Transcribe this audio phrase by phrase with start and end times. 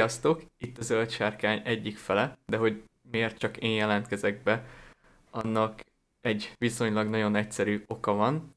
[0.00, 0.42] Sziasztok!
[0.58, 4.66] Itt a zöld sárkány egyik fele, de hogy miért csak én jelentkezek be,
[5.30, 5.80] annak
[6.20, 8.50] egy viszonylag nagyon egyszerű oka van.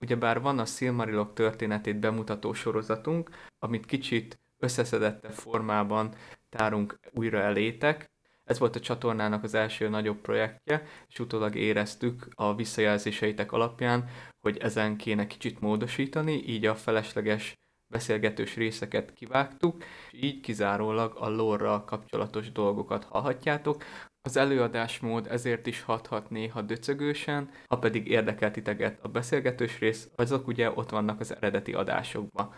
[0.00, 6.14] Ugyebár van a Silmarilok történetét bemutató sorozatunk, amit kicsit összeszedettebb formában
[6.48, 8.10] tárunk újra elétek.
[8.44, 14.08] Ez volt a csatornának az első nagyobb projektje, és utólag éreztük a visszajelzéseitek alapján,
[14.40, 17.54] hogy ezen kéne kicsit módosítani, így a felesleges
[17.88, 23.84] beszélgetős részeket kivágtuk, és így kizárólag a lore kapcsolatos dolgokat hallhatjátok.
[24.22, 30.46] Az előadásmód ezért is hathat néha döcögősen, ha pedig érdekel titeket a beszélgetős rész, azok
[30.46, 32.54] ugye ott vannak az eredeti adásokban.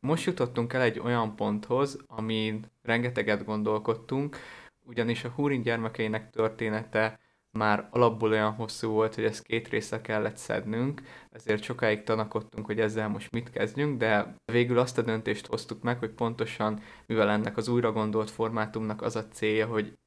[0.00, 4.36] Most jutottunk el egy olyan ponthoz, amin rengeteget gondolkodtunk,
[4.84, 7.20] ugyanis a Húrin gyermekeinek története
[7.52, 12.80] már alapból olyan hosszú volt, hogy ezt két része kellett szednünk, ezért sokáig tanakodtunk, hogy
[12.80, 17.56] ezzel most mit kezdjünk, de végül azt a döntést hoztuk meg, hogy pontosan, mivel ennek
[17.56, 19.98] az újra gondolt formátumnak az a célja, hogy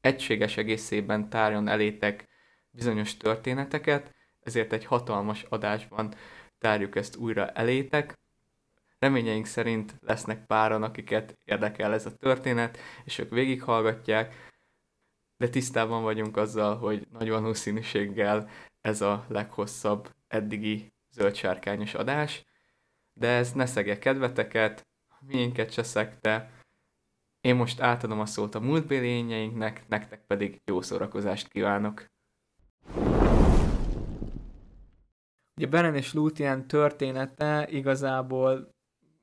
[0.00, 2.28] egységes egészében tárjon elétek
[2.70, 6.14] bizonyos történeteket, ezért egy hatalmas adásban
[6.58, 8.18] tárjuk ezt újra elétek.
[8.98, 14.47] Reményeink szerint lesznek páran, akiket érdekel ez a történet, és ők végighallgatják,
[15.38, 18.48] de tisztában vagyunk azzal, hogy nagy valószínűséggel
[18.80, 22.44] ez a leghosszabb eddigi zöldsárkányos adás,
[23.12, 24.86] de ez ne szegje kedveteket,
[25.20, 26.50] miénket se szegte.
[27.40, 29.46] Én most átadom a szót a múltbéli
[29.88, 32.06] nektek pedig jó szórakozást kívánok.
[35.56, 38.74] Ugye Beren és Lúthien története igazából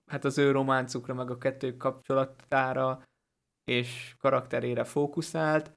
[0.06, 3.04] hát az ő románcukra, meg a kettő kapcsolatára
[3.64, 5.74] és karakterére fókuszált,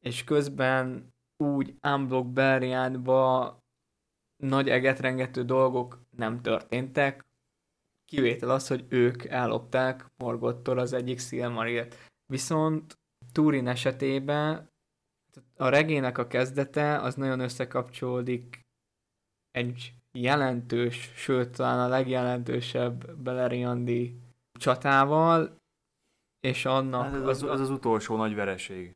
[0.00, 3.58] és közben úgy unblock Beriánba
[4.42, 7.24] nagy egetrengető dolgok nem történtek,
[8.04, 11.96] kivétel az, hogy ők ellopták Morgottól az egyik Silmarilt.
[12.26, 12.98] Viszont
[13.32, 14.70] Turin esetében
[15.56, 18.60] a regének a kezdete az nagyon összekapcsolódik
[19.50, 24.20] egy jelentős, sőt talán a legjelentősebb Beleriandi
[24.52, 25.56] csatával,
[26.40, 27.04] és annak...
[27.04, 28.94] Hát ez az, az, az utolsó nagy vereség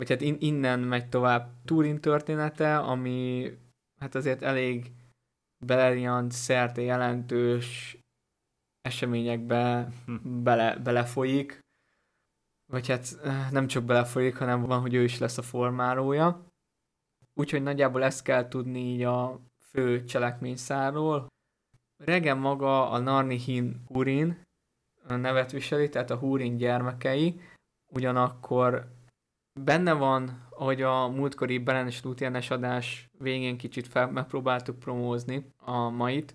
[0.00, 3.50] vagy hát in, innen megy tovább Turin története, ami
[4.00, 4.92] hát azért elég
[5.64, 7.98] Beleriand szerte jelentős
[8.80, 10.42] eseményekbe hm.
[10.42, 11.58] bele, belefolyik,
[12.72, 16.46] vagy hát eh, nem csak belefolyik, hanem van, hogy ő is lesz a formálója.
[17.34, 19.40] Úgyhogy nagyjából ezt kell tudni így a
[19.70, 21.26] fő cselekményszáról.
[22.04, 24.42] Regen maga a Narnihin Hurin
[25.08, 27.40] nevet viseli, tehát a Hurin gyermekei,
[27.92, 28.98] ugyanakkor
[29.64, 35.88] benne van, hogy a múltkori Belen és Lutienes adás végén kicsit fel, megpróbáltuk promózni a
[35.88, 36.34] mait.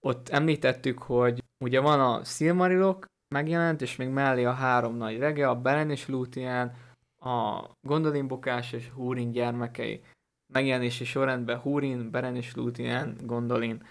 [0.00, 5.48] Ott említettük, hogy ugye van a Silmarilok megjelent, és még mellé a három nagy rege,
[5.48, 6.76] a Belen és Lúthien,
[7.24, 10.04] a Gondolin Bokás és Húrin gyermekei.
[10.52, 13.86] Megjelenési sorrendben Húrin, Beren és Lúthien, Gondolin.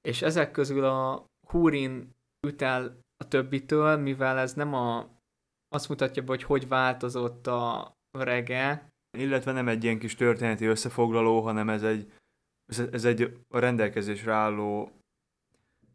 [0.00, 2.10] És ezek közül a Húrin
[2.46, 5.13] üt el a többitől, mivel ez nem a
[5.74, 8.92] azt mutatja be, hogy hogy változott a rege.
[9.18, 12.12] Illetve nem egy ilyen kis történeti összefoglaló, hanem ez egy,
[12.92, 14.90] ez, egy a rendelkezésre álló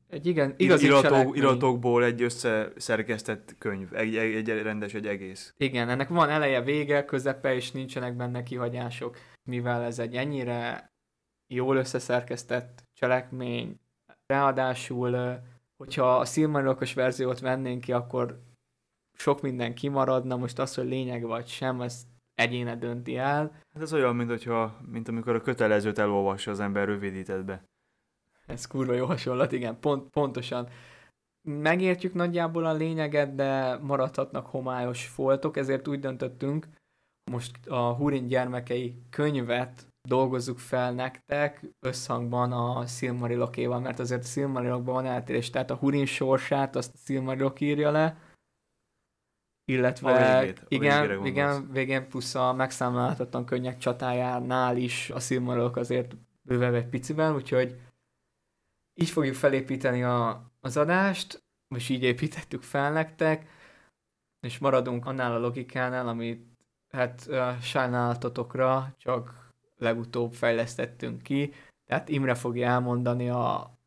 [0.09, 5.53] egy igen, igazi iratok, iratokból egy összeszerkesztett könyv, egy, egy, egy rendes, egy egész.
[5.57, 10.91] Igen, ennek van eleje, vége, közepe, és nincsenek benne kihagyások, mivel ez egy ennyire
[11.47, 13.79] jól összeszerkesztett cselekmény,
[14.25, 15.39] ráadásul,
[15.77, 18.39] hogyha a Silmarilokos verziót vennénk ki, akkor
[19.19, 23.51] sok minden kimaradna, most az, hogy lényeg vagy sem, ez egyéne dönti el.
[23.73, 27.63] Hát ez olyan, mint, hogyha, mint amikor a kötelezőt elolvassa az ember rövidítetbe.
[28.45, 30.67] Ez kurva jó hasonlat, igen, pont, pontosan.
[31.47, 36.67] Megértjük nagyjából a lényeget, de maradhatnak homályos foltok, ezért úgy döntöttünk,
[37.31, 44.93] most a Hurin gyermekei könyvet dolgozzuk fel nektek összhangban a Silmarilokéval, mert azért a Silmarilokban
[44.93, 48.17] van eltérés, tehát a Hurin sorsát azt a Silmarilok írja le,
[49.69, 55.75] illetve a végét, a igen, igen, végén plusz a megszámlálhatatlan könnyek csatájánál is a Silmarok
[55.75, 57.79] azért bővebb egy piciben, úgyhogy
[58.93, 63.47] így fogjuk felépíteni a, az adást, most így építettük fel nektek,
[64.41, 66.47] és maradunk annál a logikánál, amit
[66.89, 71.53] hát uh, sajnálatotokra csak legutóbb fejlesztettünk ki,
[71.85, 73.77] tehát Imre fogja elmondani a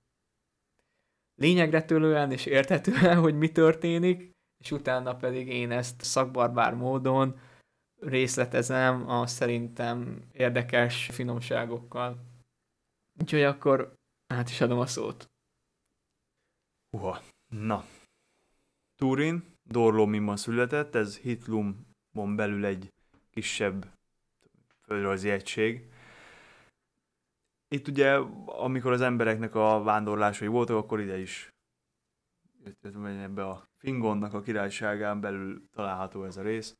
[1.34, 4.31] lényegre tőlően és értetően, hogy mi történik,
[4.62, 7.40] és utána pedig én ezt szakbarbár módon
[8.00, 12.18] részletezem a szerintem érdekes finomságokkal.
[13.20, 13.94] Úgyhogy akkor
[14.26, 15.30] át is adom a szót.
[16.90, 17.84] Uha, na.
[18.96, 22.92] Turin, Dorlómimban született, ez Hitlumon belül egy
[23.30, 23.86] kisebb
[24.82, 25.90] földrajzi egység.
[27.68, 28.14] Itt ugye,
[28.46, 31.50] amikor az embereknek a vándorlásai voltak, akkor ide is
[33.04, 36.76] ebbe a Fingonnak a királyságán belül található ez a rész.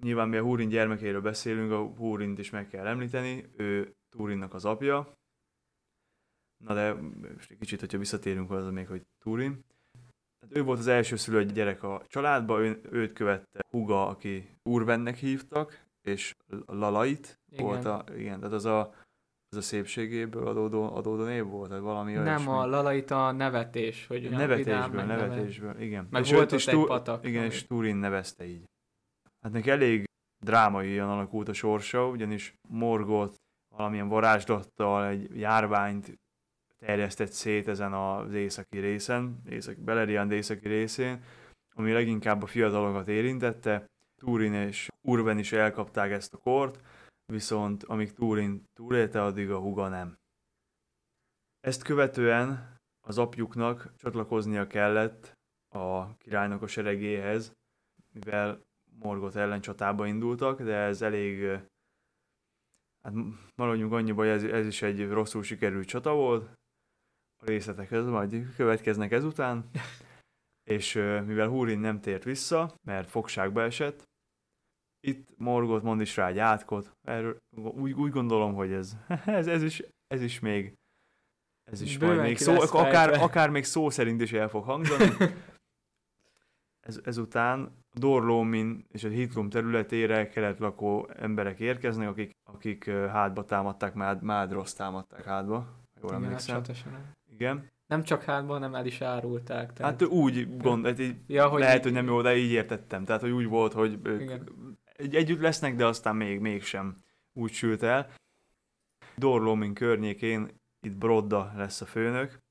[0.00, 4.64] Nyilván mi a Húrin gyermekéről beszélünk, a Húrint is meg kell említeni, ő Turinnak az
[4.64, 5.12] apja.
[6.64, 6.92] Na de
[7.32, 9.64] most egy kicsit, hogyha visszatérünk az még, hogy Turin.
[10.40, 15.16] Hát ő volt az első szülött gyerek a családba, ő, őt követte Huga, aki Urvennek
[15.16, 16.34] hívtak, és
[16.66, 17.64] Lalait igen.
[17.64, 18.94] volt a, igen, tehát az a,
[19.56, 22.48] az a szépségéből adódó, adódó név volt, tehát valami Nem, olyasmi.
[22.48, 24.56] a Lalait a nevetés, hogy nevetésből,
[24.90, 25.82] vidám, nevetésből, nevet.
[25.82, 26.06] igen.
[26.10, 27.26] Meg és volt ott egy patak.
[27.26, 28.64] Igen, és Turin nevezte így.
[29.40, 30.04] Hát neki elég
[30.44, 33.34] drámai alakult a sorsa, ugyanis Morgot
[33.76, 36.18] valamilyen varázslattal egy járványt
[36.78, 41.22] terjesztett szét ezen az északi részen, északi, Beleriand északi részén,
[41.74, 43.84] ami leginkább a fiatalokat érintette.
[44.16, 46.80] Turin és Urben is elkapták ezt a kort,
[47.26, 50.18] viszont amíg Turin túlélte, addig a huga nem.
[51.60, 52.76] Ezt követően
[53.06, 55.32] az apjuknak csatlakoznia kellett
[55.74, 57.52] a királynak a seregéhez,
[58.12, 58.62] mivel
[58.98, 61.60] Morgot ellen csatába indultak, de ez elég,
[63.00, 63.14] hát
[63.54, 66.52] maradjunk annyiba, hogy ez, ez is egy rosszul sikerült csata volt,
[67.42, 69.70] a részletekhez majd következnek ezután,
[70.76, 70.94] és
[71.26, 74.02] mivel Húrin nem tért vissza, mert fogságba esett,
[75.06, 79.62] itt Morgot mond is rá egy átkot, erről úgy, úgy gondolom, hogy ez, ez, ez,
[79.62, 80.74] is, ez is még
[81.64, 85.10] ez is Bőven majd még szó, akár, akár még szó szerint is el fog hangzani.
[86.86, 93.94] Ez, ezután Dorlómin és a Hitlum területére kelet lakó emberek érkeznek, akik, akik hátba támadták,
[93.94, 95.66] Mád, Mádrosz támadták hátba,
[96.00, 96.62] jól Igen, emlékszem.
[97.30, 97.70] Igen.
[97.86, 99.72] Nem csak hátban, hanem el is árulták.
[99.72, 100.00] Tehát...
[100.00, 101.82] Hát úgy gond, hát így, ja, hogy lehet, így...
[101.82, 103.04] hogy nem jó, de így értettem.
[103.04, 104.42] Tehát, hogy úgy volt, hogy ők egy,
[104.98, 107.02] együtt lesznek, de aztán még mégsem
[107.32, 108.10] úgy sült el.
[109.16, 112.42] Dorlomin környékén itt Brodda lesz a főnök.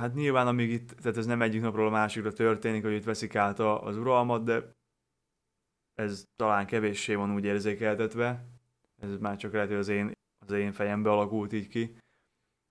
[0.00, 3.34] Hát nyilván, amíg itt, tehát ez nem egyik napról a másikra történik, hogy itt veszik
[3.34, 4.76] át az uralmat, de
[5.94, 8.44] ez talán kevéssé van úgy érzékeltetve.
[8.96, 10.12] Ez már csak lehet, hogy az én,
[10.46, 11.96] az én fejembe alakult így ki.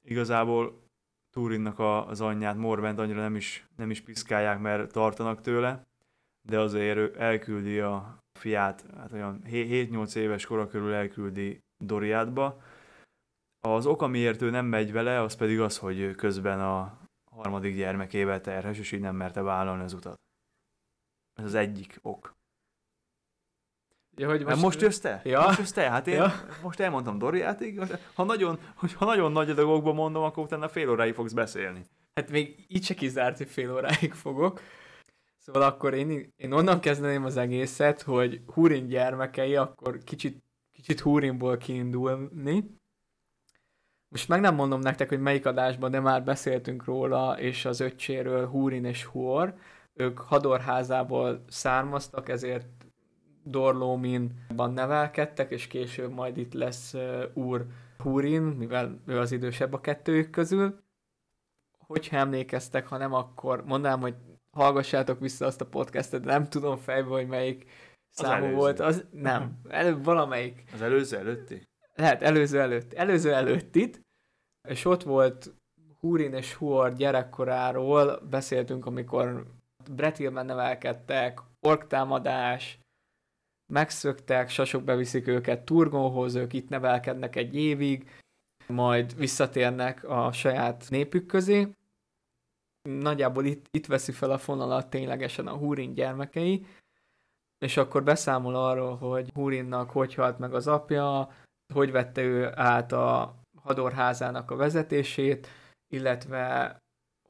[0.03, 0.85] Igazából
[1.29, 5.87] Turinnak a, az anyját, Morvent annyira nem is, nem is piszkálják, mert tartanak tőle,
[6.41, 12.61] de azért elküldi a fiát, hát olyan 7-8 éves kora körül elküldi Doriátba.
[13.59, 16.97] Az oka, miért ő nem megy vele, az pedig az, hogy közben a
[17.31, 20.15] harmadik gyermekével terhes, és így nem merte vállalni az utat.
[21.39, 22.35] Ez az egyik ok.
[24.15, 25.21] Ja, hogy most, most jössz te?
[25.23, 25.41] Ja.
[25.41, 25.89] Most jössz te?
[25.89, 26.31] Hát én ja.
[26.61, 27.81] most elmondtam Doriátig,
[28.13, 28.59] ha nagyon,
[28.95, 31.85] ha nagyon nagy adagokban mondom, akkor utána fél óráig fogsz beszélni.
[32.13, 34.61] Hát még így se kizárt, hogy fél óráig fogok.
[35.47, 41.57] Szóval akkor én, én onnan kezdeném az egészet, hogy Húrin gyermekei, akkor kicsit, kicsit Húrinból
[41.57, 42.79] kiindulni.
[44.09, 48.47] Most meg nem mondom nektek, hogy melyik adásban, de már beszéltünk róla, és az öccséről
[48.47, 49.55] Húrin és Huor.
[49.93, 52.67] Ők Hadorházából származtak, ezért
[53.43, 56.95] Dorlóminban nevelkedtek, és később majd itt lesz
[57.33, 57.65] Úr
[57.97, 60.83] Húrin, mivel ő az idősebb a kettőjük közül.
[61.77, 64.15] Hogyha emlékeztek, ha nem, akkor mondanám, hogy
[64.57, 68.55] hallgassátok vissza azt a podcastet, nem tudom fejbe, hogy melyik az számú előző.
[68.55, 68.79] volt.
[68.79, 70.63] Az, nem, előbb valamelyik.
[70.73, 71.67] Az előző előtti?
[71.95, 72.93] Lehet, előző előtt.
[72.93, 74.01] Előző előtt itt.
[74.69, 75.53] És ott volt
[75.99, 79.45] Húrin és Huor gyerekkoráról beszéltünk, amikor
[79.91, 82.79] Bretilben nevelkedtek, orktámadás,
[83.73, 88.09] megszöktek, sasok beviszik őket Turgóhoz, ők itt nevelkednek egy évig,
[88.67, 91.67] majd visszatérnek a saját népük közé.
[92.87, 96.65] Nagyjából itt, itt veszi fel a fonalat ténylegesen a Húrin gyermekei,
[97.57, 101.31] és akkor beszámol arról, hogy Húrinnak hogy halt meg az apja,
[101.73, 105.47] hogy vette ő át a hadorházának a vezetését,
[105.93, 106.77] illetve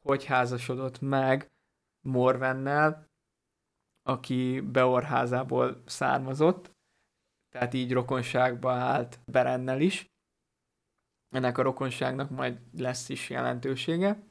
[0.01, 1.47] hogy házasodott meg
[2.05, 3.05] Morvennel,
[4.01, 6.71] aki Beorházából származott,
[7.49, 10.05] tehát így rokonságba állt Berennel is.
[11.29, 14.27] Ennek a rokonságnak majd lesz is jelentősége.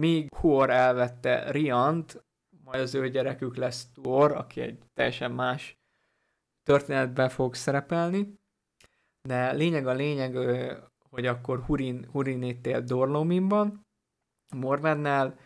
[0.00, 2.24] Míg Huor elvette Riant,
[2.64, 5.78] majd az ő gyerekük lesz Tuor, aki egy teljesen más
[6.62, 8.38] történetben fog szerepelni.
[9.28, 10.36] De lényeg a lényeg,
[11.10, 13.86] hogy akkor Hurin, Hurin itt élt Dorlominban,
[14.54, 15.38] Morvennel,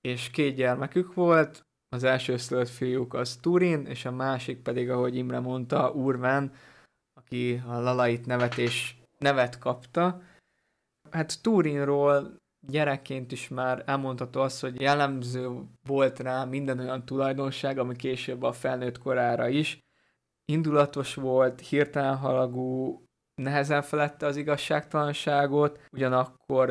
[0.00, 5.16] és két gyermekük volt, az első szülött fiúk az Turin, és a másik pedig, ahogy
[5.16, 6.52] Imre mondta, Urven,
[7.12, 10.22] aki a Lalait nevet és nevet kapta.
[11.10, 15.50] Hát Turinról gyerekként is már elmondható az, hogy jellemző
[15.86, 19.78] volt rá minden olyan tulajdonság, ami később a felnőtt korára is.
[20.44, 23.02] Indulatos volt, hirtelen halagú,
[23.34, 26.70] nehezen felette az igazságtalanságot, ugyanakkor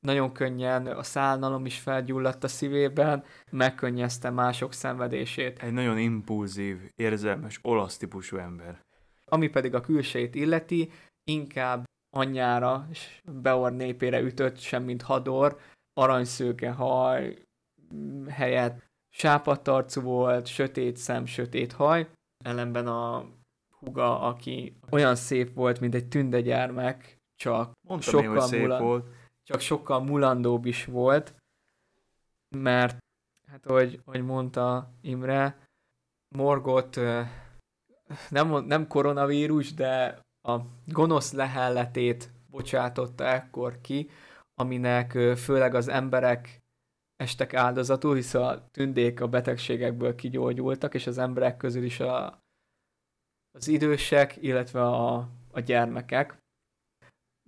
[0.00, 5.62] nagyon könnyen a szálnalom is felgyulladt a szívében, megkönnyezte mások szenvedését.
[5.62, 8.80] Egy nagyon impulzív, érzelmes, olasz típusú ember.
[9.24, 10.90] Ami pedig a külsejét illeti,
[11.24, 15.58] inkább anyjára és Beor népére ütött, semmint Hador,
[15.92, 17.38] aranyszőke haj
[18.28, 22.10] helyett sápadtarcú volt, sötét szem, sötét haj,
[22.44, 23.24] ellenben a
[23.78, 28.82] huga, aki olyan szép volt, mint egy tündegyermek, csak Mondtam sokkal én, hogy szép mulan-
[28.82, 29.06] volt.
[29.42, 31.34] csak sokkal mulandóbb is volt,
[32.56, 32.98] mert
[33.50, 35.66] hát ahogy, ahogy mondta Imre,
[36.34, 36.96] Morgot
[38.28, 44.10] nem, nem koronavírus, de a gonosz lehelletét bocsátotta ekkor ki,
[44.54, 46.62] aminek főleg az emberek
[47.16, 52.42] estek áldozatul, hisz a tündék a betegségekből kigyógyultak, és az emberek közül is a,
[53.50, 56.38] az idősek, illetve a, a gyermekek.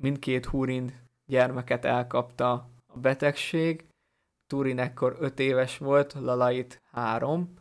[0.02, 2.52] Mindkét húrin gyermeket elkapta
[2.87, 3.85] a betegség.
[4.47, 7.60] Turin ekkor 5 éves volt, Lalait 3.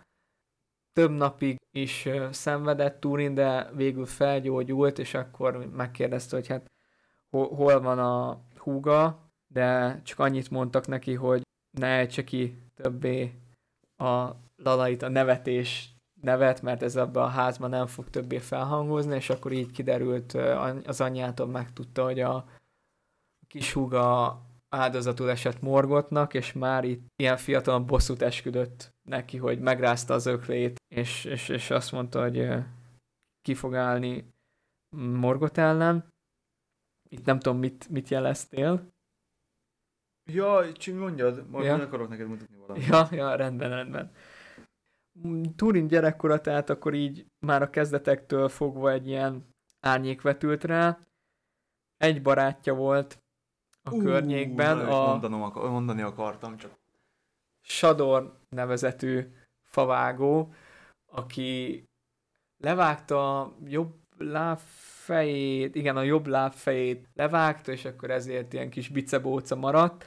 [1.00, 6.72] Több napig is szenvedett Turin, de végül felgyógyult, és akkor megkérdezte, hogy hát
[7.29, 11.41] hol, van a húga, de csak annyit mondtak neki, hogy
[11.77, 13.34] ne ejtse ki többé
[13.98, 19.29] a Lalait a nevetés nevet, mert ez abban a házban nem fog többé felhangozni, és
[19.29, 20.34] akkor így kiderült,
[20.86, 22.46] az anyjától megtudta, hogy a
[23.48, 24.39] kis húga
[24.70, 30.78] áldozatul esett Morgotnak, és már itt ilyen fiatalon bosszút esküdött neki, hogy megrázta az öklét,
[30.89, 32.50] és, és, és azt mondta, hogy
[33.41, 34.34] ki fog állni
[34.96, 36.13] Morgot ellen.
[37.10, 38.91] Itt nem tudom, mit, mit jeleztél.
[40.31, 41.75] Ja, csak mondjad, majd Ja.
[41.75, 42.86] akarok neked mutatni valamit.
[42.86, 44.12] Ja, ja, rendben, rendben.
[45.27, 51.00] Mm, Turin gyerekkora, tehát akkor így már a kezdetektől fogva egy ilyen árnyék vetült rá.
[51.98, 53.24] Egy barátja volt
[53.84, 56.77] a Ú, környékben, na, a Mondanom, akar, mondani akartam, csak
[57.62, 60.53] Sador nevezetű favágó,
[61.11, 61.83] aki
[62.57, 70.05] levágta jobb lábfejét, igen, a jobb lábfejét levágta, és akkor ezért ilyen kis bicebóca maradt.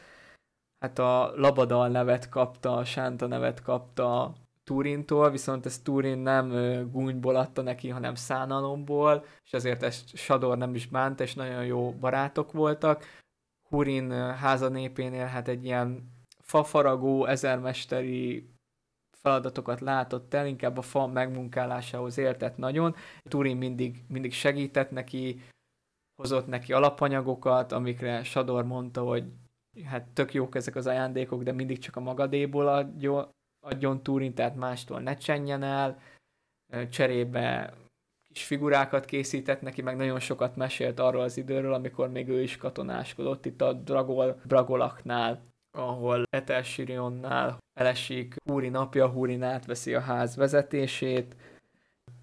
[0.79, 4.33] Hát a Labadal nevet kapta, a Sánta nevet kapta
[4.65, 6.51] Turintól, viszont ez Turin nem
[6.91, 11.93] gúnyból adta neki, hanem szánalomból, és ezért ezt Sador nem is bánt, és nagyon jó
[11.93, 13.05] barátok voltak.
[13.69, 18.52] Hurin ö, háza népénél hát egy ilyen fafaragó, ezermesteri
[19.23, 22.95] feladatokat látott el, inkább a fa megmunkálásához értett nagyon.
[23.23, 25.41] Turin mindig, mindig segített neki,
[26.15, 29.25] hozott neki alapanyagokat, amikre Sador mondta, hogy
[29.85, 33.29] hát tök jók ezek az ajándékok, de mindig csak a magadéból adjon,
[33.67, 35.99] adjon Turin, tehát mástól ne csenjen el.
[36.91, 37.75] Cserébe
[38.33, 42.57] kis figurákat készített neki, meg nagyon sokat mesélt arról az időről, amikor még ő is
[42.57, 51.37] katonáskodott itt a Dragol, Bragolaknál ahol Etelsirionnál elesik Húri napja, Húrin átveszi a ház vezetését.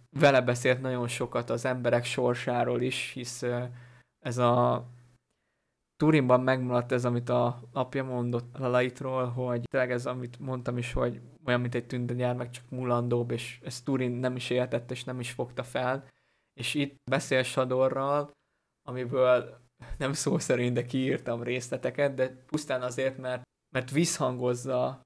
[0.09, 3.45] Vele beszélt nagyon sokat az emberek sorsáról is, hisz
[4.19, 4.85] ez a
[5.95, 11.21] Turinban megmaradt ez, amit a apja mondott Lalaitról, hogy tényleg ez, amit mondtam is, hogy
[11.45, 15.31] olyan, mint egy tündegyermek, csak mulandóbb, és ezt Turin nem is értett, és nem is
[15.31, 16.07] fogta fel.
[16.53, 18.31] És itt beszél Sadorral,
[18.87, 19.57] amiből
[19.97, 23.41] nem szó szerint, de kiírtam részleteket, de pusztán azért, mert,
[23.75, 25.01] mert visszhangozza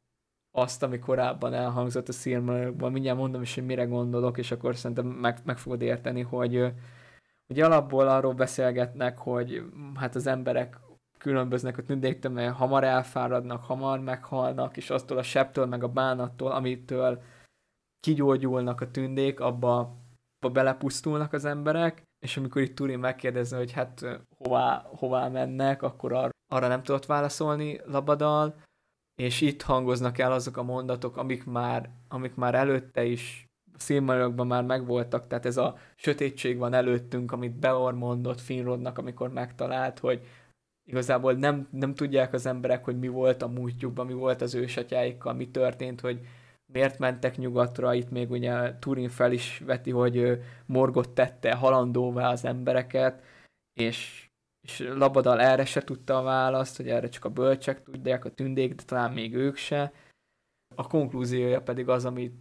[0.55, 2.91] azt, ami korábban elhangzott a Silmarillokban.
[2.91, 6.73] Mindjárt mondom is, hogy mire gondolok, és akkor szerintem meg, meg fogod érteni, hogy
[7.47, 9.63] ugye alapból arról beszélgetnek, hogy
[9.95, 10.79] hát az emberek
[11.17, 16.51] különböznek a tündéktől, mert hamar elfáradnak, hamar meghalnak, és aztól a sebtől, meg a bánattól,
[16.51, 17.21] amitől
[17.99, 19.97] kigyógyulnak a tündék, abba,
[20.39, 24.05] abba belepusztulnak az emberek, és amikor itt Turin megkérdezi, hogy hát
[24.37, 28.55] hová, hová mennek, akkor ar- arra nem tudott válaszolni Labadal,
[29.15, 33.45] és itt hangoznak el azok a mondatok, amik már, amik már előtte is
[33.77, 39.99] Silmarillokban már megvoltak, tehát ez a sötétség van előttünk, amit Beor mondott Finrodnak, amikor megtalált,
[39.99, 40.25] hogy
[40.85, 45.33] igazából nem, nem tudják az emberek, hogy mi volt a múltjukban, mi volt az ősatyáikkal,
[45.33, 46.19] mi történt, hogy
[46.73, 52.45] miért mentek nyugatra, itt még ugye Turin fel is veti, hogy Morgot tette halandóvá az
[52.45, 53.23] embereket,
[53.73, 54.29] és,
[54.67, 58.75] és Labadal erre se tudta a választ, hogy erre csak a bölcsek tudják, a tündék,
[58.75, 59.93] de talán még ők se.
[60.75, 62.31] A konklúziója pedig az, ami,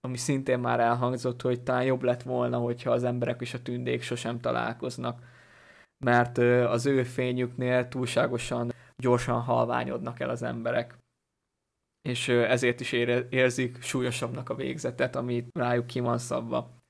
[0.00, 4.02] ami szintén már elhangzott, hogy talán jobb lett volna, hogyha az emberek és a tündék
[4.02, 5.30] sosem találkoznak
[6.04, 10.98] mert az ő fényüknél túlságosan gyorsan halványodnak el az emberek.
[12.02, 16.80] És ezért is érzik súlyosabbnak a végzetet, amit rájuk ki van szabva.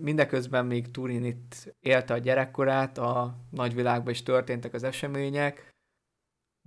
[0.00, 5.70] Mindeközben még Turin itt élte a gyerekkorát, a nagyvilágban is történtek az események.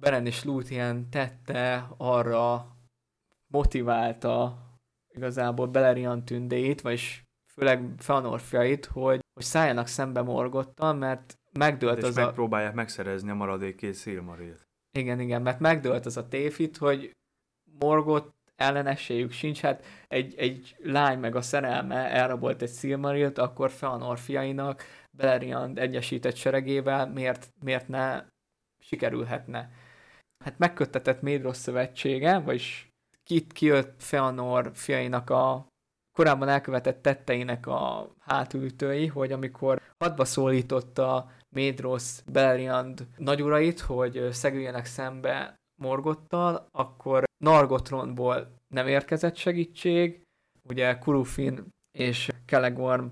[0.02, 2.76] Beren és Lúthien tette arra
[3.48, 4.66] motiválta
[5.08, 12.04] igazából Beleriand tündéit, vagyis főleg Feanor fiait, hogy, hogy szálljanak szembe Morgottal, mert megdőlt hát
[12.04, 12.76] az megpróbálják a...
[12.76, 14.65] megszerezni a maradék két Silmarilt.
[14.96, 17.12] Igen, igen, mert megdőlt az a téfit, hogy
[17.80, 23.72] Morgot ellen esélyük sincs, hát egy, egy lány meg a szerelme elrabolt egy Silmarilt, akkor
[23.72, 24.84] Feanor fiainak
[25.18, 28.24] Beleriand egyesített seregével miért, miért ne
[28.80, 29.72] sikerülhetne.
[30.44, 32.90] Hát megköttetett Médros szövetsége, vagyis
[33.24, 35.68] kit kijött Feanor fiainak a
[36.18, 45.56] korábban elkövetett tetteinek a hátulütői, hogy amikor hadba szólította Médros Beleriand nagyurait, hogy szegüljenek szembe
[45.82, 50.22] Morgottal, akkor Nargotronból nem érkezett segítség,
[50.70, 51.64] ugye Kurufin
[51.98, 53.06] és Kelegorm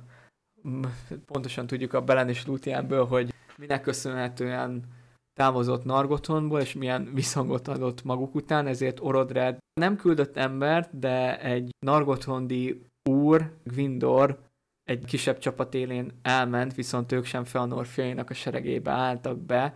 [1.26, 4.84] pontosan tudjuk a Belen és Lutiánből, hogy minek köszönhetően
[5.34, 11.70] távozott Nargotonból, és milyen visszhangot adott maguk után, ezért Orodred nem küldött embert, de egy
[11.86, 14.40] Nargotondi úr, Gwindor,
[14.84, 19.76] egy kisebb csapat élén elment, viszont ők sem Feanor fiainak a seregébe álltak be,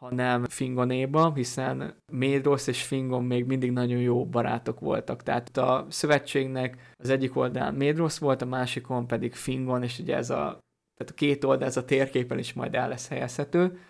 [0.00, 5.22] hanem Fingonéba, hiszen Médrosz és Fingon még mindig nagyon jó barátok voltak.
[5.22, 10.30] Tehát a szövetségnek az egyik oldalán Médrosz volt, a másikon pedig Fingon, és ugye ez
[10.30, 10.58] a,
[10.94, 13.80] tehát a két oldal, ez a térképen is majd el lesz helyezhető.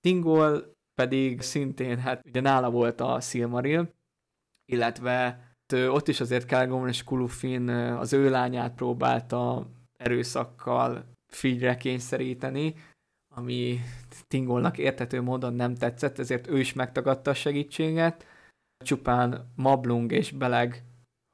[0.00, 3.94] Tingol pedig szintén, hát ugye nála volt a Silmaril,
[4.64, 9.66] illetve ott is azért Kelgomon és Kulufin az ő lányát próbálta
[9.98, 12.74] erőszakkal figyre kényszeríteni,
[13.34, 13.80] ami
[14.28, 18.26] Tingolnak értető módon nem tetszett, ezért ő is megtagadta a segítséget.
[18.84, 20.84] Csupán Mablung és Beleg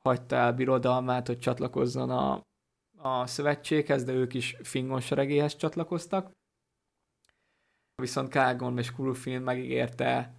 [0.05, 2.40] hagyta el birodalmát, hogy csatlakozzon a,
[2.99, 6.31] a szövetséghez, de ők is Fingon seregéhez csatlakoztak
[8.03, 10.35] viszont Kágon és Kurufin megígérte,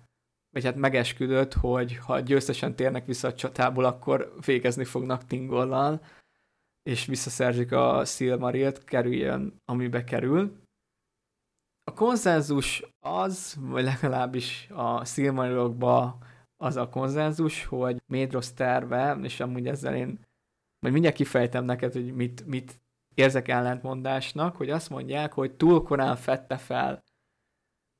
[0.57, 6.01] vagy hát megesküdött, hogy ha győztesen térnek vissza a csatából, akkor végezni fognak Tingollal,
[6.83, 10.61] és visszaszerzik a Silmarilt, kerüljön, amibe kerül.
[11.83, 16.17] A konszenzus az, vagy legalábbis a Silmarilokban
[16.63, 20.19] az a konszenzus, hogy Médros terve, és amúgy ezzel én
[20.79, 22.81] majd mindjárt kifejtem neked, hogy mit, mit
[23.15, 27.03] érzek ellentmondásnak, hogy azt mondják, hogy túl korán fette fel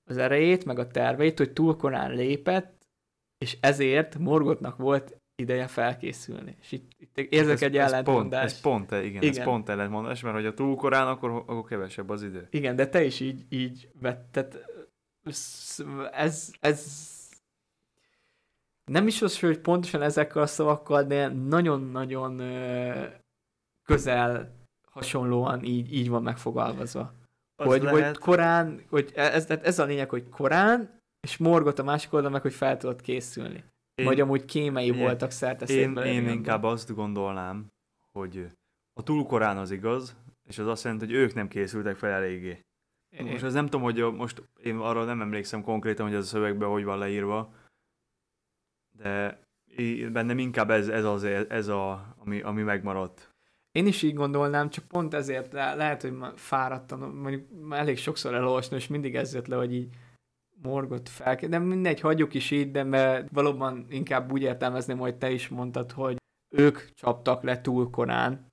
[0.09, 2.87] az erejét, meg a terveit, hogy túl korán lépett,
[3.37, 6.55] és ezért Morgotnak volt ideje felkészülni.
[6.61, 8.61] És itt, itt érzek ez, egy ez ellentmondást.
[8.61, 12.09] Pont, ez pont, igen, igen, ez pont ellentmondás, mert ha túl korán, akkor, akkor kevesebb
[12.09, 12.47] az idő.
[12.51, 14.65] Igen, de te is így, így vetted.
[16.11, 17.09] Ez, ez
[18.91, 22.41] nem is az, hogy pontosan ezekkel a szavakkal, de nagyon-nagyon
[23.83, 24.55] közel
[24.91, 27.13] hasonlóan így, így van megfogalmazva
[27.63, 28.05] hogy, lehet...
[28.05, 32.41] hogy korán, hogy ez, ez a lényeg, hogy korán, és morgott a másik oldal meg,
[32.41, 33.63] hogy fel tudott készülni.
[33.95, 37.67] Én, Vagy amúgy kémei ugye, voltak szerte Én, én inkább azt gondolnám,
[38.11, 38.47] hogy
[38.93, 40.15] a túl korán az igaz,
[40.49, 42.59] és az azt jelenti, hogy ők nem készültek fel eléggé.
[43.09, 43.25] Én...
[43.25, 46.69] Most az nem tudom, hogy most én arra nem emlékszem konkrétan, hogy ez a szövegben
[46.69, 47.53] hogy van leírva,
[48.97, 49.39] de
[50.11, 53.35] bennem inkább ez, ez az, ez a, ami, ami megmaradt.
[53.77, 58.75] Én is így gondolnám, csak pont ezért le, lehet, hogy fáradtam, mondjuk elég sokszor elolvasni,
[58.75, 59.89] és mindig ez jött le, hogy így
[60.61, 65.31] morgott fel, de mindegy, hagyjuk is így, de mert valóban inkább úgy értelmezném, hogy te
[65.31, 66.17] is mondtad, hogy
[66.55, 68.51] ők csaptak le túl korán,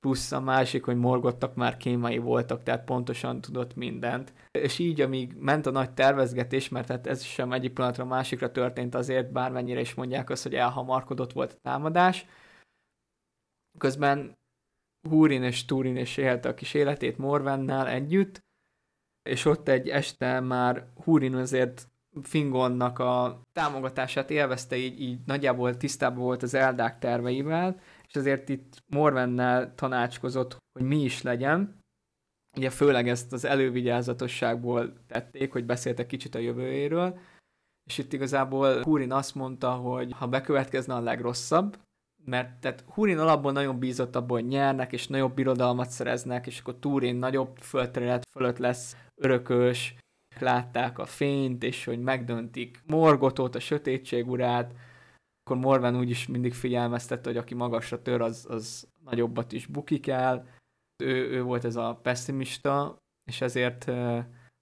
[0.00, 4.32] plusz a másik, hogy morgottak már kémai voltak, tehát pontosan tudott mindent.
[4.50, 8.94] És így, amíg ment a nagy tervezgetés, mert hát ez sem egyik pillanatra másikra történt
[8.94, 12.26] azért, bármennyire is mondják azt, hogy elhamarkodott volt a támadás,
[13.78, 14.42] közben
[15.08, 18.42] Húrin és Túrin is élte a kis életét Morvennel együtt,
[19.22, 21.88] és ott egy este már Húrin azért
[22.22, 28.82] Fingonnak a támogatását élvezte, így, így nagyjából tisztában volt az Eldák terveivel, és azért itt
[28.86, 31.78] Morvennel tanácskozott, hogy mi is legyen.
[32.56, 37.18] Ugye főleg ezt az elővigyázatosságból tették, hogy beszéltek kicsit a jövőjéről,
[37.86, 41.76] és itt igazából Húrin azt mondta, hogy ha bekövetkezne a legrosszabb,
[42.24, 46.76] mert tehát Hurin alapból nagyon bízott abból, hogy nyernek, és nagyobb birodalmat szereznek, és akkor
[46.76, 49.96] Túrin nagyobb földterület fölött lesz örökös,
[50.38, 54.74] látták a fényt, és hogy megdöntik Morgotot, a sötétség urát,
[55.44, 60.48] akkor Morven úgyis mindig figyelmeztette, hogy aki magasra tör, az, az nagyobbat is bukik el.
[61.02, 62.96] Ő, ő volt ez a pessimista,
[63.30, 63.90] és ezért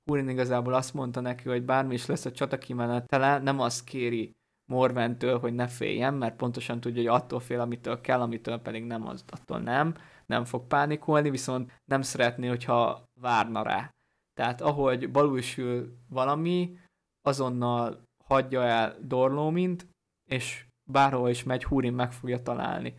[0.05, 4.33] Húrin igazából azt mondta neki, hogy bármi is lesz a csata kimenetele, nem azt kéri
[4.73, 9.07] Morventől, hogy ne féljen, mert pontosan tudja, hogy attól fél, amitől kell, amitől pedig nem,
[9.07, 9.95] az, attól nem,
[10.27, 13.91] nem fog pánikolni, viszont nem szeretné, hogyha várna rá.
[14.35, 16.79] Tehát ahogy balulsül valami,
[17.23, 19.87] azonnal hagyja el Dorlómint,
[20.31, 22.95] és bárhol is megy, Húrin meg fogja találni.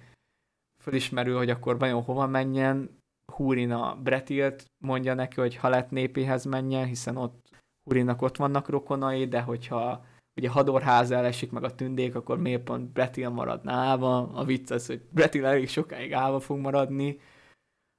[0.82, 2.98] Fölismerül, hogy akkor vajon hova menjen,
[3.34, 7.50] Húrin a Bretilt mondja neki, hogy ha lett népéhez menjen, hiszen ott
[7.84, 12.92] Húrinnak ott vannak rokonai, de hogyha ugye Hadorház elesik meg a tündék, akkor miért pont
[12.92, 14.18] Bretil marad állva?
[14.34, 17.20] A vicc az, hogy Bretil elég sokáig állva fog maradni,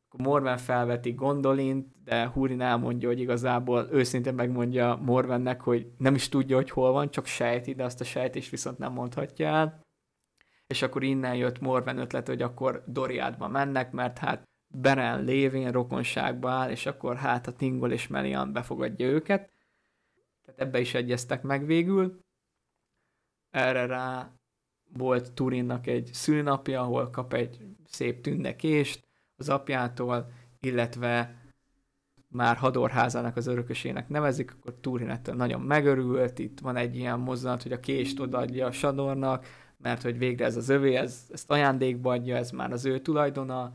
[0.09, 6.29] akkor Morven felveti Gondolint, de Húrin elmondja, hogy igazából őszintén megmondja Morvennek, hogy nem is
[6.29, 9.81] tudja, hogy hol van, csak sejti, de azt a sejtést viszont nem mondhatja el.
[10.67, 14.43] És akkor innen jött Morven ötlet, hogy akkor Doriádba mennek, mert hát
[14.75, 19.51] Beren lévén rokonságba áll, és akkor hát a Tingol és Melian befogadja őket.
[20.45, 22.24] Tehát ebbe is egyeztek meg végül.
[23.55, 24.33] Erre rá
[24.93, 31.43] volt Turinnak egy szülnapja, ahol kap egy szép tündekést az apjától, illetve
[32.29, 37.63] már Hadorházának az örökösének nevezik, akkor Turin ettől nagyon megörült, itt van egy ilyen mozzanat,
[37.63, 42.13] hogy a kést odaadja a Sadornak, mert hogy végre ez az övé, ez, ezt ajándékba
[42.13, 43.73] adja, ez már az ő tulajdona,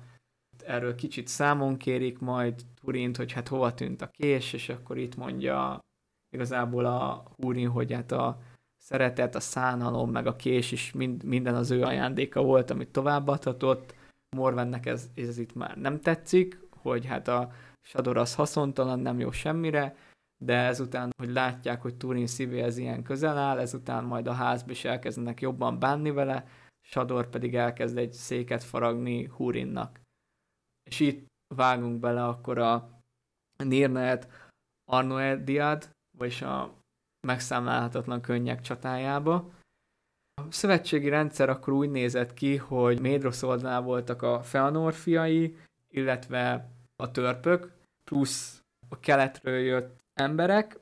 [0.65, 5.15] erről kicsit számon kérik majd Turint, hogy hát hova tűnt a kés, és akkor itt
[5.15, 5.79] mondja
[6.29, 8.39] igazából a Húrin, hogy hát a
[8.81, 13.95] szeretet, a szánalom, meg a kés is mind, minden az ő ajándéka volt, amit továbbadhatott.
[14.35, 19.31] Morvennek ez, ez itt már nem tetszik, hogy hát a Sador az haszontalan, nem jó
[19.31, 19.95] semmire,
[20.43, 24.85] de ezután, hogy látják, hogy Turin szívéhez ilyen közel áll, ezután majd a házba is
[24.85, 26.47] elkezdenek jobban bánni vele,
[26.87, 29.99] Sador pedig elkezd egy széket faragni Húrinnak.
[30.89, 32.89] És itt vágunk bele akkor a
[33.63, 34.49] Nirnet
[34.91, 36.78] Arnoediad, vagyis a
[37.27, 39.51] megszámlálhatatlan könnyek csatájába.
[40.41, 45.57] A szövetségi rendszer akkor úgy nézett ki, hogy Médrosz oldalán voltak a Feanor fiai,
[45.89, 47.71] illetve a törpök,
[48.03, 50.79] plusz a keletről jött emberek,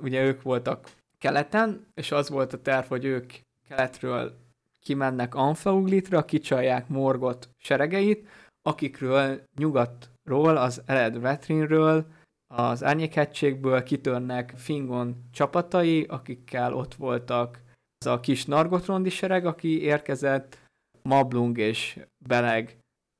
[0.00, 3.32] ugye ők voltak keleten, és az volt a terv, hogy ők
[3.68, 4.38] keletről
[4.82, 8.28] kimennek Anfauglitra, kicsalják Morgot seregeit,
[8.62, 12.06] akikről nyugatról, az Ered Vetrinről
[12.46, 17.62] az Árnyékhegységből kitörnek Fingon csapatai, akikkel ott voltak
[17.98, 20.58] az a kis Nargotrondi sereg, aki érkezett,
[21.02, 22.78] Mablung és Beleg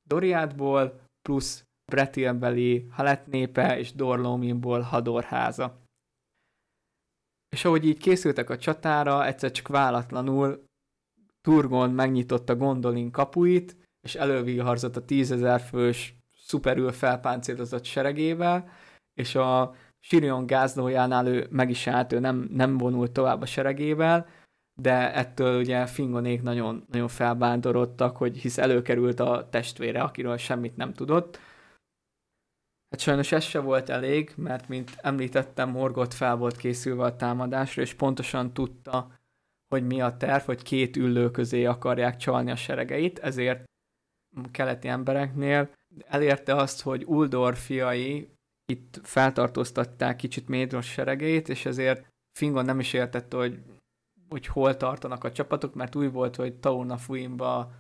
[0.09, 5.83] Doriátból, plusz Bretilbeli Halet népe és Dorlominból Hadorháza.
[7.49, 10.65] És ahogy így készültek a csatára, egyszer csak váratlanul
[11.41, 18.69] Turgon megnyitotta Gondolin kapuit, és előviharzott a tízezer fős szuperül felpáncélozott seregével,
[19.15, 24.27] és a Sirion gázlójánál ő meg is állt, ő nem, nem vonult tovább a seregével,
[24.81, 30.93] de ettől ugye Fingonék nagyon, nagyon felbántorodtak, hogy hisz előkerült a testvére, akiről semmit nem
[30.93, 31.39] tudott.
[32.91, 37.83] Hát sajnos ez se volt elég, mert mint említettem, Morgot fel volt készülve a támadásra,
[37.83, 39.13] és pontosan tudta,
[39.69, 43.65] hogy mi a terv, hogy két üllő közé akarják csalni a seregeit, ezért
[44.51, 45.71] keleti embereknél
[46.07, 48.34] elérte azt, hogy Uldor fiai
[48.67, 53.63] itt feltartóztatták kicsit Médros seregeit, és ezért Fingon nem is értette, hogy,
[54.29, 57.73] hogy hol tartanak a csapatok, mert úgy volt, hogy Tauna Fuimba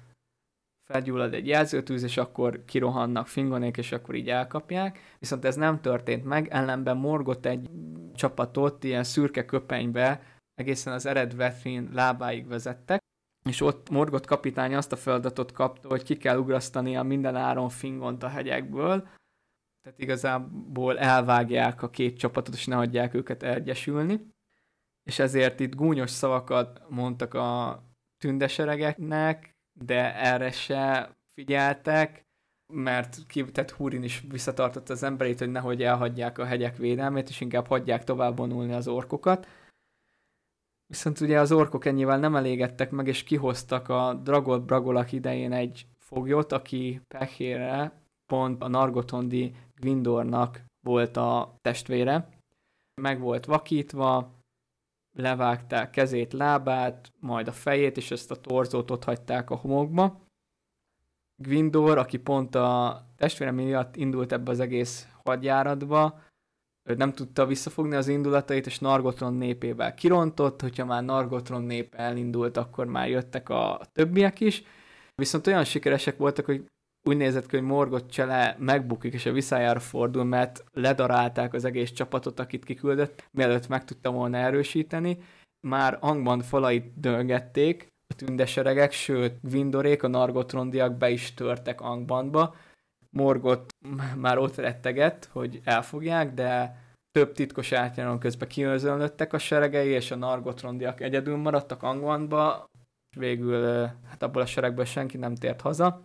[0.84, 5.16] felgyullad egy jelzőtűz, és akkor kirohannak Fingonék, és akkor így elkapják.
[5.18, 7.70] Viszont ez nem történt meg, ellenben morgott egy
[8.14, 10.22] csapatot ilyen szürke köpenybe,
[10.54, 13.02] egészen az Ered Vetrin lábáig vezettek,
[13.48, 17.68] és ott Morgott kapitány azt a feladatot kapta, hogy ki kell ugrasztani a minden áron
[17.68, 19.08] Fingont a hegyekből,
[19.84, 24.20] tehát igazából elvágják a két csapatot, és ne hagyják őket egyesülni.
[25.02, 27.82] És ezért itt gúnyos szavakat mondtak a
[28.18, 32.26] tündeseregeknek, de erre se figyeltek,
[32.72, 37.40] mert ki, tehát Húrin is visszatartotta az emberét, hogy nehogy elhagyják a hegyek védelmét, és
[37.40, 39.48] inkább hagyják tovább vonulni az orkokat.
[40.86, 45.86] Viszont ugye az orkok ennyivel nem elégedtek meg, és kihoztak a Dragol Bragolak idején egy
[45.98, 52.28] foglyot, aki pehére pont a Nargotondi Gwindornak volt a testvére.
[53.00, 54.38] Meg volt vakítva,
[55.16, 60.22] levágták kezét, lábát, majd a fejét, és ezt a torzót ott hagyták a homokba.
[61.42, 66.22] Gwindor, aki pont a testvére miatt indult ebbe az egész hadjáratba,
[66.88, 72.56] ő nem tudta visszafogni az indulatait, és Nargotron népével kirontott, hogyha már Nargotron nép elindult,
[72.56, 74.62] akkor már jöttek a többiek is,
[75.14, 76.64] viszont olyan sikeresek voltak, hogy
[77.08, 81.92] úgy nézett ki, hogy Morgot csele megbukik, és a viszájára fordul, mert ledarálták az egész
[81.92, 85.18] csapatot, akit kiküldött, mielőtt meg tudta volna erősíteni.
[85.66, 92.54] Már Angban falait döngették, a tündeseregek, sőt, Gvindorék, a Nargotrondiak be is törtek Angbanba.
[93.10, 93.72] Morgot
[94.16, 100.16] már ott rettegett, hogy elfogják, de több titkos átjáron közben kiözönlöttek a seregei, és a
[100.16, 102.64] Nargotrondiak egyedül maradtak Angbanba.
[103.16, 106.04] Végül hát abból a seregből senki nem tért haza.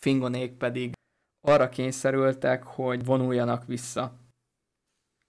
[0.00, 0.92] Fingonék pedig
[1.40, 4.12] arra kényszerültek, hogy vonuljanak vissza.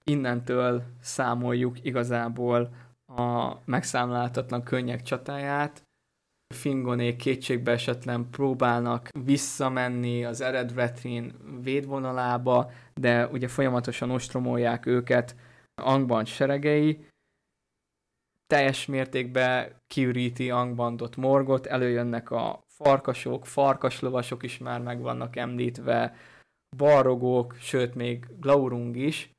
[0.03, 2.73] Innentől számoljuk igazából
[3.05, 5.83] a megszámláltatlan könnyek csatáját.
[6.53, 15.35] Fingonék kétségbe esetlen próbálnak visszamenni az Eredretrin védvonalába, de ugye folyamatosan ostromolják őket
[15.81, 17.07] Angban seregei.
[18.47, 26.15] Teljes mértékben kiüríti Angbandot Morgot, előjönnek a farkasok, farkaslovasok is már meg vannak említve,
[26.77, 29.31] barogók, sőt még Glaurung is,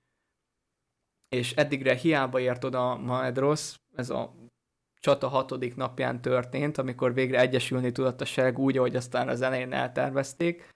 [1.29, 4.35] és eddigre hiába ért oda Maedros, ez a
[5.01, 9.73] csata hatodik napján történt, amikor végre egyesülni tudott a sereg úgy, ahogy aztán az elején
[9.73, 10.75] eltervezték.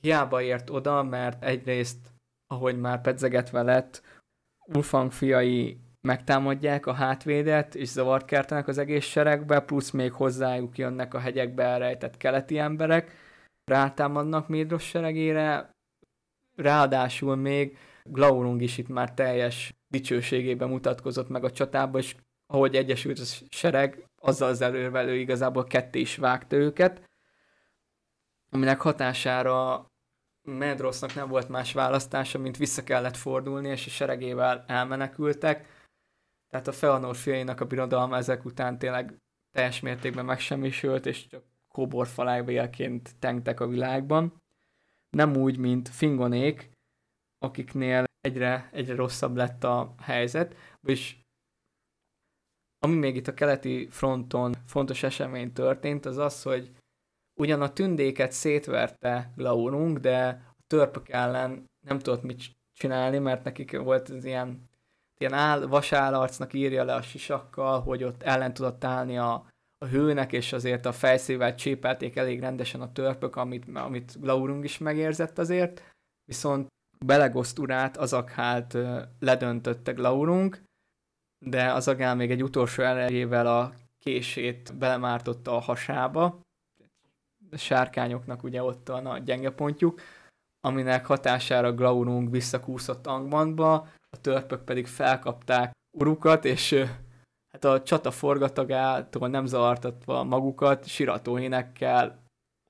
[0.00, 2.12] Hiába ért oda, mert egyrészt,
[2.46, 4.02] ahogy már pedzegetve lett,
[4.66, 11.14] Ulfang fiai megtámadják a hátvédet, és zavart kertenek az egész seregbe, plusz még hozzájuk jönnek
[11.14, 13.16] a hegyekbe elrejtett keleti emberek,
[13.64, 15.70] rátámadnak Médros seregére,
[16.56, 22.14] ráadásul még Glaurung is itt már teljes dicsőségében mutatkozott meg a csatában, és
[22.46, 27.02] ahogy egyesült a sereg, azzal az elővelő igazából ketté is vágta őket,
[28.50, 29.86] aminek hatására
[30.42, 35.77] Medrosznak nem volt más választása, mint vissza kellett fordulni, és a seregével elmenekültek,
[36.48, 39.18] tehát a Feanor fiainak a birodalma ezek után tényleg
[39.50, 44.42] teljes mértékben megsemmisült, és csak kóborfalájbélként tengtek a világban.
[45.10, 46.70] Nem úgy, mint Fingonék,
[47.38, 51.16] akiknél egyre, egyre rosszabb lett a helyzet, és
[52.78, 56.72] ami még itt a keleti fronton fontos esemény történt, az az, hogy
[57.40, 60.26] ugyan a tündéket szétverte Laurung, de
[60.58, 64.67] a törpök ellen nem tudott mit csinálni, mert nekik volt az ilyen
[65.18, 69.46] ilyen áll, vasállarcnak írja le a sisakkal, hogy ott ellen tudott állni a,
[69.78, 74.78] a hőnek, és azért a fejszével csépelték elég rendesen a törpök, amit, amit Glaurung is
[74.78, 75.82] megérzett azért,
[76.24, 76.66] viszont
[77.06, 78.76] Belegoszt urát Azakhált
[79.18, 80.62] ledöntötte Glaurung,
[81.46, 86.40] de Azagál még egy utolsó erejével a kését belemártotta a hasába,
[87.50, 90.00] a sárkányoknak ugye ott a gyenge pontjuk,
[90.60, 96.84] aminek hatására Glaurung visszakúszott Angbandba, a törpök pedig felkapták urukat, és
[97.52, 102.22] hát a csata forgatagától nem zavartatva magukat, siratóénekkel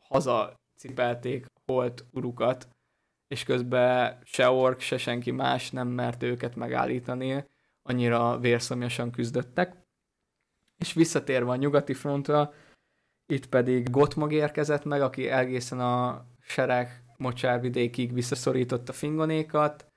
[0.08, 2.68] haza cipelték holt urukat,
[3.28, 7.44] és közben se ork, se senki más nem mert őket megállítani,
[7.82, 9.76] annyira vérszomjasan küzdöttek.
[10.76, 12.52] És visszatérve a nyugati frontra,
[13.26, 19.87] itt pedig Gotmog érkezett meg, aki egészen a sereg mocsárvidékig visszaszorította fingonékat,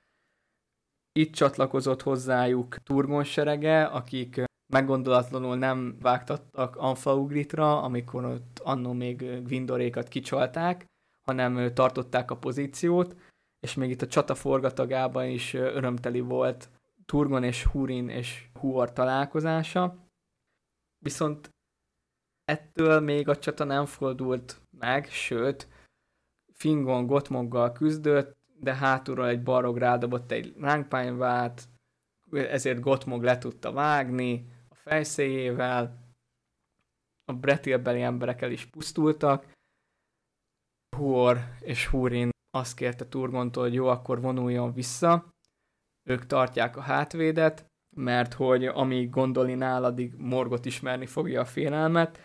[1.12, 10.08] itt csatlakozott hozzájuk Turgon serege, akik meggondolatlanul nem vágtattak Anfaugritra, amikor ott annó még Gvindorékat
[10.08, 10.86] kicsalták,
[11.22, 13.16] hanem tartották a pozíciót,
[13.60, 16.70] és még itt a csata forgatagában is örömteli volt
[17.06, 20.06] Turgon és Hurin és Huor találkozása.
[20.98, 21.50] Viszont
[22.44, 25.68] ettől még a csata nem fordult meg, sőt,
[26.52, 31.68] Fingon Gotmoggal küzdött, de hátulról egy barog rádobott egy lángpányvát,
[32.30, 36.00] ezért Gotmog le tudta vágni a fejszéjével,
[37.24, 39.52] a Bretilbeli emberekkel is pusztultak,
[40.96, 45.32] Huor és Hurin azt kérte Turgontól, hogy jó, akkor vonuljon vissza,
[46.08, 52.20] ők tartják a hátvédet, mert hogy amíg Gondolinál, addig Morgot ismerni fogja a félelmet,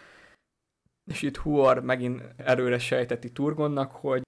[1.12, 4.26] és itt Huor megint erőre sejteti Turgonnak, hogy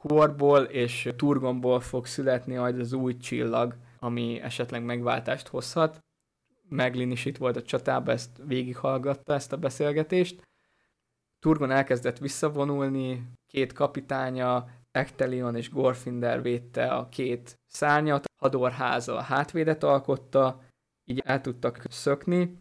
[0.00, 5.98] Huorból és Turgonból fog születni majd az új csillag, ami esetleg megváltást hozhat.
[6.68, 10.48] Meglin is itt volt a csatában, ezt végighallgatta, ezt a beszélgetést.
[11.38, 19.82] Turgon elkezdett visszavonulni, két kapitánya, Ektelion és Gorfinder védte a két szárnyat, Hadorháza a hátvédet
[19.82, 20.62] alkotta,
[21.04, 22.58] így el tudtak szökni.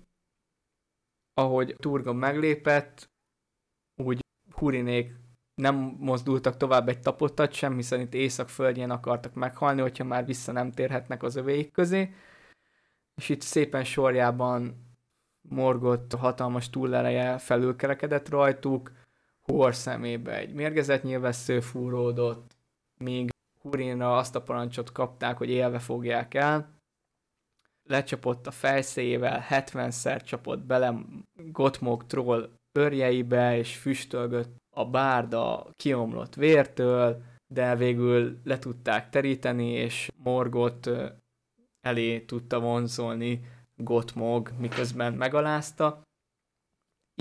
[1.34, 3.10] Ahogy Turgon meglépett,
[3.96, 4.20] úgy
[4.52, 5.19] Hurinék
[5.60, 8.50] nem mozdultak tovább egy tapottat sem, hiszen itt észak
[8.88, 12.14] akartak meghalni, hogyha már vissza nem térhetnek az övéik közé.
[13.16, 14.88] És itt szépen sorjában
[15.42, 18.92] morgott hatalmas túlereje felülkerekedett rajtuk,
[19.42, 22.58] Hor szemébe egy mérgezett nyilvessző fúródott,
[22.98, 23.30] míg
[23.62, 26.74] Hurinra azt a parancsot kapták, hogy élve fogják el.
[27.84, 30.96] Lecsapott a fejszéjével, 70-szer csapott bele
[31.36, 37.22] Gotmog troll örjeibe, és füstölgött a bárda kiomlott vértől,
[37.54, 40.90] de végül le tudták teríteni, és Morgot
[41.82, 43.42] elé tudta vonzolni
[43.76, 46.02] Gotmog, miközben megalázta.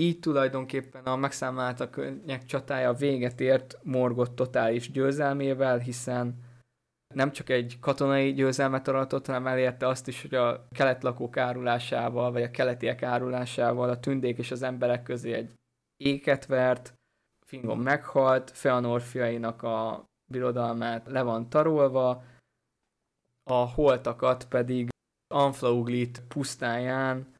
[0.01, 6.47] Így tulajdonképpen a megszámlálta könnyek csatája véget ért Morgot totális győzelmével, hiszen
[7.15, 12.31] nem csak egy katonai győzelmet aratott, hanem elérte azt is, hogy a kelet lakók árulásával,
[12.31, 15.53] vagy a keletiek árulásával a tündék és az emberek közé egy
[15.97, 16.93] éket vert,
[17.49, 22.23] Fingon meghalt, Feanor fiainak a birodalmát le van tarolva,
[23.43, 24.89] a holtakat pedig
[25.33, 27.33] Anflauglit pusztáján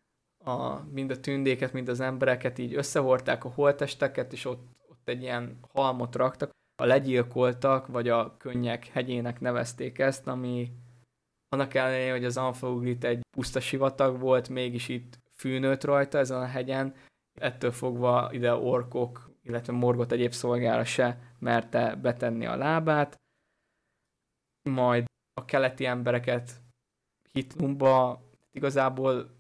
[0.46, 5.22] a, mind a tündéket, mind az embereket így összehordták a holtesteket, és ott, ott egy
[5.22, 6.50] ilyen halmot raktak.
[6.82, 10.72] A legyilkoltak, vagy a könnyek hegyének nevezték ezt, ami
[11.50, 16.46] annak ellenére, hogy az Anflauglit egy puszta sivatag volt, mégis itt fűnőtt rajta ezen a
[16.46, 16.96] hegyen,
[17.40, 23.16] ettől fogva ide orkok, illetve morgot egyéb szolgára se merte betenni a lábát.
[24.70, 26.62] Majd a keleti embereket
[27.32, 29.38] Hitlumba igazából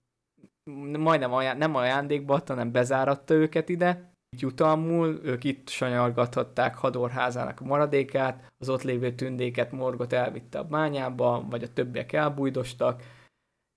[0.97, 7.65] majdnem aján, nem ajándékba adta, hanem bezáratta őket ide, jutalmul, ők itt sanyargathatták Hadorházának a
[7.65, 13.03] maradékát, az ott lévő tündéket Morgot elvitte a bányába, vagy a többiek elbújdostak,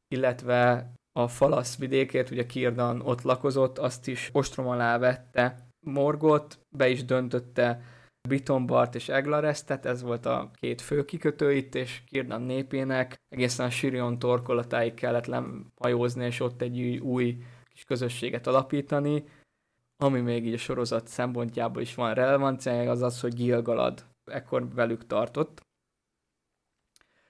[0.08, 6.88] illetve a Falasz vidékét, ugye Kirdan ott lakozott, azt is ostrom alá vette Morgot, be
[6.88, 7.82] is döntötte
[8.28, 13.70] Bitombart és Eglarestet, ez volt a két fő kikötő itt, és Kirdan népének egészen a
[13.70, 15.30] Sirion torkolatáig kellett
[15.76, 19.24] hajózni, és ott egy új, kis közösséget alapítani.
[19.96, 25.06] Ami még így a sorozat szempontjából is van relevancia, az az, hogy Gilgalad ekkor velük
[25.06, 25.60] tartott.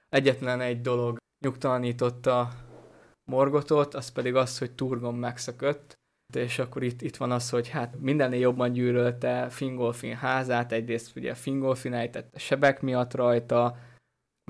[0.09, 2.49] Egyetlen egy dolog nyugtalanította
[3.31, 5.95] Morgotot, az pedig az, hogy Turgon megszökött,
[6.37, 11.35] és akkor itt, itt van az, hogy hát mindennél jobban gyűrölte Fingolfin házát, egyrészt ugye
[11.35, 13.77] Fingolfin ejtette sebek miatt rajta,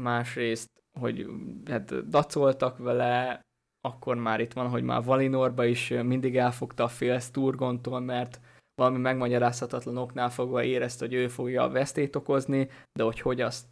[0.00, 1.26] másrészt, hogy
[1.64, 3.40] hát dacoltak vele,
[3.80, 8.40] akkor már itt van, hogy már Valinorba is mindig elfogta a fél Turgontól, mert
[8.74, 13.66] valami megmagyarázhatatlan oknál fogva érezte, hogy ő fogja a vesztét okozni, de hogy hogy azt,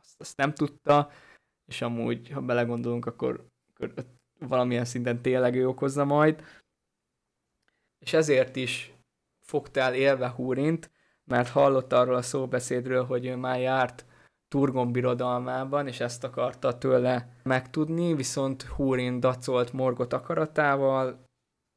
[0.00, 1.10] azt, azt nem tudta,
[1.70, 3.92] és amúgy, ha belegondolunk, akkor, akkor
[4.38, 6.44] valamilyen szinten tényleg ő okozza majd
[7.98, 8.92] és ezért is
[9.40, 10.90] fogtál élve Húrint,
[11.24, 14.04] mert hallott arról a szóbeszédről, hogy ő már járt
[14.48, 21.24] Turgon birodalmában, és ezt akarta tőle megtudni, viszont Húrin dacolt Morgot akaratával,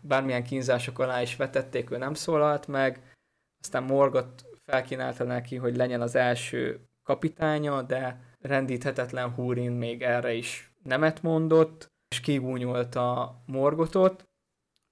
[0.03, 3.15] bármilyen kínzások alá is vetették, ő nem szólalt meg,
[3.63, 10.73] aztán Morgot felkínálta neki, hogy legyen az első kapitánya, de rendíthetetlen Húrin még erre is
[10.83, 14.29] nemet mondott, és kigúnyolta Morgotot,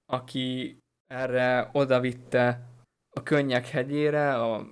[0.06, 0.78] aki
[1.10, 2.68] erre odavitte
[3.10, 4.66] a könnyek hegyére, a,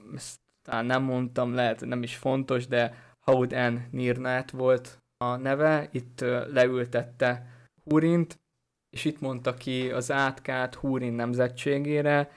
[0.63, 3.89] talán nem mondtam, lehet nem is fontos, de Haud N.
[3.91, 6.21] Nirnát volt a neve, itt
[6.53, 7.47] leültette
[7.85, 8.39] Hurint,
[8.91, 12.31] és itt mondta ki az átkát Hurin nemzetségére,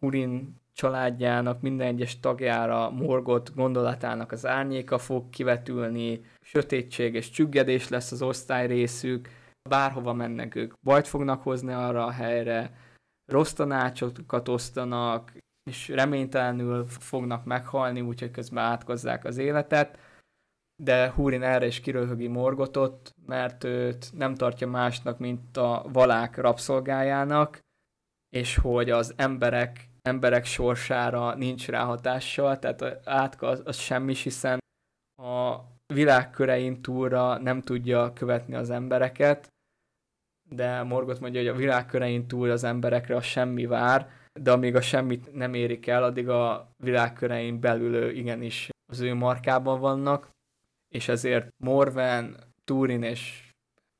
[0.00, 8.12] Hurin családjának minden egyes tagjára morgott gondolatának az árnyéka fog kivetülni, sötétség és csüggedés lesz
[8.12, 9.28] az osztály részük,
[9.68, 12.70] bárhova mennek ők bajt fognak hozni arra a helyre,
[13.26, 15.32] rossz tanácsokat osztanak,
[15.70, 19.98] és reménytelenül fognak meghalni, úgyhogy közben átkozzák az életet,
[20.82, 27.58] de Húrin erre is kiröhögi Morgotot, mert őt nem tartja másnak, mint a valák rabszolgájának,
[28.28, 34.58] és hogy az emberek, emberek sorsára nincs ráhatással, tehát a átka az, az semmi, hiszen
[35.22, 35.60] a
[35.94, 39.48] világkörein túlra nem tudja követni az embereket,
[40.48, 44.08] de Morgot mondja, hogy a világkörein túl az emberekre a semmi vár,
[44.40, 49.80] de amíg a semmit nem érik el, addig a világkörein belül igenis az ő markában
[49.80, 50.30] vannak,
[50.88, 53.50] és ezért Morven, Túrin és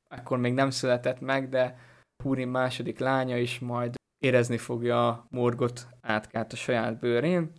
[0.09, 1.77] akkor még nem született meg, de
[2.23, 7.51] Túrin második lánya is majd érezni fogja Morgot átkát a saját bőrén.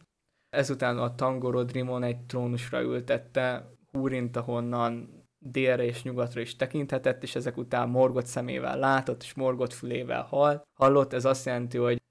[0.49, 7.57] Ezután a Tangorodrimon egy trónusra ültette Húrint, ahonnan délre és nyugatra is tekinthetett, és ezek
[7.57, 11.13] után morgott szemével látott, és morgott fülével hall, hallott.
[11.13, 12.03] Ez azt jelenti, hogy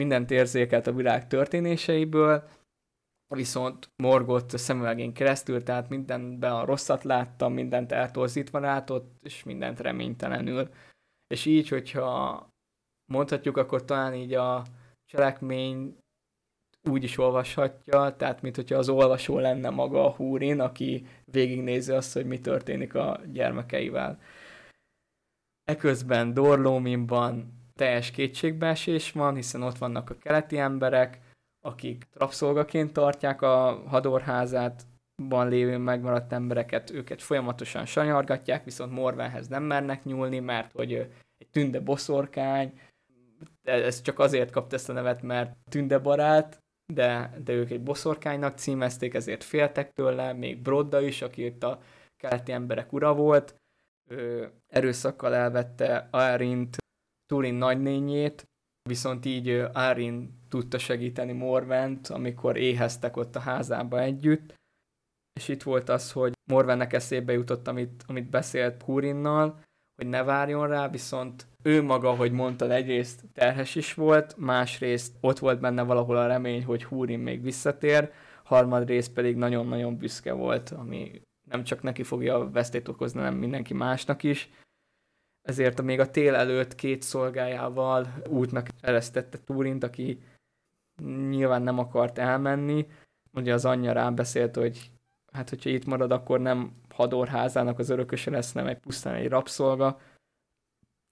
[0.00, 2.48] mindent érzékelt a világ történéseiből,
[3.34, 10.68] viszont morgott szemüvegén keresztül, tehát mindenben a rosszat láttam, mindent eltorzítva látott, és mindent reménytelenül.
[11.26, 12.46] És így, hogyha
[13.12, 14.64] mondhatjuk, akkor talán így a
[15.04, 15.98] cselekmény
[16.88, 22.12] úgy is olvashatja, tehát mint hogyha az olvasó lenne maga a Húrin, aki végignézi azt,
[22.12, 24.20] hogy mi történik a gyermekeivel.
[25.64, 31.20] Eközben Dorlóminban teljes kétségbeesés van, hiszen ott vannak a keleti emberek,
[31.64, 34.86] akik rabszolgaként tartják a hadorházát,
[35.28, 40.92] ban lévő megmaradt embereket, őket folyamatosan sanyargatják, viszont Morvenhez nem mernek nyúlni, mert hogy
[41.38, 42.80] egy tünde boszorkány,
[43.62, 48.58] ez csak azért kapta ezt a nevet, mert tünde barát, de, de ők egy boszorkánynak
[48.58, 51.80] címezték, ezért féltek tőle, még Brodda is, aki itt a
[52.16, 53.60] keleti emberek ura volt,
[54.10, 56.76] ő erőszakkal elvette Arint,
[57.26, 58.48] Turin nagynényét,
[58.88, 64.54] viszont így Arin tudta segíteni Morvent, amikor éheztek ott a házába együtt,
[65.32, 69.62] és itt volt az, hogy Morvennek eszébe jutott, amit, amit beszélt Kurinnal,
[69.94, 75.38] hogy ne várjon rá, viszont ő maga, hogy mondta, egyrészt terhes is volt, másrészt ott
[75.38, 78.12] volt benne valahol a remény, hogy Húrin még visszatér,
[78.44, 84.22] harmadrészt pedig nagyon-nagyon büszke volt, ami nem csak neki fogja vesztét okozni, hanem mindenki másnak
[84.22, 84.50] is.
[85.42, 90.22] Ezért még a tél előtt két szolgájával útnak eresztette Túrint, aki
[91.28, 92.86] nyilván nem akart elmenni.
[93.32, 94.90] Ugye az anyja rám beszélt, hogy
[95.32, 100.00] hát hogyha itt marad, akkor nem hadorházának az örököse lesz, nem egy pusztán egy rabszolga.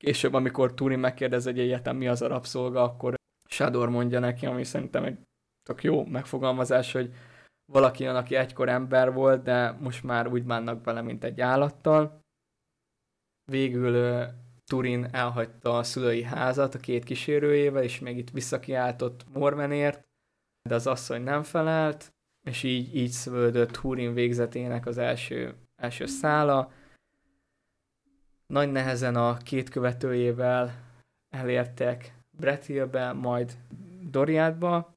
[0.00, 3.14] Később, amikor Turin megkérdez, hogy egyetem mi az a rabszolga, akkor
[3.48, 5.18] Sador mondja neki, ami szerintem egy
[5.62, 7.14] tök jó megfogalmazás, hogy
[7.72, 12.20] valaki olyan, aki egykor ember volt, de most már úgy bánnak vele, mint egy állattal.
[13.50, 14.26] Végül
[14.64, 20.08] Turin elhagyta a szülői házat a két kísérőjével, és még itt visszakiáltott Mormenért,
[20.68, 22.12] de az asszony nem felelt,
[22.46, 26.72] és így, így szövődött Húrin végzetének az első, első szála.
[28.50, 30.74] Nagy nehezen a két követőjével
[31.28, 33.52] elértek Brethilbe, majd
[34.10, 34.94] Doriátba,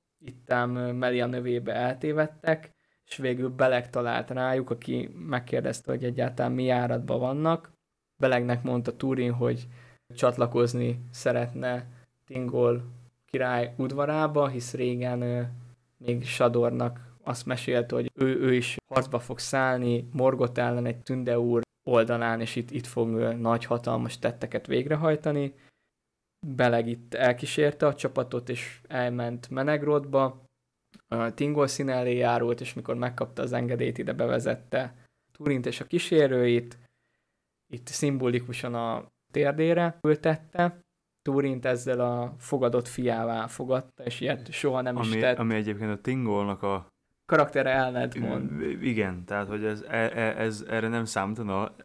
[0.47, 2.71] ám Melia növébe eltévedtek,
[3.05, 7.71] és végül Beleg talált rájuk, aki megkérdezte, hogy egyáltalán mi járatban vannak.
[8.19, 9.67] Belegnek mondta Turin, hogy
[10.15, 11.85] csatlakozni szeretne
[12.25, 12.83] Tingol
[13.25, 15.51] király udvarába, hisz régen
[15.97, 21.39] még Sadornak azt mesélt, hogy ő, ő is harcba fog szállni Morgot ellen egy tünde
[21.39, 25.53] úr oldalán, és itt, itt fog nagy hatalmas tetteket végrehajtani.
[26.47, 30.43] Beleg itt elkísérte a csapatot, és elment Menegrodba.
[31.07, 34.95] A Tingol szín elé járult, és mikor megkapta az engedélyt, ide bevezette
[35.31, 36.77] Turint és a kísérőit.
[37.73, 40.81] Itt szimbolikusan a térdére ültette.
[41.21, 45.37] Turint ezzel a fogadott fiává fogadta, és ilyet soha nem ami, is tett.
[45.37, 46.92] Ami egyébként a Tingolnak a
[47.33, 48.61] karaktere ellent mond.
[48.81, 51.75] Igen, tehát hogy ez, ez, ez erre nem számítana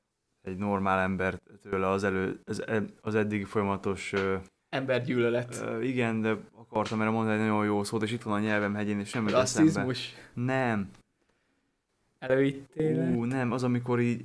[0.43, 4.15] egy normál ember tőle az, elő, az, e, az eddig folyamatos...
[4.69, 5.65] Embergyűlölet.
[5.83, 8.99] Igen, de akartam erre mondani egy nagyon jó szót, és itt van a nyelvem hegyén,
[8.99, 10.15] és nem Rasszizmus.
[10.35, 10.91] Nem.
[12.19, 13.17] Előítélet.
[13.17, 14.25] Ú, nem, az amikor így...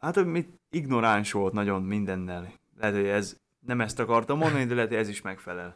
[0.00, 2.52] Hát, mit ignoráns volt nagyon mindennel.
[2.78, 5.74] Lehet, hogy ez nem ezt akartam mondani, de lehet, hogy ez is megfelel.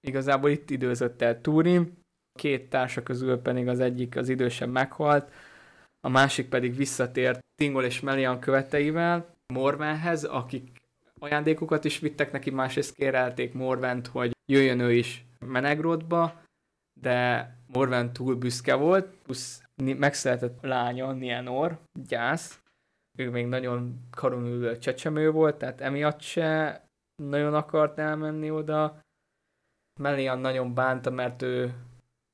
[0.00, 2.03] Igazából itt időzött el Turin,
[2.38, 5.32] két társa közül pedig az egyik az idősebb meghalt,
[6.00, 10.82] a másik pedig visszatért Tingol és Melian követeivel Morvenhez, akik
[11.18, 16.42] ajándékokat is vittek neki, másrészt kérelték Morvent, hogy jöjjön ő is Menegrodba,
[17.00, 21.78] de Morven túl büszke volt, plusz megszületett lánya, Nienor,
[22.08, 22.60] gyász,
[23.18, 26.80] ő még nagyon karonülő csecsemő volt, tehát emiatt se
[27.22, 29.00] nagyon akart elmenni oda.
[30.00, 31.74] Melian nagyon bánta, mert ő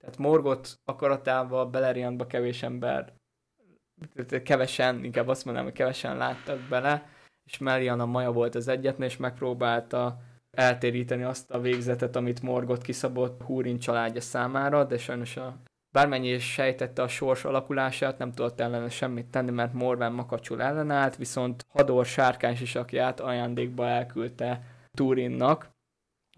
[0.00, 3.12] tehát Morgot akaratával Beleriandba kevés ember,
[4.44, 7.08] kevesen, inkább azt mondanám, hogy kevesen láttak bele,
[7.44, 10.20] és Melian a Maja volt az egyetlen, és megpróbálta
[10.50, 15.56] eltéríteni azt a végzetet, amit Morgot kiszabott Húrin családja számára, de sajnos a
[15.92, 21.16] bármennyi is sejtette a sors alakulását, nem tudott ellene semmit tenni, mert Morven makacsul ellenállt,
[21.16, 22.56] viszont Hador sárkány
[22.98, 24.62] át ajándékba elküldte
[24.96, 25.70] Turinnak,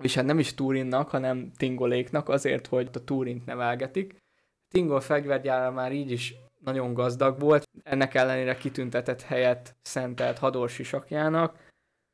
[0.02, 4.16] és hát nem is Turinnak, hanem Tingoléknak azért, hogy a Turint nevelgetik.
[4.68, 11.70] Tingol fegyvergyára már így is nagyon gazdag volt, ennek ellenére kitüntetett helyet szentelt Hador sisakjának,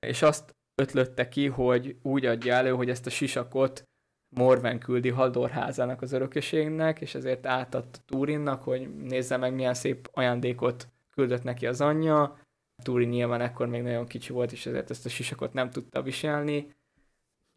[0.07, 3.89] és azt ötlötte ki, hogy úgy adja elő, hogy ezt a sisakot
[4.29, 10.89] Morven küldi Hadorházának az örököségnek, és ezért átadta Turinnak, hogy nézze meg milyen szép ajándékot
[11.11, 12.39] küldött neki az anyja.
[12.83, 16.77] Turin nyilván ekkor még nagyon kicsi volt, és ezért ezt a sisakot nem tudta viselni,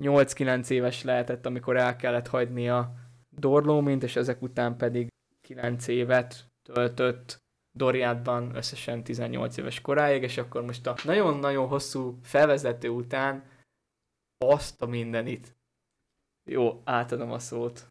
[0.01, 2.93] 8-9 éves lehetett, amikor el kellett hagyni a
[3.29, 5.07] Dorlómint, és ezek után pedig
[5.41, 7.39] 9 évet töltött
[7.77, 13.43] Doriátban összesen 18 éves koráig, és akkor most a nagyon-nagyon hosszú felvezető után
[14.37, 15.55] azt a mindenit
[16.49, 17.87] Jó, átadom a szót.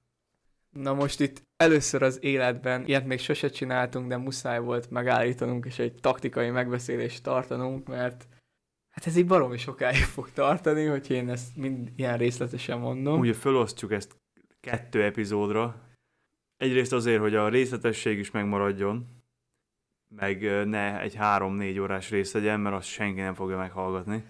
[0.71, 5.79] Na most itt először az életben, ilyet még sose csináltunk, de muszáj volt megállítanunk és
[5.79, 8.27] egy taktikai megbeszélést tartanunk, mert
[9.01, 13.21] hát ez így baromi sokáig fog tartani, hogy én ezt mind ilyen részletesen mondom.
[13.21, 14.17] Ugye felosztjuk ezt
[14.61, 15.89] kettő epizódra.
[16.57, 19.07] Egyrészt azért, hogy a részletesség is megmaradjon,
[20.15, 24.25] meg ne egy három-négy órás rész legyen, mert azt senki nem fogja meghallgatni.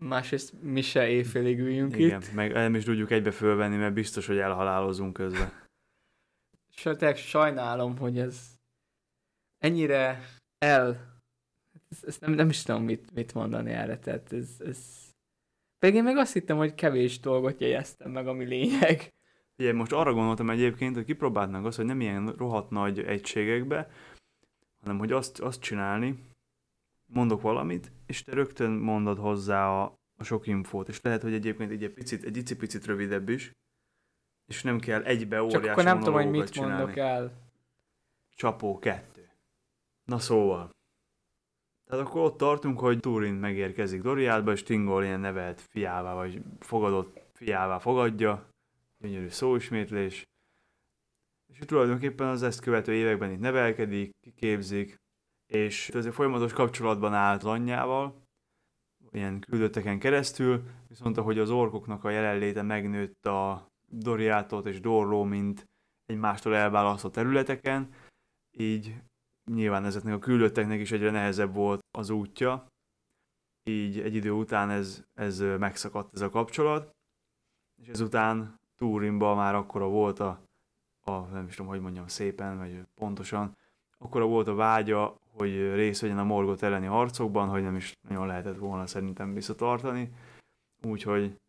[0.00, 2.32] Másrészt mi se éjfélig üljünk Igen, itt.
[2.32, 5.52] meg nem is tudjuk egybe fölvenni, mert biztos, hogy elhalálozunk közben.
[6.74, 8.54] Sőt, sajnálom, hogy ez
[9.58, 10.24] ennyire
[10.58, 11.09] el...
[12.06, 14.78] Ezt, nem, nem is tudom, mit, mit mondani erre, tehát ez, ez...
[15.78, 19.12] Pedig én meg azt hittem, hogy kevés dolgot jegyeztem meg, ami lényeg.
[19.58, 23.90] Ugye most arra gondoltam egyébként, hogy kipróbálnánk azt, hogy nem ilyen rohadt nagy egységekbe,
[24.80, 26.18] hanem hogy azt, azt csinálni,
[27.06, 31.70] mondok valamit, és te rögtön mondod hozzá a, a sok infót, és lehet, hogy egyébként
[31.70, 33.52] egy picit, egy icipicit rövidebb is,
[34.46, 36.76] és nem kell egybe óriás Csak akkor nem tudom, hogy mit csinálni.
[36.76, 37.32] mondok el.
[38.34, 39.28] Csapó kettő.
[40.04, 40.70] Na szóval.
[41.90, 47.20] Tehát akkor ott tartunk, hogy Turin megérkezik Doriátba, és Tingol ilyen nevelt fiává, vagy fogadott
[47.32, 48.46] fiává fogadja.
[48.98, 50.24] Gyönyörű szóismétlés.
[51.52, 54.96] És tulajdonképpen az ezt követő években itt nevelkedik, kiképzik,
[55.46, 58.22] és ezért folyamatos kapcsolatban állt anyjával,
[59.10, 65.64] ilyen küldötteken keresztül, viszont ahogy az orkoknak a jelenléte megnőtt a Doriátot és Dorló, mint
[66.06, 67.88] egymástól elválasztott területeken,
[68.50, 68.94] így
[69.44, 72.66] nyilván ezeknek a küldötteknek is egyre nehezebb volt az útja,
[73.64, 76.90] így egy idő után ez, ez megszakadt ez a kapcsolat,
[77.82, 80.40] és ezután Turinban már akkora volt a,
[81.00, 83.56] a, nem is tudom, hogy mondjam szépen, vagy pontosan,
[83.98, 88.26] akkora volt a vágya, hogy részt vegyen a Morgot elleni harcokban, hogy nem is nagyon
[88.26, 90.12] lehetett volna szerintem visszatartani.
[90.82, 91.40] Úgyhogy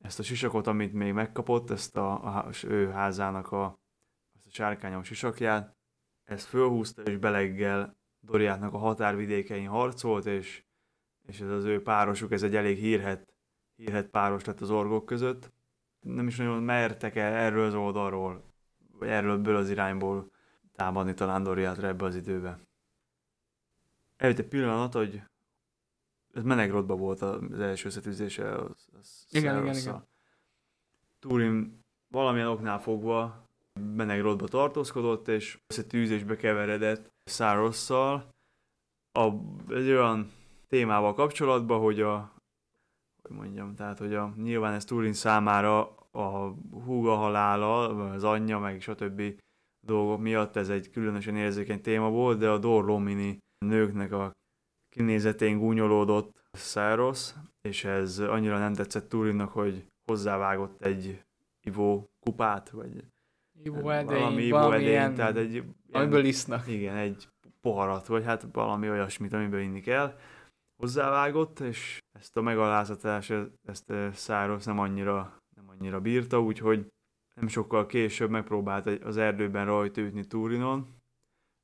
[0.00, 3.78] ezt a sisakot, amit még megkapott, ezt a, a ő házának a,
[4.36, 5.79] ezt a sárkányom sisakját,
[6.30, 10.64] ezt fölhúzta, és beleggel Doriátnak a határvidékein harcolt, és,
[11.26, 13.34] és ez az ő párosuk, ez egy elég hírhet,
[13.76, 15.52] hírhet páros lett az orgok között.
[16.00, 18.44] Nem is nagyon mertek el erről az oldalról,
[18.92, 20.30] vagy erről ebből az irányból
[20.72, 22.58] támadni talán Doriátra ebbe az időbe.
[24.16, 25.22] Eljött egy pillanat, hogy
[26.32, 28.54] ez Menegrodba volt az első összetűzése.
[28.54, 29.92] Az, az Igen, igen, Szárosszal.
[29.92, 30.08] igen.
[31.18, 33.49] Turin valamilyen oknál fogva
[33.80, 38.28] Menegrodba tartózkodott, és összetűzésbe keveredett Szárosszal.
[39.18, 39.30] A,
[39.68, 40.30] egy olyan
[40.68, 42.38] témával kapcsolatban, hogy a
[43.22, 46.54] hogy mondjam, tehát hogy a, nyilván ez Turin számára a
[46.84, 49.22] húga halála, az anyja, meg stb.
[49.86, 54.32] dolgok miatt ez egy különösen érzékeny téma volt, de a Dorlomini nőknek a
[54.88, 57.32] kinézetén gúnyolódott Száros,
[57.68, 61.22] és ez annyira nem tetszett Turinnak, hogy hozzávágott egy
[61.66, 63.04] ivó kupát, vagy
[63.64, 66.68] Valami edény, ivó valami edény, ilyen, tehát egy amiből isznak.
[66.68, 67.28] igen, egy
[67.60, 70.18] poharat, vagy hát valami olyasmit, amiből inni kell,
[70.80, 73.32] hozzávágott, és ezt a megalázatás,
[73.62, 76.86] ezt eh, Száros nem annyira, nem annyira bírta, úgyhogy
[77.34, 80.96] nem sokkal később megpróbált az erdőben rajtütni Túrinon,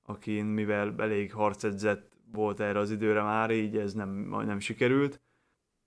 [0.09, 5.21] akin mivel elég harcedzett volt erre az időre már, így ez nem, nem sikerült.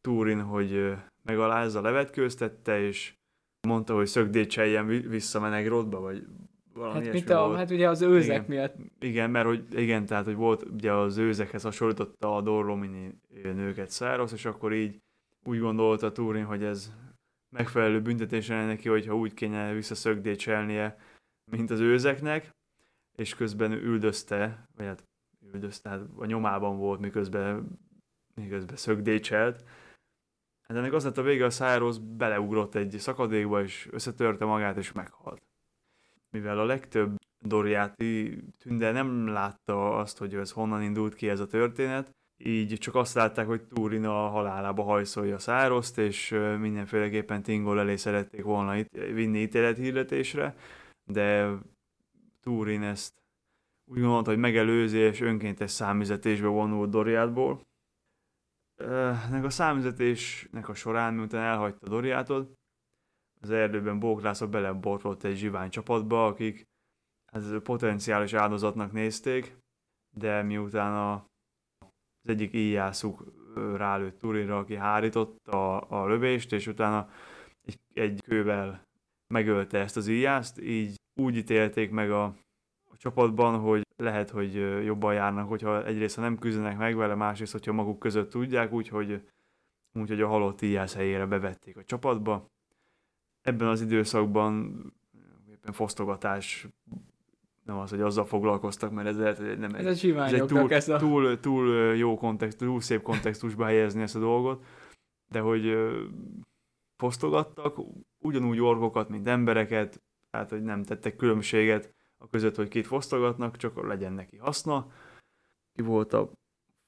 [0.02, 3.19] Túrin, hogy eh, megalázza, levetkőztette, és
[3.68, 6.26] mondta, hogy szögdécseljen vi- vissza Menegrodba, vagy
[6.74, 7.58] valami Hát, a, volt.
[7.58, 8.46] hát ugye az őzek Igen.
[8.48, 13.90] miatt Igen, mert hogy igen, tehát hogy volt ugye az őzekhez hasonlította a Dorlomini nőket
[13.90, 15.02] Száros, és akkor így
[15.44, 16.94] úgy gondolta Turin, hogy ez
[17.50, 20.98] megfelelő büntetés lenne neki, hogyha úgy kéne visszaszögdécselnie,
[21.52, 22.52] mint az őzeknek,
[23.18, 25.04] és közben üldözte, vagy hát
[25.54, 27.80] üldözte, hát a nyomában volt, miközben,
[28.36, 29.64] miközben szögdécselt.
[30.70, 34.92] Hát ennek az lett a vége, a Száros beleugrott egy szakadékba, és összetörte magát, és
[34.92, 35.42] meghalt.
[36.30, 37.16] Mivel a legtöbb
[37.46, 42.96] Doriáti tünde nem látta azt, hogy ez honnan indult ki ez a történet, így csak
[42.96, 48.92] azt látták, hogy Túrin a halálába hajszolja Szároszt, és mindenféleképpen Tingol elé szerették volna itt,
[48.92, 50.56] vinni ítélethirdetésre,
[51.12, 51.58] de
[52.42, 53.14] Túrin ezt
[53.86, 57.62] úgy gondolta, hogy megelőzi, és önkéntes számüzetésbe vonult Doriátból.
[58.80, 62.54] Ö, Ennek a számüzetésnek a során, miután elhagyta Doriátot,
[63.42, 66.68] az erdőben bóklászok belebotlolt egy zsivány csapatba, akik
[67.32, 69.58] hát potenciális áldozatnak nézték,
[70.18, 71.14] de miután a,
[72.24, 73.24] az egyik íjászuk
[73.56, 77.10] rálőtt Turinra, aki hárította a, a lövést, és utána
[77.62, 78.82] egy, egy kővel
[79.34, 82.36] megölte ezt az íjászt, így úgy ítélték meg a
[83.00, 84.54] csapatban, hogy lehet, hogy
[84.86, 89.22] jobban járnak, hogyha egyrészt ha nem küzdenek meg vele, másrészt, hogyha maguk között tudják, úgyhogy,
[89.94, 92.50] úgyhogy a halott íjász helyére bevették a csapatba,
[93.42, 94.84] ebben az időszakban
[95.52, 96.68] éppen fosztogatás
[97.64, 100.46] nem az, hogy azzal foglalkoztak, mert ez lehet, hogy nem Ez egy, a ez egy
[100.46, 100.98] túl, ez a...
[100.98, 104.66] túl, túl jó kontextus, túl szép kontextusba helyezni ezt a dolgot,
[105.32, 105.78] de hogy
[106.96, 107.78] fosztogattak
[108.18, 113.88] ugyanúgy orgokat, mint embereket, tehát hogy nem tettek különbséget a között, hogy két fosztogatnak, csak
[113.88, 114.92] legyen neki haszna.
[115.74, 116.32] Ki volt a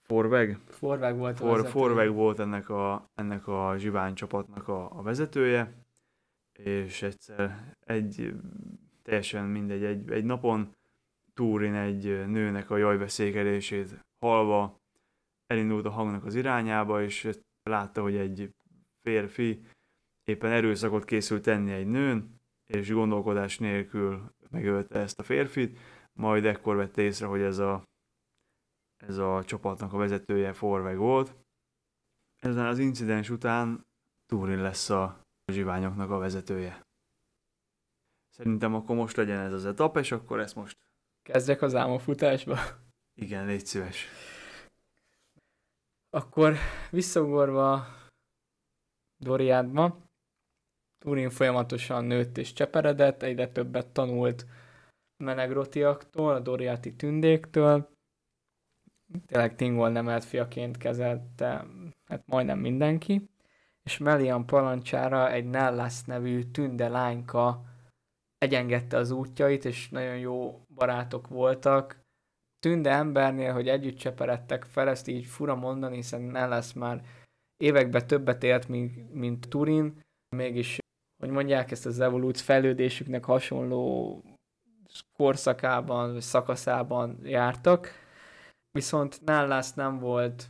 [0.02, 0.60] Forveg?
[0.66, 1.70] Forveg volt a For, vezető.
[1.70, 5.86] Forveg volt ennek a, ennek a zsivány csapatnak a, a vezetője,
[6.52, 8.34] és egyszer egy
[9.04, 10.76] teljesen mindegy, egy, egy napon
[11.34, 14.80] Túrin egy nőnek a jajveszékelését halva
[15.48, 17.30] elindult a hangnak az irányába, és
[17.64, 18.54] látta, hogy egy
[19.02, 19.64] férfi
[20.24, 25.80] éppen erőszakot készült tenni egy nőn, és gondolkodás nélkül megölte ezt a férfit,
[26.14, 27.84] majd ekkor vette észre, hogy ez a,
[28.98, 31.36] ez a csapatnak a vezetője Forveg volt.
[32.40, 33.86] Ezen az incidens után
[34.26, 35.22] Túrin lesz a
[35.52, 36.82] zsiványoknak a vezetője.
[38.30, 40.78] Szerintem akkor most legyen ez az etap, és akkor ezt most
[41.22, 42.58] Kezdjek az álmofutásba.
[43.22, 44.08] igen, légy szíves.
[46.10, 46.56] Akkor
[46.92, 47.86] visszagorva
[49.18, 50.11] Doriádba,
[51.02, 54.46] Turin folyamatosan nőtt és cseperedett, egyre többet tanult
[55.24, 57.90] menegrotiaktól, a Doriáti tündéktől.
[59.26, 61.66] Tényleg Tingol nemelt fiaként kezelte
[62.06, 63.30] hát majdnem mindenki.
[63.84, 67.64] És Melian parancsára egy Nellas nevű tünde lányka
[68.38, 72.00] egyengedte az útjait, és nagyon jó barátok voltak.
[72.60, 77.02] Tünde embernél, hogy együtt cseperedtek fel, ezt így fura mondani, hiszen Nellas már
[77.58, 80.02] években többet élt, mint, mint Turin,
[80.36, 80.80] mégis,
[81.22, 84.24] hogy mondják, ezt az evolút fejlődésüknek hasonló
[85.18, 87.90] korszakában, vagy szakaszában jártak,
[88.72, 90.50] viszont Nállász nem volt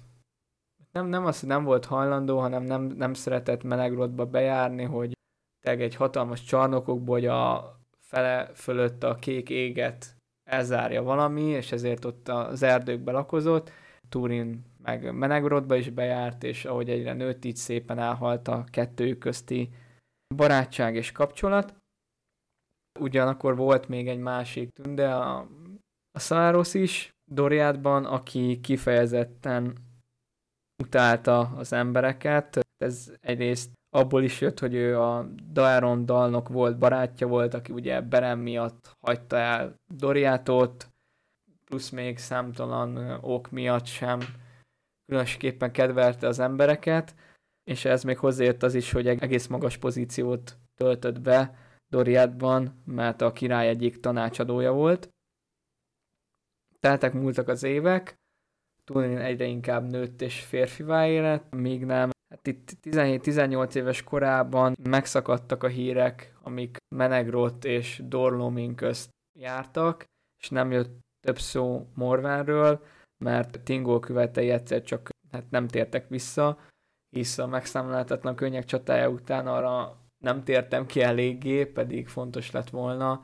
[0.91, 5.17] nem, nem az, hogy nem volt hajlandó, hanem nem, nem szeretett melegrodba bejárni, hogy
[5.63, 10.15] tényleg egy hatalmas csarnokokból, hogy a fele fölött a kék éget
[10.49, 13.71] elzárja valami, és ezért ott az erdőkbe lakozott.
[14.09, 19.69] Turin meg Menegrodba is bejárt, és ahogy egyre nőtt, így szépen elhalt a kettőjük közti
[20.35, 21.75] barátság és kapcsolat.
[22.99, 25.47] Ugyanakkor volt még egy másik tünde, a,
[26.11, 29.77] a Száros is, Doriátban, aki kifejezetten
[30.83, 32.59] utálta az embereket.
[32.77, 38.01] Ez egyrészt abból is jött, hogy ő a Daeron dalnok volt, barátja volt, aki ugye
[38.01, 40.89] Beren miatt hagyta el Doriátot,
[41.65, 44.19] plusz még számtalan ok miatt sem
[45.05, 47.15] különösképpen kedvelte az embereket,
[47.63, 51.55] és ez még hozzájött az is, hogy egész magas pozíciót töltött be
[51.87, 55.09] Doriátban, mert a király egyik tanácsadója volt.
[56.79, 58.15] Teltek múltak az évek,
[58.83, 62.09] Turin egyre inkább nőtt és férfivá élet, míg nem.
[62.29, 69.09] Hát itt 17-18 éves korában megszakadtak a hírek, amik Menegrot és Dorlomin közt
[69.39, 70.03] jártak,
[70.41, 72.83] és nem jött több szó Morvánről,
[73.23, 76.59] mert Tingol követei egyszer csak hát nem tértek vissza,
[77.11, 83.21] hisz a megszámláltatlan könnyek csatája után arra nem tértem ki eléggé, pedig fontos lett volna,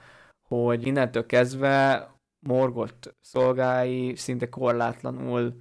[0.48, 2.08] hogy innentől kezdve
[2.40, 5.54] Morgott szolgái szinte korlátlanul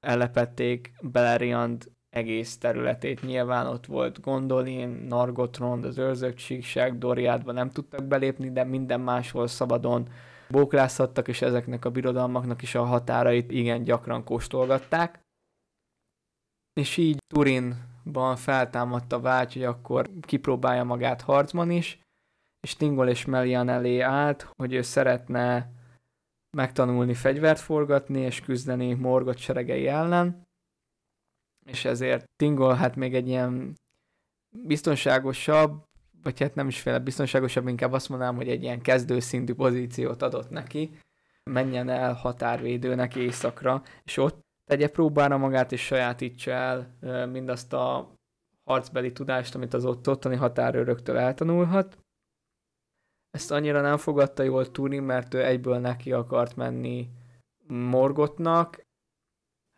[0.00, 3.22] ellepették Beleriand egész területét.
[3.22, 9.46] Nyilván ott volt Gondolin, Nargotrond, az őrzők síkság, Doriádba nem tudtak belépni, de minden máshol
[9.46, 10.08] szabadon
[10.48, 15.21] bóklászhattak, és ezeknek a birodalmaknak is a határait igen gyakran kóstolgatták.
[16.74, 21.98] És így Turinban feltámadt a vágy, hogy akkor kipróbálja magát harcban is,
[22.60, 25.70] és Tingol és Melian elé állt, hogy ő szeretne
[26.56, 30.46] megtanulni fegyvert forgatni és küzdeni Morgot seregei ellen,
[31.64, 33.74] és ezért Tingol hát még egy ilyen
[34.50, 35.84] biztonságosabb,
[36.22, 40.50] vagy hát nem is féle biztonságosabb, inkább azt mondanám, hogy egy ilyen kezdőszintű pozíciót adott
[40.50, 40.98] neki,
[41.50, 46.96] menjen el határvédőnek éjszakra, és ott tegye próbára magát, és sajátítsa el
[47.26, 48.14] mindazt a
[48.64, 51.98] harcbeli tudást, amit az ott ottani határőröktől eltanulhat.
[53.30, 57.08] Ezt annyira nem fogadta jól Turin, mert ő egyből neki akart menni
[57.66, 58.80] Morgotnak,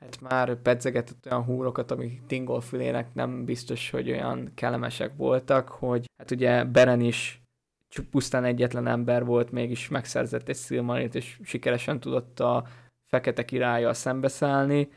[0.01, 6.07] hát már pedzegetett olyan húrokat, amik Tingol fülének nem biztos, hogy olyan kellemesek voltak, hogy
[6.17, 7.43] hát ugye Beren is
[8.11, 12.67] pusztán egyetlen ember volt, mégis megszerzett egy Silmarint, és sikeresen tudott a
[13.15, 14.89] fekete királlyal szembeszállni,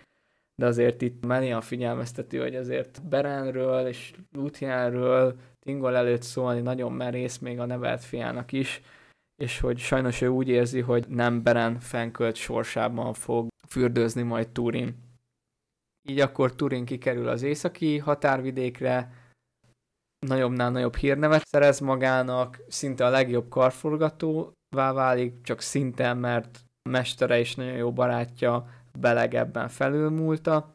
[0.56, 7.38] de azért itt Melian figyelmeztető, hogy azért Berenről és Luthienről Tingol előtt szólni nagyon merész
[7.38, 8.82] még a nevelt fiának is,
[9.36, 14.96] és hogy sajnos ő úgy érzi, hogy nem Beren fenkölt sorsában fog fürdőzni majd Turin.
[16.10, 19.12] Így akkor Turin kikerül az északi határvidékre,
[20.28, 27.56] nagyobbnál nagyobb hírnevet szerez magának, szinte a legjobb karforgatóvá válik, csak szinte, mert mestere és
[27.56, 28.68] nagyon jó barátja
[29.00, 30.74] Beleg ebben felülmúlta,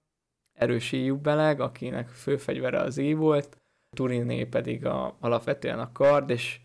[0.58, 3.56] erős íjú Beleg, akinek főfegyvere az íj volt,
[3.96, 6.60] Turiné pedig a, alapvetően a kard, és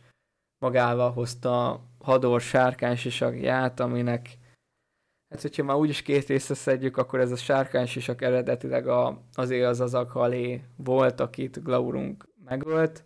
[0.59, 4.37] magával hozta hador sárkánysisagját, aminek
[5.29, 9.79] Hát, hogyha már úgyis két részre szedjük, akkor ez a sárkánysisak eredetileg a, azért az
[9.79, 13.03] az Akhalé volt, akit Glaurung megölt.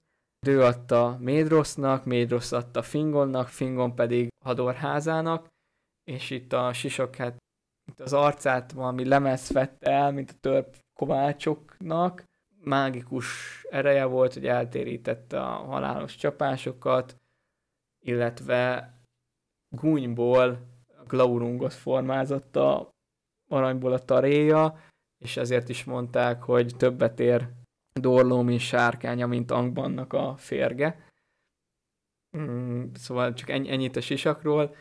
[0.47, 5.47] Ő adta Médrosznak, Médrosz adta Fingonnak, Fingon pedig Hadorházának,
[6.03, 7.37] és itt a sisok, hát
[7.91, 12.23] itt az arcát valami lemez vette el, mint a törp kovácsoknak.
[12.63, 13.27] Mágikus
[13.69, 17.17] ereje volt, hogy eltérítette a halálos csapásokat,
[18.05, 18.93] illetve
[19.69, 20.69] gúnyból
[21.07, 22.89] Glaurungot formázott a
[23.47, 24.79] aranyból a taréja,
[25.17, 27.49] és ezért is mondták, hogy többet ér
[27.93, 31.09] Dorló, mint sárkánya, mint Angbannak a férge.
[32.37, 34.75] Mm, szóval csak ennyit a sisakról.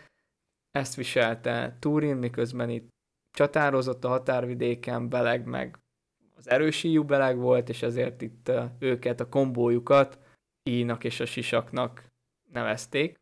[0.70, 2.88] Ezt viselte Turin, miközben itt
[3.30, 5.78] csatározott a határvidéken, Beleg meg
[6.36, 10.18] az erősíjú Beleg volt, és ezért itt őket, a kombójukat
[10.62, 12.12] Ínak és a sisaknak
[12.52, 13.20] nevezték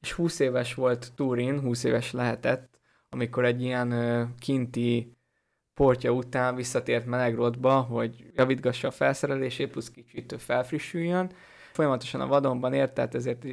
[0.00, 5.16] és 20 éves volt Turin, 20 éves lehetett, amikor egy ilyen kinti
[5.74, 11.32] portja után visszatért Melegrodba, hogy javítgassa a felszerelését, plusz kicsit felfrissüljön.
[11.72, 13.46] Folyamatosan a vadonban ért, tehát ezért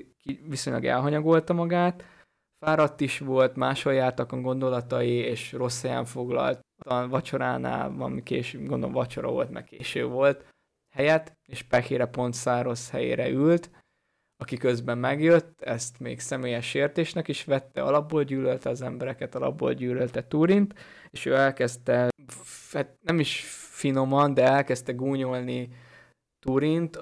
[0.49, 2.03] viszonylag elhanyagolta magát.
[2.65, 6.59] Fáradt is volt, máshol jártak a gondolatai, és rossz helyen foglalt.
[6.85, 10.45] A vacsoránál, valami késő, gondolom vacsora volt, meg késő volt
[10.95, 13.69] helyet, és pekére pont száraz helyére ült
[14.37, 20.27] aki közben megjött, ezt még személyes sértésnek is vette, alapból gyűlölte az embereket, alapból gyűlölte
[20.27, 20.73] Turint,
[21.09, 22.09] és ő elkezdte,
[22.71, 25.69] hát nem is finoman, de elkezdte gúnyolni
[26.39, 26.99] Turint,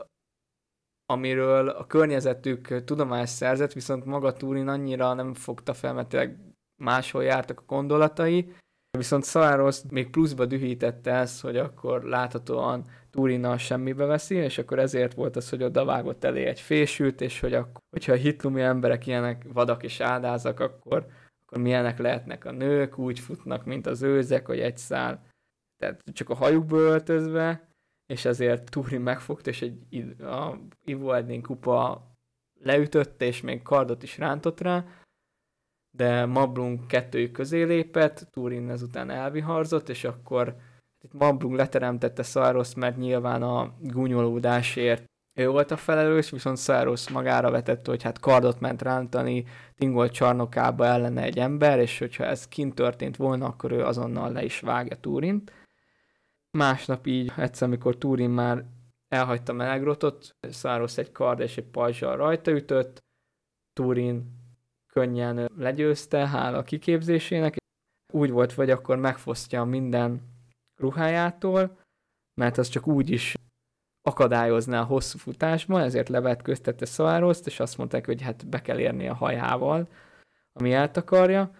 [1.05, 6.29] amiről a környezetük tudomást szerzett, viszont maga Turin annyira nem fogta fel, mert
[6.81, 8.53] máshol jártak a gondolatai,
[8.97, 15.13] viszont Szaros még pluszba dühítette ezt, hogy akkor láthatóan Turinnal semmibe veszi, és akkor ezért
[15.13, 19.07] volt az, hogy oda vágott elé egy fésült, és hogy akkor, hogyha a hitlumi emberek
[19.07, 21.05] ilyenek vadak és áldázak, akkor,
[21.45, 25.25] akkor milyenek lehetnek a nők, úgy futnak, mint az őzek, hogy egy szál,
[25.77, 27.72] tehát csak a hajukba öltözve,
[28.05, 32.07] és ezért Turin megfogta, és egy a Ivo Edin kupa
[32.59, 34.85] leütötte, és még kardot is rántott rá,
[35.95, 40.55] de Mablung kettőjük közé lépett, Turin ezután elviharzott, és akkor
[41.01, 47.51] itt Mambrung leteremtette Szaros, mert nyilván a gúnyolódásért ő volt a felelős, viszont Szaros magára
[47.51, 49.45] vetette, hogy hát kardot ment rántani
[49.75, 54.43] Tingol csarnokába ellene egy ember, és hogyha ez kint történt volna, akkor ő azonnal le
[54.43, 55.51] is vágja Túrint.
[56.57, 58.65] Másnap így, egyszer, amikor Túrin már
[59.07, 63.03] elhagyta Melegrotot, Száros egy kard és egy pajzsal rajta ütött,
[63.73, 64.41] Túrin
[64.93, 67.55] könnyen legyőzte, hála a kiképzésének.
[68.13, 70.21] Úgy volt, vagy akkor megfosztja minden
[70.75, 71.79] ruhájától,
[72.33, 73.33] mert az csak úgy is
[74.01, 79.07] akadályozná a hosszú futásban, ezért levetköztette Szaroszt, és azt mondták, hogy hát be kell érni
[79.07, 79.87] a hajával,
[80.53, 81.55] ami eltakarja,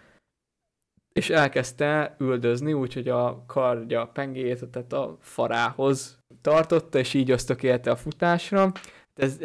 [1.14, 7.96] és elkezdte üldözni, úgyhogy a kardja pengéjét, tehát a farához tartotta, és így ösztökélte a
[7.96, 8.72] futásra.
[9.14, 9.38] Ez,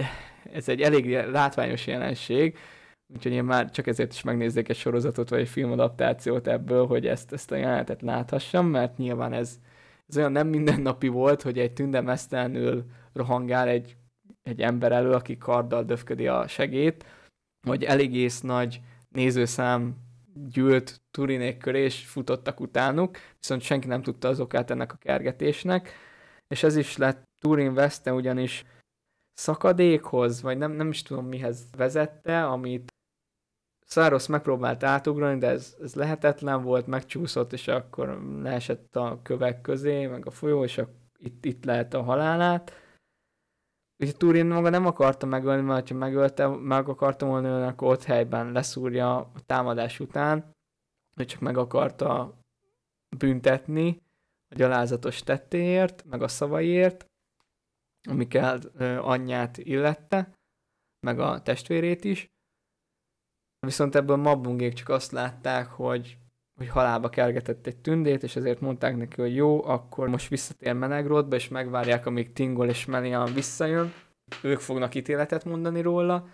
[0.53, 2.57] ez egy elég látványos jelenség,
[3.13, 7.33] úgyhogy én már csak ezért is megnézzék egy sorozatot, vagy egy filmadaptációt ebből, hogy ezt,
[7.33, 9.59] ezt a jelenetet láthassam, mert nyilván ez,
[10.07, 13.97] ez olyan nem mindennapi volt, hogy egy tünde mesztelenül rohangál egy,
[14.41, 17.05] egy ember elő, aki karddal döfködi a segét,
[17.67, 19.95] hogy eléggész nagy nézőszám
[20.47, 25.91] gyűlt Turinék köré, és futottak utánuk, viszont senki nem tudta az okát ennek a kergetésnek,
[26.47, 28.65] és ez is lett Turin veszte ugyanis
[29.33, 32.91] szakadékhoz, vagy nem, nem is tudom mihez vezette, amit
[33.85, 40.05] Száros megpróbált átugrani, de ez, ez lehetetlen volt, megcsúszott, és akkor leesett a kövek közé,
[40.05, 42.71] meg a folyó, és a, itt, itt lehet a halálát.
[44.01, 48.03] Úgyhogy Turin maga nem akarta megölni, mert ha megölte, meg akarta volna ölni, akkor ott
[48.03, 50.55] helyben leszúrja a támadás után,
[51.15, 52.37] hogy csak meg akarta
[53.17, 54.01] büntetni
[54.49, 57.05] a gyalázatos tettéért, meg a szavaiért,
[58.09, 58.57] amikkel
[59.01, 60.33] anyját illette,
[60.99, 62.27] meg a testvérét is.
[63.59, 66.17] Viszont ebből Mabungék csak azt látták, hogy,
[66.59, 71.35] hogy halálba kergetett egy tündét, és ezért mondták neki, hogy jó, akkor most visszatér Menegrodba,
[71.35, 73.93] és megvárják, amíg Tingol és Melian visszajön.
[74.43, 76.27] Ők fognak ítéletet mondani róla,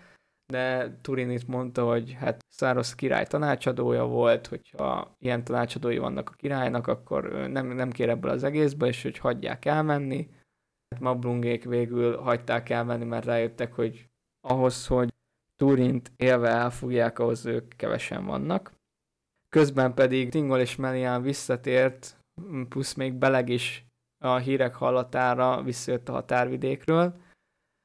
[0.52, 6.36] de Turin itt mondta, hogy hát Száros király tanácsadója volt, hogyha ilyen tanácsadói vannak a
[6.36, 10.28] királynak, akkor nem, nem kér ebből az egészbe, és hogy hagyják elmenni.
[11.00, 14.08] Mablungék végül hagyták elmenni, mert rájöttek, hogy
[14.40, 15.14] ahhoz, hogy
[15.56, 18.75] Turint élve elfogják, ahhoz ők kevesen vannak.
[19.56, 22.16] Közben pedig Tingol és Melian visszatért,
[22.68, 23.86] plusz még Beleg is
[24.24, 27.16] a hírek hallatára visszajött a határvidékről.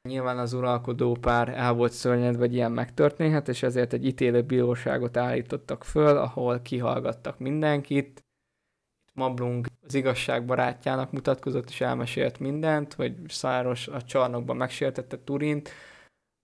[0.10, 5.18] Nyilván az uralkodó pár el volt szörnyed, vagy ilyen megtörténhet, és ezért egy ítélő bíróságot
[5.18, 8.08] állítottak föl, ahol kihallgattak mindenkit.
[8.08, 15.70] Itt Mablung az igazság barátjának mutatkozott, és elmesélt mindent, hogy Száros a csarnokban megsértette Turint,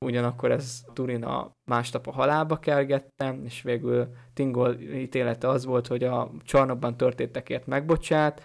[0.05, 6.03] ugyanakkor ez Turin a másnap a halálba kergette, és végül Tingol ítélete az volt, hogy
[6.03, 8.41] a csarnokban történtekért megbocsát,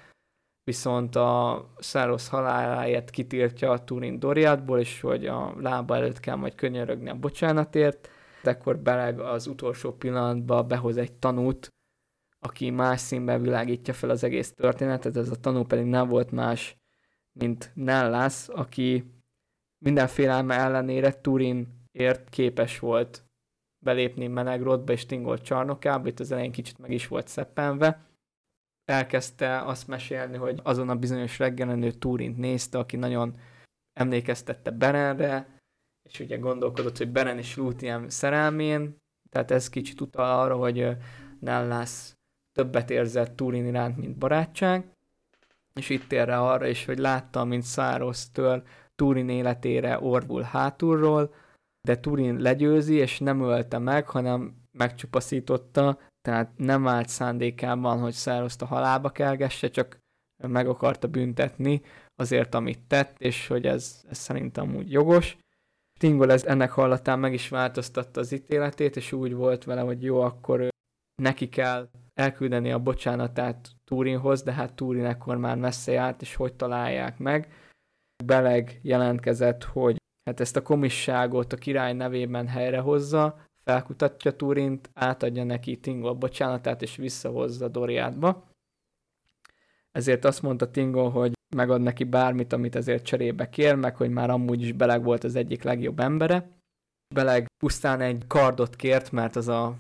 [0.65, 6.55] viszont a Száros haláláért kitiltja a Turin Doriátból, és hogy a lába előtt kell majd
[6.55, 8.09] könyörögni a bocsánatért,
[8.43, 11.69] de akkor Beleg az utolsó pillanatban behoz egy tanút,
[12.39, 16.77] aki más színben világítja fel az egész történetet, ez a tanú pedig nem volt más,
[17.33, 19.05] mint Nellas, aki
[19.83, 23.25] minden félelme ellenére Turinért képes volt
[23.85, 28.07] belépni Menegrodba és Tingolt csarnokába, itt az elején kicsit meg is volt szeppenve.
[28.85, 33.37] Elkezdte azt mesélni, hogy azon a bizonyos reggelen ő Turint nézte, aki nagyon
[33.93, 35.61] emlékeztette Berenre,
[36.03, 38.97] és ugye gondolkodott, hogy Beren és Lúthien szerelmén,
[39.31, 40.97] tehát ez kicsit utal arra, hogy
[41.41, 42.13] Nellas
[42.53, 44.95] többet érzett Turin iránt, mint barátság,
[45.75, 48.63] és itt ér rá arra is, hogy látta, mint Száros tör
[49.03, 51.35] Turin életére orvul hátulról,
[51.89, 58.63] de Turin legyőzi, és nem ölte meg, hanem megcsupaszította, tehát nem állt szándékában, hogy Szároszt
[58.63, 59.99] a halálba kelgesse, csak
[60.47, 61.83] meg akarta büntetni
[62.17, 65.37] azért, amit tett, és hogy ez, ez szerintem úgy jogos.
[66.01, 70.21] Tingol ez ennek hallatán meg is változtatta az ítéletét, és úgy volt vele, hogy jó,
[70.21, 70.69] akkor
[71.23, 76.55] neki kell elküldeni a bocsánatát Turinhoz, de hát Turin ekkor már messze járt, és hogy
[76.55, 77.53] találják meg.
[78.25, 85.77] Beleg jelentkezett, hogy hát ezt a komisságot a király nevében helyrehozza, felkutatja Turint, átadja neki
[85.77, 88.51] Tingol bocsánatát, és visszahozza Doriátba.
[89.91, 94.31] Ezért azt mondta Tingol, hogy megad neki bármit, amit ezért cserébe kér, meg hogy már
[94.31, 96.51] amúgy is Beleg volt az egyik legjobb embere.
[97.15, 99.77] Beleg pusztán egy kardot kért, mert az a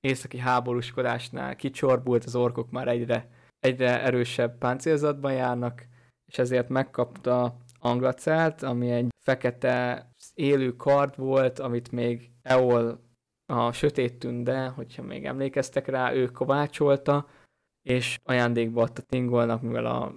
[0.00, 3.28] északi háborúskodásnál kicsorbult, az orkok már egyre,
[3.58, 5.86] egyre erősebb páncélzatban járnak,
[6.26, 13.00] és ezért megkapta anglacelt, ami egy fekete élő kard volt, amit még Eol
[13.46, 17.28] a sötét tünde, hogyha még emlékeztek rá, ő kovácsolta,
[17.82, 20.14] és ajándékba adta Tingolnak, mivel a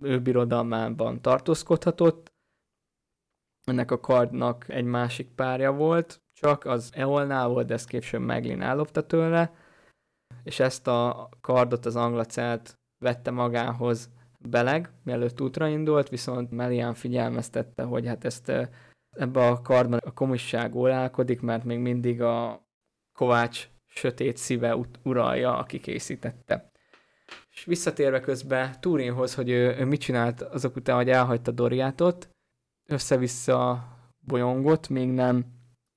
[0.00, 2.32] ő birodalmában tartózkodhatott.
[3.64, 8.62] Ennek a kardnak egy másik párja volt, csak az Eolnál volt, de ezt később Meglin
[8.62, 9.54] ellopta tőle,
[10.42, 12.74] és ezt a kardot az anglacelt
[13.04, 14.10] vette magához
[14.48, 18.52] Beleg, mielőtt útra indult, viszont Melian figyelmeztette, hogy hát ezt
[19.10, 22.66] ebbe a kardban a komisság ólálkodik, mert még mindig a
[23.12, 26.70] Kovács sötét szíve uralja, aki készítette.
[27.50, 32.28] És visszatérve közben Turinhoz, hogy ő, ő mit csinált azok után, hogy elhagyta Doriátot,
[32.88, 33.88] össze-vissza
[34.20, 35.44] bolyongott, még nem,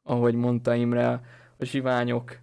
[0.04, 1.22] ahogy mondta Imre,
[1.58, 2.40] a zsiványok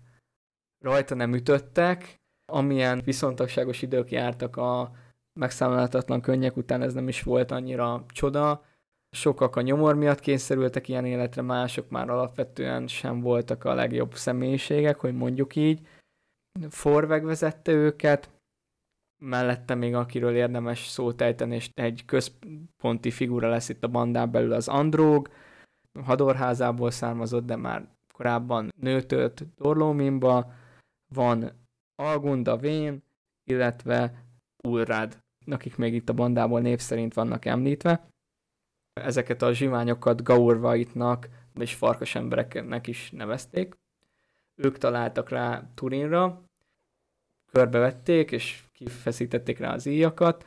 [0.78, 2.20] rajta nem ütöttek,
[2.52, 4.92] amilyen viszontagságos idők jártak a
[5.36, 8.64] megszámolhatatlan könnyek után ez nem is volt annyira csoda.
[9.10, 15.00] Sokak a nyomor miatt kényszerültek ilyen életre, mások már alapvetően sem voltak a legjobb személyiségek,
[15.00, 15.86] hogy mondjuk így.
[16.68, 18.30] Forveg vezette őket,
[19.24, 24.52] mellette még akiről érdemes szót ejteni, és egy központi figura lesz itt a bandán belül
[24.52, 25.28] az Andróg,
[26.04, 30.52] hadorházából származott, de már korábban nőtött Dorlóminba,
[31.14, 31.50] van
[31.94, 33.02] Algunda Vén,
[33.44, 34.24] illetve
[34.64, 38.08] Ulrád akik még itt a bandából név szerint vannak említve.
[38.92, 43.74] Ezeket a zsiványokat gaurvaitnak és farkas embereknek is nevezték.
[44.54, 46.44] Ők találtak rá Turinra,
[47.52, 50.46] körbevették, és kifeszítették rá az íjakat,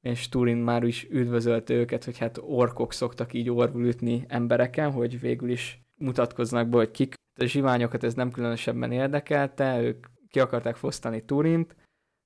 [0.00, 5.20] és Turin már is üdvözölte őket, hogy hát orkok szoktak így orvul ütni embereken, hogy
[5.20, 7.14] végül is mutatkoznak be, hogy kik.
[7.40, 11.76] A zsiványokat ez nem különösebben érdekelte, ők ki akarták fosztani Turint,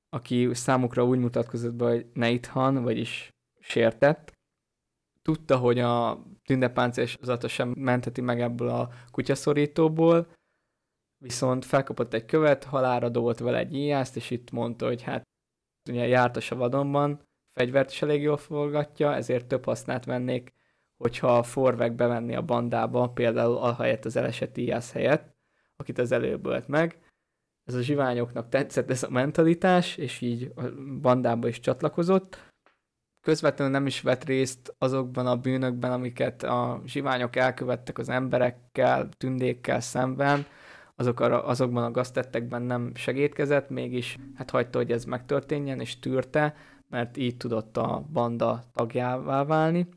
[0.08, 3.30] aki számukra úgy mutatkozott be, hogy Neithan, vagyis
[3.60, 4.32] sértett.
[5.22, 10.26] Tudta, hogy a tündepáncélzata sem mentheti meg ebből a kutyaszorítóból,
[11.18, 15.22] viszont felkapott egy követ, halára dobolt vele egy íjászt, és itt mondta, hogy hát
[15.90, 20.52] ugye jártas a vadonban, fegyvert is elég jól forgatja, ezért több hasznát vennék,
[20.96, 25.36] hogyha a Forvek bevenni a bandába, például ahelyett az elesett íjász helyett,
[25.76, 26.98] akit az előbb meg,
[27.68, 30.62] ez a zsiványoknak tetszett ez a mentalitás, és így a
[31.00, 32.46] bandába is csatlakozott.
[33.20, 39.80] közvetlenül nem is vett részt azokban a bűnökben, amiket a zsiványok elkövettek az emberekkel, tündékkel
[39.80, 40.46] szemben,
[40.94, 46.54] azok a, azokban a gaztettekben nem segítkezett, mégis hát hagyta, hogy ez megtörténjen, és tűrte,
[46.88, 49.88] mert így tudott a banda tagjává válni.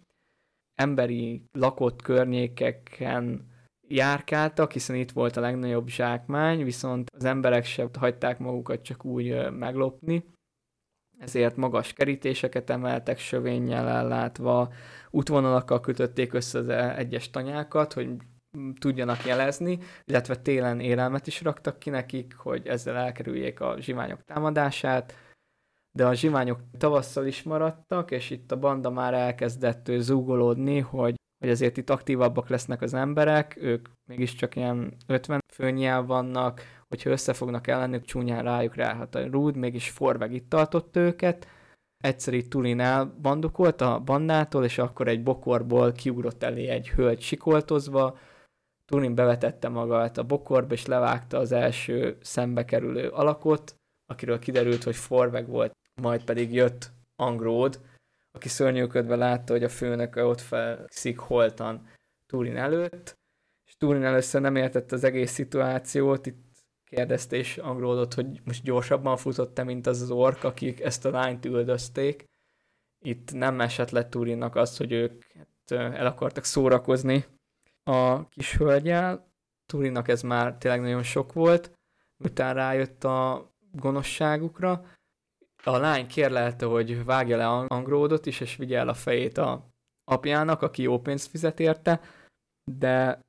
[0.76, 3.51] Emberi lakott környékeken
[3.94, 9.52] járkáltak, hiszen itt volt a legnagyobb zsákmány, viszont az emberek sem hagyták magukat csak úgy
[9.52, 10.26] meglopni,
[11.22, 14.74] ezért magas kerítéseket emeltek sövénnyel ellátva,
[15.10, 18.10] útvonalakkal kötötték össze az egyes tanyákat, hogy
[18.80, 25.14] tudjanak jelezni, illetve télen élelmet is raktak ki nekik, hogy ezzel elkerüljék a zsiványok támadását,
[25.92, 31.50] de a zsiványok tavasszal is maradtak, és itt a banda már elkezdett zúgolódni, hogy, hogy
[31.50, 38.06] azért itt aktívabbak lesznek az emberek, ők mégiscsak ilyen 50 főnyel vannak, hogyha összefognak ellenük,
[38.06, 41.48] csúnyán rájuk ráhat a rúd, mégis Forveg itt tartott őket,
[41.98, 48.18] egyszer itt Tulin elbandukolt a bandától, és akkor egy bokorból kiugrott elé egy hölgy sikoltozva,
[48.86, 53.76] Turin bevetette magát a bokorba, és levágta az első szembe kerülő alakot,
[54.06, 55.72] akiről kiderült, hogy Forveg volt,
[56.02, 57.80] majd pedig jött Angród,
[58.32, 61.88] aki szörnyűködve látta, hogy a főnöke ott fekszik holtan
[62.28, 63.18] Turin előtt,
[63.66, 66.52] és Turin először nem értette az egész szituációt, itt
[66.92, 71.46] kérdezte és Angródot, hogy most gyorsabban futott-e, mint az az ork, akik ezt a lányt
[71.46, 72.26] üldözték.
[73.00, 77.26] Itt nem esett le Turinnak az, hogy ők hát, el akartak szórakozni
[77.84, 79.34] a kis hölgyel.
[79.66, 81.72] Turinnak ez már tényleg nagyon sok volt,
[82.18, 84.86] utána rájött a gonoszságukra.
[85.64, 89.70] A lány kérlelte, hogy vágja le Angródot is, és vigye el a fejét a
[90.04, 92.02] apjának, aki jó pénzt fizet érte,
[92.64, 93.20] de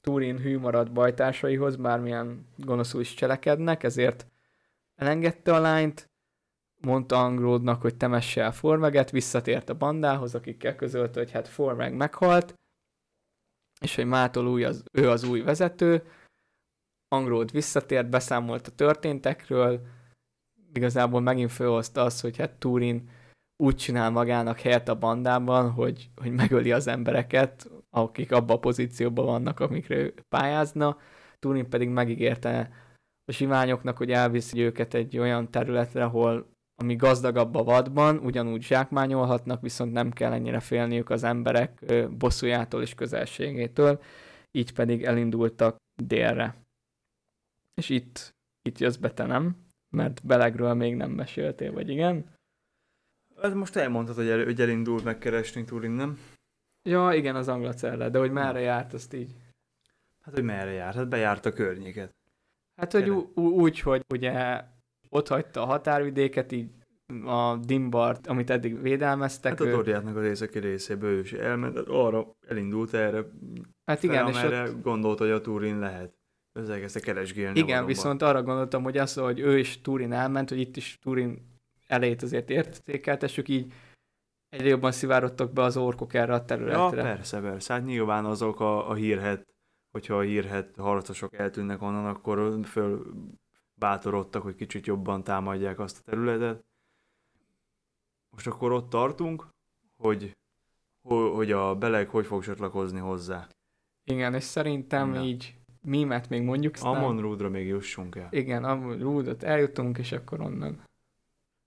[0.00, 4.26] Turin hű maradt bajtársaihoz, bármilyen gonoszul is cselekednek, ezért
[4.94, 6.10] elengedte a lányt,
[6.80, 12.54] mondta Angródnak, hogy temesse el Formeget, visszatért a bandához, akikkel közölte, hogy hát Formeg meghalt,
[13.80, 16.02] és hogy mától új az, ő az új vezető.
[17.08, 19.86] Angród visszatért, beszámolt a történtekről,
[20.72, 23.08] igazából megint felhozta azt, hogy hát Turin
[23.56, 29.24] úgy csinál magának helyet a bandában, hogy, hogy megöli az embereket, akik abban a pozícióban
[29.24, 30.98] vannak, amikre ő pályázna.
[31.38, 32.70] Turin pedig megígérte
[33.24, 36.48] a zsiványoknak, hogy elviszi őket egy olyan területre, ahol
[36.80, 41.84] ami gazdagabb a vadban, ugyanúgy zsákmányolhatnak, viszont nem kell ennyire félniük az emberek
[42.18, 44.02] bosszújától és közelségétől,
[44.50, 46.56] így pedig elindultak délre.
[47.74, 49.56] És itt, itt jössz be te nem?
[49.90, 52.24] Mert Belegről még nem meséltél, vagy igen?
[53.42, 56.18] Hát most elmondtad, hogy, el, hogy elindult megkeresni Turin, nem?
[56.82, 59.34] Ja, igen, az Anglacerre, de hogy merre járt, azt így.
[60.20, 60.94] Hát, hogy merre járt?
[60.94, 62.14] Hát bejárt a környéket.
[62.76, 64.64] Hát, hogy úgy, hogy ugye
[65.08, 66.70] ott hagyta a határvidéket, így
[67.24, 69.50] a Dimbart, amit eddig védelmeztek.
[69.50, 73.24] Hát a Doriátnak az északi részéből ő is elment, hát arra elindult erre,
[73.84, 74.82] hát igen, fel, és ott...
[74.82, 76.19] gondolta, hogy a Turin lehet.
[76.52, 77.58] Ezzel elkezdte keresgélni.
[77.58, 81.58] Igen, viszont arra gondoltam, hogy az, hogy ő is Turin elment, hogy itt is Turin
[81.86, 83.72] elejét azért értékeltessük, így
[84.48, 86.96] egyre jobban szivárodtak be az orkok erre a területre.
[86.96, 87.72] Ja, persze, persze.
[87.72, 89.46] Hát nyilván azok a, a hírhet,
[89.90, 93.14] hogyha a hírhet harcosok eltűnnek onnan, akkor föl
[93.74, 96.64] bátorodtak, hogy kicsit jobban támadják azt a területet.
[98.30, 99.48] Most akkor ott tartunk,
[99.96, 100.36] hogy,
[101.08, 103.48] hogy a beleg hogy fog csatlakozni hozzá.
[104.04, 105.22] Igen, és szerintem Na.
[105.22, 106.76] így mímet még mondjuk.
[106.80, 108.28] Amon Rúdra még jussunk el.
[108.30, 110.82] Igen, Amon Rúdot eljutunk, és akkor onnan.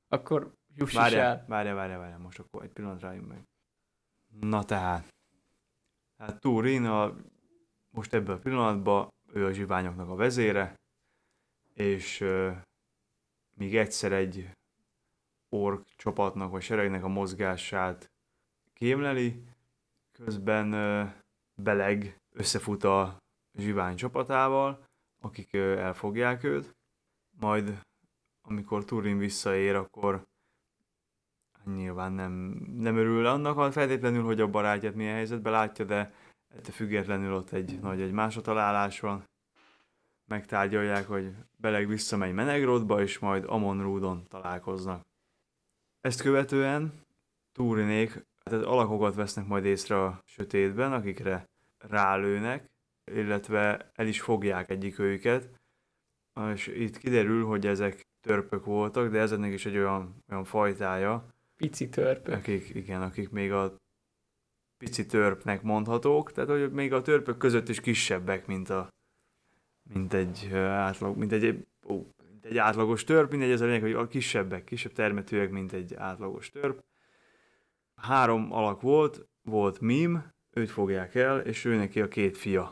[0.08, 1.46] Akkor juss várja, is el.
[1.48, 3.44] Várja, várja, várja, most akkor egy pillanat rájunk meg.
[4.40, 5.14] Na tehát.
[6.18, 7.16] Tehát Turin a,
[7.90, 10.76] most ebben a pillanatban ő a zsiványoknak a vezére,
[11.74, 12.58] és uh,
[13.56, 14.50] még egyszer egy
[15.50, 18.12] ork csapatnak vagy seregnek a mozgását
[18.74, 19.44] kémleli,
[20.12, 21.12] közben uh,
[21.56, 23.18] Beleg összefut a
[23.54, 24.86] zsivány csapatával,
[25.22, 26.76] akik elfogják őt,
[27.40, 27.82] majd
[28.42, 30.28] amikor Turin visszaér, akkor
[31.66, 32.32] nyilván nem,
[32.78, 36.14] nem örül annak, ha feltétlenül, hogy a barátját milyen helyzetben látja, de
[36.48, 39.24] ettől függetlenül ott egy nagy egy másotalálás van.
[40.26, 45.02] Megtárgyalják, hogy Beleg visszamegy Menegrodba, és majd Amon Rúdon találkoznak.
[46.02, 47.02] Ezt követően
[47.52, 52.73] Túrinék tehát alakokat vesznek majd észre a sötétben, akikre rálőnek,
[53.12, 55.50] illetve el is fogják egyik őket,
[56.54, 61.34] és itt kiderül, hogy ezek törpök voltak, de ezeknek is egy olyan, olyan fajtája.
[61.56, 62.34] Pici törpök.
[62.34, 63.76] Akik, igen, akik még a
[64.78, 68.88] pici törpnek mondhatók, tehát hogy még a törpök között is kisebbek, mint, a,
[69.94, 71.96] mint egy átlag, mint egy, ó,
[72.32, 75.94] mint egy átlagos törp, mindegy, ez a lényeg, hogy a kisebbek, kisebb termetőek, mint egy
[75.94, 76.84] átlagos törp.
[77.96, 82.72] három alak volt, volt Mim, őt fogják el, és ő neki a két fia.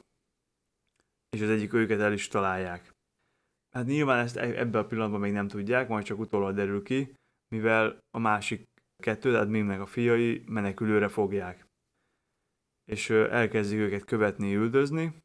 [1.35, 2.93] És az egyik őket el is találják.
[3.75, 7.13] Hát nyilván ezt e- ebben a pillanatban még nem tudják, majd csak utólag derül ki,
[7.47, 8.63] mivel a másik
[9.03, 11.65] kettő, tehát Mimnek a fiai menekülőre fogják.
[12.85, 15.21] És elkezdik őket követni, üldözni,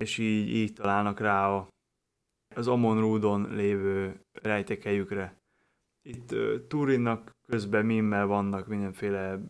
[0.00, 1.68] és így, így találnak rá a,
[2.54, 5.38] az Amon Rúdon lévő rejtekejükre.
[6.02, 9.40] Itt uh, Turinnak közben Mimmel vannak mindenféle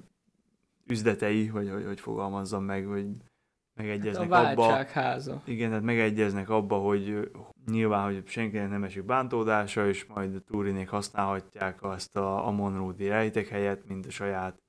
[0.87, 3.07] üzletei, vagy hogy, hogy fogalmazzam meg, hogy
[3.81, 4.85] megegyeznek hát a abba.
[4.93, 5.43] háza.
[5.45, 7.31] Igen, tehát megegyeznek abba, hogy
[7.67, 13.89] nyilván, hogy senkinek nem esik bántódása, és majd a Turinék használhatják azt a Amon-Rúdi rejtekhelyet,
[13.89, 14.63] mint a saját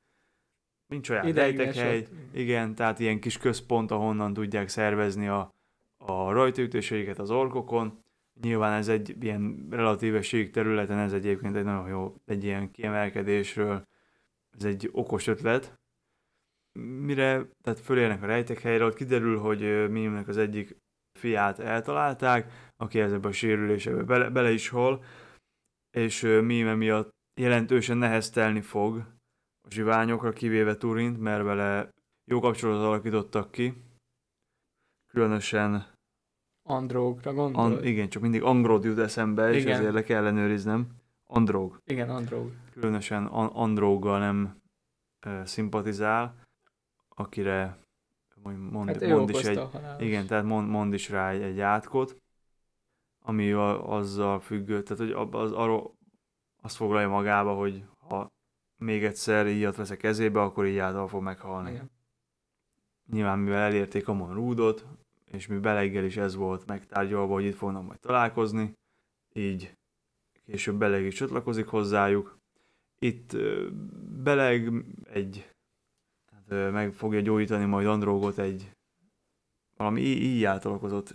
[0.88, 2.08] mint saját rejtekhely.
[2.34, 5.54] Igen, tehát ilyen kis központ, ahonnan tudják szervezni a,
[5.98, 8.04] a rajtaütéseiket az orkokon.
[8.42, 13.88] Nyilván ez egy ilyen relatíve sík területen, ez egyébként egy nagyon jó, egy ilyen kiemelkedésről,
[14.58, 15.81] ez egy okos ötlet,
[16.80, 20.78] mire tehát fölérnek a rejtekhelyre, ott kiderül, hogy Mimnek az egyik
[21.20, 25.04] fiát eltalálták, aki ezekbe a sérülésekbe bele, bele is hol,
[25.98, 27.10] és Mime miatt
[27.40, 28.98] jelentősen neheztelni fog
[29.68, 31.90] a zsiványokra, kivéve Turint, mert vele
[32.32, 33.74] jó kapcsolatot alakítottak ki.
[35.14, 35.86] Különösen
[36.70, 37.62] Andrógra gondol?
[37.64, 39.68] An, igen, csak mindig Angrod jut eszembe, igen.
[39.68, 40.88] és ezért le kell ellenőriznem.
[41.30, 41.78] Andróg.
[41.86, 42.52] Igen, Andróg.
[42.74, 44.62] Különösen An- Andróggal nem
[45.26, 46.41] uh, szimpatizál
[47.16, 47.80] akire
[48.44, 49.62] mond, hát mond is egy,
[50.00, 52.22] igen, tehát mond, mond is rá egy, egy átkot,
[53.20, 55.96] ami a, azzal függő, tehát hogy az, arról
[56.62, 58.32] azt foglalja magába, hogy ha
[58.78, 61.72] még egyszer íjat vesz a kezébe, akkor így által fog meghalni.
[61.72, 61.92] Igen.
[63.12, 64.86] Nyilván mivel elérték a Monrúdot,
[65.26, 68.74] és mi Beleggel is ez volt megtárgyalva, hogy itt fognak majd találkozni,
[69.34, 69.78] így
[70.46, 72.40] később Beleg is csatlakozik hozzájuk.
[73.00, 73.38] Itt
[74.24, 75.51] Beleg egy
[76.52, 78.72] meg fogja gyógyítani majd Andrógot egy
[79.78, 81.14] valami így átalakozott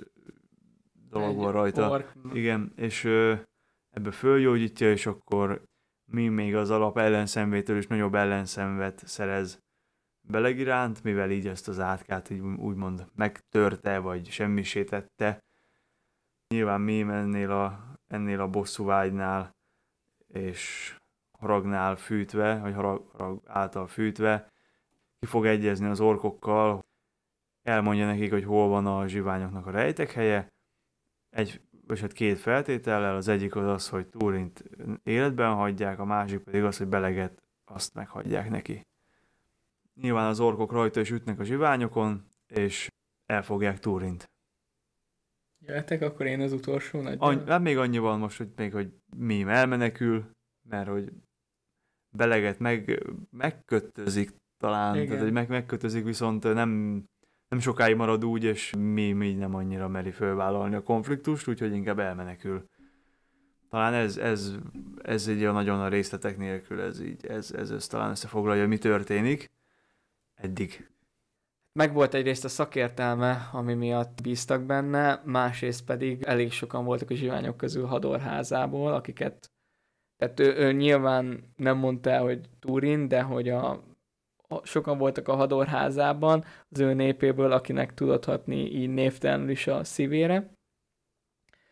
[1.11, 1.91] dolog van rajta.
[1.91, 2.13] Ork.
[2.33, 3.05] Igen, és
[3.91, 5.63] ebbe fölgyógyítja, és akkor
[6.05, 9.65] mi még az alap ellenszenvétől is nagyobb ellenszenvet szerez
[10.29, 15.45] Beleg iránt, mivel így ezt az átkát így úgymond megtörte, vagy semmisítette.
[16.49, 19.51] Nyilván mi ennél a, ennél a bosszú vágynál
[20.27, 20.97] és
[21.39, 24.49] haragnál fűtve, vagy harag, harag által fűtve,
[25.19, 26.85] ki fog egyezni az orkokkal,
[27.63, 30.53] elmondja nekik, hogy hol van a zsiványoknak a rejtek helye,
[31.31, 34.65] egy, vagy hát két feltétellel, az egyik az az, hogy Túrint
[35.03, 38.87] életben hagyják, a másik pedig az, hogy beleget azt meghagyják neki.
[39.95, 42.89] Nyilván az orkok rajta is ütnek a zsiványokon, és
[43.27, 44.31] elfogják Túrint.
[45.59, 47.17] Jöhetek, akkor én az utolsó nagy.
[47.19, 50.31] Any- hát még annyi van most, hogy még, hogy mi elmenekül,
[50.69, 51.13] mert hogy
[52.11, 54.31] beleget meg, megkötözik
[54.67, 55.07] talán, Igen.
[55.07, 57.03] tehát hogy meg, megkötözik, viszont nem,
[57.49, 61.99] nem sokáig marad úgy, és mi, mi nem annyira meri fölvállalni a konfliktust, úgyhogy inkább
[61.99, 62.69] elmenekül.
[63.71, 64.53] Talán ez, ez,
[65.03, 69.51] ez egy nagyon a részletek nélkül, ez így, ez, ez, ez talán összefoglalja, mi történik
[70.35, 70.91] eddig.
[71.73, 77.15] Meg volt egyrészt a szakértelme, ami miatt bíztak benne, másrészt pedig elég sokan voltak a
[77.15, 79.51] zsiványok közül Hadorházából, akiket
[80.17, 83.83] tehát ő, ő nyilván nem mondta el, hogy Turin, de hogy a
[84.63, 90.55] sokan voltak a hadorházában az ő népéből, akinek tudathatni így névtelenül is a szívére.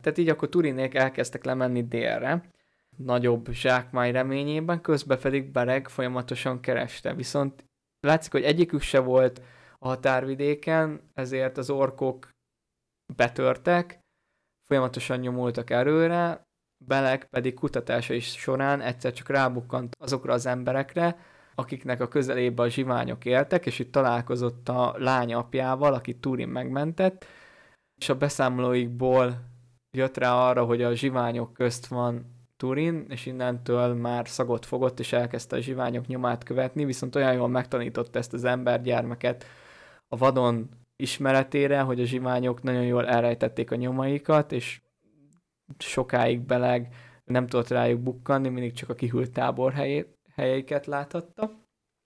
[0.01, 2.49] Tehát így akkor Turinék elkezdtek lemenni délre,
[2.97, 7.13] nagyobb zsákmány reményében, közben pedig Bereg folyamatosan kereste.
[7.13, 7.65] Viszont
[7.99, 9.41] látszik, hogy egyikük se volt
[9.79, 12.29] a határvidéken, ezért az orkok
[13.15, 13.99] betörtek,
[14.67, 16.45] folyamatosan nyomultak erőre,
[16.77, 21.17] Beleg pedig kutatása is során egyszer csak rábukkant azokra az emberekre,
[21.55, 27.25] akiknek a közelébe a zsiványok éltek, és itt találkozott a lány apjával, aki Turin megmentett,
[27.97, 29.53] és a beszámolóikból
[29.97, 35.13] jött rá arra, hogy a zsiványok közt van Turin, és innentől már szagot fogott, és
[35.13, 39.45] elkezdte a zsiványok nyomát követni, viszont olyan jól megtanította ezt az embergyermeket
[40.07, 44.81] a vadon ismeretére, hogy a zsiványok nagyon jól elrejtették a nyomaikat, és
[45.77, 46.95] sokáig beleg
[47.25, 51.51] nem tudott rájuk bukkanni, mindig csak a kihűlt tábor helyét, helyeiket láthatta,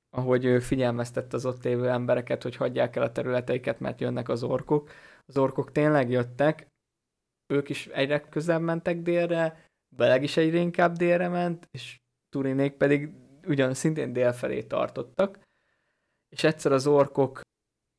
[0.10, 4.43] ahogy ő figyelmeztette az ott lévő embereket, hogy hagyják el a területeiket, mert jönnek az
[4.43, 4.91] orkok.
[5.26, 6.68] Az orkok tényleg jöttek,
[7.53, 11.99] ők is egyre közelebb mentek délre, Beleg is egyre inkább délre ment, és
[12.30, 13.11] Turinék pedig
[13.47, 15.39] ugyan szintén dél felé tartottak,
[16.30, 17.41] és egyszer az orkok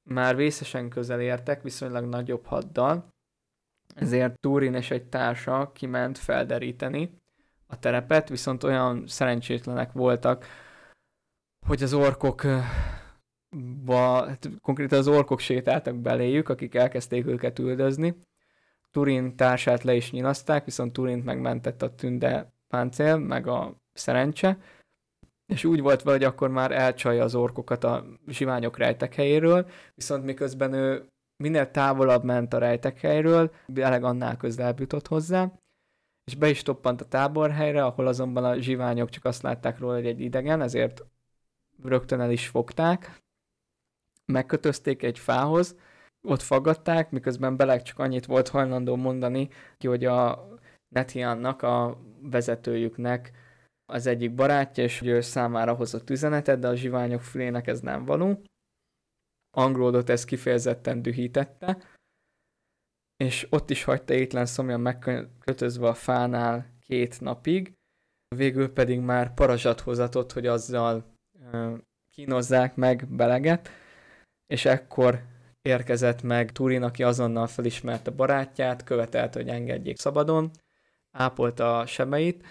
[0.09, 3.09] már vészesen közel értek, viszonylag nagyobb haddal,
[3.95, 7.19] ezért Turin és egy társa kiment felderíteni,
[7.71, 10.47] a terepet, viszont olyan szerencsétlenek voltak
[11.67, 12.43] hogy az orkok
[13.85, 18.17] ba, hát konkrétan az orkok sétáltak beléjük, akik elkezdték őket üldözni.
[18.91, 24.59] Turin társát le is nyilazták, viszont Turint megmentett a tünde páncél, meg a szerencse,
[25.47, 30.25] és úgy volt vele, hogy akkor már elcsalja az orkokat a zsiványok rejtek helyéről, viszont
[30.25, 35.53] miközben ő minél távolabb ment a rejtek helyről, eleg annál közelebb jutott hozzá,
[36.25, 40.07] és be is toppant a táborhelyre, ahol azonban a zsiványok csak azt látták róla, hogy
[40.07, 41.05] egy idegen, ezért
[41.83, 43.23] rögtön el is fogták,
[44.25, 45.77] megkötözték egy fához,
[46.23, 49.49] ott faggatták, miközben Beleg csak annyit volt hajlandó mondani,
[49.79, 50.49] hogy a
[50.89, 53.33] Netiannak, a vezetőjüknek
[53.93, 58.05] az egyik barátja, és hogy ő számára hozott üzenetet, de a zsiványok fülének ez nem
[58.05, 58.43] való.
[59.57, 61.77] Angródot ez kifejezetten dühítette,
[63.25, 67.73] és ott is hagyta étlen szomjan megkötözve a fánál két napig,
[68.37, 71.05] végül pedig már parazsat hozatott, hogy azzal
[72.11, 73.69] kínozzák meg Beleget,
[74.47, 75.23] és ekkor
[75.63, 80.51] érkezett meg Turin, aki azonnal felismerte barátját, követelte, hogy engedjék szabadon,
[81.11, 82.47] ápolta a sebeit.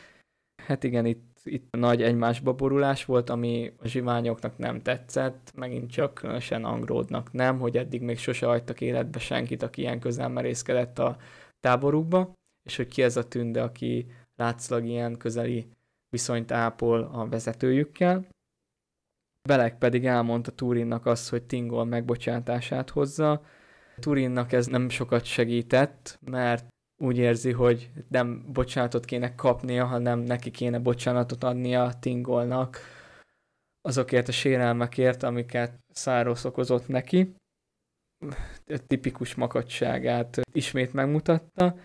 [0.64, 6.14] Hát igen, itt, itt nagy egymásba borulás volt, ami a zsiványoknak nem tetszett, megint csak
[6.14, 11.18] különösen Angródnak nem, hogy eddig még sose hagytak életbe senkit, aki ilyen közel merészkedett a
[11.60, 12.34] táborukba,
[12.66, 15.68] és hogy ki ez a tünde, aki látszlag ilyen közeli
[16.10, 18.28] viszonyt ápol a vezetőjükkel.
[19.48, 23.42] Belek pedig elmondta Turinnak azt, hogy Tingol megbocsátását hozza.
[24.00, 26.68] Turinnak ez nem sokat segített, mert
[27.02, 32.80] úgy érzi, hogy nem bocsánatot kéne kapnia, hanem neki kéne bocsánatot adnia Tingolnak
[33.82, 37.36] azokért a sérelmekért, amiket Száros okozott neki.
[38.68, 41.78] A tipikus makadságát ismét megmutatta.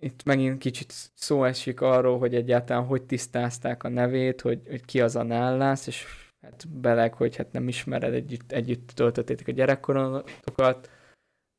[0.00, 5.00] Itt megint kicsit szó esik arról, hogy egyáltalán hogy tisztázták a nevét, hogy, hogy ki
[5.00, 6.06] az a Nállász, és
[6.40, 10.90] hát beleg, hogy hát nem ismered, együtt, együtt töltöttétek a gyerekkorotokat,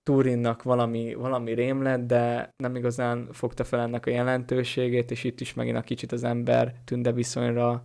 [0.03, 5.53] Turinnak valami, valami rém de nem igazán fogta fel ennek a jelentőségét, és itt is
[5.53, 7.81] megint a kicsit az ember tünde viszonyra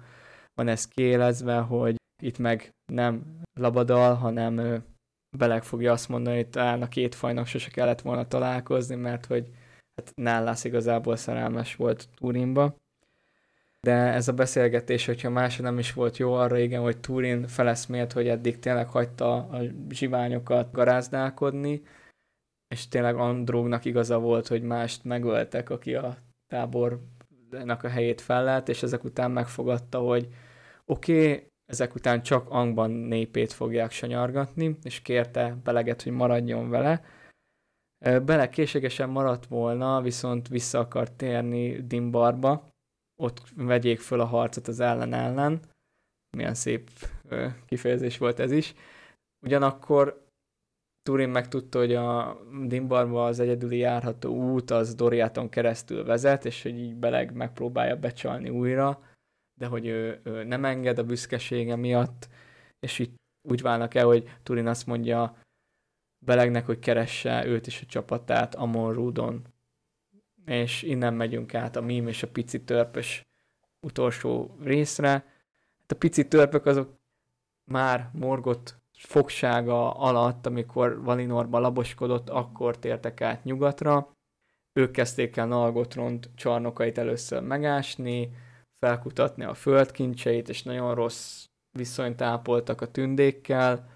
[0.54, 4.82] van ez kiélezve, hogy itt meg nem labadal, hanem
[5.36, 9.48] Beleg fogja azt mondani, hogy talán a két fajnak sose kellett volna találkozni, mert hogy
[9.96, 12.76] hát Nállász igazából szerelmes volt Turinba.
[13.80, 18.12] De ez a beszélgetés, hogyha más nem is volt jó, arra igen, hogy Turin feleszmélt,
[18.12, 19.60] hogy eddig tényleg hagyta a
[19.90, 21.82] zsiványokat garázdálkodni,
[22.68, 26.16] és tényleg Andrógnak igaza volt, hogy mást megöltek, aki a
[26.46, 30.28] tábornak a helyét fellelt, és ezek után megfogadta, hogy
[30.84, 37.04] oké, okay, ezek után csak Angban népét fogják sanyargatni, és kérte Beleget, hogy maradjon vele.
[38.24, 42.68] Bele készségesen maradt volna, viszont vissza akart térni Dimbarba,
[43.20, 45.60] ott vegyék föl a harcot az ellen ellen.
[46.36, 46.90] Milyen szép
[47.66, 48.74] kifejezés volt ez is.
[49.46, 50.23] Ugyanakkor
[51.05, 56.78] Turin megtudta, hogy a Dimbarba az egyedüli járható út az Doriaton keresztül vezet, és hogy
[56.78, 59.02] így Beleg megpróbálja becsalni újra,
[59.59, 62.28] de hogy ő, ő nem enged a büszkesége miatt,
[62.81, 63.14] és így
[63.48, 65.36] úgy válnak el, hogy Turin azt mondja
[66.24, 69.55] Belegnek, hogy keresse őt és a csapatát Amon Rudon
[70.47, 73.22] és innen megyünk át a mím és a pici törpös
[73.86, 75.09] utolsó részre.
[75.81, 76.94] Hát a pici törpök azok
[77.70, 84.09] már morgott fogsága alatt, amikor Valinorban laboskodott, akkor tértek át nyugatra.
[84.72, 88.31] Ők kezdték el Nalgotront csarnokait először megásni,
[88.78, 93.90] felkutatni a földkincseit, és nagyon rossz viszonyt ápoltak a tündékkel,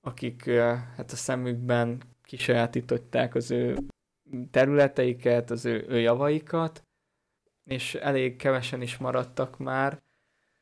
[0.00, 0.50] akik
[0.96, 3.76] hát a szemükben kisajátították az ő
[4.50, 6.82] területeiket, az ő, ő javaikat,
[7.64, 10.02] és elég kevesen is maradtak már.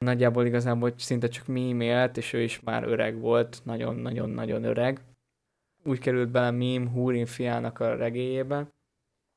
[0.04, 5.00] Nagyjából igazából szinte csak Mím élt, és ő is már öreg volt, nagyon-nagyon-nagyon öreg.
[5.84, 8.68] Úgy került bele Mím Húrin fiának a regéjébe,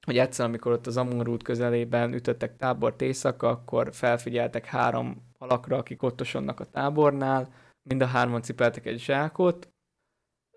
[0.05, 6.03] hogy egyszer, amikor ott az Amurút közelében ütöttek tábort éjszaka, akkor felfigyeltek három alakra, akik
[6.03, 7.53] ottosonnak a tábornál,
[7.89, 9.69] mind a hárman cipeltek egy zsákot,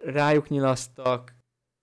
[0.00, 1.34] rájuk nyilasztak,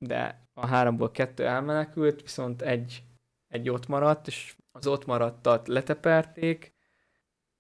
[0.06, 3.04] de a háromból kettő elmenekült, viszont egy,
[3.48, 6.77] egy ott maradt, és az ott maradtat leteperték,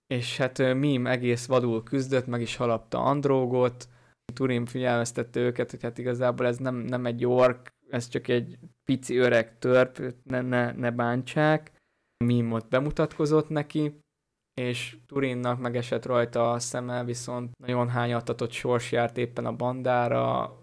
[0.08, 3.88] és hát Mim egész vadul küzdött, meg is halapta Andrógot,
[4.34, 9.18] Turin figyelmeztette őket, hogy hát igazából ez nem, nem egy ork, ez csak egy pici
[9.18, 11.72] öreg törp, ne, ne, ne bántsák.
[12.26, 14.00] Mim ott bemutatkozott neki,
[14.62, 20.54] és Turinnak megesett rajta a szeme, viszont nagyon hányatatott sors járt éppen a bandára,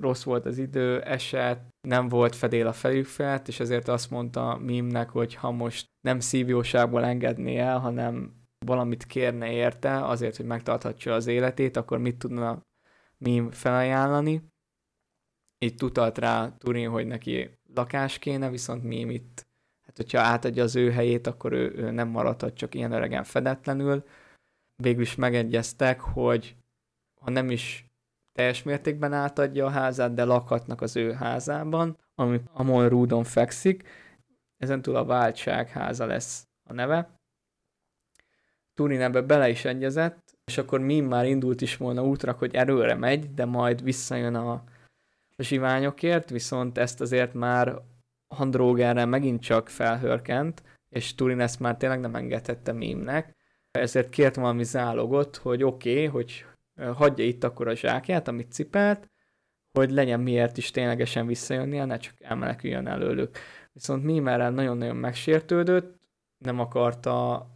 [0.00, 4.58] rossz volt az idő, esett, nem volt fedél a fejük felett, és ezért azt mondta
[4.58, 11.14] Mimnek, hogy ha most nem szívjóságból engedné el, hanem valamit kérne érte, azért, hogy megtarthatja
[11.14, 12.62] az életét, akkor mit tudna
[13.16, 14.42] mím felajánlani.
[15.58, 19.46] Itt utalt rá Turin, hogy neki lakás kéne, viszont mím itt,
[19.86, 24.04] hát hogyha átadja az ő helyét, akkor ő, ő nem maradhat csak ilyen öregen fedetlenül.
[24.82, 26.56] Végül is megegyeztek, hogy
[27.20, 27.86] ha nem is
[28.32, 33.88] teljes mértékben átadja a házát, de lakhatnak az ő házában, ami Amon Rúdon fekszik.
[34.56, 37.15] Ezentúl a váltság háza lesz a neve.
[38.76, 42.94] Turin ebbe bele is egyezett, és akkor mi már indult is volna útra, hogy erőre
[42.94, 44.64] megy, de majd visszajön a
[45.38, 47.82] zsiványokért, viszont ezt azért már
[48.34, 53.36] Handrógerre megint csak felhörkent, és Turin ezt már tényleg nem engedhette Mimnek,
[53.70, 56.44] ezért kért valami zálogot, hogy oké, okay, hogy
[56.94, 59.10] hagyja itt akkor a zsákját, amit cipelt,
[59.78, 63.38] hogy legyen miért is ténylegesen visszajönnie, ne csak elmeneküljön előlük.
[63.72, 66.00] Viszont Mim nagyon-nagyon megsértődött,
[66.38, 67.46] nem akarta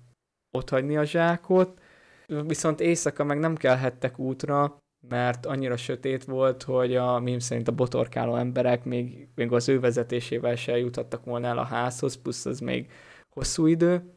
[0.50, 1.80] otthagyni a zsákot,
[2.26, 4.78] viszont éjszaka meg nem kelhettek útra,
[5.08, 9.80] mert annyira sötét volt, hogy a mím szerint a botorkáló emberek még, még az ő
[9.80, 12.90] vezetésével se juthattak volna el a házhoz, plusz az még
[13.34, 14.14] hosszú idő,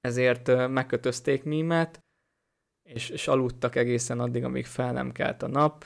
[0.00, 2.00] ezért megkötözték mímet,
[2.88, 5.84] és, és aludtak egészen addig, amíg fel nem kelt a nap.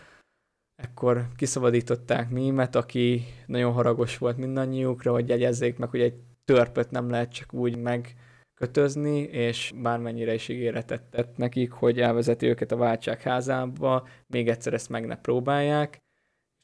[0.83, 6.15] Ekkor kiszabadították mímet, aki nagyon haragos volt mindannyiukra, hogy jegyezzék meg, hogy egy
[6.45, 7.77] törpöt nem lehet csak úgy
[8.59, 14.75] megkötözni, és bármennyire is ígéretet tett nekik, hogy elvezeti őket a váltság házába, még egyszer
[14.75, 15.99] ezt meg ne próbálják.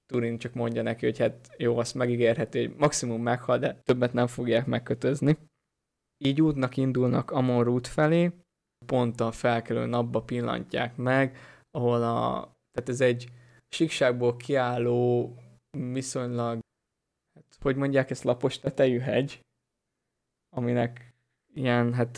[0.06, 4.26] Turin csak mondja neki, hogy hát jó, azt megígérheti, hogy maximum meghal, de többet nem
[4.26, 5.36] fogják megkötözni.
[6.24, 8.30] Így útnak indulnak Amon Root felé,
[8.86, 11.36] pont a felkelő napba pillantják meg,
[11.70, 13.28] ahol a, tehát ez egy
[13.68, 15.32] síkságból kiálló,
[15.92, 16.58] viszonylag,
[17.34, 19.40] hát, hogy mondják ezt, lapos tetejű hegy,
[20.56, 21.11] aminek
[21.54, 22.16] ilyen, hát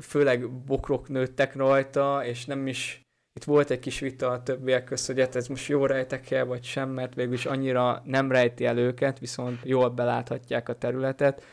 [0.00, 3.00] főleg bokrok nőttek rajta, és nem is,
[3.32, 6.44] itt volt egy kis vita a többiek közt, hogy hát ez most jó rejtek el,
[6.44, 11.44] vagy sem, mert végül is annyira nem rejti el őket, viszont jól beláthatják a területet,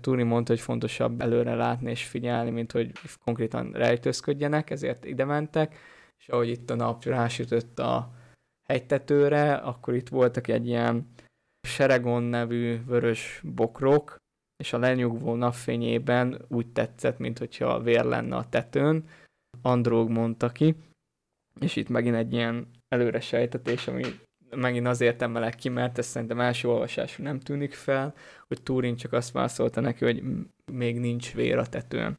[0.00, 2.92] Turi mondta, hogy fontosabb előre látni és figyelni, mint hogy
[3.24, 5.76] konkrétan rejtőzködjenek, ezért ide mentek,
[6.18, 8.10] és ahogy itt a nap rásütött a
[8.68, 11.10] hegytetőre, akkor itt voltak egy ilyen
[11.68, 14.16] Seregon nevű vörös bokrok,
[14.56, 19.08] és a lenyugvó napfényében úgy tetszett, mint hogyha vér lenne a tetőn.
[19.62, 20.74] Andróg mondta ki,
[21.60, 24.02] és itt megint egy ilyen előre sejtetés, ami
[24.50, 28.14] megint azért emelek ki, mert ez szerintem első olvasású nem tűnik fel,
[28.48, 30.22] hogy Turin csak azt válaszolta neki, hogy
[30.72, 32.18] még nincs vér a tetőn.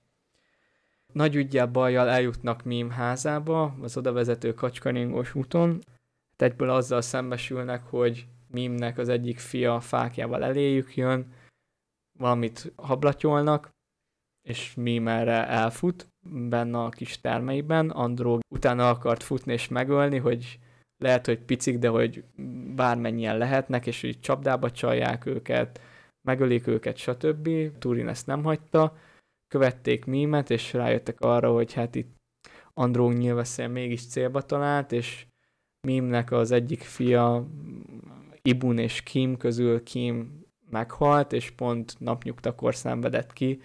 [1.14, 5.82] Nagy ügyjel bajjal eljutnak Mím házába, az oda vezető kacskaringós úton.
[6.38, 11.34] Hát egyből azzal szembesülnek, hogy Mimnek az egyik fia fákjával eléjük jön,
[12.18, 13.70] valamit hablatyolnak,
[14.48, 17.90] és Mim erre elfut benne a kis termeiben.
[17.90, 20.60] Andró utána akart futni és megölni, hogy
[20.98, 22.24] lehet, hogy picik, de hogy
[22.76, 25.82] bármennyien lehetnek, és hogy csapdába csalják őket,
[26.28, 27.50] megölik őket, stb.
[27.80, 28.98] Turin ezt nem hagyta,
[29.48, 32.16] követték mímet, és rájöttek arra, hogy hát itt
[32.74, 35.26] Andró nyilveszél mégis célba talált, és
[35.88, 37.48] Mimnek az egyik fia,
[38.42, 40.37] Ibun és Kim közül Kim
[40.70, 43.62] meghalt, és pont napnyugtakor szenvedett ki.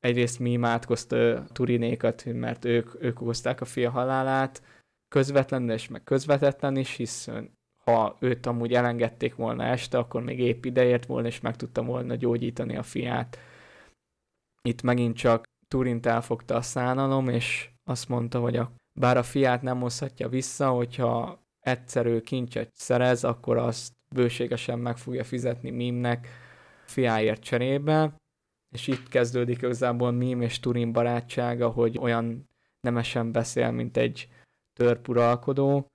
[0.00, 4.62] Egyrészt Mim átkozta Turinékat, mert ők, ők okozták a fia halálát,
[5.08, 10.64] közvetlenül és meg közvetetlen is, hiszen ha őt amúgy elengedték volna este, akkor még épp
[10.64, 13.38] ideért volna, és meg tudta volna gyógyítani a fiát.
[14.62, 19.62] Itt megint csak Turint elfogta a szánalom, és azt mondta, hogy a, bár a fiát
[19.62, 26.28] nem hozhatja vissza, hogyha egyszerű kincset szerez, akkor azt bőségesen meg fogja fizetni Mimnek
[26.84, 28.16] fiáért cserébe,
[28.74, 32.48] és itt kezdődik igazából Mim és Turin barátsága, hogy olyan
[32.80, 34.28] nemesen beszél, mint egy
[34.72, 35.86] törpuralkodó,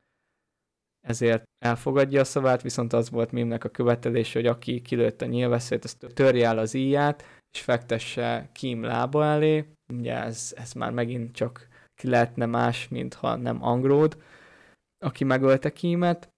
[1.07, 5.83] ezért elfogadja a szavát, viszont az volt Mimnek a követelés, hogy aki kilőtt a nyilvesszőt,
[5.83, 7.23] azt törje el az íját,
[7.55, 9.65] és fektesse Kim lába elé.
[9.93, 14.23] Ugye ez, ez már megint csak ki lehetne más, mintha nem Angród,
[15.05, 16.29] aki megölte Kimet.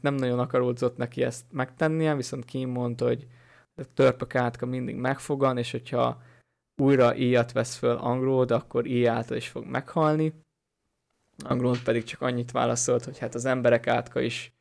[0.00, 3.26] Nem nagyon akaródzott neki ezt megtennie, viszont Kim mondta, hogy
[3.74, 6.22] a törpök átka mindig megfogan, és hogyha
[6.76, 10.32] újra íjat vesz föl Angród, akkor íj által is fog meghalni.
[11.44, 14.52] Anglund pedig csak annyit válaszolt, hogy hát az emberek átka is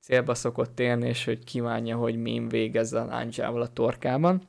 [0.00, 4.48] célba szokott élni, és hogy kívánja, hogy Mim végezze a láncsával a torkában.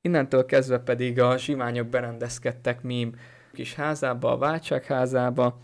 [0.00, 3.14] Innentől kezdve pedig a zsiványok berendezkedtek Mim
[3.52, 5.58] kis házába, a váltságházába,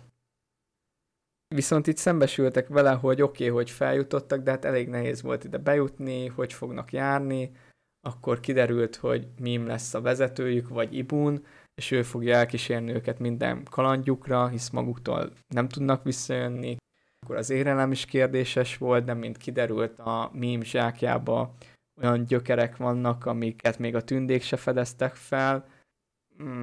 [1.48, 5.58] Viszont itt szembesültek vele, hogy oké, okay, hogy feljutottak, de hát elég nehéz volt ide
[5.58, 7.52] bejutni, hogy fognak járni.
[8.00, 11.44] Akkor kiderült, hogy Mim lesz a vezetőjük, vagy Ibun,
[11.74, 16.76] és ő fogja elkísérni őket minden kalandjukra, hisz maguktól nem tudnak visszajönni.
[17.18, 21.54] Akkor az érelem is kérdéses volt, de mint kiderült a mím zsákjába
[22.00, 25.66] olyan gyökerek vannak, amiket még a tündék se fedeztek fel,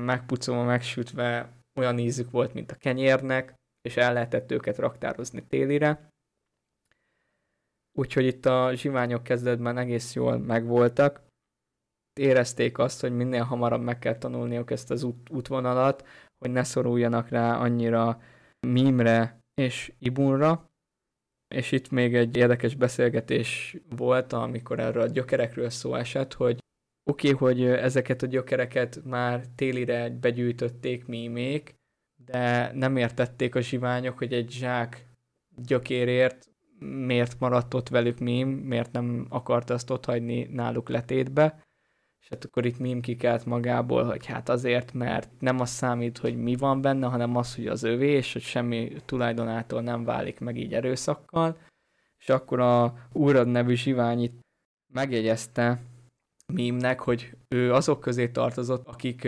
[0.05, 1.49] megpucolva, megsütve
[1.79, 6.09] olyan ízük volt, mint a kenyérnek, és el lehetett őket raktározni télire.
[7.97, 11.21] Úgyhogy itt a zsiványok kezdetben egész jól megvoltak.
[12.19, 17.29] Érezték azt, hogy minél hamarabb meg kell tanulniuk ezt az út, útvonalat, hogy ne szoruljanak
[17.29, 18.21] rá annyira
[18.67, 20.69] mimre és ibunra.
[21.55, 26.59] És itt még egy érdekes beszélgetés volt, amikor erről a gyökerekről szó esett, hogy
[27.09, 31.75] oké, okay, hogy ezeket a gyökereket már télire begyűjtötték mímék,
[32.25, 35.07] de nem értették a zsiványok, hogy egy zsák
[35.55, 36.49] gyökérért
[36.79, 41.63] miért maradt ott velük mím, miért nem akart azt ott hagyni náluk letétbe,
[42.21, 46.37] és hát akkor itt mím kikelt magából, hogy hát azért, mert nem az számít, hogy
[46.37, 50.57] mi van benne, hanem az, hogy az övé, és hogy semmi tulajdonától nem válik meg
[50.57, 51.57] így erőszakkal,
[52.17, 54.39] és akkor a Úrad nevű zsivány itt
[54.93, 55.81] megjegyezte
[56.53, 59.27] mímnek, hogy ő azok közé tartozott, akik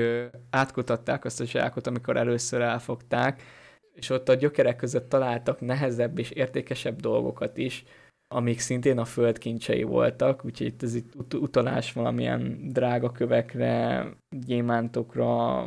[0.49, 3.43] átkutatták azt a zsákot, amikor először elfogták,
[3.93, 7.83] és ott a gyökerek között találtak nehezebb és értékesebb dolgokat is,
[8.27, 14.05] amik szintén a föld kincsei voltak, úgyhogy itt ez itt ut- utalás valamilyen drága kövekre,
[14.29, 15.65] gyémántokra,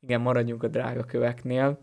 [0.00, 1.78] igen, maradjunk a drága köveknél.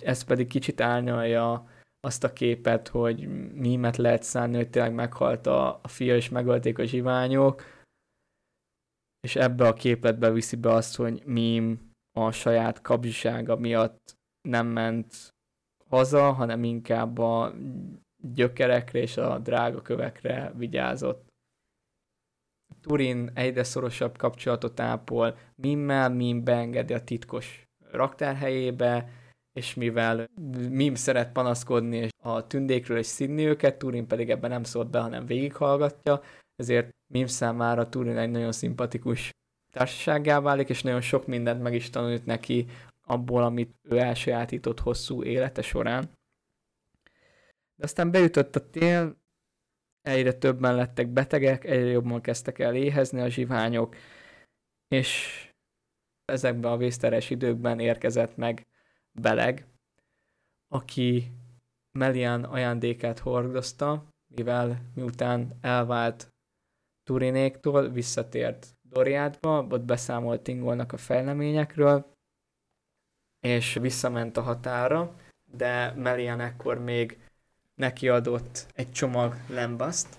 [0.00, 1.66] Ez pedig kicsit árnyalja
[2.00, 6.78] azt a képet, hogy mímet lehet szánni, hogy tényleg meghalt a, a fia, és megölték
[6.78, 7.62] a zsiványok,
[9.26, 14.14] és ebbe a képletbe viszi be azt, hogy mím a saját kapzsisága miatt
[14.48, 15.34] nem ment
[15.88, 17.54] haza, hanem inkább a
[18.34, 21.26] gyökerekre és a drága kövekre vigyázott.
[22.80, 29.08] Turin egyre szorosabb kapcsolatot ápol Mimmel, Mim beengedi a titkos raktárhelyébe,
[29.52, 30.26] és mivel
[30.70, 35.26] Mim szeret panaszkodni a tündékről és szidni őket, Turin pedig ebben nem szólt be, hanem
[35.26, 36.22] végighallgatja,
[36.56, 39.34] ezért Mim számára Turin egy nagyon szimpatikus
[39.70, 42.66] társasággá válik, és nagyon sok mindent meg is tanult neki
[43.02, 46.10] abból, amit ő elsajátított hosszú élete során.
[47.74, 49.16] De aztán beütött a tél,
[50.02, 53.96] egyre többen lettek betegek, egyre jobban kezdtek el éhezni a zsiványok,
[54.88, 55.40] és
[56.24, 58.66] ezekben a vészteres időkben érkezett meg
[59.12, 59.66] Beleg,
[60.68, 61.32] aki
[61.92, 66.34] Melian ajándékát hordozta, mivel miután elvált
[67.06, 72.06] Turinéktól, visszatért Doriátba, ott beszámolt Tingolnak a fejleményekről,
[73.40, 75.14] és visszament a határa,
[75.44, 77.18] de Melian ekkor még
[77.74, 80.18] neki adott egy csomag lembaszt,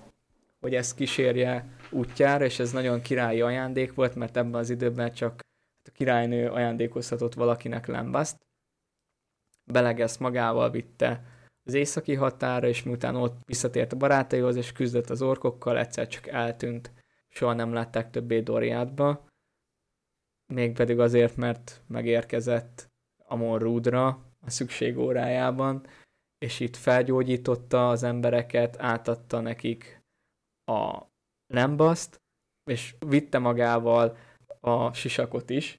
[0.59, 5.39] hogy ezt kísérje útjára, és ez nagyon királyi ajándék volt, mert ebben az időben csak
[5.84, 8.38] a királynő ajándékozhatott valakinek lembaszt.
[9.64, 11.23] Beleg ezt magával vitte
[11.68, 16.27] az északi határa, és miután ott visszatért a barátaihoz, és küzdött az orkokkal, egyszer csak
[16.27, 16.91] eltűnt.
[17.27, 19.27] Soha nem látták többé Doriátba,
[20.53, 24.07] mégpedig azért, mert megérkezett Amon Rudra
[24.39, 25.88] a szükség órájában,
[26.38, 30.02] és itt felgyógyította az embereket, átadta nekik
[30.65, 31.02] a
[31.53, 32.22] lembaszt,
[32.69, 34.18] és vitte magával
[34.60, 35.77] a sisakot is,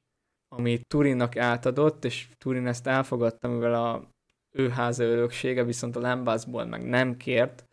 [0.49, 4.17] amit Turinnak átadott, és Turin ezt elfogadta, mivel a
[4.59, 7.67] ő háza öröksége, viszont a lembászból meg nem kért,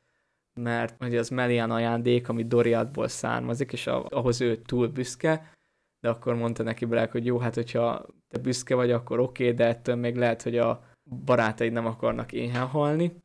[0.60, 5.52] mert ugye az Melian ajándék, ami Doriatból származik, és ahhoz ő túl büszke,
[6.00, 9.56] de akkor mondta neki Black, hogy jó, hát hogyha te büszke vagy, akkor oké, okay,
[9.56, 10.84] de ettől még lehet, hogy a
[11.26, 13.24] barátaid nem akarnak éhen halni.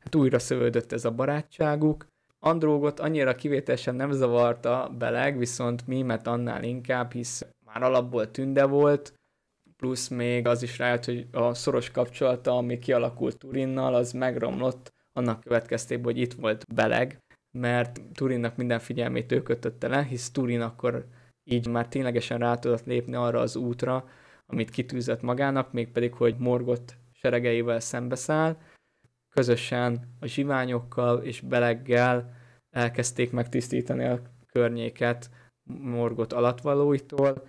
[0.00, 2.06] Hát újra szövődött ez a barátságuk.
[2.38, 9.15] Andrógot annyira kivételesen nem zavarta Beleg, viszont Mimet annál inkább, hisz már alapból tünde volt,
[9.76, 15.40] plusz még az is rájött, hogy a szoros kapcsolata, ami kialakult Turinnal, az megromlott annak
[15.40, 17.18] következtében, hogy itt volt Beleg,
[17.58, 21.06] mert Turinnak minden figyelmét ő kötötte le, hisz Turin akkor
[21.44, 24.08] így már ténylegesen rá tudott lépni arra az útra,
[24.46, 28.56] amit kitűzött magának, mégpedig, hogy Morgot seregeivel szembeszáll,
[29.34, 32.34] közösen a zsiványokkal és beleggel
[32.70, 34.22] elkezdték megtisztítani a
[34.52, 35.30] környéket
[35.68, 37.48] Morgot alatvalóitól,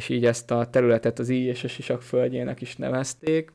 [0.00, 3.52] és így ezt a területet az íj és a sisak földjének is nevezték.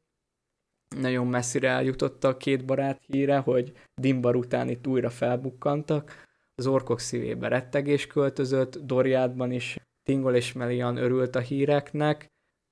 [0.96, 6.24] Nagyon messzire eljutott a két barát híre, hogy Dimbar után itt újra felbukkantak,
[6.56, 12.28] az orkok szívébe rettegés költözött, Doriádban is Tingol és Melian örült a híreknek,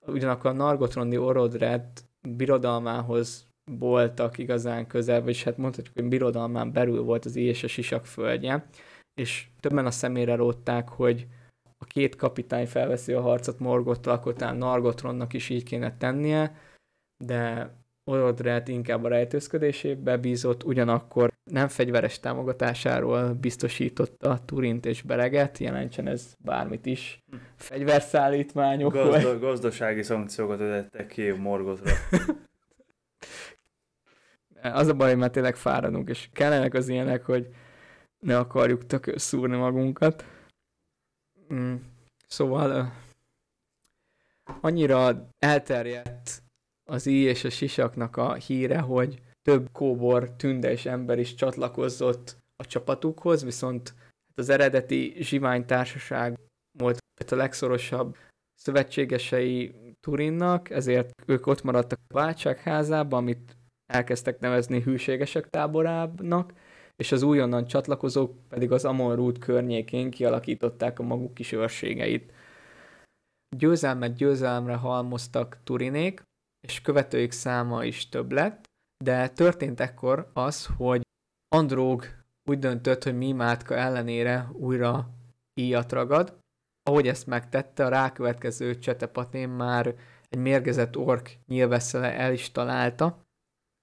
[0.05, 1.87] ugyanakkor a Nargotrondi Orodred
[2.27, 8.05] birodalmához voltak igazán közel, vagyis hát mondhatjuk, hogy birodalmán belül volt az és a sisak
[8.05, 8.65] földje,
[9.13, 11.27] és többen a szemére rótták, hogy
[11.83, 16.55] a két kapitány felveszi a harcot Morgottal, akkor talán Nargotronnak is így kéne tennie,
[17.25, 17.71] de
[18.05, 26.33] Orodret inkább a rejtőzködésébe bízott, ugyanakkor nem fegyveres támogatásáról biztosította Turint és Beleget, jelentsen ez
[26.37, 27.19] bármit is.
[27.55, 31.91] Fegyverszállítmányok Gazda, Gazdasági szankciókat ödettek ki Morgotra.
[34.61, 37.47] az a baj, mert tényleg fáradunk, és kellenek az ilyenek, hogy
[38.19, 40.25] ne akarjuk tök szúrni magunkat.
[41.53, 41.75] Mm,
[42.27, 42.93] szóval
[44.61, 46.43] annyira elterjedt
[46.89, 52.65] az íj és a sisaknak a híre, hogy több kóbor, tünde ember is csatlakozott a
[52.65, 53.93] csapatukhoz, viszont
[54.35, 56.39] az eredeti zsivány társaság
[56.77, 56.99] volt
[57.31, 58.17] a legszorosabb
[58.55, 66.53] szövetségesei Turinnak, ezért ők ott maradtak a váltságházában, amit elkezdtek nevezni hűségesek táborának,
[66.95, 72.31] és az újonnan csatlakozók pedig az Amon Root környékén kialakították a maguk kis őrségeit.
[73.57, 76.21] Győzelmet győzelemre halmoztak Turinék,
[76.67, 78.63] és követőik száma is több lett,
[79.03, 81.01] de történt ekkor az, hogy
[81.55, 82.05] Andróg
[82.49, 85.09] úgy döntött, hogy Mimátka ellenére újra
[85.53, 86.37] íjat ragad.
[86.89, 89.95] Ahogy ezt megtette, a rákövetkező csetepatén már
[90.29, 93.22] egy mérgezett ork nyilveszele el is találta,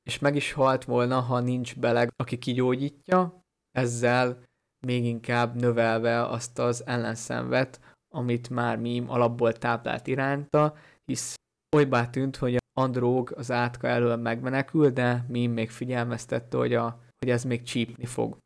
[0.03, 4.43] és meg is halt volna, ha nincs beleg, aki kigyógyítja, ezzel
[4.87, 7.81] még inkább növelve azt az ellenszenvet,
[8.15, 10.75] amit már mím alapból táplált iránta,
[11.05, 11.35] hisz
[11.77, 17.31] olybá tűnt, hogy Andróg az átka elől megmenekül, de Mim még figyelmeztette, hogy, a, hogy
[17.31, 18.37] ez még csípni fog.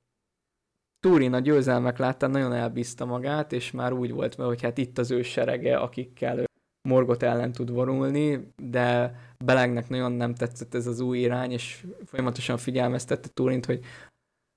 [1.00, 4.98] Túrin a győzelmek láttán nagyon elbízta magát, és már úgy volt vele, hogy hát itt
[4.98, 6.44] az ő serege, akikkel
[6.88, 12.56] Morgot ellen tud vonulni, de Belegnek nagyon nem tetszett ez az új irány, és folyamatosan
[12.56, 13.84] figyelmeztette Túrint, hogy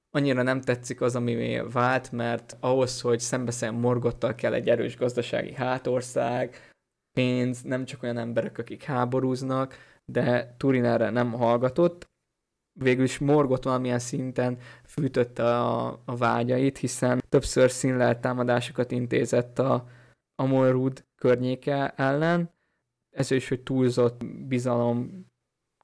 [0.09, 5.53] annyira nem tetszik az, ami vált, mert ahhoz, hogy szembeszálljon Morgottal kell egy erős gazdasági
[5.53, 6.71] hátország,
[7.17, 12.05] pénz, nem csak olyan emberek, akik háborúznak, de Turin erre nem hallgatott.
[12.79, 19.87] Végül is Morgot valamilyen szinten fűtötte a, a vágyait, hiszen többször színlelt támadásokat intézett a
[20.41, 22.51] Amorud környéke ellen,
[23.15, 25.25] ez is, hogy túlzott bizalom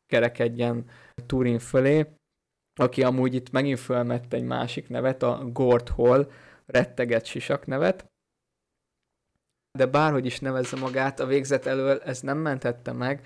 [0.05, 0.89] kerekedjen
[1.25, 2.07] Turin fölé,
[2.80, 6.31] aki amúgy itt megint fölmett egy másik nevet, a Gord Hall
[6.65, 8.11] retteget sisak nevet,
[9.77, 13.25] de bárhogy is nevezze magát, a végzet elől ez nem mentette meg.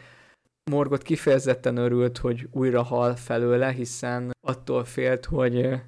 [0.71, 5.81] Morgot kifejezetten örült, hogy újra hal felőle, hiszen attól félt, hogy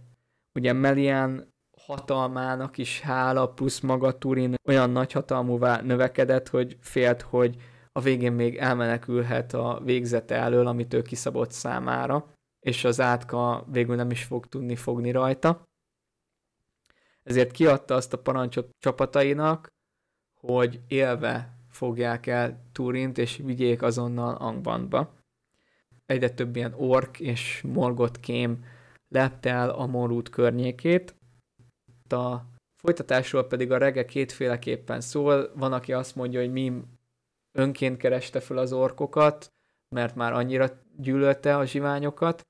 [0.54, 1.54] ugye Melian
[1.86, 7.56] hatalmának is hála, plusz maga Turin olyan nagy hatalmúvá növekedett, hogy félt, hogy
[7.92, 13.96] a végén még elmenekülhet a végzete elől, amit ő kiszabott számára, és az átka végül
[13.96, 15.68] nem is fog tudni fogni rajta.
[17.24, 19.68] Ezért kiadta azt a parancsot csapatainak,
[20.40, 25.14] hogy élve fogják el Turint, és vigyék azonnal Angbandba.
[26.06, 28.64] Egyre több ilyen ork és morgott kém
[29.10, 31.19] lepte el a Morút környékét.
[32.14, 32.46] A
[32.82, 35.52] folytatásról pedig a rege kétféleképpen szól.
[35.56, 37.00] Van, aki azt mondja, hogy Mim
[37.58, 39.52] önként kereste fel az orkokat,
[39.96, 42.42] mert már annyira gyűlölte a zsiványokat.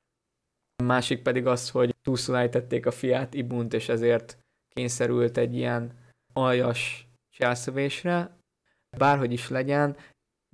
[0.75, 4.37] A másik pedig az, hogy túlszulejtették a fiát Ibunt, és ezért
[4.67, 5.97] kényszerült egy ilyen
[6.33, 8.37] aljas cselszövésre.
[8.97, 9.97] Bárhogy is legyen,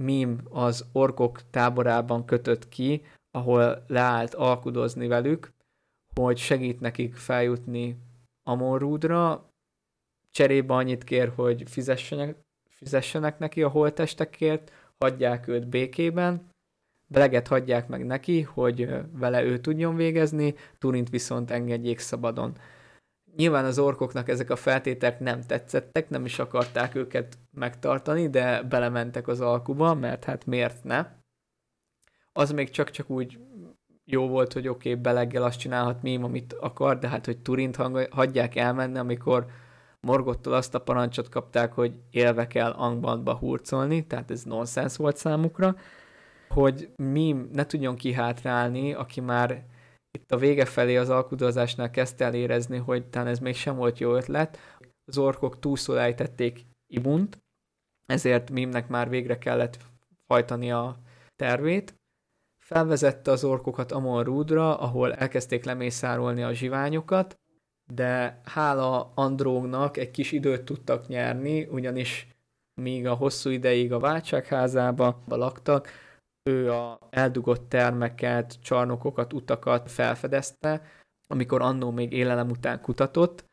[0.03, 5.53] Mim az orkok táborában kötött ki, ahol leállt alkudozni velük,
[6.15, 7.98] hogy segít nekik feljutni
[8.48, 9.50] Amorrúdra,
[10.32, 12.38] cserébe annyit kér, hogy fizessenek,
[12.70, 16.54] fizessenek neki a holtestekért, hagyják őt békében,
[17.08, 22.58] Beleget hagyják meg neki, hogy vele ő tudjon végezni, Turint viszont engedjék szabadon.
[23.36, 29.28] Nyilván az orkoknak ezek a feltételek nem tetszettek, nem is akarták őket megtartani, de belementek
[29.28, 31.08] az alkuba, mert hát miért ne?
[32.34, 33.40] Az még csak-csak úgy
[34.06, 37.76] jó volt, hogy oké, okay, beleggel azt csinálhat mém, amit akar, de hát, hogy Turint
[38.10, 39.45] hagyják elmenni, amikor
[39.99, 45.76] Morgottól azt a parancsot kapták, hogy élve kell Angbandba hurcolni, tehát ez nonsens volt számukra,
[46.49, 49.65] hogy Mim ne tudjon kihátrálni, aki már
[50.11, 53.99] itt a vége felé az alkudozásnál kezdte el érezni, hogy talán ez még sem volt
[53.99, 54.57] jó ötlet.
[55.06, 57.38] Az orkok túlszól ejtették Ibunt,
[58.06, 59.77] ezért Mimnek már végre kellett
[60.27, 60.98] hajtani a
[61.36, 61.95] tervét.
[62.66, 67.40] Felvezette az orkokat Amon Rúdra, ahol elkezdték lemészárolni a zsiványokat,
[67.94, 72.28] de hála Andrógnak egy kis időt tudtak nyerni, ugyanis
[72.82, 75.90] míg a hosszú ideig a váltságházába laktak,
[76.50, 80.82] ő a eldugott termeket, csarnokokat, utakat felfedezte,
[81.28, 83.46] amikor annó még élelem után kutatott,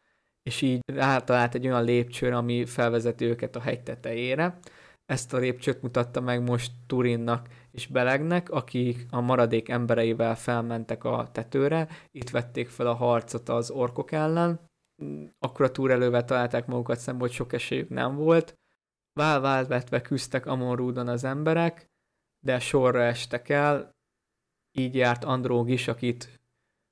[0.43, 4.59] és így rátalált egy olyan lépcsőre, ami felvezeti őket a hegy tetejére.
[5.05, 11.29] Ezt a lépcsőt mutatta meg most Turinnak és Belegnek, akik a maradék embereivel felmentek a
[11.33, 14.61] tetőre, itt vették fel a harcot az orkok ellen,
[15.39, 18.59] akkor a túrelővel találták magukat szembe, hogy sok esélyük nem volt.
[19.13, 21.91] Vál-vál vetve küzdtek Amon az emberek,
[22.45, 23.95] de sorra estek el,
[24.73, 26.41] így járt Andróg is, akit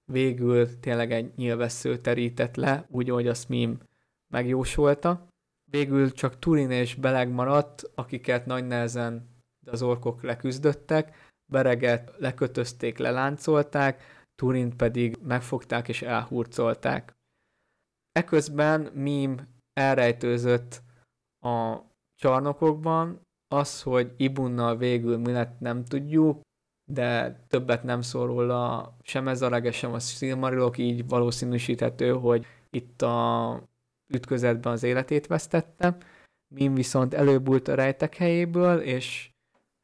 [0.05, 3.79] végül tényleg egy nyilvessző terített le, úgy, ahogy azt Mim
[4.33, 5.29] megjósolta.
[5.71, 14.03] Végül csak Turin és Beleg maradt, akiket nagy nehezen az orkok leküzdöttek, Bereget lekötözték, leláncolták,
[14.35, 17.13] Turint pedig megfogták és elhurcolták.
[18.13, 20.83] Eközben Mim elrejtőzött
[21.45, 21.77] a
[22.15, 23.21] csarnokokban,
[23.55, 26.41] az, hogy Ibunnal végül mi lett, nem tudjuk,
[26.91, 32.47] de többet nem szól róla sem ez a rege, sem a Silmarilok, így valószínűsíthető, hogy
[32.71, 33.63] itt a
[34.13, 35.97] ütközetben az életét vesztette.
[36.55, 39.30] Mim viszont előbújt a rejtek helyéből, és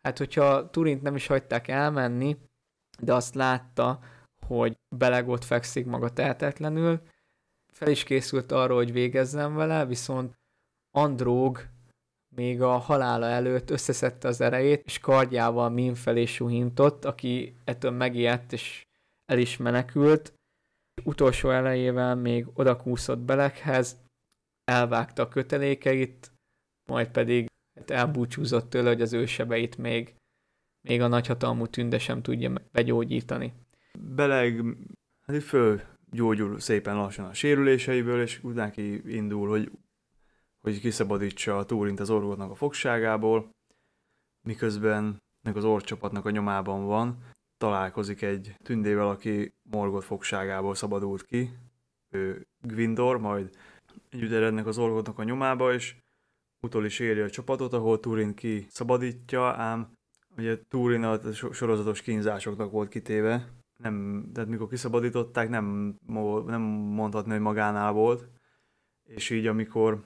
[0.06, 2.36] hát hogyha Turint nem is hagyták elmenni,
[2.98, 4.00] de azt látta,
[4.46, 7.02] hogy belegott fekszik maga tehetetlenül,
[7.72, 10.34] fel is készült arra, hogy végezzen vele, viszont
[10.90, 11.66] Andróg
[12.34, 18.52] még a halála előtt összeszedte az erejét, és kardjával Min felé suhintott, aki ettől megijedt,
[18.52, 18.86] és
[19.24, 20.32] el is menekült.
[21.04, 24.00] Utolsó elejével még odakúszott Belekhez,
[24.64, 26.32] elvágta a kötelékeit,
[26.88, 27.48] majd pedig
[27.86, 29.26] elbúcsúzott tőle, hogy az ő
[29.78, 30.14] még,
[30.88, 33.52] még a nagyhatalmú tünde sem tudja begyógyítani.
[33.98, 34.64] Beleg
[35.26, 35.80] hát föl
[36.10, 38.54] gyógyul szépen lassan a sérüléseiből, és úgy
[39.06, 39.70] indul, hogy
[40.60, 43.50] hogy kiszabadítsa a Túrint az orvotnak a fogságából,
[44.46, 45.22] miközben
[45.56, 47.18] az orcsapatnak a nyomában van,
[47.56, 51.50] találkozik egy tündével, aki Morgot fogságából szabadult ki,
[52.10, 53.56] ő Gwindor, majd
[54.08, 55.96] együtt erednek az orvotnak a nyomába, és
[56.66, 59.92] utol is éri a csapatot, ahol Turin ki szabadítja, ám
[60.36, 65.96] ugye Turin a sorozatos kínzásoknak volt kitéve, nem, tehát mikor kiszabadították, nem,
[66.46, 68.28] nem mondhatni, hogy magánál volt,
[69.04, 70.04] és így amikor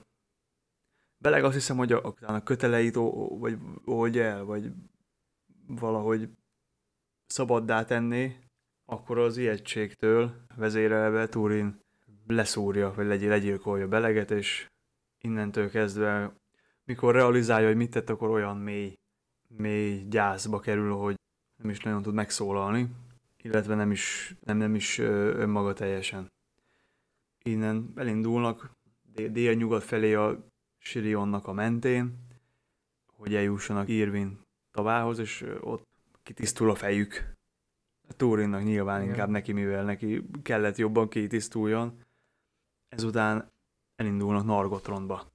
[1.21, 2.95] Beleg azt hiszem, hogy a, a köteleit
[3.39, 4.71] vagy oldja el, vagy
[5.67, 6.29] valahogy
[7.25, 8.35] szabaddá tenni,
[8.85, 11.79] akkor az ijegységtől vezérelve Turin
[12.27, 14.67] leszúrja, vagy legy, legyilkolja Beleget, és
[15.23, 16.33] innentől kezdve,
[16.91, 18.93] mikor realizálja, hogy mit tett, akkor olyan mély,
[19.47, 21.15] mély gyászba kerül, hogy
[21.61, 22.89] nem is nagyon tud megszólalni,
[23.41, 26.31] illetve nem is, nem, nem is önmaga teljesen.
[27.43, 28.71] Innen elindulnak
[29.13, 30.45] dél-nyugat felé a
[30.77, 32.17] Sirionnak a mentén,
[33.13, 34.39] hogy eljussanak Irvin
[34.71, 35.83] tavához, és ott
[36.23, 37.33] kitisztul a fejük.
[38.07, 39.13] A Turinnak nyilván Igen.
[39.13, 42.03] inkább neki, mivel neki kellett jobban kitisztuljon.
[42.89, 43.51] Ezután
[43.95, 45.30] elindulnak Nargotronba.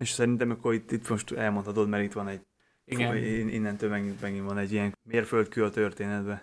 [0.00, 2.40] És szerintem akkor itt, itt most elmondhatod, mert itt van egy
[2.84, 3.16] igen.
[3.48, 6.42] Innentől megint, megint van egy ilyen mérföldkő a történetben.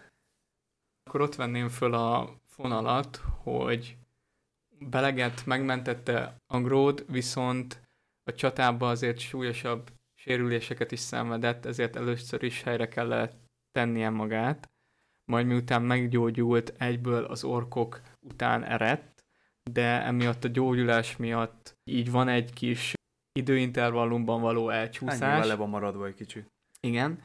[1.04, 3.98] Akkor ott venném föl a fonalat, hogy
[4.80, 7.82] Beleget megmentette Angród, viszont
[8.24, 13.38] a csatában azért súlyosabb sérüléseket is szenvedett, ezért először is helyre kellett
[13.72, 14.70] tennie magát,
[15.26, 19.26] majd miután meggyógyult, egyből az orkok után erett,
[19.72, 22.94] de emiatt a gyógyulás miatt így van egy kis
[23.38, 25.22] időintervallumban való elcsúszás.
[25.22, 26.46] Ennyi le van maradva egy kicsi.
[26.80, 27.22] Igen.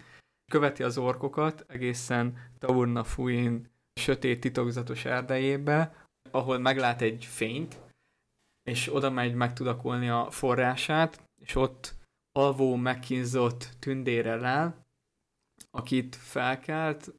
[0.50, 3.70] Követi az orkokat egészen Taurna Fuin
[4.00, 7.80] sötét titokzatos erdejébe, ahol meglát egy fényt,
[8.62, 11.94] és oda megy megtudakolni a forrását, és ott
[12.32, 14.74] alvó, megkínzott tündére áll,
[15.70, 17.14] akit felkelt,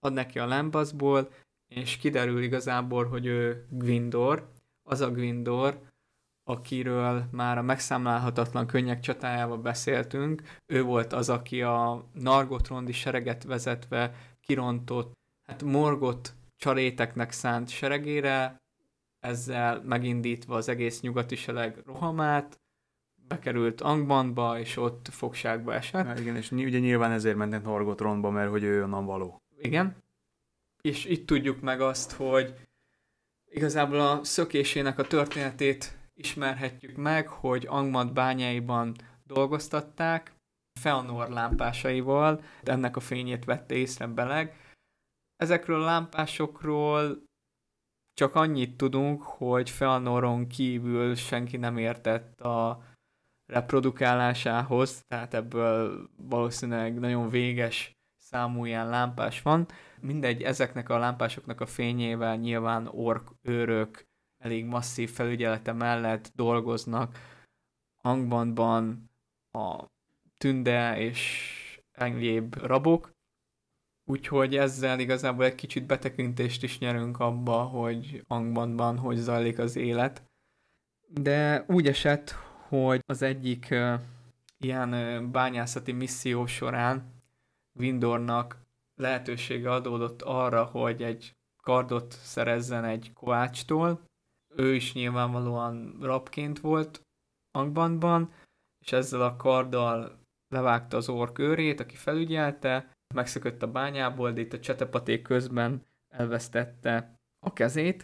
[0.00, 1.32] ad neki a lámbaszból,
[1.74, 4.52] és kiderül igazából, hogy ő Gwindor,
[4.88, 5.80] az a Gwindor,
[6.48, 14.14] akiről már a megszámlálhatatlan könnyek csatájával beszéltünk, ő volt az, aki a Nargotrondi sereget vezetve
[14.40, 15.12] kirontott,
[15.46, 18.60] hát Morgot csaréteknek szánt seregére,
[19.20, 22.60] ezzel megindítva az egész nyugati seleg rohamát,
[23.28, 26.06] bekerült Angbandba, és ott fogságba esett.
[26.06, 29.42] Ja, igen, és ugye nyilván ezért mentek Norgotronba, mert hogy ő onnan való.
[29.58, 29.96] Igen.
[30.80, 32.54] És itt tudjuk meg azt, hogy
[33.50, 40.34] igazából a szökésének a történetét ismerhetjük meg, hogy Angmad bányáiban dolgoztatták,
[40.80, 44.56] Feanor lámpásaival, ennek a fényét vette észre Beleg.
[45.36, 47.24] Ezekről a lámpásokról
[48.14, 52.82] csak annyit tudunk, hogy Feanoron kívül senki nem értett a
[53.46, 59.66] reprodukálásához, tehát ebből valószínűleg nagyon véges számú ilyen lámpás van.
[60.00, 64.05] Mindegy, ezeknek a lámpásoknak a fényével nyilván ork, őrök,
[64.46, 67.18] elég masszív felügyelete mellett dolgoznak
[68.02, 69.10] Angbandban
[69.52, 69.84] a
[70.38, 73.12] tünde és egyéb rabok,
[74.04, 80.22] úgyhogy ezzel igazából egy kicsit betekintést is nyerünk abba, hogy Angbandban hogy zajlik az élet.
[81.08, 82.30] De úgy esett,
[82.68, 83.74] hogy az egyik
[84.58, 84.90] ilyen
[85.32, 87.22] bányászati misszió során
[87.78, 88.56] Windornak
[88.94, 91.36] lehetősége adódott arra, hogy egy
[91.66, 94.00] kardot szerezzen egy kovácstól.
[94.56, 97.00] Ő is nyilvánvalóan rabként volt
[97.50, 98.32] Angbandban,
[98.84, 100.18] és ezzel a karddal
[100.48, 107.14] levágta az ork őrét, aki felügyelte, megszökött a bányából, de itt a csetepaték közben elvesztette
[107.46, 108.02] a kezét,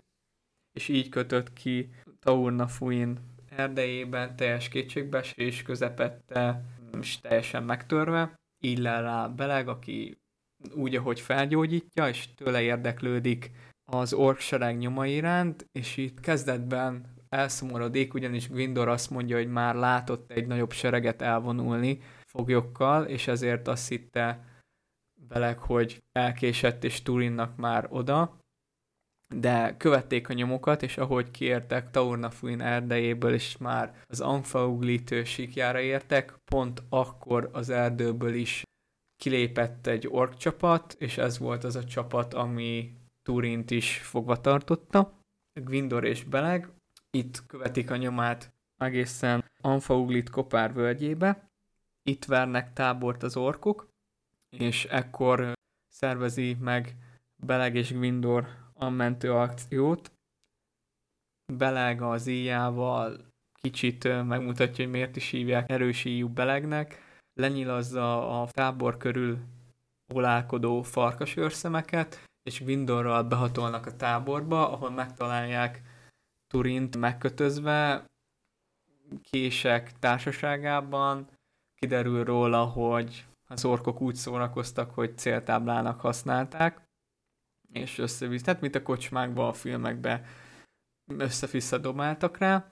[0.73, 3.19] és így kötött ki Taurna Fuin
[3.49, 6.65] erdejében teljes kétségbeesés közepette,
[7.01, 8.35] és teljesen megtörve.
[8.65, 10.21] Így le rá Beleg, aki
[10.75, 13.51] úgy, ahogy felgyógyítja, és tőle érdeklődik
[13.93, 19.75] az ork sereg nyoma iránt, és itt kezdetben elszomorodik, ugyanis Gwindor azt mondja, hogy már
[19.75, 24.51] látott egy nagyobb sereget elvonulni foglyokkal, és ezért azt hitte
[25.29, 28.39] Beleg, hogy elkésett, és Turinnak már oda,
[29.35, 36.35] de követték a nyomokat, és ahogy kiértek Taurnafuin erdejéből, és már az Anfauglitő síkjára értek,
[36.45, 38.63] pont akkor az erdőből is
[39.17, 45.13] kilépett egy ork csapat, és ez volt az a csapat, ami Turint is fogva tartotta.
[45.61, 46.69] Gwindor és Beleg
[47.11, 51.51] itt követik a nyomát egészen Anfauglit kopár völgyébe.
[52.03, 53.89] Itt vernek tábort az orkok,
[54.51, 55.53] és ekkor
[55.89, 56.97] szervezi meg
[57.37, 60.13] Beleg és Gwindor a mentő akciót.
[61.53, 67.03] Beleg az íjával kicsit megmutatja, hogy miért is hívják erős íjú Belegnek,
[67.35, 69.39] lenyilazza a tábor körül
[70.15, 75.83] olálkodó farkasőrszemeket, és Gwindorral behatolnak a táborba, ahol megtalálják
[76.47, 78.05] Turint megkötözve,
[79.31, 81.29] kések társaságában,
[81.75, 86.81] kiderül róla, hogy az orkok úgy szórakoztak, hogy céltáblának használták,
[87.73, 90.25] és összevisz, tehát mint a kocsmákban, a filmekben
[91.17, 92.71] össze-vissza dobáltak rá,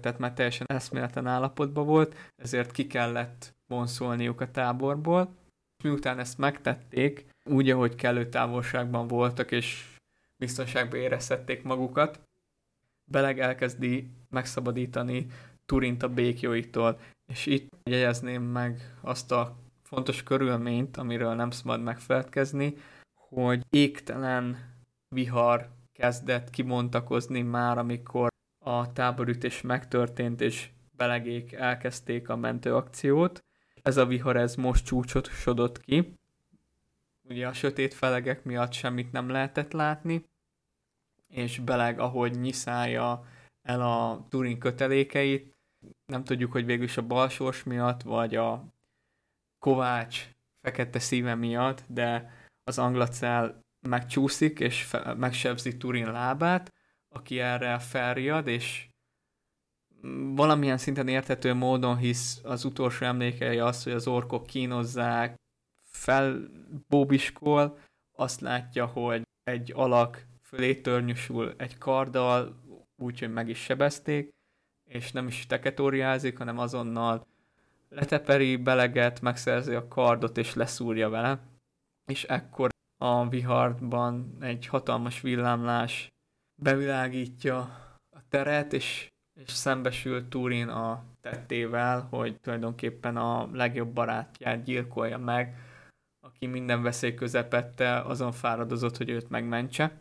[0.00, 5.34] tehát már teljesen eszméletlen állapotban volt, ezért ki kellett vonszolniuk a táborból.
[5.82, 9.84] Miután ezt megtették, úgy, ahogy kellő távolságban voltak, és
[10.36, 12.20] biztonságban érezhették magukat,
[13.04, 15.26] Beleg elkezdi megszabadítani
[15.66, 22.74] Turint a békjóitól, és itt jegyezném meg azt a fontos körülményt, amiről nem szabad megfelelkezni,
[23.14, 24.72] hogy égtelen
[25.08, 28.28] vihar kezdett kibontakozni már, amikor
[28.64, 33.44] a táborütés megtörtént, és belegék elkezdték a mentőakciót.
[33.82, 36.14] Ez a vihar ez most csúcsosodott ki.
[37.28, 40.24] Ugye a sötét felegek miatt semmit nem lehetett látni,
[41.28, 43.26] és beleg, ahogy nyiszálja
[43.62, 45.54] el a Turing kötelékeit,
[46.06, 48.64] nem tudjuk, hogy végül is a balsors miatt, vagy a
[49.58, 50.28] Kovács
[50.60, 52.32] fekete szíve miatt, de
[52.64, 56.72] az anglacel megcsúszik, és fe, megsebzi Turin lábát,
[57.14, 58.88] aki erre felriad, és
[60.34, 65.36] valamilyen szinten érthető módon hisz az utolsó emlékei az, hogy az orkok kínozzák,
[66.04, 67.78] felbóbiskol,
[68.16, 72.62] azt látja, hogy egy alak fölé törnyösul egy karddal,
[72.96, 74.30] úgyhogy meg is sebezték,
[74.90, 77.26] és nem is teketóriázik, hanem azonnal
[77.88, 81.40] leteperi beleget, megszerzi a kardot és leszúrja vele,
[82.06, 86.12] és ekkor a viharban egy hatalmas villámlás
[86.54, 87.58] bevilágítja
[88.10, 89.08] a teret, és,
[89.40, 95.72] és szembesül Turin a tettével, hogy tulajdonképpen a legjobb barátját gyilkolja meg,
[96.34, 100.00] aki minden veszély közepette azon fáradozott, hogy őt megmentse.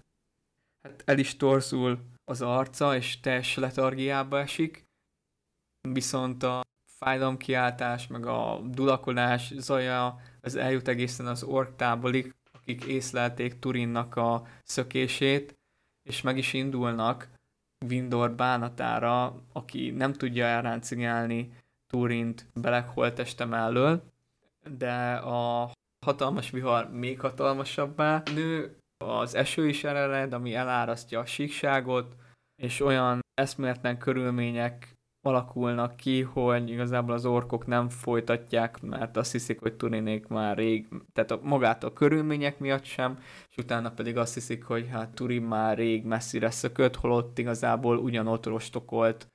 [0.81, 4.85] Hát el is torzul az arca, és teljes letargiába esik,
[5.89, 14.15] viszont a fájdalomkiáltás, meg a dulakolás zaja, az eljut egészen az orktábolig, akik észlelték Turinnak
[14.15, 15.57] a szökését,
[16.03, 17.29] és meg is indulnak
[17.87, 21.53] Windor bánatára, aki nem tudja elráncigálni
[21.87, 24.03] Turint Beleg holteste mellől,
[24.77, 25.72] de a
[26.03, 32.15] hatalmas vihar még hatalmasabbá nő, az eső is ered, ami elárasztja a síkságot,
[32.61, 34.93] és olyan eszméletlen körülmények
[35.25, 40.87] alakulnak ki, hogy igazából az orkok nem folytatják, mert azt hiszik, hogy Turinék már rég,
[41.13, 43.19] tehát a, magát a körülmények miatt sem,
[43.49, 48.45] és utána pedig azt hiszik, hogy hát Turin már rég messzire szökött, holott igazából ugyanott
[48.45, 49.27] rostokolt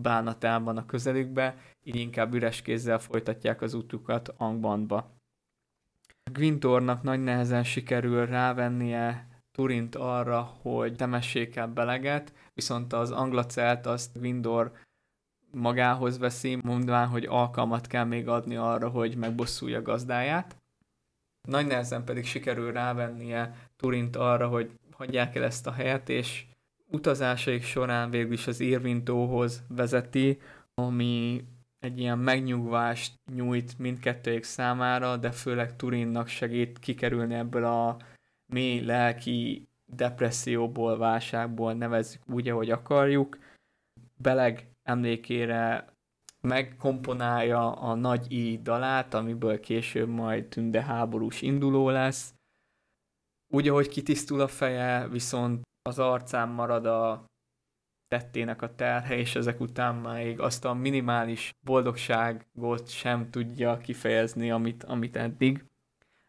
[0.00, 5.15] bánatában a közelükbe, így inkább üres kézzel folytatják az útukat Angbandba.
[6.32, 14.16] Gwintornak nagy nehezen sikerül rávennie Turint arra, hogy temessék el beleget, viszont az anglacelt azt
[14.16, 14.72] Windor
[15.50, 20.56] magához veszi, mondván, hogy alkalmat kell még adni arra, hogy megbosszulja gazdáját.
[21.48, 26.46] Nagy nehezen pedig sikerül rávennie Turint arra, hogy hagyják el ezt a helyet, és
[26.86, 30.40] utazásaik során végül is az Irvintóhoz vezeti,
[30.74, 31.44] ami
[31.78, 37.96] egy ilyen megnyugvást nyújt mindkettőjük számára, de főleg Turinnak segít kikerülni ebből a
[38.52, 43.38] mély lelki depresszióból, válságból, nevezzük úgy, ahogy akarjuk.
[44.16, 45.92] Beleg emlékére
[46.40, 52.34] megkomponálja a nagy I dalát, amiből később majd tünde háborús induló lesz.
[53.48, 57.25] Úgy, ahogy kitisztul a feje, viszont az arcán marad a
[58.16, 64.84] tettének a terhe, és ezek után még azt a minimális boldogságot sem tudja kifejezni, amit,
[64.84, 65.64] amit eddig.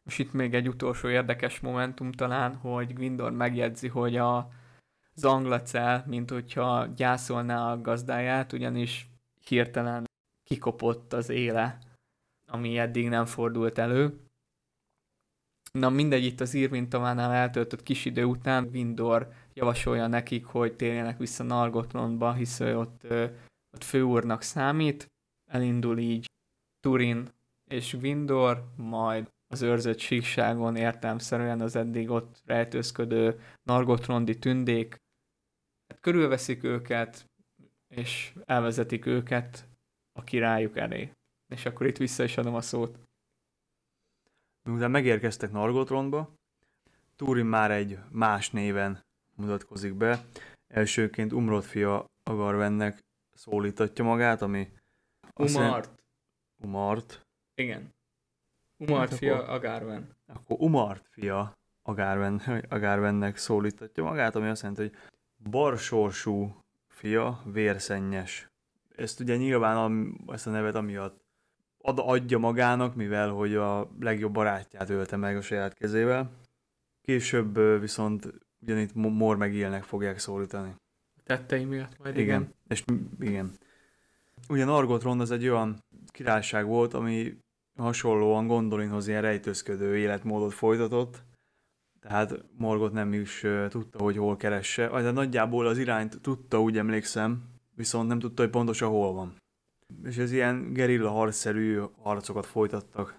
[0.06, 4.50] És itt még egy utolsó érdekes momentum talán, hogy Gwindor megjegyzi, hogy a,
[5.16, 9.10] az anglacel, mint hogyha gyászolná a gazdáját, ugyanis
[9.48, 10.06] hirtelen
[10.44, 11.78] kikopott az éle,
[12.52, 14.22] ami eddig nem fordult elő.
[15.72, 21.44] Na mindegy, itt az Irvintavánál eltöltött kis idő után Windor javasolja nekik, hogy térjenek vissza
[21.44, 23.04] Nargothrondba, hisz ő ott,
[23.74, 25.08] ott főúrnak számít.
[25.52, 26.26] Elindul így
[26.80, 27.30] Turin
[27.70, 34.96] és Windor, majd az őrzött síkságon értelmszerűen az eddig ott rejtőzködő Nargothrondi tündék
[35.88, 37.30] hát körülveszik őket,
[37.88, 39.68] és elvezetik őket
[40.20, 41.12] a királyuk elé.
[41.54, 43.00] És akkor itt vissza is adom a szót.
[44.70, 46.36] Miután megérkeztek Nargothrondba,
[47.16, 49.06] Túrin már egy más néven
[49.38, 50.26] mutatkozik be.
[50.68, 54.68] Elsőként Umrod fia Agarvennek szólítatja magát, ami...
[55.36, 56.04] Umart.
[56.64, 57.28] Umart.
[57.56, 57.94] Igen.
[58.78, 60.16] Umart hát fia Agárven.
[60.26, 64.96] Akkor Umart fia Agárven, Agárvennek szólítatja magát, ami azt jelenti, hogy
[65.50, 68.50] barsorsú fia, vérszennyes.
[68.96, 71.26] Ezt ugye nyilván ezt a nevet amiatt
[71.78, 76.32] ad, adja magának, mivel hogy a legjobb barátját ölte meg a saját kezével.
[77.02, 80.76] Később viszont ugyanitt Mor meg Ilnek fogják szólítani.
[81.24, 82.42] Tettei miatt majd igen.
[82.42, 82.54] igen.
[82.68, 82.84] És
[83.20, 83.52] igen.
[84.50, 87.38] Ugye Nargothrond az egy olyan királyság volt, ami
[87.78, 91.22] hasonlóan Gondolinhoz ilyen rejtőzködő életmódot folytatott,
[92.00, 97.44] tehát Morgot nem is tudta, hogy hol keresse, de nagyjából az irányt tudta, úgy emlékszem,
[97.76, 99.36] viszont nem tudta, hogy pontosan hol van.
[100.04, 103.18] És ez ilyen gerilla harcszerű harcokat folytattak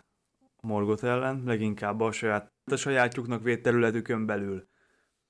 [0.62, 4.64] Morgot ellen, leginkább a saját, a sajátjuknak védt területükön belül.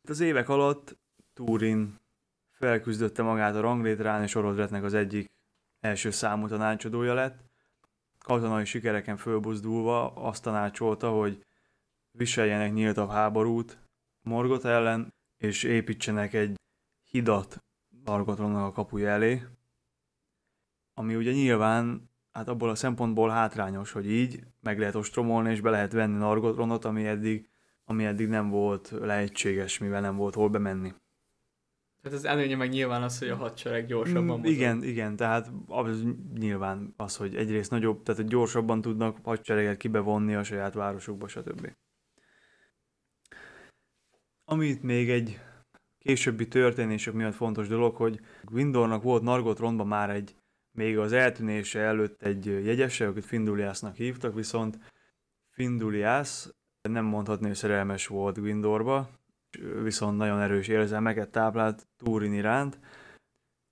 [0.08, 0.98] Az évek alatt
[1.34, 1.96] Turin
[2.50, 5.26] felküzdötte magát a ranglétrán, és Orodretnek az egyik
[5.80, 7.44] első számú tanácsadója lett.
[8.18, 11.44] Katonai sikereken fölbuzdulva azt tanácsolta, hogy
[12.10, 13.78] viseljenek nyíltabb háborút
[14.22, 16.56] Morgot ellen, és építsenek egy
[17.10, 17.58] hidat
[18.04, 19.42] Nargothrondnak a kapuja elé,
[20.94, 25.70] ami ugye nyilván hát abból a szempontból hátrányos, hogy így meg lehet ostromolni, és be
[25.70, 27.48] lehet venni Nargothronot, ami eddig,
[27.88, 30.94] ami eddig nem volt lehetséges, mivel nem volt hol bemenni.
[32.02, 34.46] Tehát az előnye meg nyilván az, hogy a hadsereg gyorsabban mm, mozog.
[34.46, 36.04] Igen, igen, tehát az
[36.38, 41.72] nyilván az, hogy egyrészt nagyobb, tehát hogy gyorsabban tudnak hadsereget kibevonni a saját városukba, stb.
[44.44, 45.40] Amit még egy
[45.98, 48.20] későbbi történések miatt fontos dolog, hogy
[48.50, 50.36] Windornak volt Nargothrondban már egy,
[50.70, 54.78] még az eltűnése előtt egy jegyese, akit Finduliásznak hívtak, viszont
[55.50, 56.52] Finduliász
[56.90, 59.10] nem mondhatni, hogy szerelmes volt Windorba,
[59.82, 62.78] viszont nagyon erős érzelmeket táplált Túrin iránt,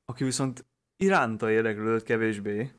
[0.05, 0.66] aki viszont
[0.97, 2.72] iránta érdeklődött kevésbé.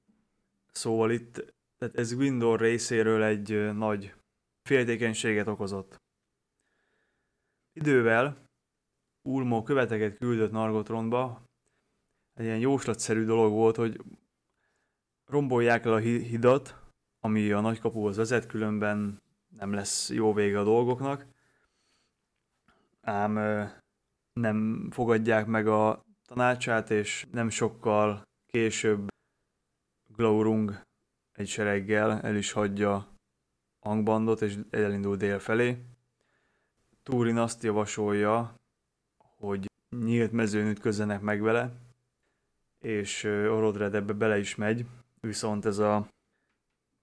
[0.71, 4.13] Szóval itt tehát ez Windor részéről egy nagy
[4.63, 6.01] féltékenységet okozott.
[7.73, 8.45] Idővel
[9.21, 11.41] Ulmo követeket küldött Nargotronba.
[12.33, 14.01] Egy ilyen jóslatszerű dolog volt, hogy
[15.25, 16.75] rombolják el a hidat,
[17.19, 19.21] ami a nagykapuhoz vezet, különben
[19.57, 21.25] nem lesz jó vége a dolgoknak.
[23.01, 23.33] Ám
[24.33, 29.07] nem fogadják meg a tanácsát, és nem sokkal később
[30.15, 30.81] Glaurung
[31.31, 33.07] egy sereggel el is hagyja
[33.79, 35.85] Angbandot, és elindul dél felé.
[37.03, 38.55] Túrin azt javasolja,
[39.17, 41.71] hogy nyílt mezőn ütközzenek meg vele,
[42.79, 44.85] és Orodred ebbe bele is megy,
[45.19, 46.07] viszont ez a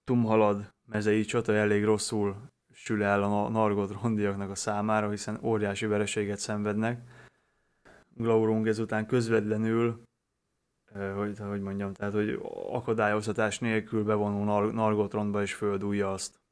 [0.04, 6.38] Tumhalad mezei csata elég rosszul sül el a Nargot rondiaknak a számára, hiszen óriási vereséget
[6.38, 7.00] szenvednek.
[8.08, 10.02] Glaurung ezután közvetlenül,
[11.14, 12.40] hogy, hogy mondjam, tehát hogy
[12.70, 16.42] akadályoztatás nélkül bevonul Nar- Nargotrondba és földújja azt.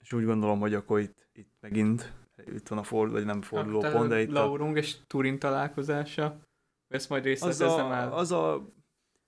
[0.00, 2.12] És úgy gondolom, hogy akkor itt, itt megint
[2.46, 5.38] itt van a forduló, vagy nem forduló Hát, pont, de itt a, Laurung és Turin
[5.38, 6.40] találkozása.
[6.88, 8.12] Ezt majd az, részletezem a, el.
[8.12, 8.68] az a,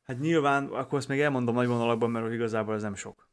[0.02, 3.29] hát nyilván, akkor ezt még elmondom nagy vonalakban, mert igazából ez nem sok.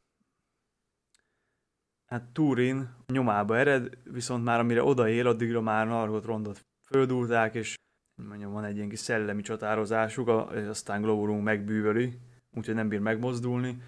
[2.08, 7.76] Hát Turin nyomába ered, viszont már amire odaér, addigra már Nargot rondot földúlták, és
[8.14, 12.18] mondjam, van egy ilyen kis szellemi csatározásuk, aztán Glaurung megbűvöli,
[12.56, 13.82] úgyhogy nem bír megmozdulni,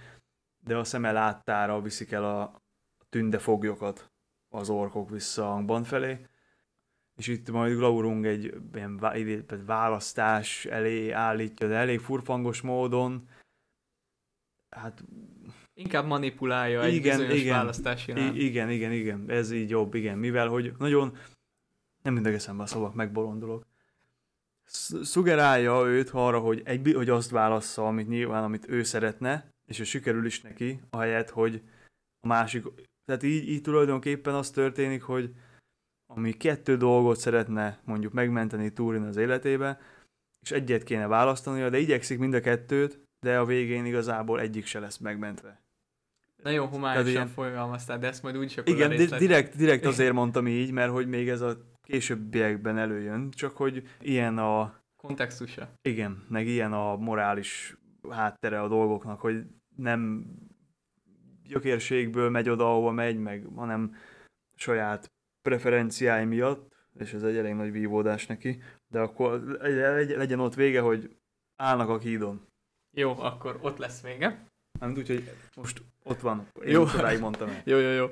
[0.65, 2.63] de a szeme láttára viszik el a
[3.09, 4.11] tündefoglyokat
[4.49, 6.27] az orkok vissza Angban felé,
[7.17, 9.01] és itt majd Glaurung egy ilyen
[9.67, 13.29] választás elé állítja, de elég furfangos módon,
[14.71, 15.05] hát
[15.81, 17.57] Inkább manipulálja egy Igen, bizonyos igen.
[17.57, 18.36] választás iránt.
[18.36, 21.16] I- igen, igen, igen, ez így jobb, igen, mivel hogy nagyon,
[22.02, 23.66] nem mindegy eszembe a szavak, megbolondulok.
[24.65, 29.77] Sz- Szugerálja őt arra, hogy, egy, hogy azt válassza, amit nyilván, amit ő szeretne, és
[29.77, 31.62] hogy sikerül is neki, ahelyett, hogy
[32.20, 32.65] a másik,
[33.05, 35.35] tehát így, így tulajdonképpen az történik, hogy
[36.07, 39.81] ami kettő dolgot szeretne mondjuk megmenteni Turin az életébe,
[40.43, 44.78] és egyet kéne választania, de igyekszik mind a kettőt, de a végén igazából egyik se
[44.78, 45.62] lesz megmentve.
[46.43, 50.12] Nagyon Tehát homályosan ilyen- fogalmaztál, de ezt majd úgyis akkor Igen, di- direkt, direkt azért
[50.12, 55.69] mondtam így, mert hogy még ez a későbbiekben előjön, csak hogy ilyen a, Kontextusa.
[55.83, 57.77] igen, meg ilyen a morális
[58.11, 59.45] háttere a dolgoknak, hogy
[59.77, 60.27] nem
[61.45, 63.95] gyökérségből megy oda, ahova megy, meg, hanem
[64.55, 65.11] saját
[65.43, 66.69] preferenciái miatt,
[66.99, 68.62] és ez egy elég nagy vívódás neki,
[68.93, 71.17] de akkor legy- legyen ott vége, hogy
[71.57, 72.47] állnak a hídon.
[72.97, 74.47] Jó, akkor ott lesz vége.
[74.81, 76.49] Nem úgy, hogy most ott van.
[76.65, 76.83] Én Jó.
[76.83, 77.63] Odáig mondtam el.
[77.65, 78.07] Jó, jó, jó.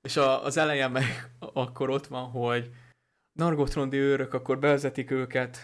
[0.00, 1.04] És a, az elején meg
[1.52, 2.70] akkor ott van, hogy
[3.38, 5.58] Nargotrondi őrök akkor bevezetik őket,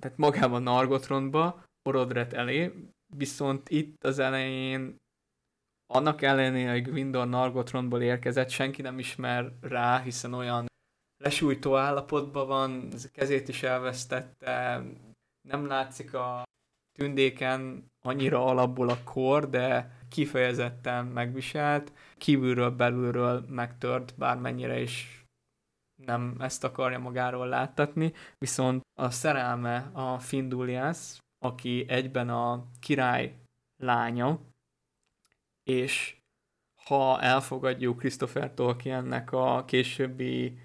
[0.00, 2.72] tehát magában Nargotrondba, Orodret elé,
[3.16, 4.96] viszont itt az elején
[5.86, 10.66] annak ellenére, hogy Gwindor Nargotrondból érkezett, senki nem ismer rá, hiszen olyan
[11.24, 14.82] lesújtó állapotban van, kezét is elvesztette,
[15.48, 16.42] nem látszik a
[16.98, 25.18] tündéken annyira alapból a kor, de kifejezetten megviselt, kívülről, belülről megtört, bármennyire is
[26.04, 33.38] nem ezt akarja magáról láttatni, viszont a szerelme a Findulias, aki egyben a király
[33.76, 34.40] lánya,
[35.62, 36.16] és
[36.84, 40.58] ha elfogadjuk Christopher Tolkiennek a későbbi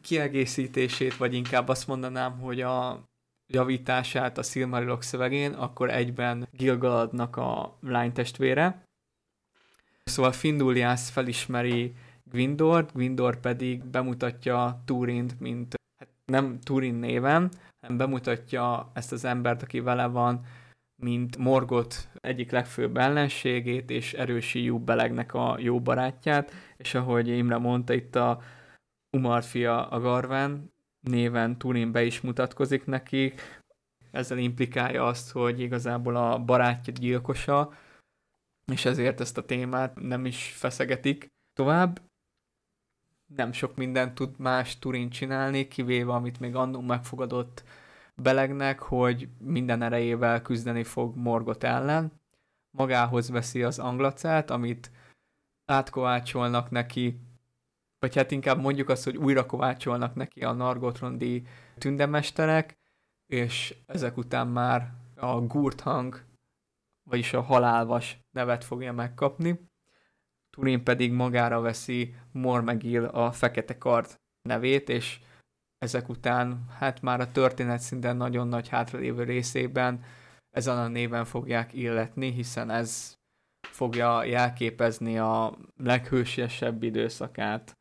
[0.00, 3.08] kiegészítését, vagy inkább azt mondanám, hogy a
[3.50, 8.82] javítását a Silmarilok szövegén, akkor egyben Gilgaladnak a lánytestvére.
[10.04, 11.94] Szóval Findulias felismeri
[12.24, 17.50] Gwindort, Gwindor pedig bemutatja Turint, mint hát nem Turin néven,
[17.80, 20.40] hanem bemutatja ezt az embert, aki vele van,
[20.96, 27.92] mint Morgot egyik legfőbb ellenségét, és erősi Belegnek a jó barátját, és ahogy Imre mondta,
[27.92, 28.40] itt a
[29.16, 33.34] Umar fia a Garven néven Turin be is mutatkozik neki,
[34.10, 37.72] ezzel implikálja azt, hogy igazából a barátja gyilkosa,
[38.72, 42.00] és ezért ezt a témát nem is feszegetik tovább.
[43.34, 47.64] Nem sok mindent tud más Turin csinálni, kivéve amit még annó megfogadott
[48.14, 52.12] Belegnek, hogy minden erejével küzdeni fog Morgot ellen.
[52.70, 54.90] Magához veszi az anglacát, amit
[55.64, 57.20] átkovácsolnak neki,
[58.00, 61.46] vagy hát inkább mondjuk azt, hogy újra kovácsolnak neki a Nargotrondi
[61.78, 62.78] tündemesterek,
[63.26, 66.24] és ezek után már a Gurthang,
[67.10, 69.68] vagyis a halálvas nevet fogja megkapni.
[70.50, 75.20] Turin pedig magára veszi Mormegil a fekete kard nevét, és
[75.78, 80.04] ezek után, hát már a történet szinten nagyon nagy hátralévő részében
[80.50, 83.14] ezen a néven fogják illetni, hiszen ez
[83.60, 87.79] fogja jelképezni a leghősiesebb időszakát.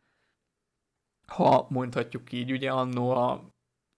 [1.29, 3.49] Ha mondhatjuk így, ugye annó a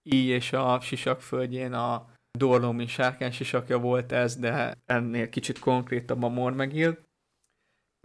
[0.02, 2.06] így és a sisak földjén a
[2.38, 6.98] Dorlomi sárkány sisakja volt ez, de ennél kicsit konkrétabb a Mormegil.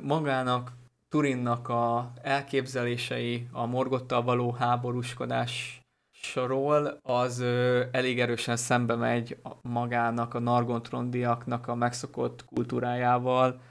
[0.04, 0.72] Magának
[1.10, 5.82] Turinnak a elképzelései a Morgottal való háborúskodás
[6.12, 13.62] sorol, az ö, elég erősen szembe megy magának, a Nargontrondiaknak a megszokott kultúrájával,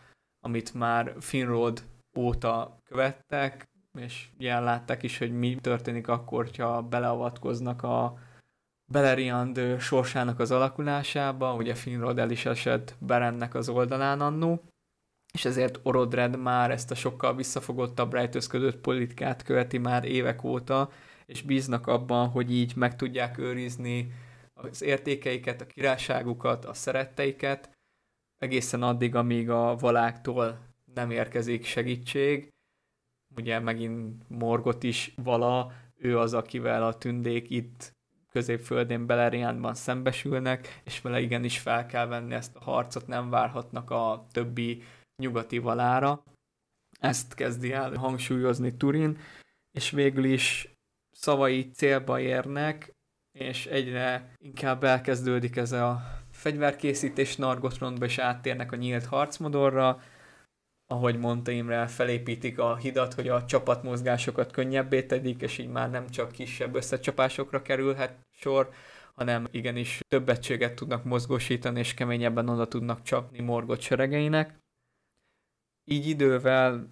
[0.41, 1.83] amit már Finrod
[2.19, 8.19] óta követtek, és ilyen látták is, hogy mi történik akkor, ha beleavatkoznak a
[8.93, 14.63] Beleriand sorsának az alakulásába, ugye Finrod el is esett Berennek az oldalán annó,
[15.33, 20.91] és ezért Orodred már ezt a sokkal visszafogottabb rejtőzködött politikát követi már évek óta,
[21.27, 24.13] és bíznak abban, hogy így meg tudják őrizni
[24.55, 27.71] az értékeiket, a királyságukat, a szeretteiket,
[28.39, 30.59] egészen addig, amíg a valáktól
[30.95, 32.53] nem érkezik segítség.
[33.37, 37.95] Ugye megint Morgot is vala, ő az, akivel a tündék itt
[38.31, 44.27] középföldén Beleriandban szembesülnek, és vele igenis fel kell venni ezt a harcot, nem várhatnak a
[44.33, 44.83] többi
[45.23, 46.23] nyugati valára.
[47.01, 49.19] Ezt kezdi el hangsúlyozni Turin,
[49.73, 50.69] és végül is
[51.11, 52.93] szavai célba érnek,
[53.39, 60.01] és egyre inkább elkezdődik ez a fegyverkészítés Nargothrondba, és áttérnek a nyílt harcmodorra,
[60.87, 66.09] ahogy mondta Imre, felépítik a hidat, hogy a csapatmozgásokat könnyebbé tedik, és így már nem
[66.09, 68.71] csak kisebb összecsapásokra kerülhet sor,
[69.15, 74.59] hanem igenis több egységet tudnak mozgósítani, és keményebben oda tudnak csapni Morgot seregeinek.
[75.85, 76.89] Így idővel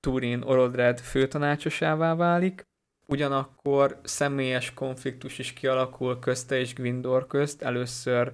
[0.00, 2.62] Turin Orodred főtanácsosává válik,
[3.06, 8.32] ugyanakkor személyes konfliktus is kialakul közte és Gwindor közt, először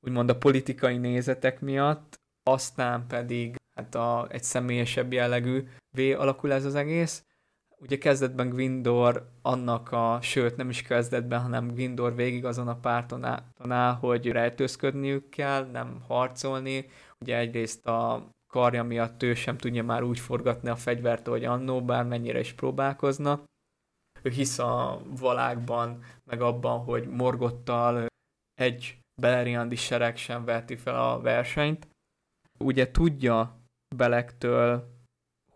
[0.00, 5.64] úgymond a politikai nézetek miatt, aztán pedig hát a, egy személyesebb jellegű
[5.96, 7.24] V alakul ez az egész.
[7.78, 13.24] Ugye kezdetben Gwindor annak a, sőt nem is kezdetben, hanem Gwindor végig azon a párton
[13.70, 16.88] áll, hogy rejtőzködniük kell, nem harcolni.
[17.20, 21.84] Ugye egyrészt a karja miatt ő sem tudja már úgy forgatni a fegyvert, hogy annó,
[21.84, 23.42] bármennyire is próbálkozna.
[24.22, 28.06] Ő hisz a valákban, meg abban, hogy Morgottal
[28.54, 31.88] egy Beleriandi sereg sem veti fel a versenyt.
[32.58, 33.61] Ugye tudja
[33.96, 34.90] Belektől,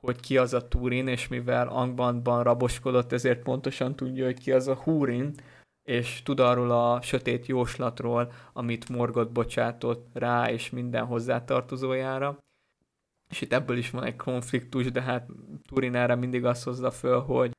[0.00, 4.68] hogy ki az a Turin, és mivel Angbandban raboskodott, ezért pontosan tudja, hogy ki az
[4.68, 5.34] a Húrin,
[5.82, 12.38] és tud arról a sötét jóslatról, amit Morgot bocsátott rá és minden hozzátartozójára.
[13.30, 15.28] És itt ebből is van egy konfliktus, de hát
[15.68, 17.50] Turin erre mindig azt hozza föl, hogy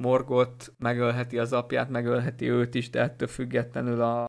[0.00, 4.26] Morgot megölheti az apját, megölheti őt is, de ettől függetlenül a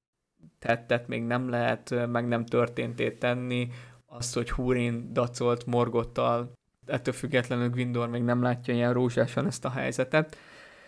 [0.60, 3.69] tettet még nem lehet, meg nem történtét tenni,
[4.16, 6.52] azt, hogy Húrin dacolt Morgottal,
[6.86, 10.38] ettől függetlenül Gwindor még nem látja ilyen rózsásan ezt a helyzetet.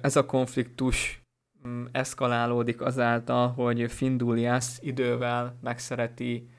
[0.02, 1.22] Ez a konfliktus
[1.68, 6.50] mm, eszkalálódik azáltal, hogy Findulias idővel megszereti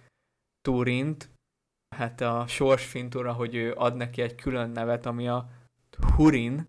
[0.61, 1.31] Turint,
[1.97, 5.49] hát a sors Fintura, hogy ő ad neki egy külön nevet, ami a
[6.17, 6.69] Hurin,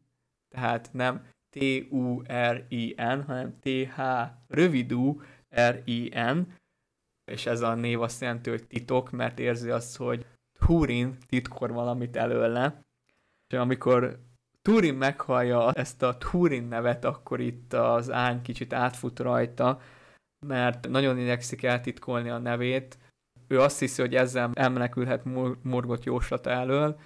[0.55, 4.01] tehát nem T-U-R-I-N, hanem T-H
[4.47, 5.21] rövidú
[5.55, 6.57] R-I-N,
[7.29, 10.25] és ez a név azt jelenti, hogy titok, mert érzi azt, hogy
[10.59, 12.81] Turin titkor valamit előle.
[13.53, 14.19] És amikor
[14.61, 19.81] Turin meghallja ezt a Turin nevet, akkor itt az ány kicsit átfut rajta,
[20.45, 22.97] mert nagyon igyekszik eltitkolni a nevét.
[23.47, 25.23] Ő azt hiszi, hogy ezzel elmenekülhet
[25.63, 26.99] Morgot jóslata elől,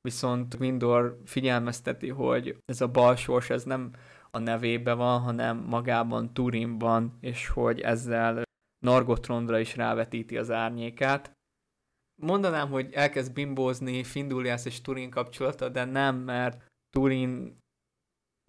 [0.00, 3.90] viszont Windor figyelmezteti, hogy ez a balsors, ez nem
[4.30, 8.42] a nevébe van, hanem magában Turinban, és hogy ezzel
[8.78, 11.32] Nargotrondra is rávetíti az árnyékát.
[12.20, 17.58] Mondanám, hogy elkezd bimbózni Findulias és Turin kapcsolata, de nem, mert Turin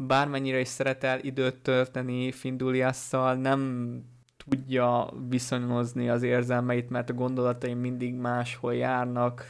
[0.04, 4.04] bármennyire is szeret el időt tölteni Finduliasszal, nem
[4.38, 9.46] tudja viszonyozni az érzelmeit, mert a gondolatai mindig máshol járnak,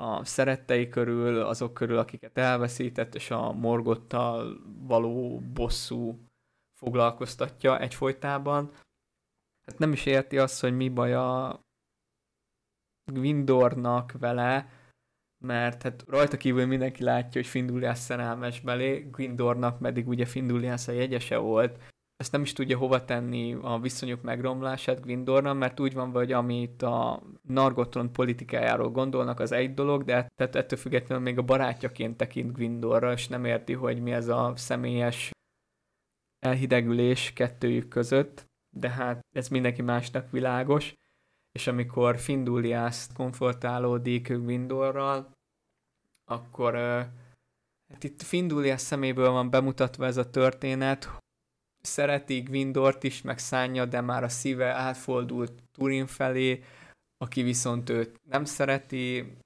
[0.00, 6.18] a szerettei körül, azok körül, akiket elveszített, és a morgottal való bosszú
[6.78, 8.70] foglalkoztatja egyfolytában
[9.68, 11.60] hát nem is érti azt, hogy mi baj a
[13.12, 14.68] Gwindornak vele,
[15.44, 20.92] mert hát rajta kívül mindenki látja, hogy Findulias szerelmes belé, Gwindornak pedig ugye Findulias a
[20.92, 21.82] jegyese volt.
[22.16, 26.82] Ezt nem is tudja hova tenni a viszonyok megromlását Gwindornak, mert úgy van, hogy amit
[26.82, 32.52] a Nargotron politikájáról gondolnak, az egy dolog, de tehát ettől függetlenül még a barátjaként tekint
[32.52, 35.30] Gwindorra, és nem érti, hogy mi ez a személyes
[36.38, 38.47] elhidegülés kettőjük között
[38.78, 40.94] de hát ez mindenki másnak világos,
[41.52, 45.30] és amikor Findulias konfrontálódik Gwindorral,
[46.24, 46.74] akkor
[47.92, 51.08] hát itt Findulias szeméből van bemutatva ez a történet,
[51.80, 56.64] szereti Gwindort is, meg szánja, de már a szíve átfordult Turin felé,
[57.16, 59.36] aki viszont őt nem szereti,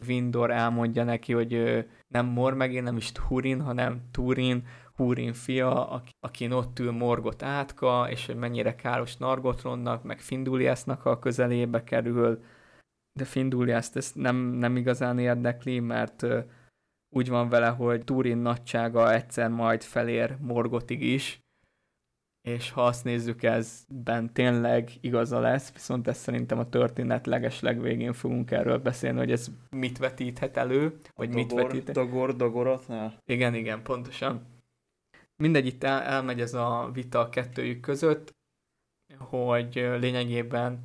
[0.00, 4.66] Gwindor elmondja neki, hogy nem Mormegén, nem is Turin, hanem Turin,
[5.00, 11.04] Húrin fia, aki, akin ott ül Morgot átka, és hogy mennyire káros Nargotronnak, meg Finduliasnak
[11.04, 12.42] a közelébe kerül,
[13.18, 16.26] de Finduliaszt ezt nem, nem igazán érdekli, mert
[17.16, 21.40] úgy van vele, hogy Turin nagysága egyszer majd felér Morgotig is,
[22.48, 28.12] és ha azt nézzük, ezben tényleg igaza lesz, viszont ezt szerintem a történet leges legvégén
[28.12, 31.92] fogunk erről beszélni, hogy ez mit vetíthet elő, vagy a mit dogor, vetít.
[31.92, 33.18] Dagor, Dagoratnál?
[33.24, 34.58] Igen, igen, pontosan
[35.40, 38.34] mindegy, itt el, elmegy ez a vita a kettőjük között,
[39.18, 40.82] hogy lényegében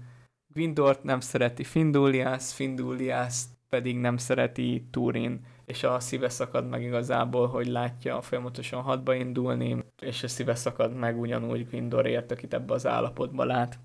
[0.53, 7.47] Gwindort nem szereti Findulias, Findulias pedig nem szereti Turin, és a szíve szakad meg igazából,
[7.47, 12.85] hogy látja folyamatosan hadba indulni, és a szíve szakad meg ugyanúgy Gwyndorért, akit ebbe az
[12.85, 13.79] állapotba lát.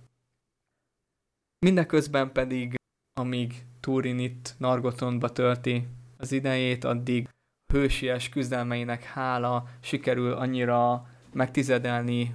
[1.66, 2.74] Mindeközben pedig,
[3.20, 7.28] amíg Turin itt Nargotondba tölti az idejét, addig
[7.70, 12.34] hősies küzdelmeinek hála sikerül annyira megtizedelni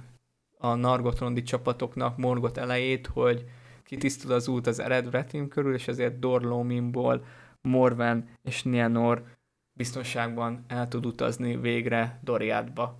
[0.58, 3.44] a Nargotrondi csapatoknak Morgot elejét, hogy
[3.84, 7.24] kitisztul az út az Ered körül, és ezért Dorlóminból
[7.60, 9.24] Morven és Nienor
[9.78, 12.98] biztonságban el tud utazni végre Doriádba,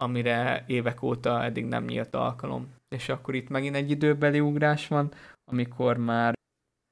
[0.00, 2.74] amire évek óta eddig nem nyílt alkalom.
[2.88, 5.12] És akkor itt megint egy időbeli ugrás van,
[5.50, 6.34] amikor már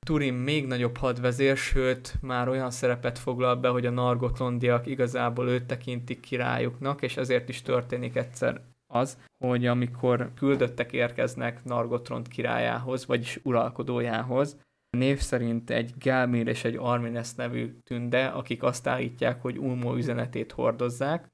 [0.07, 5.65] Turin még nagyobb hadvezér, sőt már olyan szerepet foglal be, hogy a nargotlondiak igazából őt
[5.65, 13.41] tekintik királyuknak, és ezért is történik egyszer az, hogy amikor küldöttek érkeznek Nargotrond királyához, vagyis
[13.43, 14.57] uralkodójához,
[14.97, 20.53] név szerint egy Gelmir és egy Armines nevű tünde, akik azt állítják, hogy Ulmo üzenetét
[20.53, 21.27] hordozzák,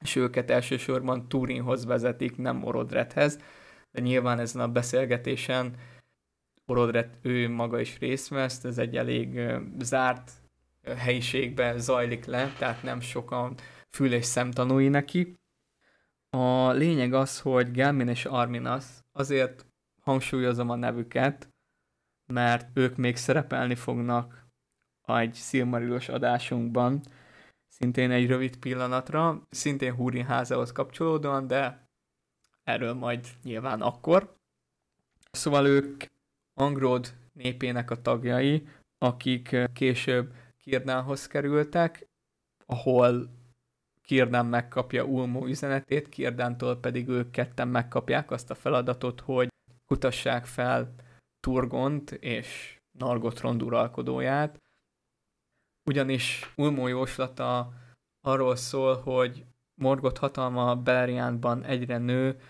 [0.00, 3.38] és őket elsősorban Turinhoz vezetik, nem Orodrethez,
[3.92, 5.74] de nyilván ezen a beszélgetésen
[6.66, 9.40] Orodret ő maga is részt vesz, ez egy elég
[9.78, 10.32] zárt
[10.96, 13.54] helyiségben zajlik le, tehát nem sokan
[13.90, 15.38] fül és szemtanúi neki.
[16.30, 19.66] A lényeg az, hogy Gelmin és Arminas azért
[20.00, 21.48] hangsúlyozom a nevüket,
[22.26, 24.46] mert ők még szerepelni fognak
[25.06, 27.00] egy Silmarilos adásunkban,
[27.68, 31.88] szintén egy rövid pillanatra, szintén Húrin házához kapcsolódóan, de
[32.64, 34.36] erről majd nyilván akkor.
[35.30, 36.04] Szóval ők
[36.58, 38.68] Angrod népének a tagjai,
[38.98, 42.06] akik később Kirnához kerültek,
[42.66, 43.30] ahol
[44.02, 49.48] Kirdán megkapja Ulmo üzenetét, Kirdántól pedig ők ketten megkapják azt a feladatot, hogy
[49.86, 50.94] kutassák fel
[51.40, 54.60] Turgont és Nargotrond uralkodóját,
[55.84, 57.72] ugyanis Ulmo jóslata
[58.20, 62.40] arról szól, hogy Morgot hatalma Beleriandban egyre nő,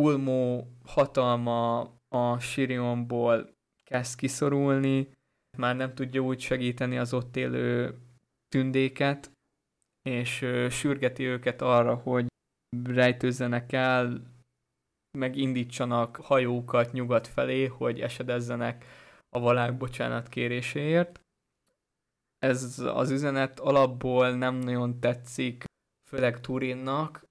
[0.00, 3.54] Ulmo hatalma a Sirionból
[3.90, 5.12] kezd kiszorulni,
[5.58, 7.98] már nem tudja úgy segíteni az ott élő
[8.48, 9.30] tündéket,
[10.02, 12.26] és sürgeti őket arra, hogy
[12.84, 14.22] rejtőzzenek el,
[15.18, 18.84] meg indítsanak hajókat nyugat felé, hogy esedezzenek
[19.28, 21.20] a valák bocsánat kéréséért.
[22.38, 25.64] Ez az üzenet alapból nem nagyon tetszik,
[26.10, 27.24] főleg Turinnak,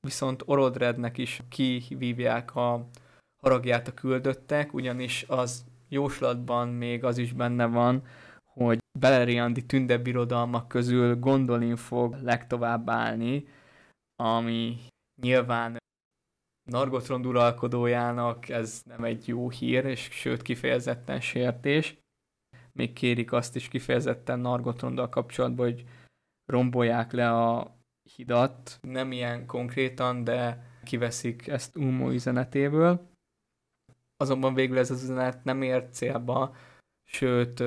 [0.00, 2.88] viszont Orodrednek is kivívják a
[3.44, 8.02] haragját a küldöttek, ugyanis az jóslatban még az is benne van,
[8.44, 13.48] hogy Beleriandi tündebirodalmak közül Gondolin fog legtovább állni,
[14.16, 14.76] ami
[15.22, 15.76] nyilván
[16.70, 21.98] Nargotrond uralkodójának ez nem egy jó hír, és sőt kifejezetten sértés.
[22.72, 25.84] Még kérik azt is kifejezetten Nargotronddal kapcsolatban, hogy
[26.46, 27.76] rombolják le a
[28.16, 28.78] hidat.
[28.80, 33.12] Nem ilyen konkrétan, de kiveszik ezt Ulmo üzenetéből.
[34.16, 36.56] Azonban végül ez az üzenet nem ért célba,
[37.04, 37.62] sőt,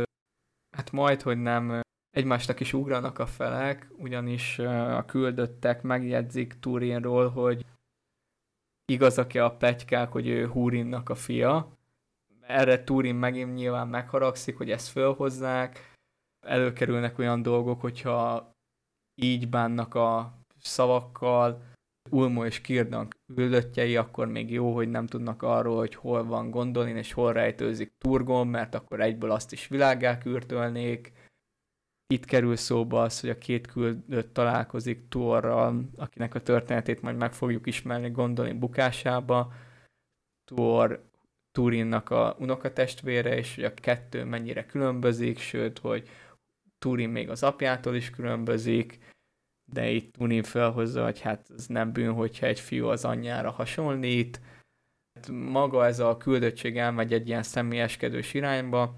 [0.76, 7.66] hát majd, hogy nem egymásnak is ugranak a felek, ugyanis a küldöttek megjegyzik Turinról, hogy
[8.86, 11.78] igazak-e a plegykák, hogy ő Húrinnak a fia.
[12.42, 15.94] Erre Turin megint nyilván megharagszik, hogy ezt fölhozzák.
[16.46, 18.52] Előkerülnek olyan dolgok, hogyha
[19.22, 21.64] így bánnak a szavakkal,
[22.10, 26.98] Ulmo és Kirdan küldöttjei, akkor még jó, hogy nem tudnak arról, hogy hol van Gondolin
[26.98, 31.12] és hol rejtőzik Turgon, mert akkor egyből azt is világá kürtölnék.
[32.14, 37.34] Itt kerül szóba az, hogy a két küldött találkozik Tuorral, akinek a történetét majd meg
[37.34, 39.54] fogjuk ismerni Gondolin bukásába.
[40.46, 41.06] Tuor
[41.52, 46.10] Turinnak a unokatestvére, és hogy a kettő mennyire különbözik, sőt, hogy
[46.80, 49.16] Turin még az apjától is különbözik,
[49.74, 54.42] de itt Tunin felhozza, hogy hát ez nem bűn, hogyha egy fiú az anyjára hasonlít.
[55.14, 58.96] Hát maga ez a küldöttség elmegy egy ilyen személyeskedős irányba,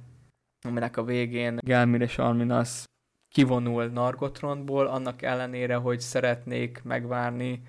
[0.67, 2.83] aminek a végén Gelmir és Arminas
[3.29, 7.61] kivonul Nargotrondból, annak ellenére, hogy szeretnék megvárni,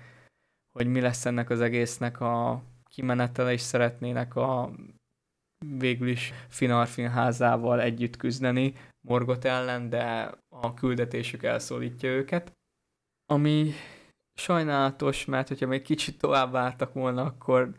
[0.71, 4.71] hogy mi lesz ennek az egésznek a kimenetele, és szeretnének a
[5.77, 12.51] végül is Finarfin házával együtt küzdeni Morgot ellen, de a küldetésük elszólítja őket
[13.31, 13.73] ami
[14.33, 17.71] sajnálatos, mert hogyha még kicsit tovább vártak volna, akkor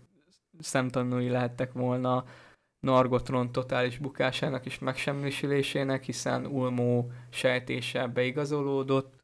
[0.59, 2.25] szemtanúi lehettek volna
[2.81, 9.15] Nargotron totális bukásának és megsemmisülésének, hiszen Ulmó sejtése beigazolódott.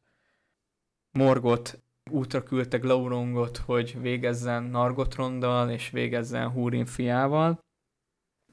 [1.11, 1.79] Morgot
[2.11, 7.59] útra küldte Glaurongot, hogy végezzen Nargotrondal és végezzen Húrin fiával.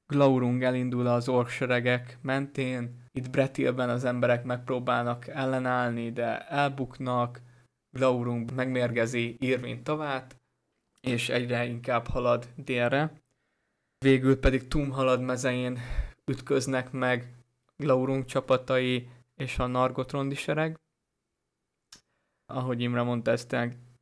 [0.07, 7.41] Glaurung elindul az orkseregek mentén, itt Bretilben az emberek megpróbálnak ellenállni, de elbuknak,
[7.97, 10.37] Glaurung megmérgezi Irvin tavát,
[11.01, 13.21] és egyre inkább halad délre.
[13.99, 15.79] Végül pedig Tum halad mezején
[16.25, 17.35] ütköznek meg
[17.77, 20.79] Glaurung csapatai és a Nargotrondi sereg.
[22.47, 23.47] Ahogy Imre mondta, ez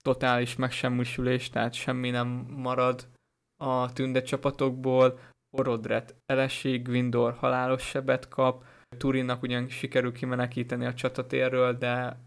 [0.03, 3.09] totális megsemmisülés, tehát semmi nem marad
[3.57, 5.19] a tünde csapatokból.
[5.57, 8.65] Orodret elesik, Gwindor halálos sebet kap,
[8.99, 12.19] Turinnak ugyan sikerül kimenekíteni a csatatérről, de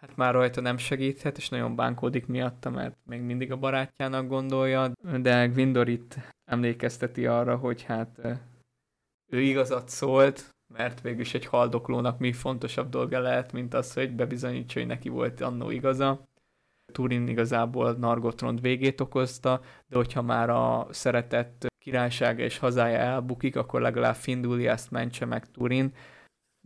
[0.00, 4.92] hát már rajta nem segíthet, és nagyon bánkódik miatta, mert még mindig a barátjának gondolja,
[5.20, 8.20] de Gwindor itt emlékezteti arra, hogy hát
[9.30, 14.78] ő igazat szólt, mert végülis egy haldoklónak mi fontosabb dolga lehet, mint az, hogy bebizonyítsa,
[14.78, 16.28] hogy neki volt annó igaza.
[16.92, 23.80] Turin igazából Nargotrond végét okozta, de hogyha már a szeretett királysága és hazája elbukik, akkor
[23.80, 25.92] legalább Findulias mentse meg Turin.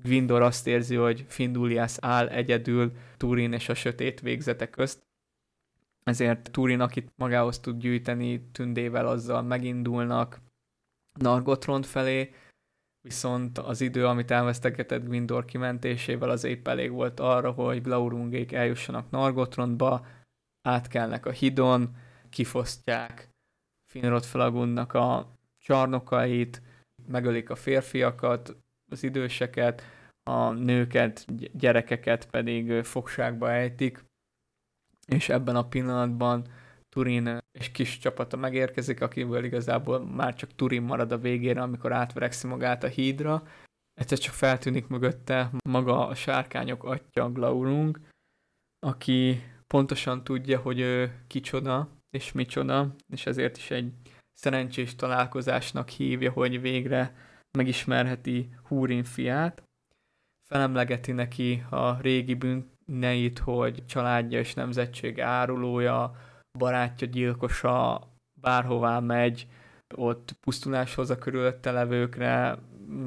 [0.02, 5.02] Gwindor azt érzi, hogy Findulias áll egyedül Turin és a sötét végzete közt,
[6.04, 10.40] ezért Turin, akit magához tud gyűjteni, tündével azzal megindulnak
[11.20, 12.34] Nargotrond felé,
[13.00, 19.10] viszont az idő, amit elvesztegetett Gwindor kimentésével, az épp elég volt arra, hogy Glaurungék eljussanak
[19.10, 20.06] Nargotrondba,
[20.68, 21.96] átkelnek a hidon,
[22.30, 23.28] kifosztják
[23.90, 26.62] Finrod Flagunnak a csarnokait,
[27.06, 28.56] megölik a férfiakat,
[28.92, 29.82] az időseket,
[30.30, 31.26] a nőket,
[31.58, 34.04] gyerekeket pedig fogságba ejtik,
[35.06, 36.46] és ebben a pillanatban
[36.88, 42.46] Turin és kis csapata megérkezik, akiből igazából már csak Turin marad a végére, amikor átverekszi
[42.46, 43.42] magát a hídra.
[43.94, 48.00] Egyszer csak feltűnik mögötte maga a sárkányok atya Glaurung,
[48.86, 53.92] aki pontosan tudja, hogy ő kicsoda és micsoda, és ezért is egy
[54.32, 57.14] szerencsés találkozásnak hívja, hogy végre
[57.58, 59.62] megismerheti Húrin fiát.
[60.48, 66.16] Felemlegeti neki a régi bűneit, hogy családja és nemzetség árulója,
[66.58, 68.08] barátja gyilkosa,
[68.40, 69.46] bárhová megy,
[69.94, 72.58] ott pusztuláshoz a körülötte levőkre,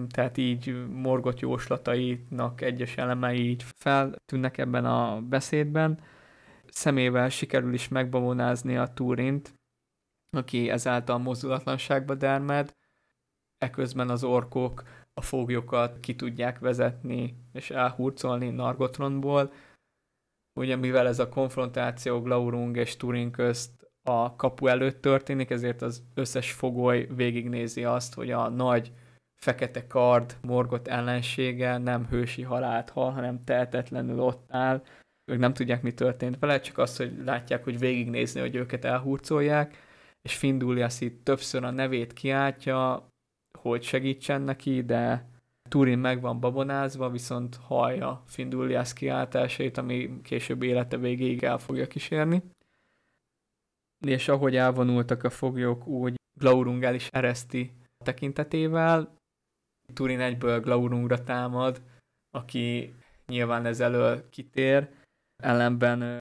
[0.10, 6.00] tehát így morgott jóslatainak egyes elemei így feltűnnek ebben a beszédben.
[6.68, 9.54] Szemével sikerül is megbabonázni a Túrint,
[10.38, 12.76] aki ezáltal mozdulatlanságba dermed,
[13.66, 14.84] eközben az orkok
[15.14, 19.52] a foglyokat ki tudják vezetni és elhurcolni Nargotronból,
[20.60, 26.04] ugye mivel ez a konfrontáció Glaurung és Turin közt a kapu előtt történik, ezért az
[26.14, 28.92] összes fogoly végignézi azt, hogy a nagy
[29.42, 34.84] fekete kard morgott ellensége nem hősi halált hal, hanem tehetetlenül ott áll.
[35.32, 39.84] Ők nem tudják, mi történt vele, csak azt, hogy látják, hogy végignézni, hogy őket elhurcolják,
[40.22, 43.10] és Findulias itt többször a nevét kiáltja,
[43.56, 45.30] hogy segítsen neki, de
[45.70, 52.44] Turin meg van babonázva, viszont hallja Findulias kiáltásait, ami később élete végéig el fogja kísérni.
[54.06, 57.74] És ahogy elvonultak a foglyok, úgy Glaurung el is ereszti
[58.04, 59.16] tekintetével.
[59.94, 61.82] Turin egyből Glaurungra támad,
[62.32, 62.94] aki
[63.28, 64.90] nyilván ez elől kitér,
[65.44, 66.20] ellenben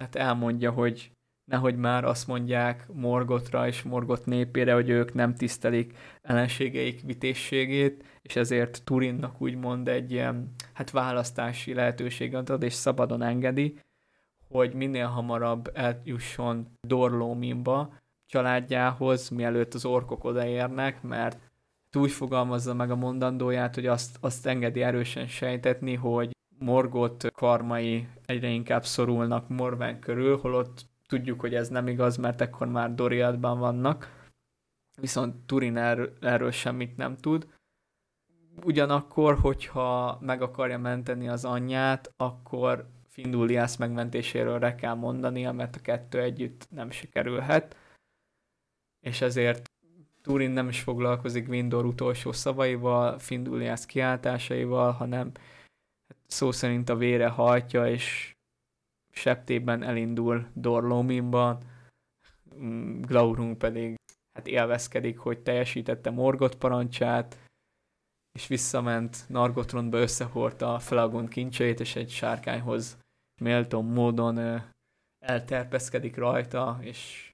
[0.00, 1.15] hát elmondja, hogy
[1.46, 8.36] nehogy már azt mondják Morgotra és Morgot népére, hogy ők nem tisztelik ellenségeik vitészségét, és
[8.36, 13.78] ezért Turinnak úgymond egy ilyen hát választási lehetőséget ad, és szabadon engedi,
[14.48, 17.94] hogy minél hamarabb eljusson Dorlóminba
[18.26, 21.38] családjához, mielőtt az orkok odaérnek, mert
[21.96, 28.48] úgy fogalmazza meg a mondandóját, hogy azt, azt engedi erősen sejtetni, hogy Morgot karmai egyre
[28.48, 34.28] inkább szorulnak Morven körül, holott tudjuk, hogy ez nem igaz, mert ekkor már Doriadban vannak,
[35.00, 37.54] viszont Turin erről, erről semmit nem tud.
[38.64, 45.80] Ugyanakkor, hogyha meg akarja menteni az anyját, akkor Findulias megmentéséről re kell mondania, mert a
[45.80, 47.76] kettő együtt nem sikerülhet,
[49.00, 49.70] és ezért
[50.22, 55.32] Turin nem is foglalkozik Windor utolsó szavaival, Findulias kiáltásaival, hanem
[56.26, 58.35] szó szerint a vére hajtja, és
[59.16, 61.60] septében elindul Dorlominba,
[62.54, 63.94] mm, Glaurung pedig
[64.38, 67.38] hát élvezkedik, hogy teljesítette Morgot parancsát,
[68.32, 72.98] és visszament Nargotrondba összehordta a Felagon kincseit, és egy sárkányhoz
[73.40, 74.62] méltó módon
[75.24, 77.30] elterpeszkedik rajta, és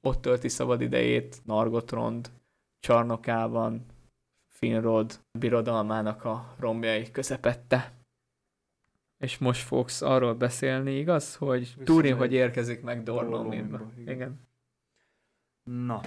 [0.00, 2.30] ott tölti szabad idejét Nargotrond
[2.78, 3.86] csarnokában,
[4.54, 8.01] Finrod birodalmának a romjai közepette.
[9.22, 13.92] És most fogsz arról beszélni, igaz, hogy Turin, hogy érkezik meg Dorlominba.
[14.06, 14.40] Igen.
[15.62, 16.00] Na,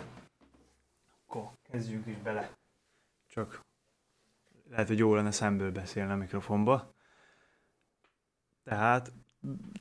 [1.26, 2.58] akkor kezdjünk is bele.
[3.28, 3.66] Csak
[4.70, 6.94] lehet, hogy jó lenne szemből beszélni a mikrofonba.
[8.64, 9.14] Tehát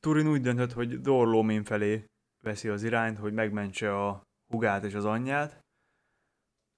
[0.01, 2.05] Turin úgy döntött, hogy Dorlómin felé
[2.41, 5.65] veszi az irányt, hogy megmentse a hugát és az anyját.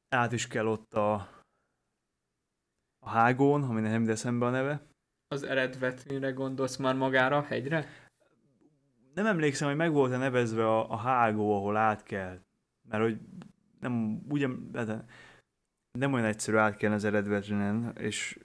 [0.08, 1.14] Át is kell ott a,
[2.98, 4.94] a hágón, ami nem eszembe a neve.
[5.28, 7.86] Az eredvetmire gondolsz már magára a hegyre?
[9.14, 12.38] Nem emlékszem, hogy meg volt-e nevezve a, a hágó, ahol át kell.
[12.88, 13.18] Mert hogy
[13.80, 15.04] nem, ugyan, hát
[15.98, 18.38] nem olyan egyszerű átkelni az eredvetrinen, és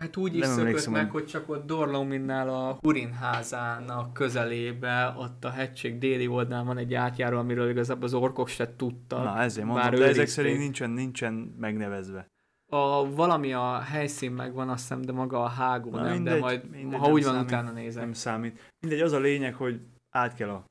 [0.00, 5.44] Hát úgy is Nem szökött meg, hogy- csak ott Dorlominnál a Hurin házának közelébe, ott
[5.44, 9.24] a hegység déli oldalán van egy átjáró, amiről igazából az orkok se tudtak.
[9.24, 12.26] na ezért mondom, de ezek szerint nincsen, nincsen megnevezve.
[12.70, 16.40] A, valami a helyszín megvan, azt hiszem, de maga a hágó Na, nem, de mindegy,
[16.40, 17.48] majd, mindegy, ha úgy van, számít.
[17.48, 18.02] utána nézem.
[18.02, 18.72] Nem számít.
[18.80, 19.80] Mindegy, az a lényeg, hogy
[20.10, 20.64] át kell a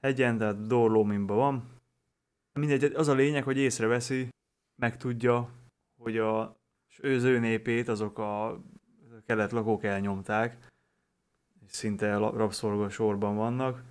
[0.00, 1.64] hegyen, tehát Dorlóminba van.
[2.52, 4.28] Mindegy, az a lényeg, hogy észreveszi,
[4.80, 5.48] megtudja,
[6.02, 6.40] hogy a,
[7.02, 8.60] az ő népét azok a
[9.26, 10.56] kelet lakók elnyomták,
[11.66, 13.82] és szinte rabszolga sorban vannak.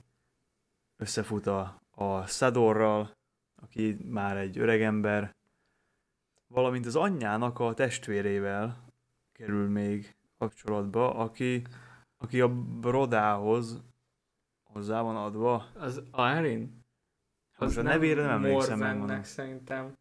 [0.97, 3.11] Összefut a, a Szadorral,
[3.61, 5.35] aki már egy öregember,
[6.55, 8.83] valamint az anyjának a testvérével
[9.31, 11.61] kerül még kapcsolatba, aki,
[12.17, 12.49] aki a
[12.79, 13.83] Brodához
[14.63, 15.65] hozzá van adva.
[15.73, 16.83] Az Aerin?
[17.57, 19.23] Most a nevére nem emlékszem, megmondom.
[19.23, 19.97] Szerintem.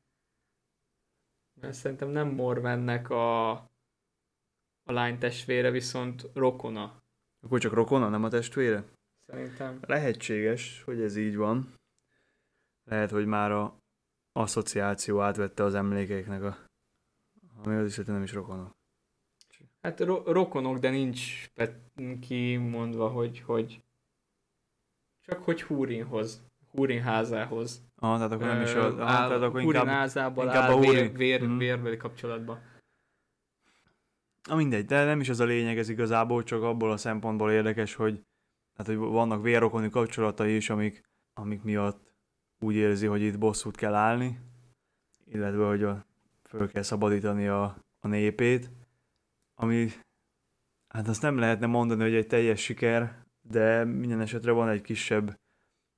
[1.61, 3.51] Mert szerintem nem Morvennek a,
[4.83, 7.03] a lány testvére, viszont rokona.
[7.41, 8.85] Akkor csak rokona, nem a testvére?
[9.27, 9.79] Szerintem.
[9.87, 11.75] Lehetséges, hogy ez így van.
[12.85, 13.83] Lehet, hogy már a
[14.37, 16.57] asszociáció átvette az emlékeiknek a...
[17.65, 18.75] Ami az is, hogy nem is rokona.
[19.83, 21.51] Hát ro- rokonok, de nincs
[22.21, 23.83] kimondva, hogy, hogy
[25.21, 27.83] csak hogy Húrinhoz, Húrin házához.
[27.97, 28.85] Ah, tehát akkor nem is Ö, a...
[28.87, 29.87] Ah, áll, tehát akkor Húrin inkább...
[29.97, 31.13] házából inkább áll a vér, Húrin.
[31.13, 31.57] vér, Mhm.
[31.57, 32.59] vérbeli kapcsolatba.
[34.49, 37.95] Na mindegy, de nem is az a lényeg ez igazából, csak abból a szempontból érdekes,
[37.95, 38.23] hogy,
[38.77, 41.03] hát, hogy vannak vérrokoni kapcsolatai is, amik,
[41.35, 42.04] amik miatt
[42.65, 44.39] úgy érzi, hogy itt bosszút kell állni,
[45.27, 46.07] illetve hogy a,
[46.49, 48.71] föl kell szabadítani a, a népét,
[49.55, 49.89] ami
[50.89, 55.39] hát azt nem lehetne mondani, hogy egy teljes siker, de minden esetre van egy kisebb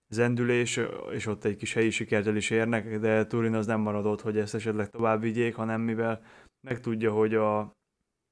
[0.08, 0.80] zendülés,
[1.10, 4.38] és ott egy kis helyi sikert el is érnek, de Turin az nem maradott, hogy
[4.38, 6.22] ezt esetleg tovább vigyék, hanem mivel
[6.60, 7.72] megtudja, hogy a,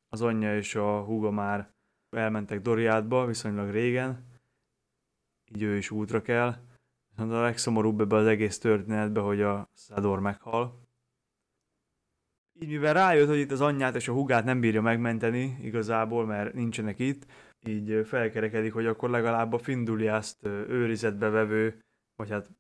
[0.09, 1.73] az anyja és a húga már
[2.11, 4.25] elmentek Doriátba viszonylag régen,
[5.55, 6.55] így ő is útra kell.
[7.17, 10.83] Viszont a legszomorúbb ebbe az egész történetbe, hogy a Szador meghal.
[12.61, 16.55] Így mivel rájött, hogy itt az anyját és a hugát nem bírja megmenteni igazából, mert
[16.55, 17.27] nincsenek itt,
[17.67, 21.81] így felkerekedik, hogy akkor legalább a Finduliászt őrizetbe vevő,
[22.17, 22.51] vagy hát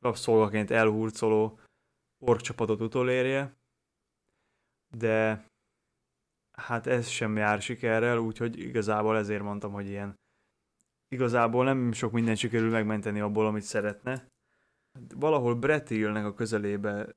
[0.00, 1.60] rabszolgaként elhurcoló
[2.22, 3.56] orkcsapatot utolérje.
[4.96, 5.46] De
[6.52, 10.14] hát ez sem jár sikerrel, úgyhogy igazából ezért mondtam, hogy ilyen
[11.14, 14.26] igazából nem sok minden sikerül megmenteni abból, amit szeretne.
[15.14, 17.14] Valahol Bretilnek a közelébe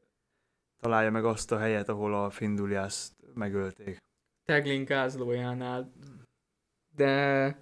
[0.79, 3.97] találja meg azt a helyet, ahol a Finduliászt megölték.
[4.45, 5.91] Teglin gázlójánál,
[6.95, 7.59] de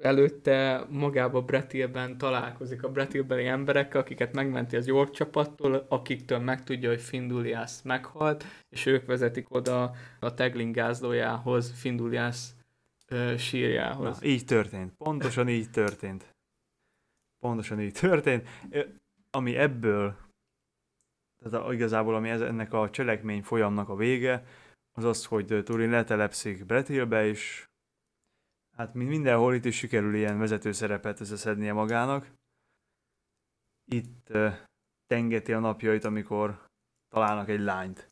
[0.00, 7.00] előtte magába Bretilben találkozik a Bretilbeli emberekkel, akiket megmenti az York csapattól, akiktől megtudja, hogy
[7.00, 12.54] Finduliász meghalt, és ők vezetik oda a Teglin gázlójához, Finduliász
[13.38, 14.20] sírjához.
[14.20, 14.92] Na, így történt.
[14.96, 16.34] Pontosan így történt.
[17.38, 18.48] Pontosan így történt.
[19.30, 20.16] Ami ebből,
[21.42, 24.46] tehát igazából ami ez, ennek a cselekmény folyamnak a vége,
[24.96, 27.68] az az, hogy Turin letelepszik Bretilbe, és
[28.76, 32.32] hát mint mindenhol itt is sikerül ilyen vezető szerepet összeszednie magának.
[33.90, 34.32] Itt
[35.06, 36.66] tengeti a napjait, amikor
[37.08, 38.08] találnak egy lányt.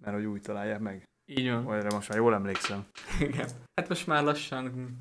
[0.00, 1.04] Mert hogy úgy találják meg.
[1.26, 1.64] Így van.
[1.64, 2.86] Vagy most már jól emlékszem.
[3.20, 3.48] Igen.
[3.74, 4.98] Hát most már lassan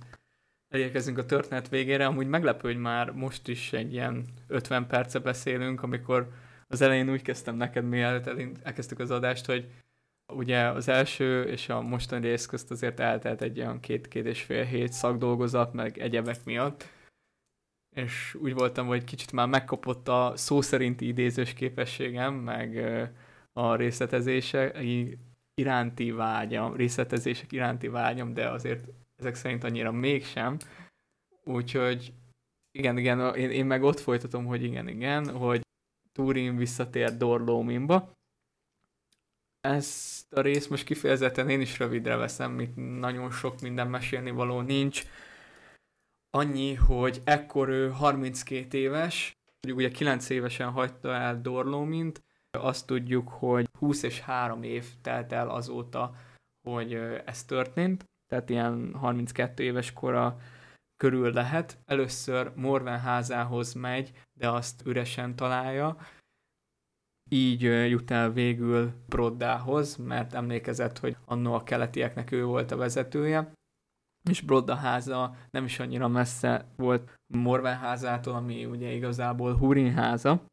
[0.74, 5.84] elérkezünk a történet végére, amúgy meglepő, hogy már most is egy ilyen 50 perce beszélünk,
[5.84, 6.32] amikor
[6.68, 8.28] az elején úgy kezdtem neked, mielőtt
[8.64, 9.72] elkezdtük az adást, hogy
[10.34, 14.64] ugye az első és a mostani rész közt azért eltelt egy olyan két-két és fél
[14.64, 16.88] hét szakdolgozat, meg egyebek miatt,
[17.96, 22.78] és úgy voltam, hogy kicsit már megkapott a szó szerinti idézős képességem, meg
[23.54, 24.72] a részletezése
[25.56, 30.58] iránti vágyam, részletezések iránti vágyam, de azért ezek szerint annyira mégsem.
[31.44, 32.14] Úgyhogy
[32.72, 35.62] igen, igen, én, én meg ott folytatom, hogy igen, igen, hogy
[36.12, 38.12] Turin visszatér Dorlóminba.
[39.62, 44.62] Ezt a részt most kifejezetten én is rövidre veszem, itt nagyon sok minden mesélni való
[44.62, 45.04] nincs.
[46.30, 52.24] Annyi, hogy ekkor ő 32 éves, ugye 9 évesen hagyta el Dorlómint,
[52.58, 56.16] Azt tudjuk, hogy 20 és 3 év telt el azóta,
[56.68, 56.94] hogy
[57.26, 60.38] ez történt, tehát ilyen 32 éves kora
[60.96, 61.78] körül lehet.
[61.86, 65.98] Először Morven házához megy, de azt üresen találja,
[67.30, 73.54] így jut el végül Broddához, mert emlékezett, hogy annó a keletieknek ő volt a vezetője,
[74.30, 80.46] és Brodda háza nem is annyira messze volt Morven házától, ami ugye igazából Hurin háza.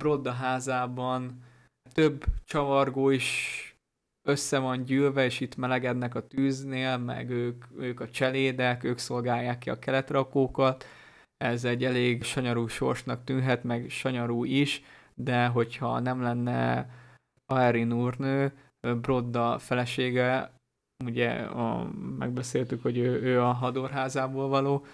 [0.00, 1.42] Brodda házában
[1.92, 3.58] több csavargó is
[4.28, 9.58] össze van gyűlve, és itt melegednek a tűznél, meg ők, ők a cselédek, ők szolgálják
[9.58, 10.84] ki a keletrakókat.
[11.36, 14.82] Ez egy elég sanyarú sorsnak tűnhet, meg sanyarú is,
[15.14, 16.90] de hogyha nem lenne
[17.46, 18.52] Aerin úrnő,
[19.00, 20.52] Brodda felesége,
[21.04, 24.86] ugye a, megbeszéltük, hogy ő, ő a hadorházából való,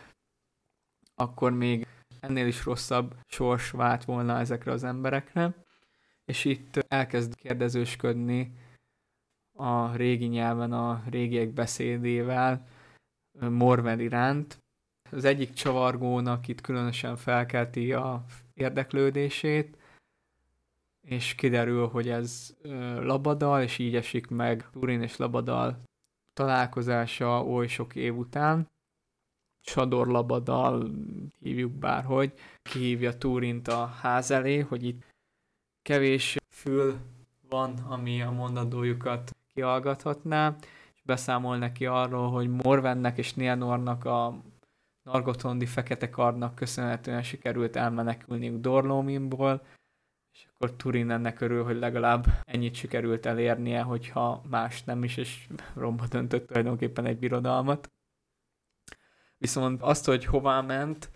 [1.15, 1.87] akkor még
[2.21, 5.65] ennél is rosszabb sors vált volna ezekre az emberekre,
[6.25, 8.53] és itt elkezd kérdezősködni
[9.53, 12.67] a régi nyelven, a régiek beszédével
[13.41, 14.63] Morven iránt.
[15.11, 18.25] Az egyik csavargónak itt különösen felkelti a
[18.55, 19.77] érdeklődését,
[21.01, 22.57] és kiderül, hogy ez
[23.01, 25.83] Labadal, és így esik meg Turin és Labadal
[26.33, 28.69] találkozása oly sok év után.
[29.69, 30.91] Sador Labadal
[31.41, 32.33] hívjuk bárhogy,
[32.63, 35.03] kihívja Turint a ház elé, hogy itt
[35.83, 36.97] kevés fül
[37.49, 40.57] van, ami a mondandójukat kihallgathatná,
[40.95, 44.43] és beszámol neki arról, hogy Morvennek és Nianornak a
[45.03, 49.67] Nargotondi fekete kardnak köszönhetően sikerült elmenekülniük Dorlominból,
[50.33, 55.49] és akkor Turin ennek örül, hogy legalább ennyit sikerült elérnie, hogyha más nem is, és
[55.75, 57.91] romba döntött tulajdonképpen egy birodalmat.
[59.39, 61.11] Viszont azt, hogy hová ment,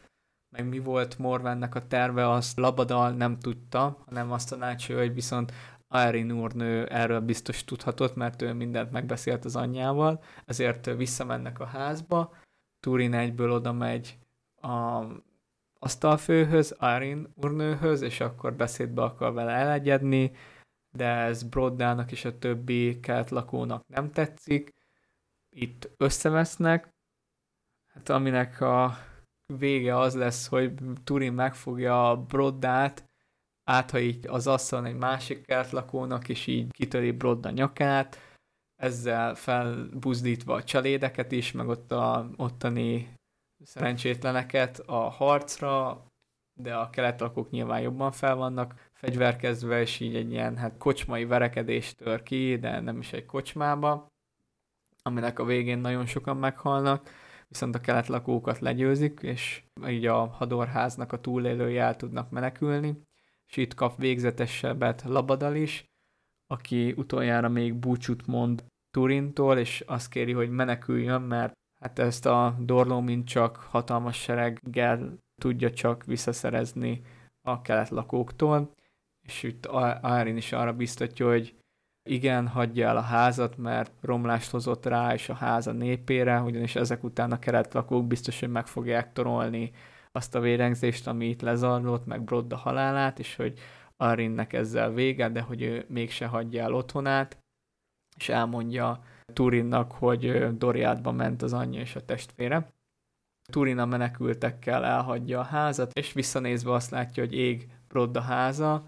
[0.48, 5.52] meg mi volt Morvennek a terve, azt Labadal nem tudta, hanem azt tanácsolja, hogy viszont
[5.88, 12.34] Aerin úrnő erről biztos tudhatott, mert ő mindent megbeszélt az anyjával, ezért visszamennek a házba,
[12.80, 14.18] Turin egyből oda megy
[14.54, 15.04] a
[15.78, 20.32] asztalfőhöz, Aerin úrnőhöz, és akkor beszédbe akar vele elegyedni,
[20.90, 24.74] de ez Broddának és a többi kelt lakónak nem tetszik.
[25.50, 26.91] Itt összevesznek,
[27.94, 28.98] hát aminek a
[29.59, 30.73] vége az lesz, hogy
[31.05, 33.10] Turin megfogja Broddát,
[33.64, 38.19] áthajít az asztalon egy másik kertlakónak, és így kitöri Brodda nyakát,
[38.77, 43.14] ezzel felbuzdítva a csalédeket is, meg ott a ottani
[43.64, 46.05] szerencsétleneket a harcra,
[46.55, 51.94] de a keletlakók nyilván jobban fel vannak fegyverkezve, és így egy ilyen hát kocsmai verekedés
[51.94, 54.06] tör ki, de nem is egy kocsmába,
[55.02, 57.10] aminek a végén nagyon sokan meghalnak,
[57.52, 63.02] viszont a keletlakókat legyőzik, és így a hadorháznak a túlélői el tudnak menekülni.
[63.48, 65.84] És itt kap végzetesebbet Labadal is,
[66.46, 72.56] aki utoljára még búcsút mond Turintól, és azt kéri, hogy meneküljön, mert hát ezt a
[73.04, 77.02] mint csak hatalmas sereggel tudja csak visszaszerezni
[77.48, 78.72] a kelet lakóktól,
[79.22, 79.66] és itt
[80.00, 81.54] Árin is arra biztatja, hogy
[82.02, 87.04] igen, hagyja el a házat, mert romlást hozott rá és a háza népére, ugyanis ezek
[87.04, 89.72] után a kelet lakók biztos, hogy meg fogják torolni
[90.12, 93.58] azt a vérengzést, ami itt lezarlott, meg Brodda halálát, és hogy
[93.96, 97.38] Arinnek ezzel vége, de hogy ő mégse hagyja el otthonát,
[98.16, 99.02] és elmondja
[99.32, 102.72] Turinnak, hogy Doriátba ment az anyja és a testvére.
[103.50, 108.84] Turin a menekültekkel elhagyja a házat, és visszanézve azt látja, hogy ég Brodda háza.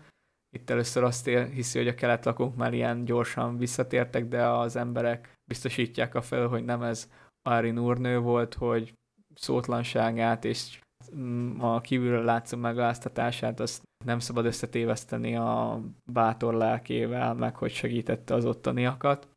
[0.55, 6.15] Itt először azt hiszi, hogy a keletlakók már ilyen gyorsan visszatértek, de az emberek biztosítják
[6.15, 7.11] a fel, hogy nem ez
[7.43, 8.95] Arin úrnő volt, hogy
[9.35, 10.81] szótlanságát és
[11.59, 15.83] a kívülről látszó megaláztatását, azt nem szabad összetéveszteni a
[16.13, 19.29] bátor lelkével, meg hogy segítette az ottaniakat.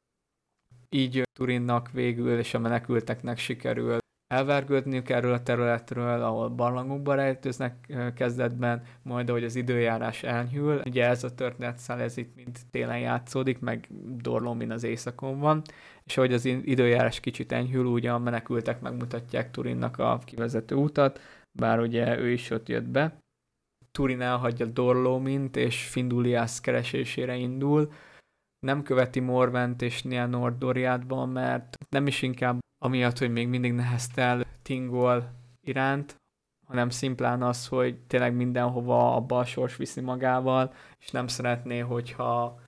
[0.89, 8.83] Így Turinnak végül és a menekülteknek sikerül elvergődniük erről a területről, ahol barlangokba rejtőznek kezdetben,
[9.01, 10.81] majd ahogy az időjárás elnyúl.
[10.85, 13.87] Ugye ez a történetszál, ez itt mind télen játszódik, meg
[14.21, 15.61] Dorlón, az éjszakon van,
[16.05, 21.19] és ahogy az időjárás kicsit enyhül, ugye a menekültek megmutatják Turinnak a kivezető utat,
[21.59, 23.17] bár ugye ő is ott jött be.
[23.91, 27.91] Turin elhagyja Dorlómint, és Finduliász keresésére indul.
[28.67, 34.45] Nem követi Morvent és Nianor Doriátban, mert nem is inkább amiatt, hogy még mindig neheztel
[34.61, 36.15] Tingol iránt,
[36.65, 42.61] hanem szimplán az, hogy tényleg mindenhova a balsors viszi magával, és nem szeretné, hogyha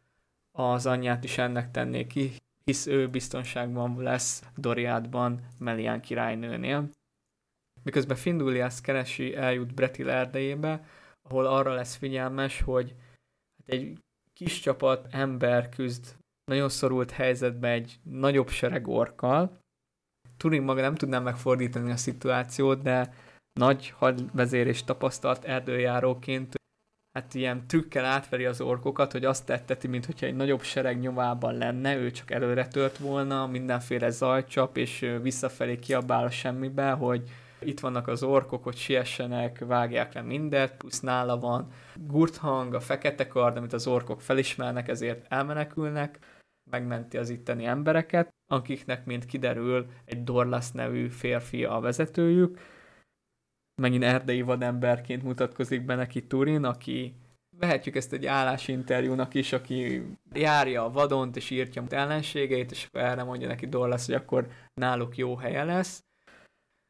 [0.58, 2.32] az anyját is ennek tenné ki,
[2.64, 6.90] hisz ő biztonságban lesz Doriátban Melian királynőnél.
[7.84, 10.86] Miközben Findulias keresi, eljut Bretil erdejébe,
[11.22, 12.96] ahol arra lesz figyelmes, hogy
[13.58, 14.00] hát Egy
[14.40, 16.16] kis csapat ember küzd
[16.52, 19.60] nagyon szorult helyzetben egy nagyobb sereg orkkal.
[20.38, 23.14] Turing maga nem tudná megfordítani a szituációt, de
[23.60, 26.56] nagy hadvezér és tapasztalt erdőjáróként
[27.18, 31.96] hát ilyen trükkel átveri az orkokat, hogy azt tetteti, mintha egy nagyobb sereg nyomában lenne,
[31.96, 37.30] ő csak előre tört volna, mindenféle zajcsap, és visszafelé kiabál a semmibe, hogy
[37.62, 43.28] itt vannak az orkok, hogy siessenek, vágják le mindet, plusz nála van gurthang, a fekete
[43.28, 46.20] kard, amit az orkok felismernek, ezért elmenekülnek,
[46.72, 52.60] megmenti az itteni embereket, akiknek, mint kiderül, egy Dorlas nevű férfi a vezetőjük,
[53.82, 57.16] megint erdei vademberként mutatkozik be neki Turin, aki
[57.58, 60.04] vehetjük ezt egy állásinterjúnak is, aki
[60.34, 65.18] járja a vadont és írtja ellenségeit, és akkor erre mondja neki Dorlas, hogy akkor náluk
[65.18, 66.04] jó helye lesz.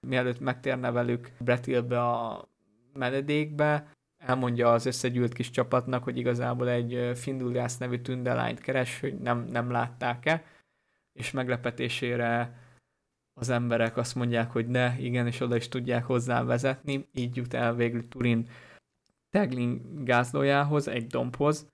[0.07, 2.49] Mielőtt megtérne velük Bretilbe a
[2.93, 9.45] menedékbe, elmondja az összegyűlt kis csapatnak, hogy igazából egy Finduliász nevű tündelányt keres, hogy nem,
[9.45, 10.43] nem látták-e,
[11.13, 12.57] és meglepetésére
[13.33, 17.53] az emberek azt mondják, hogy ne, igen, és oda is tudják hozzá vezetni, így jut
[17.53, 18.49] el végül Turin
[19.29, 21.67] Teglin gázlójához, egy dombhoz,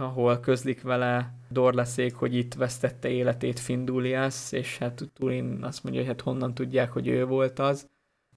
[0.00, 6.10] ahol közlik vele Dorleszék, hogy itt vesztette életét Findulias, és hát Turin azt mondja, hogy
[6.10, 7.88] hát honnan tudják, hogy ő volt az,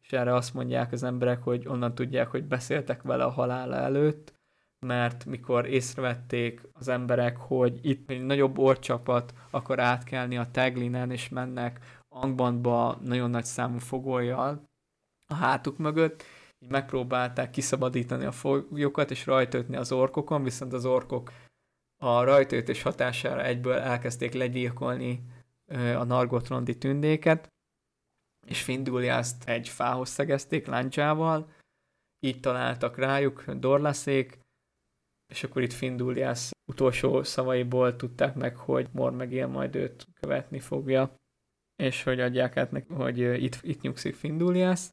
[0.02, 4.34] és erre azt mondják az emberek, hogy onnan tudják, hogy beszéltek vele a halála előtt,
[4.86, 11.30] mert mikor észrevették az emberek, hogy itt egy nagyobb orcsapat akar átkelni a Teglinen, és
[11.30, 14.64] mennek Angbandba nagyon nagy számú fogolyjal
[15.28, 16.24] a hátuk mögött,
[16.60, 21.32] így megpróbálták kiszabadítani a foglyokat és rajtőtni az orkokon, viszont az orkok
[22.04, 25.24] a rajtőtés hatására egyből elkezdték legyilkolni
[25.72, 27.48] a Nargotrondi tündéket,
[28.48, 31.52] és Finduliászt egy fához szegezték láncsával,
[32.20, 34.40] így találtak rájuk Dorlaszék,
[35.34, 41.16] és akkor itt Finduliász utolsó szavaiból tudták meg, hogy Mor megél majd őt követni fogja
[41.76, 44.90] és hogy adják át neki, hogy itt, itt nyugszik Finduliász.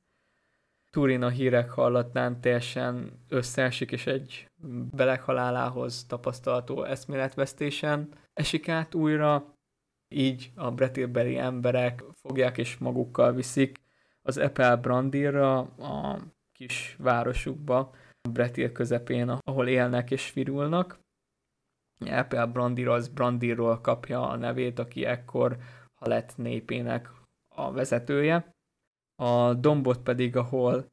[0.90, 4.48] Turin a hírek hallatán teljesen összeesik, és egy
[4.90, 9.54] beleghalálához tapasztalható eszméletvesztésen esik át újra,
[10.14, 13.80] így a Bretilbeli emberek fogják és magukkal viszik
[14.22, 16.18] az Epel Brandirra, a
[16.52, 17.94] kis városukba,
[18.28, 20.98] Bretil közepén, ahol élnek és virulnak.
[22.04, 25.56] Epel Brandir az Brandirról kapja a nevét, aki ekkor
[25.94, 27.10] Halett népének
[27.48, 28.54] a vezetője.
[29.20, 30.92] A dombot pedig, ahol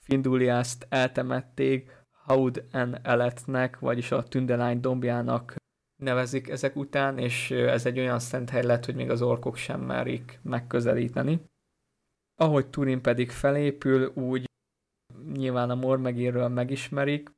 [0.00, 5.54] Finduliászt eltemették, Haud en Eletnek, vagyis a Tündelány dombjának
[5.96, 9.80] nevezik ezek után, és ez egy olyan szent hely lett, hogy még az orkok sem
[9.80, 11.44] merik megközelíteni.
[12.34, 14.44] Ahogy Turin pedig felépül, úgy
[15.32, 17.30] nyilván a Mormegéről megismerik,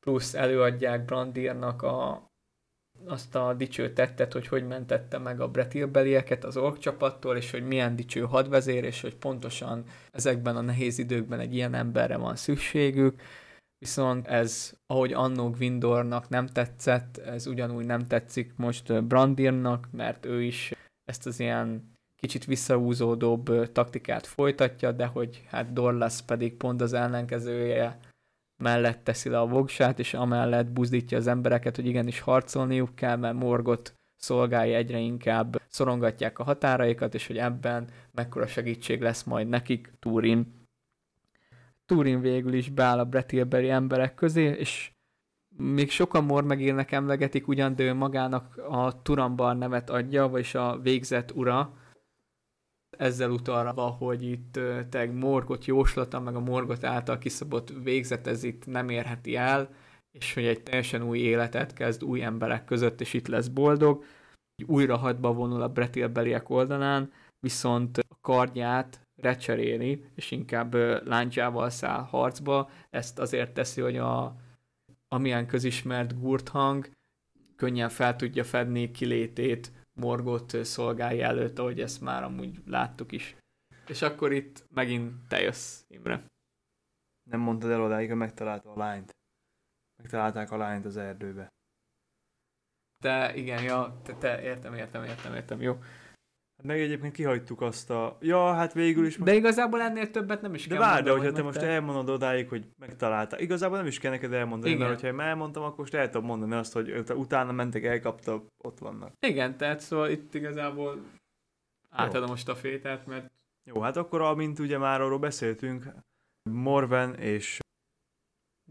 [0.00, 2.30] plusz előadják Brandirnak a
[3.06, 7.66] azt a dicső tettet, hogy hogy mentette meg a Bretilbelieket az ork csapattól, és hogy
[7.66, 13.20] milyen dicső hadvezér, és hogy pontosan ezekben a nehéz időkben egy ilyen emberre van szükségük.
[13.78, 20.42] Viszont ez, ahogy annó Gwindornak nem tetszett, ez ugyanúgy nem tetszik most Brandirnak, mert ő
[20.42, 20.72] is
[21.04, 27.98] ezt az ilyen kicsit visszahúzódóbb taktikát folytatja, de hogy hát Dorlas pedig pont az ellenkezője,
[28.62, 33.34] mellett teszi le a vogsát, és amellett buzdítja az embereket, hogy igenis harcolniuk kell, mert
[33.34, 39.92] Morgot szolgálja egyre inkább, szorongatják a határaikat, és hogy ebben mekkora segítség lesz majd nekik
[39.98, 40.60] Turin.
[41.86, 44.92] Turin végül is beáll a Bretilberi emberek közé, és
[45.56, 50.78] még sokan mor megírnek emlegetik, ugyan de ő magának a Turambar nevet adja, vagyis a
[50.82, 51.74] végzett ura,
[52.98, 58.66] ezzel utalva, hogy itt teg morgot jóslata, meg a morgot által kiszabott végzet ez itt
[58.66, 59.74] nem érheti el,
[60.12, 64.04] és hogy egy teljesen új életet kezd új emberek között, és itt lesz boldog.
[64.66, 70.74] Újra hadba vonul a Bretilbeliek oldalán, viszont a kardját recseréli, és inkább
[71.06, 72.70] láncsával száll harcba.
[72.90, 74.36] Ezt azért teszi, hogy a
[75.08, 76.90] amilyen közismert Gurthang
[77.56, 83.36] könnyen fel tudja fedni kilétét morgót szolgálja előtt, ahogy ezt már amúgy láttuk is.
[83.86, 86.24] És akkor itt megint te jössz, Imre.
[87.30, 89.16] Nem mondtad el odáig, hogy megtalálta a lányt.
[90.02, 91.48] Megtalálták a lányt az erdőbe.
[93.02, 95.78] Te, igen, ja, te, te értem, értem, értem, értem, jó.
[96.62, 98.16] Meg egyébként kihagytuk azt a...
[98.20, 99.16] Ja, hát végül is...
[99.16, 99.30] Most...
[99.30, 101.66] De igazából ennél többet nem is de kell várj, de hogyha te most te...
[101.66, 103.38] elmondod odáig, hogy megtalálta.
[103.38, 104.86] Igazából nem is kell neked elmondani, Igen.
[104.86, 108.78] mert hogyha én elmondtam, akkor most el tudom mondani azt, hogy utána mentek, elkapta, ott
[108.78, 109.12] vannak.
[109.26, 111.02] Igen, tehát szóval itt igazából
[111.90, 113.30] átadom most a fétát, mert...
[113.64, 115.86] Jó, hát akkor amint ugye már arról beszéltünk,
[116.50, 117.58] Morven és...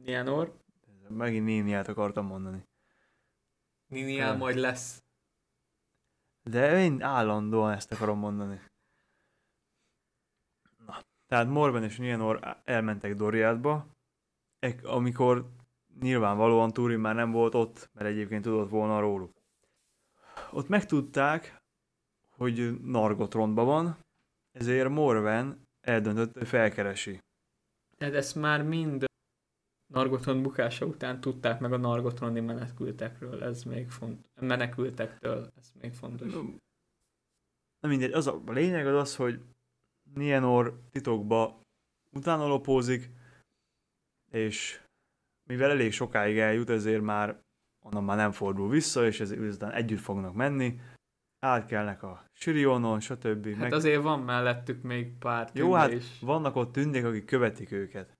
[0.03, 0.59] Nienor.
[1.07, 2.63] Megint Níniát akartam mondani.
[3.87, 4.37] Nem.
[4.37, 5.03] majd lesz.
[6.43, 8.61] De én állandóan ezt akarom mondani.
[10.85, 13.87] Na, tehát Morven és Nienor elmentek Doriátba,
[14.83, 15.49] amikor
[15.99, 19.41] nyilvánvalóan Turin már nem volt ott, mert egyébként tudott volna róluk.
[20.51, 21.61] Ott megtudták,
[22.29, 23.97] hogy Nargotrontban van,
[24.51, 27.19] ezért Morven eldöntött, hogy felkeresi.
[27.97, 29.05] Tehát ezt már mind
[29.91, 36.33] Nargotron bukása után tudták meg a Nargotroni menekültekről, ez még font, menekültektől, ez még fontos.
[37.79, 39.41] Na mindegy, az a, a lényeg az az, hogy
[40.13, 41.61] Nienor titokba
[42.15, 43.09] utána lopózik,
[44.31, 44.81] és
[45.49, 47.41] mivel elég sokáig eljut, ezért már
[47.85, 50.79] onnan már nem fordul vissza, és ezért aztán együtt fognak menni,
[51.39, 53.47] átkelnek a Sirionon, stb.
[53.47, 57.71] Hát meg azért van mellettük még pár Jó, tünde hát vannak ott tündék, akik követik
[57.71, 58.19] őket.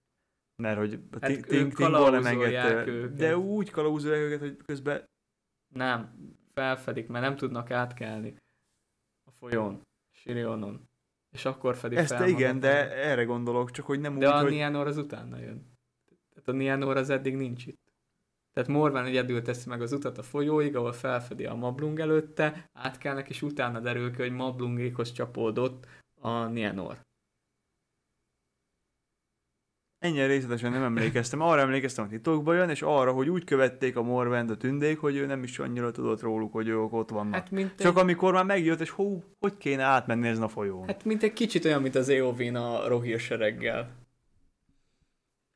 [0.62, 3.16] Mert hogy Hát Ti- ők Ting- Tingol nem engedte, őket.
[3.16, 5.04] de úgy kalauzolják őket, hogy közben
[5.74, 6.14] Nem,
[6.54, 8.36] felfedik, mert nem tudnak átkelni
[9.24, 10.88] a folyón, Sirionon.
[11.30, 12.60] És akkor fedik ezt fel igen, magukat.
[12.60, 15.70] de erre gondolok, csak hogy nem De úgy, a hogy Nianor az utána jön.
[16.34, 17.80] Tehát a Nianor az eddig nincs itt.
[18.52, 23.28] Tehát Morvan egyedül teszi meg az utat a folyóig, ahol felfedi a Mablung előtte, átkelnek,
[23.28, 25.86] és utána derül ki, hogy Mablungékhoz csapódott
[26.20, 27.00] a Nianor.
[30.02, 31.40] Ennyire részletesen nem emlékeztem.
[31.40, 35.16] Arra emlékeztem, hogy titokba jön, és arra, hogy úgy követték a Morvend a tündék, hogy
[35.16, 37.34] ő nem is annyira tudott róluk, hogy ők ott vannak.
[37.34, 40.86] Hát mint, Csak egy, amikor már megjött, és hú, hogy kéne átmenni ezen a folyón.
[40.86, 43.90] hát mint egy kicsit olyan, mint az EOV-n a Rohir sereggel.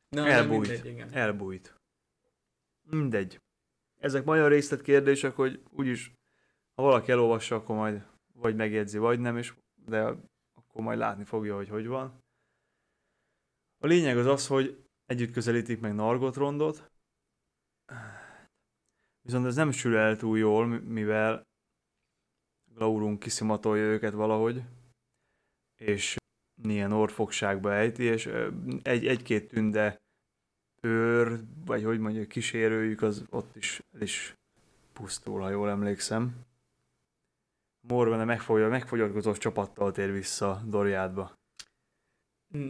[0.08, 0.60] Na, Elbújt.
[0.68, 1.08] mindegy, igen.
[1.12, 1.75] Elbújt.
[2.91, 3.41] Mindegy.
[4.00, 6.12] Ezek nagyon részletkérdések, hogy úgyis,
[6.75, 8.02] ha valaki elolvassa, akkor majd
[8.34, 9.52] vagy megjegyzi, vagy nem, és
[9.86, 10.00] de
[10.55, 12.25] akkor majd látni fogja, hogy hogy van.
[13.86, 16.90] A lényeg az az, hogy együtt közelítik meg Nargotrondot,
[19.23, 21.42] viszont ez nem sül el túl jól, mi- mivel
[22.74, 24.62] Glaurung kiszimatolja őket valahogy,
[25.81, 26.16] és
[26.62, 28.26] ilyen orfogságba ejti, és
[28.82, 29.97] egy-két tünde
[30.81, 34.34] őr, vagy hogy mondjuk kísérőjük, az ott is, is
[34.92, 36.44] pusztul, ha jól emlékszem.
[37.89, 41.34] Morvene megfogja, megfogyatkozott csapattal tér vissza Doriádba.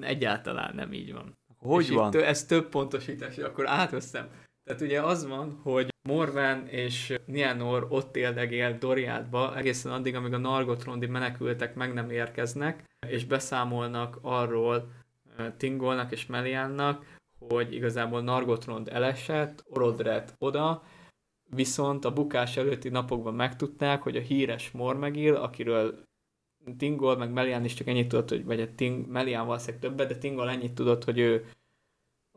[0.00, 1.38] Egyáltalán nem így van.
[1.58, 2.12] Hogy és van?
[2.12, 4.28] Itt, ez több pontosítás, akkor átveszem.
[4.64, 10.38] Tehát ugye az van, hogy Morven és Nianor ott éldegél Doriádba egészen addig, amíg a
[10.38, 14.88] Nargotrondi menekültek meg nem érkeznek, és beszámolnak arról
[15.56, 17.04] Tingolnak és Meliánnak,
[17.38, 20.82] hogy igazából Nargotrond elesett, Orodret oda,
[21.50, 26.04] viszont a bukás előtti napokban megtudták, hogy a híres Mormegil, akiről
[26.78, 30.18] Tingol meg Melian is csak ennyit tudott, hogy, vagy a Ting, Melian valószínűleg többet, de
[30.18, 31.46] Tingol ennyit tudott, hogy ő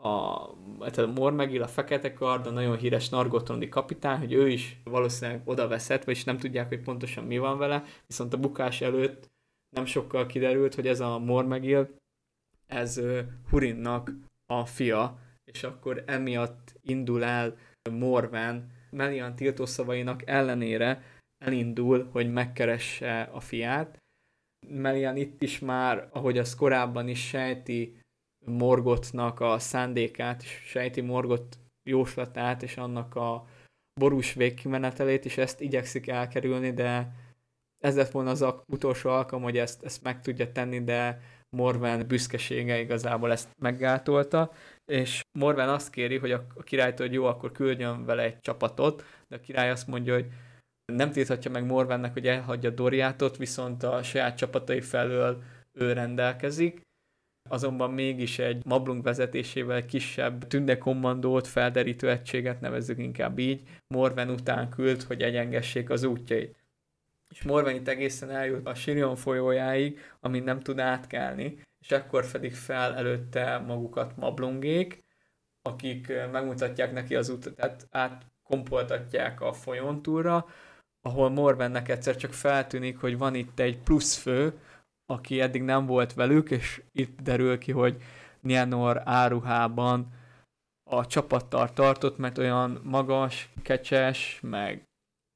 [0.01, 0.47] a,
[0.79, 5.41] tehát a Mormegil, a Fekete Kard, a nagyon híres Nargotrondi kapitány, hogy ő is valószínűleg
[5.45, 9.29] oda veszett, vagyis nem tudják, hogy pontosan mi van vele, viszont a bukás előtt
[9.75, 11.95] nem sokkal kiderült, hogy ez a Mormegil,
[12.67, 13.01] ez
[13.49, 14.11] Hurinnak
[14.45, 15.19] a fia,
[15.51, 17.57] és akkor emiatt indul el
[17.91, 21.03] Morven Melian tiltószavainak ellenére
[21.45, 23.97] elindul, hogy megkeresse a fiát.
[24.67, 27.99] Melian itt is már, ahogy az korábban is sejti
[28.45, 33.47] Morgotnak a szándékát, sejti Morgot jóslatát, és annak a
[33.99, 37.13] borús végkimenetelét, és ezt igyekszik elkerülni, de
[37.77, 42.79] ez lett volna az utolsó alkalom, hogy ezt, ezt meg tudja tenni, de Morven büszkesége
[42.79, 44.51] igazából ezt meggátolta,
[44.85, 49.35] és Morven azt kéri, hogy a királytól, hogy jó, akkor küldjön vele egy csapatot, de
[49.35, 50.27] a király azt mondja, hogy
[50.91, 55.43] nem tilthatja meg Morvennek, hogy elhagyja Doriátot, viszont a saját csapatai felől
[55.73, 56.87] ő rendelkezik.
[57.49, 65.01] Azonban mégis egy Mablung vezetésével kisebb tündekommandót, felderítő egységet nevezzük inkább így, Morven után küld,
[65.03, 66.57] hogy egyengessék az útjait.
[67.29, 72.53] És Morven itt egészen eljut a Sirion folyójáig, amin nem tud átkelni, és ekkor fedik
[72.53, 75.03] fel előtte magukat Mablungék,
[75.61, 80.45] akik megmutatják neki az utat, tehát átkompoltatják a folyón túlra,
[81.01, 84.59] ahol Morvennek egyszer csak feltűnik, hogy van itt egy pluszfő,
[85.05, 88.01] aki eddig nem volt velük, és itt derül ki, hogy
[88.41, 90.07] Nianor áruhában
[90.83, 94.83] a csapattal tartott, mert olyan magas, kecses, meg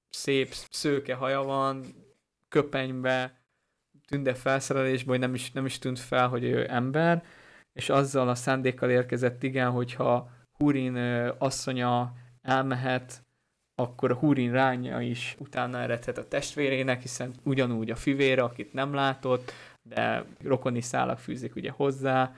[0.09, 1.85] szép szőke haja van,
[2.49, 3.41] köpenybe,
[4.07, 7.23] tünde felszerelésbe, hogy nem is, nem is tűnt fel, hogy ő ember,
[7.73, 13.22] és azzal a szándékkal érkezett, igen, hogyha Hurin ö, asszonya elmehet,
[13.83, 18.93] akkor a Hurin ránya is utána eredhet a testvérének, hiszen ugyanúgy a fivére, akit nem
[18.93, 19.51] látott,
[19.89, 22.35] de rokoni szálak fűzik ugye hozzá,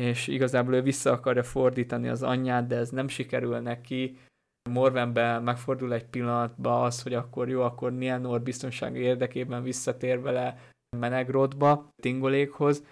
[0.00, 4.18] és igazából ő vissza akarja fordítani az anyját, de ez nem sikerül neki.
[4.70, 10.58] Morvenbe megfordul egy pillanatba az, hogy akkor jó, akkor Nienor biztonsági érdekében visszatér vele
[10.96, 12.84] Menegrodba, Tingolékhoz,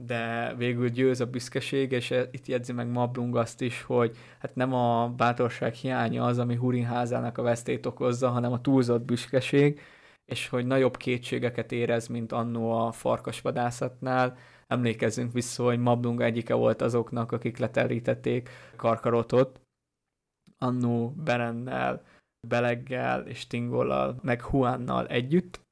[0.00, 4.54] de végül győz a büszkeség, és e- itt jegyzi meg Mablung azt is, hogy hát
[4.54, 9.80] nem a bátorság hiánya az, ami Hurin házának a vesztét okozza, hanem a túlzott büszkeség,
[10.24, 14.36] és hogy nagyobb kétségeket érez, mint annó a farkasvadászatnál.
[14.66, 19.60] Emlékezzünk vissza, hogy Mablung egyike volt azoknak, akik leterítették Karkarotot,
[20.58, 22.04] annó Berennel,
[22.48, 25.65] Beleggel és Tingollal, meg Huánnal együtt.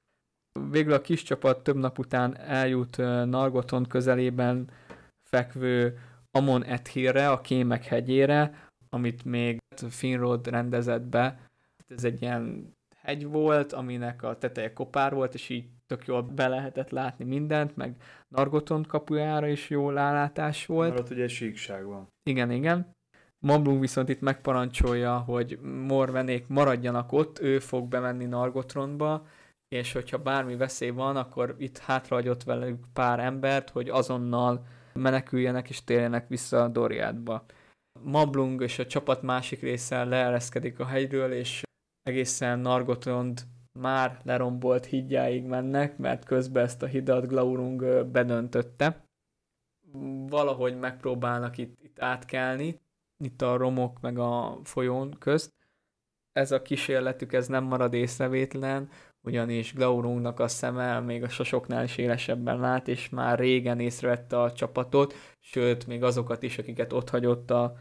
[0.70, 4.70] Végül a kis csapat több nap után eljut Nargoton közelében
[5.30, 5.98] fekvő
[6.30, 9.58] Amon Ethirre, a Kémek hegyére, amit még
[9.88, 11.40] Finrod rendezett be.
[11.88, 16.48] Ez egy ilyen hegy volt, aminek a teteje kopár volt, és így tök jól be
[16.48, 17.96] lehetett látni mindent, meg
[18.28, 20.88] Nargoton kapujára is jó rálátás volt.
[20.88, 22.08] Mert ott ugye síkság van.
[22.22, 22.92] Igen, igen.
[23.38, 29.26] Mamblung viszont itt megparancsolja, hogy Morvenék maradjanak ott, ő fog bemenni Nargotronba,
[29.74, 35.84] és hogyha bármi veszély van, akkor itt hátrahagyott velük pár embert, hogy azonnal meneküljenek és
[35.84, 37.44] térjenek vissza a Doriádba.
[38.00, 41.62] Mablung és a csapat másik része leereszkedik a hegyről, és
[42.02, 43.42] egészen Nargotrond
[43.78, 49.06] már lerombolt hídjáig mennek, mert közben ezt a hidat Glaurung bedöntötte.
[50.26, 52.80] Valahogy megpróbálnak itt, itt átkelni,
[53.24, 55.52] itt a romok meg a folyón közt.
[56.32, 58.90] Ez a kísérletük, ez nem marad észrevétlen,
[59.24, 64.52] ugyanis Glaurungnak a szeme még a sosoknál is élesebben lát, és már régen észrevette a
[64.52, 67.76] csapatot, sőt, még azokat is, akiket ott hagyott a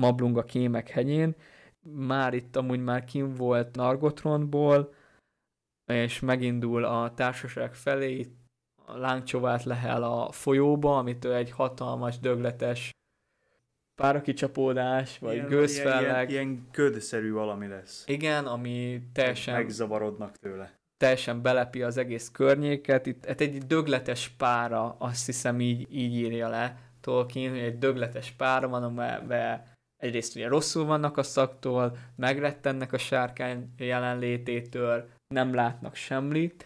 [0.00, 1.34] Mablung a Kémek hegyén.
[1.82, 4.94] Már itt amúgy már kim volt Nargotronból,
[5.92, 8.26] és megindul a társaság felé,
[8.86, 12.90] a lángcsovát lehel a folyóba, amitől egy hatalmas, dögletes
[13.96, 16.30] párakicsapódás, vagy ilyen, gőzfelleg.
[16.30, 18.04] Ilyen, ilyen ködszerű valami lesz.
[18.06, 19.54] Igen, ami teljesen...
[19.54, 20.75] Megzavarodnak tőle.
[20.96, 23.06] Teljesen belepi az egész környéket.
[23.06, 28.30] Itt hát egy dögletes pára, azt hiszem így, így írja le Tolkien, hogy egy dögletes
[28.30, 29.62] pára van, amiben
[29.96, 36.64] egyrészt ugye rosszul vannak a szaktól, megrettennek a sárkány jelenlététől, nem látnak semmit,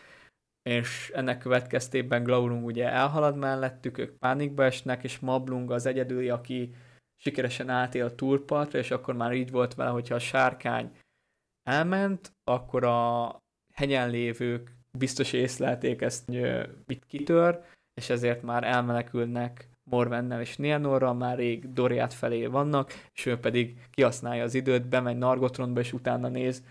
[0.62, 6.74] és ennek következtében Glaurung ugye elhalad mellettük, ők pánikba esnek, és Mablung az egyedüli, aki
[7.16, 10.96] sikeresen átél a túlpartra, és akkor már így volt vele, hogyha a sárkány
[11.62, 13.36] elment, akkor a
[13.80, 17.60] hegyen lévők biztos észlelték ezt, hogy itt kitör,
[17.94, 23.88] és ezért már elmenekülnek Morvennel és Nianorral, már rég Doriát felé vannak, és ő pedig
[23.90, 26.62] kihasználja az időt, bemegy Nargotronba, és utána néz,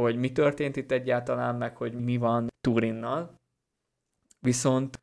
[0.00, 3.34] hogy mi történt itt egyáltalán, meg hogy mi van Turinnal.
[4.40, 5.00] Viszont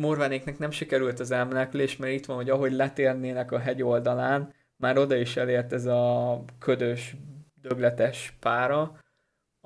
[0.00, 4.98] Morvánéknek nem sikerült az elmenekülés, mert itt van, hogy ahogy letérnének a hegy oldalán, már
[4.98, 7.16] oda is elért ez a ködös,
[7.60, 9.02] dögletes pára,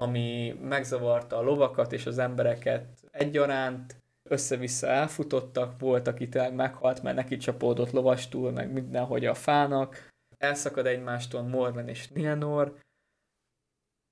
[0.00, 7.16] ami megzavarta a lovakat és az embereket egyaránt, össze-vissza elfutottak, volt, aki tényleg meghalt, mert
[7.16, 12.78] neki csapódott lovastúl, meg mindenhogy a fának, elszakad egymástól Morven és Nienor,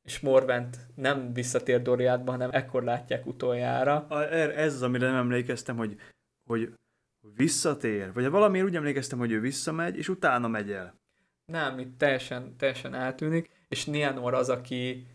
[0.02, 4.06] és Morvent nem visszatér Doriátba, hanem ekkor látják utoljára.
[4.10, 5.96] Er, ez az, amire nem emlékeztem, hogy,
[6.48, 6.72] hogy
[7.34, 10.94] visszatér, vagy valamiért úgy emlékeztem, hogy ő visszamegy, és utána megy el.
[11.44, 15.06] Nem, itt teljesen, teljesen eltűnik, és Nianor az, aki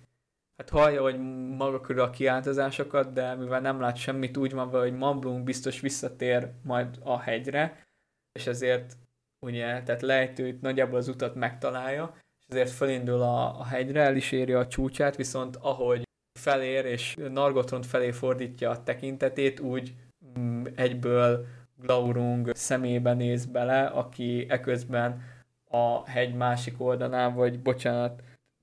[0.62, 1.20] hát hallja, hogy
[1.58, 6.52] maga körül a kiáltozásokat, de mivel nem lát semmit, úgy van hogy Mamblung biztos visszatér
[6.64, 7.86] majd a hegyre,
[8.32, 8.98] és ezért
[9.46, 12.16] ugye, tehát lejtőt nagyjából az utat megtalálja,
[12.48, 16.04] ezért felindul a, a hegyre, el is éri a csúcsát, viszont ahogy
[16.40, 19.94] felér és Nargotront felé fordítja a tekintetét, úgy
[20.40, 25.22] mm, egyből Glaurung szemébe néz bele, aki eközben
[25.70, 28.22] a hegy másik oldalán, vagy bocsánat,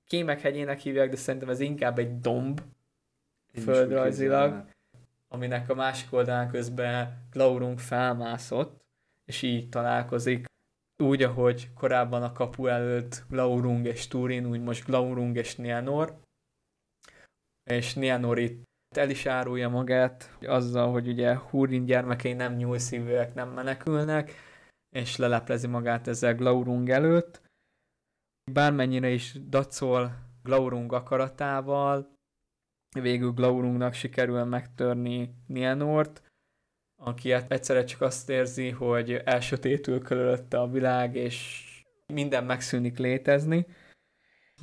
[0.09, 2.61] Kémek hegyének hívják, de szerintem ez inkább egy domb
[3.53, 4.65] Én földrajzilag,
[5.27, 8.79] aminek a másik oldalán közben Glaurung felmászott,
[9.25, 10.45] és így találkozik.
[11.03, 16.19] Úgy, ahogy korábban a kapu előtt Glaurung és Turin, úgy most Glaurung és Nianor,
[17.63, 18.63] és Nianor itt
[18.95, 24.31] el is árulja magát azzal, hogy ugye Húrin gyermekei nem nyúlszívűek, nem menekülnek,
[24.95, 27.41] és leleplezi magát ezzel Glaurung előtt.
[28.53, 30.11] Bármennyire is dacol
[30.43, 32.17] Glaurung akaratával,
[33.01, 36.21] végül Glaurungnak sikerül megtörni Nianort,
[36.95, 41.65] aki egyszerre csak azt érzi, hogy elsötétül körülötte a világ, és
[42.13, 43.65] minden megszűnik létezni.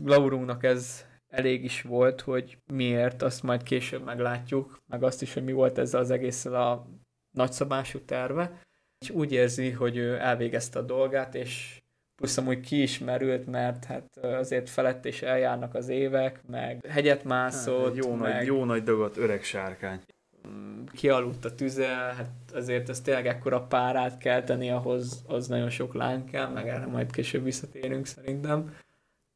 [0.04, 5.44] Laurungnak ez elég is volt, hogy miért, azt majd később meglátjuk, meg azt is, hogy
[5.44, 6.86] mi volt ezzel az egésszel a
[7.30, 8.60] nagyszabású terve.
[8.98, 11.82] és úgy érzi, hogy ő elvégezte a dolgát, és
[12.16, 18.04] plusz amúgy kiismerült, mert hát azért felett is eljárnak az évek, meg hegyet mászott, Hát,
[18.04, 20.00] jó, meg nagy, jó nagy dagat, öreg sárkány.
[20.48, 25.70] mm, kialudt a tüze, hát azért ez tényleg ekkora párát kell tenni, ahhoz az nagyon
[25.70, 28.74] sok láng kell, meg erre majd később visszatérünk szerintem.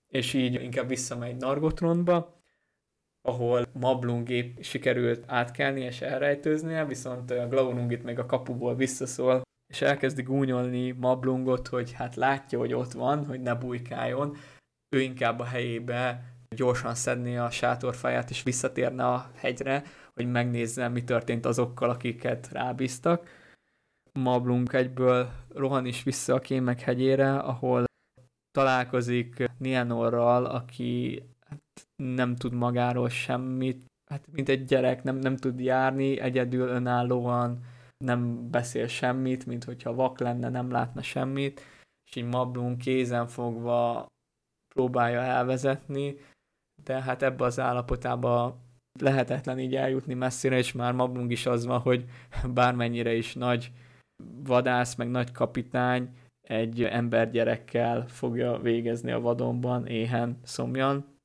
[0.08, 2.38] És így inkább visszamegy Nargothrondba,
[3.22, 10.22] ahol Mablungép sikerült átkelni és elrejtőznie, viszont a Glaurungit meg a kapuból visszaszól, és elkezdi
[10.22, 14.36] gúnyolni Mablungot, hogy hát látja, hogy ott van, hogy ne bujkáljon.
[14.96, 16.24] Ő inkább a helyébe
[16.56, 19.82] gyorsan szedné a sátorfáját, és visszatérne a hegyre,
[20.14, 23.28] hogy megnézze, mi történt azokkal, akiket rábíztak.
[24.12, 27.84] Mablung egyből rohan is vissza a Kémek hegyére, ahol
[28.50, 31.60] találkozik Nianorral, aki hát
[31.96, 37.64] nem tud magáról semmit, hát mint egy gyerek, nem, nem tud járni, egyedül önállóan
[38.04, 41.60] nem beszél semmit, mint hogyha vak lenne, nem látna semmit,
[42.08, 44.06] és így Mablung kézen fogva
[44.74, 46.16] próbálja elvezetni,
[46.84, 48.58] de hát ebbe az állapotába
[49.00, 52.04] lehetetlen így eljutni messzire, és már Mablung is az van, hogy
[52.54, 53.72] bármennyire is nagy
[54.42, 61.18] vadász, meg nagy kapitány, egy embergyerekkel fogja végezni a vadonban, éhen, szomjan.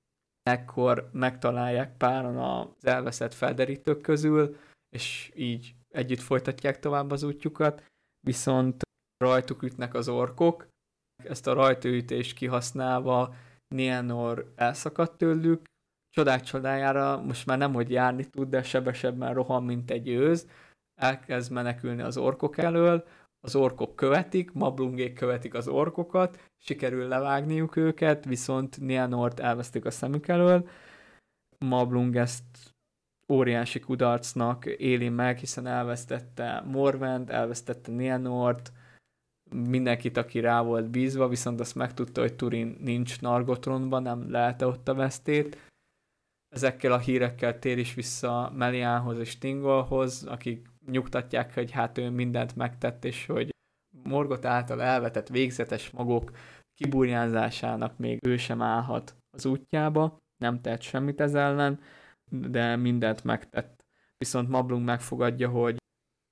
[0.43, 4.57] Ekkor megtalálják páran az elveszett felderítők közül,
[4.89, 7.83] és így együtt folytatják tovább az útjukat,
[8.27, 8.81] viszont
[9.17, 10.67] rajtuk ütnek az orkok,
[11.23, 13.35] ezt a rajtaütést kihasználva
[13.67, 15.63] Nienor elszakadt tőlük,
[16.09, 20.47] csodák csodájára most már nem, hogy járni tud, de sebesebben rohan, mint egy őz,
[21.01, 23.07] elkezd menekülni az orkok elől,
[23.39, 30.27] az orkok követik, Mablungék követik az orkokat, sikerül levágniuk őket, viszont Nienort elvesztik a szemük
[30.27, 30.69] elől.
[31.57, 32.74] Mablung ezt
[33.29, 38.71] óriási kudarcnak éli meg, hiszen elvesztette Morvent, elvesztette Nienort,
[39.51, 44.87] mindenkit, aki rá volt bízva, viszont azt megtudta, hogy Turin nincs Nargotronban, nem lelte ott
[44.87, 45.57] a vesztét.
[46.49, 52.55] Ezekkel a hírekkel tér is vissza Meliánhoz és Tingolhoz, akik nyugtatják, hogy hát ő mindent
[52.55, 53.49] megtett, és hogy
[54.03, 56.31] Morgot által elvetett végzetes magok
[56.73, 61.79] kiburjánzásának még ő sem állhat az útjába, nem tett semmit ez ellen,
[62.31, 63.85] de mindent megtett.
[64.17, 65.77] Viszont Mablung megfogadja, hogy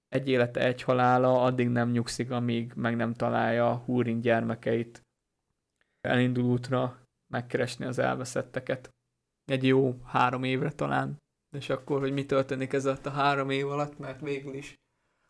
[0.07, 5.05] egy élete, egy halála, addig nem nyugszik, amíg meg nem találja Húrin gyermekeit.
[6.01, 8.89] Elindul útra megkeresni az elveszetteket.
[9.45, 11.21] Egy jó három évre talán.
[11.57, 14.77] És akkor, hogy mi történik ez a három év alatt, mert végül is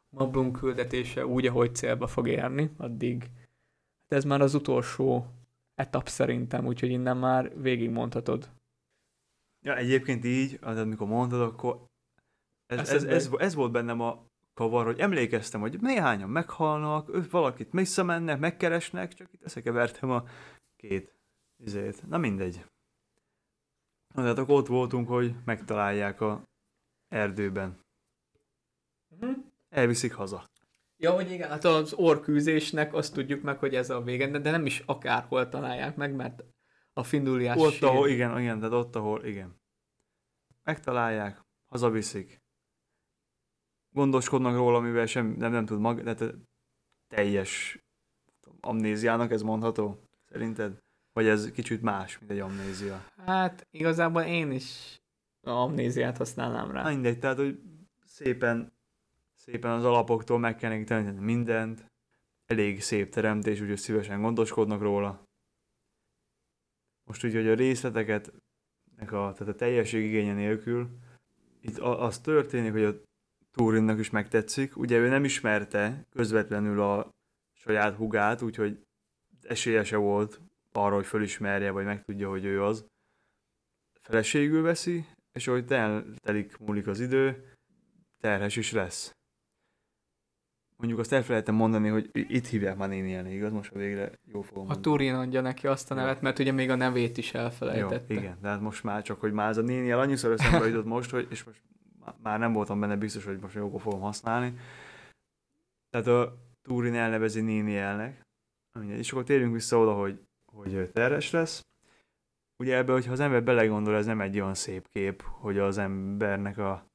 [0.09, 5.25] Mablung küldetése úgy, ahogy célba fog érni, addig hát ez már az utolsó
[5.75, 8.49] etap szerintem, úgyhogy innen már végigmondhatod.
[9.63, 11.85] Ja, egyébként így, az, amikor mondtad, akkor
[12.65, 18.39] ez, ez, ez, ez, volt bennem a kavar, hogy emlékeztem, hogy néhányan meghalnak, valakit visszamennek,
[18.39, 20.23] megkeresnek, csak itt összekevertem a
[20.75, 21.13] két
[21.57, 22.07] izét.
[22.07, 22.65] Na mindegy.
[24.15, 26.43] Na, tehát akkor ott voltunk, hogy megtalálják a
[27.07, 27.79] erdőben.
[29.69, 30.45] Elviszik haza.
[30.97, 34.65] Ja, hogy igen, hát az orkűzésnek azt tudjuk meg, hogy ez a vége, de nem
[34.65, 36.43] is akárhol találják meg, mert
[36.93, 39.61] a finduliás Ott, sír- ahol, igen, igen, tehát ott, ahol, igen.
[40.63, 42.41] Megtalálják, hazaviszik.
[43.89, 46.35] Gondoskodnak róla, mivel sem, nem, nem tud mag, tehát
[47.07, 47.83] teljes
[48.59, 49.99] amnéziának ez mondható,
[50.29, 50.81] szerinted?
[51.13, 53.05] Vagy ez kicsit más, mint egy amnézia?
[53.25, 55.01] Hát igazából én is
[55.41, 56.89] amnéziát használnám rá.
[56.89, 57.59] Mindegy, tehát, hogy
[58.05, 58.73] szépen,
[59.33, 61.91] szépen az alapoktól meg kell mindent,
[62.45, 65.27] elég szép teremtés, úgyhogy szívesen gondoskodnak róla.
[67.03, 68.33] Most úgy, hogy a részleteket,
[68.97, 70.89] a, tehát a teljesség igénye nélkül,
[71.61, 73.01] itt az történik, hogy a
[73.51, 74.77] Turinnak is megtetszik.
[74.77, 77.09] Ugye ő nem ismerte közvetlenül a
[77.53, 78.83] saját hugát, úgyhogy
[79.41, 80.41] esélye se volt
[80.71, 82.85] arra, hogy fölismerje, vagy megtudja, hogy ő az.
[83.99, 87.53] Feleségül veszi, és ahogy tel, telik, múlik az idő,
[88.17, 89.11] terhes is lesz.
[90.83, 93.51] Mondjuk azt elfelejtem mondani, hogy itt hívják már néni igaz?
[93.51, 94.81] Most a végre jó fogom A mondani.
[94.81, 98.13] Turin adja neki azt a nevet, mert ugye még a nevét is Jó, elfelejtette.
[98.13, 100.85] igen, de hát most már csak, hogy már ez a néni el annyiszor eszembe jutott
[100.85, 101.61] most, hogy, és most
[102.05, 104.53] má- már nem voltam benne biztos, hogy most jókor fogom használni.
[105.89, 108.21] Tehát a Turin elnevezi néni elnek.
[108.87, 111.65] És akkor térjünk vissza oda, hogy, hogy terhes lesz.
[112.63, 116.57] Ugye ebbe, hogyha az ember belegondol, ez nem egy olyan szép kép, hogy az embernek
[116.57, 116.85] a,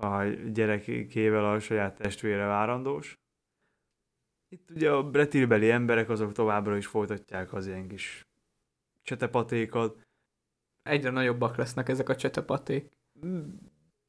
[0.00, 0.22] a
[0.52, 3.20] gyerekével a saját testvére várandós.
[4.48, 8.26] Itt ugye a bretilbeli emberek azok továbbra is folytatják az ilyen kis
[9.02, 10.00] csetepatékat.
[10.82, 12.90] Egyre nagyobbak lesznek ezek a csetepaték.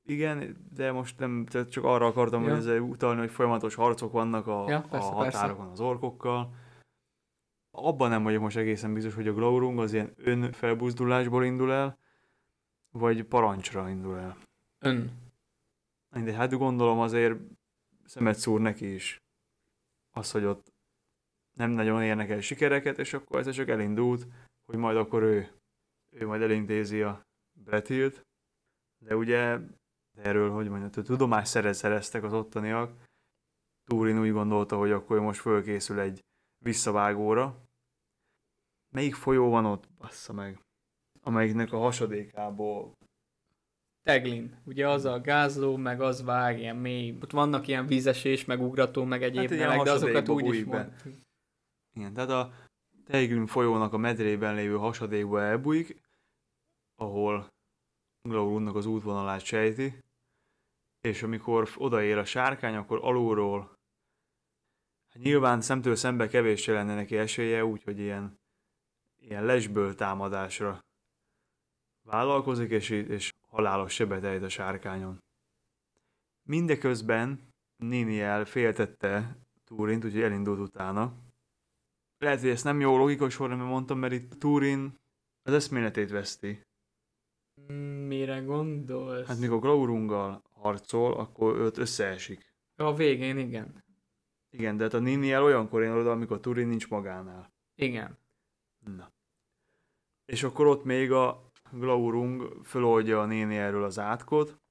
[0.05, 2.49] igen, de most nem, tehát csak arra akartam Ja.
[2.49, 6.53] hogy ezzel utalni, hogy folyamatos harcok vannak a, Ja, a persze, határokon az orkokkal.
[7.71, 11.97] Abban nem vagyok most egészen biztos, hogy a Glaurung az ilyen önfelbuzdulásból indul el,
[12.91, 14.37] vagy parancsra indul el.
[14.79, 15.11] Ön.
[16.13, 17.39] De hát gondolom azért
[18.05, 19.17] szemet szúr neki is
[20.15, 20.73] az, hogy ott
[21.57, 24.27] nem nagyon érnek el sikereket, és akkor ez csak elindult,
[24.65, 25.51] hogy majd akkor ő,
[26.09, 27.21] ő majd elintézi a
[27.59, 28.21] Bretilt.
[29.05, 29.59] De ugye
[30.17, 33.05] erről, hogy mondjam, tudomást szerez, szereztek az ottaniak.
[33.83, 36.19] Túrin úgy gondolta, hogy akkor most fölkészül egy
[36.63, 37.61] visszavágóra.
[38.93, 40.59] Melyik folyó van ott, bassza meg?
[41.21, 42.93] Amelyiknek a hasadékából
[44.03, 44.61] Teglin.
[44.65, 47.17] Ugye az a gázló, meg az vág ilyen mély.
[47.21, 50.53] Ott vannak ilyen vízesés, meg ugrató, meg egyéb Hát egy hát, ilyen de azokat úgy
[50.53, 50.93] is mond.
[51.95, 52.53] Igen, tehát a
[53.05, 56.01] Teigrim folyónak a medrében lévő hasadékba elbújik,
[56.95, 57.47] ahol
[58.21, 59.99] Glaurunnak az útvonalát sejti,
[61.01, 63.77] és amikor odaér a sárkány, akkor alulról
[65.13, 68.39] hát nyilván szemtől szembe kevés lenne neki esélye, úgyhogy ilyen,
[69.21, 70.79] ilyen lesből támadásra
[72.05, 75.23] vállalkozik, és, és halálos sebet ejt a sárkányon.
[76.43, 81.13] Mindeközben Niniel féltette Túrint, úgyhogy elindult utána,
[82.17, 84.99] lehet, hogy ezt nem jó logikus sorrendben mondtam, mert itt Turin
[85.43, 86.61] az eszméletét veszti.
[88.07, 89.27] Mire gondolsz?
[89.27, 92.53] Hát mikor Glaurunggal harcol, akkor őt összeesik.
[92.75, 93.83] A végén, igen.
[94.49, 97.53] Igen, de hát a Niniel olyankor jön oda, amikor Turin nincs magánál.
[97.75, 98.17] Igen.
[98.79, 99.11] Na.
[100.25, 104.61] És akkor ott még a Glaurung föloldja a Ninielről az átkot,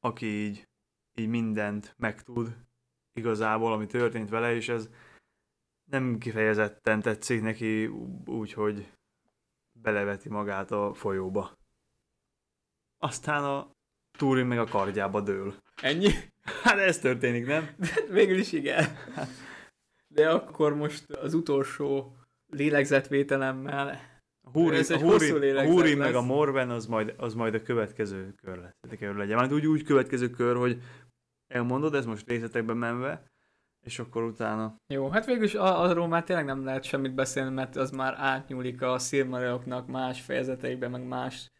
[0.00, 0.68] aki így,
[1.14, 2.56] így mindent megtud
[3.12, 4.88] igazából, ami történt vele, és ez
[5.84, 7.86] nem kifejezetten tetszik neki
[8.26, 8.92] úgy, hogy
[9.72, 11.58] beleveti magát a folyóba.
[12.98, 13.70] Aztán a
[14.18, 15.54] Túrin meg a kardjába dől.
[15.76, 16.10] Ennyi?
[16.62, 17.76] Hát ez történik, nem?
[18.10, 18.96] Végül is igen.
[20.06, 22.16] De akkor most az utolsó
[22.46, 24.11] lélegzetvételemmel
[24.52, 28.34] Húri, Ez a Húri, a Húri meg a Morven az majd, az majd a következő
[28.42, 28.76] kör lesz.
[28.88, 29.36] De kell legyen.
[29.36, 30.82] Majd úgy, úgy következő kör, hogy
[31.46, 33.32] elmondod, ez most részletekben menve,
[33.80, 37.76] és akkor utána Jó, hát végül is arról már tényleg nem lehet semmit beszélni, mert
[37.76, 41.50] az már átnyúlik a Silmariloknak más fejezeteikben, meg más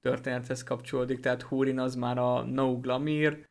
[0.00, 3.48] történethez kapcsolódik, tehát Húrin az már a No Glamir,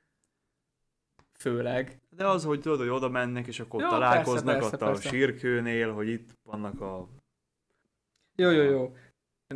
[1.39, 2.01] főleg.
[2.09, 4.89] De az, hogy tudod, hogy oda mennek, és akkor Jó, találkoznak persze, ott persze, a
[4.89, 5.09] persze.
[5.09, 7.07] sírkőnél, hogy itt vannak a...
[8.41, 8.95] Jó, jó, jó.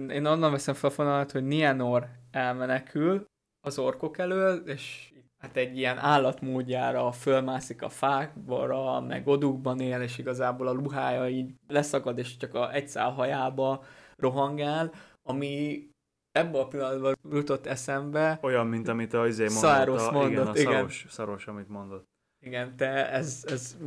[0.10, 3.26] Én onnan veszem fel a fonalat, hogy Nienor elmenekül
[3.60, 10.18] az orkok elől, és hát egy ilyen állatmódjára fölmászik a fákba, meg odukban él, és
[10.18, 13.84] igazából a ruhája így leszakad, és csak a egy szál hajába
[14.16, 14.94] rohangál,
[15.24, 15.86] ami
[16.32, 18.40] ebben a pillanatban jutott eszembe.
[18.42, 19.64] Olyan, mint amit a izé mondott.
[19.64, 20.74] Száros a, mondott, igen, a igen.
[20.74, 22.10] szaros, szaros, amit mondott.
[22.46, 23.78] Igen, te ez, ez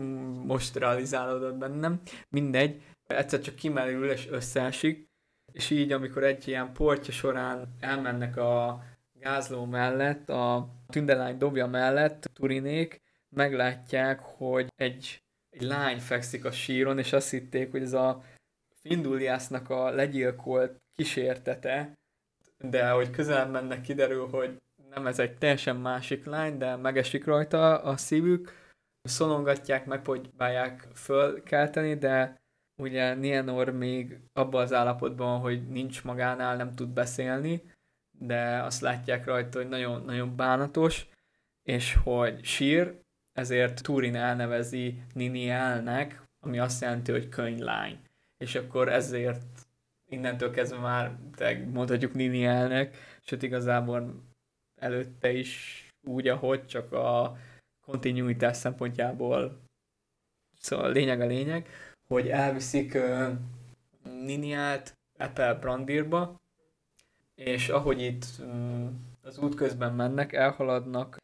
[0.44, 2.00] most realizálódott bennem.
[2.28, 5.08] Mindegy, egyszer csak kimerül és összeesik,
[5.52, 12.31] és így, amikor egy ilyen portja során elmennek a gázló mellett, a tündelány dobja mellett,
[12.34, 18.23] Turinék, meglátják, hogy egy, egy lány fekszik a síron, és azt hitték, hogy ez a
[18.81, 21.92] Finduliásznak a legyilkolt kísértete,
[22.58, 27.83] de hogy közel mennek, kiderül, hogy nem ez egy teljesen másik lány, de megesik rajta
[27.83, 28.52] a szívük,
[29.02, 32.42] szolongatják, megpróbálják fölkelteni, de
[32.76, 37.62] ugye Nienor még abban az állapotban, hogy nincs magánál, nem tud beszélni,
[38.18, 41.08] de azt látják rajta, hogy nagyon, nagyon bánatos,
[41.62, 43.00] és hogy sír,
[43.32, 47.98] ezért Turin elnevezi Ninielnek, ami azt jelenti, hogy könyvlány.
[48.38, 49.66] És akkor ezért
[50.10, 51.16] innentől kezdve már
[51.72, 54.22] mondhatjuk Ninielnek, sőt igazából
[54.80, 57.36] előtte is úgy, ahogy csak a
[57.80, 59.62] kontinuitás szempontjából
[60.64, 61.68] szóval a lényeg a lényeg,
[62.08, 63.28] hogy elviszik uh,
[64.02, 66.41] Niniát Apple Brandirba,
[67.34, 71.16] és ahogy itt um, az út közben mennek, elhaladnak.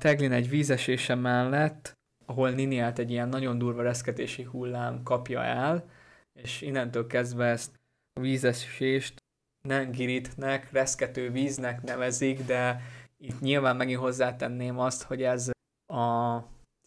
[0.00, 1.92] Teglin egy vízesése mellett,
[2.26, 5.90] ahol Niniát egy ilyen nagyon durva reszketési hullám kapja el,
[6.32, 7.74] és innentől kezdve ezt
[8.12, 9.24] a vízesést
[9.68, 12.80] Nengiritnek, reszkető víznek nevezik, de
[13.16, 15.50] itt nyilván megint hozzátenném azt, hogy ez
[15.86, 16.38] a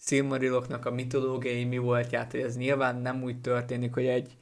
[0.01, 4.37] Silmariloknak a mitológiai mi voltját, hogy ez nyilván nem úgy történik, hogy egy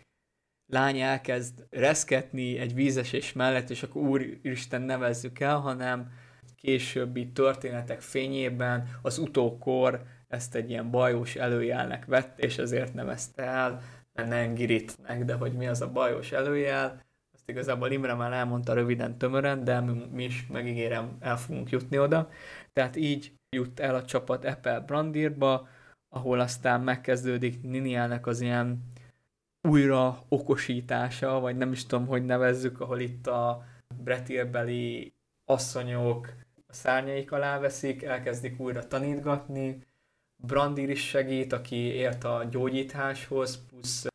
[0.65, 6.11] lány elkezd reszketni egy vízesés mellett, és akkor úristen nevezzük el, hanem
[6.55, 13.81] későbbi történetek fényében az utókor ezt egy ilyen bajós előjelnek vett, és ezért nevezte el
[14.13, 19.63] Nengiritnek, de hogy mi az a bajós előjel, azt Igazából Imre már elmondta röviden, tömören,
[19.63, 22.29] de mi, mi is megígérem, el fogunk jutni oda.
[22.73, 25.67] Tehát így jut el a csapat Apple Brandirba,
[26.09, 28.83] ahol aztán megkezdődik Niniának az ilyen
[29.61, 33.63] újra okosítása, vagy nem is tudom, hogy nevezzük, ahol itt a
[34.03, 35.13] bretilbeli
[35.45, 36.33] asszonyok
[36.67, 39.85] a szárnyaik alá veszik, elkezdik újra tanítgatni,
[40.43, 44.07] Brandir is segít, aki ért a gyógyításhoz, plusz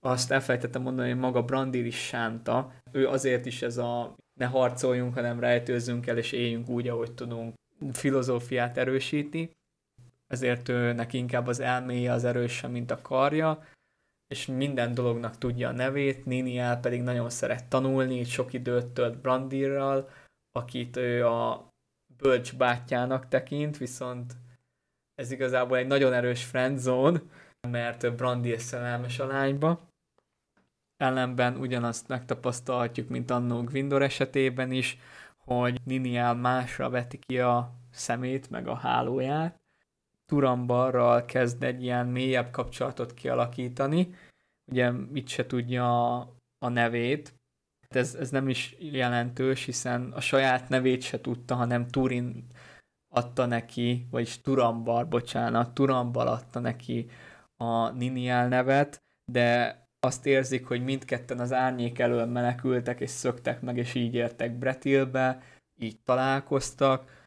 [0.00, 2.72] azt elfelejtettem mondani, hogy maga Brandir is sánta.
[2.92, 7.54] Ő azért is ez a ne harcoljunk, hanem rejtőzzünk el, és éljünk úgy, ahogy tudunk
[7.92, 9.56] filozófiát erősíti.
[10.26, 13.64] Ezért ő neki inkább az elméje az erősebb, mint a karja,
[14.28, 20.08] és minden dolognak tudja a nevét, Niniel pedig nagyon szeret tanulni, sok időt tölt Brandirral,
[20.52, 21.72] akit ő a
[22.16, 24.36] bölcs bátyjának tekint, viszont
[25.14, 27.22] ez igazából egy nagyon erős friendzone,
[27.68, 29.88] mert Brandir szerelmes a lányba.
[30.96, 34.98] Ellenben ugyanazt megtapasztalhatjuk, mint annó Gwindor esetében is,
[35.48, 39.56] hogy Niniel másra veti ki a szemét, meg a hálóját.
[40.26, 44.14] Turambarral kezd egy ilyen mélyebb kapcsolatot kialakítani.
[44.70, 46.18] Ugye itt se tudja
[46.58, 47.38] a nevét,
[47.88, 52.46] ez, ez nem is jelentős, hiszen a saját nevét se tudta, hanem Turin
[53.14, 57.10] adta neki, vagyis Turambar, bocsánat, Turambar adta neki
[57.56, 59.02] a Niniel nevet,
[59.32, 64.58] de azt érzik, hogy mindketten az árnyék elől menekültek, és szöktek meg, és így értek
[64.58, 65.42] Bretilbe,
[65.76, 67.26] így találkoztak.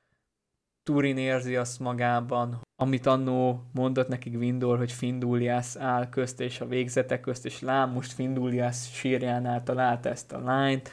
[0.83, 6.67] Turin érzi azt magában, amit annó mondott nekik Vindor, hogy Findulias áll közt és a
[6.67, 10.91] végzete közt, és lám most Findulias sírjánál találta ezt a lányt,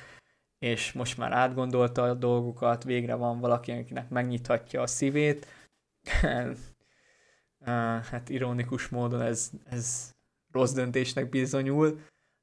[0.59, 5.47] és most már átgondolta a dolgokat, végre van valaki, akinek megnyithatja a szívét.
[8.11, 10.17] hát ironikus módon ez, ez
[10.53, 12.01] rossz döntésnek bizonyul.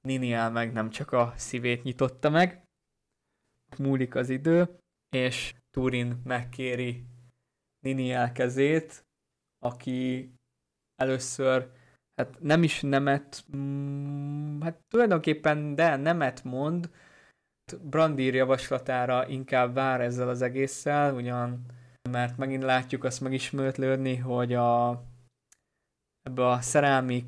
[0.07, 2.63] Niniel meg nem csak a szívét nyitotta meg.
[3.77, 4.77] Múlik az idő,
[5.09, 7.05] és Turin megkéri
[7.79, 9.05] Niniel kezét,
[9.59, 10.29] aki
[10.95, 11.71] először
[12.15, 16.89] hát nem is nemet, mm, hát tulajdonképpen de nemet mond,
[17.81, 21.65] Brandir javaslatára inkább vár ezzel az egésszel, ugyan
[22.09, 25.03] mert megint látjuk azt megismertlődni, hogy a,
[26.21, 27.25] ebbe a szerelmi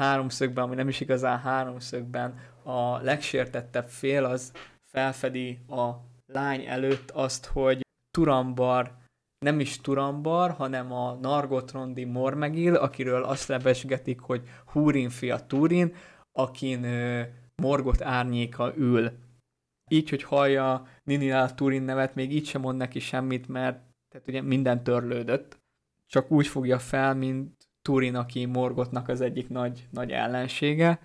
[0.00, 5.90] háromszögben, ami nem is igazán háromszögben, a legsértettebb fél az felfedi a
[6.26, 7.80] lány előtt azt, hogy
[8.10, 8.98] Turambar
[9.44, 15.94] nem is Turambar, hanem a Nargotrondi Mormegil, akiről azt lebesgetik, hogy Húrin fia Turin,
[16.32, 17.22] akin ö,
[17.62, 19.10] Morgot árnyéka ül.
[19.90, 24.42] Így, hogy hallja Ninilál Turin nevet, még így sem mond neki semmit, mert tehát ugye
[24.42, 25.58] minden törlődött.
[26.06, 31.00] Csak úgy fogja fel, mint Turin, aki Morgotnak az egyik nagy, nagy ellensége.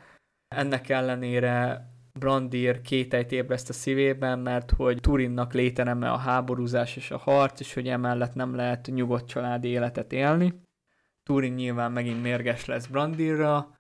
[0.48, 1.86] Ennek ellenére
[2.20, 7.74] Brandir kételyt ébreszt a szívében, mert hogy Turinnak létereme a háborúzás és a harc, és
[7.74, 10.62] hogy emellett nem lehet nyugodt családi életet élni.
[11.24, 13.76] Turin nyilván megint mérges lesz Brandirra,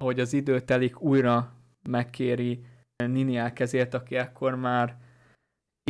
[0.00, 1.56] ahogy az idő telik, újra
[1.88, 2.64] megkéri
[2.96, 4.96] Niniel kezét, aki akkor már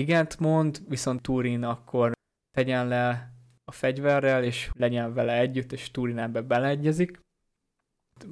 [0.01, 2.13] igent mond, viszont Turin akkor
[2.51, 3.32] tegyen le
[3.73, 7.21] a fegyverrel, és legyen vele együtt, és Turin ebbe beleegyezik.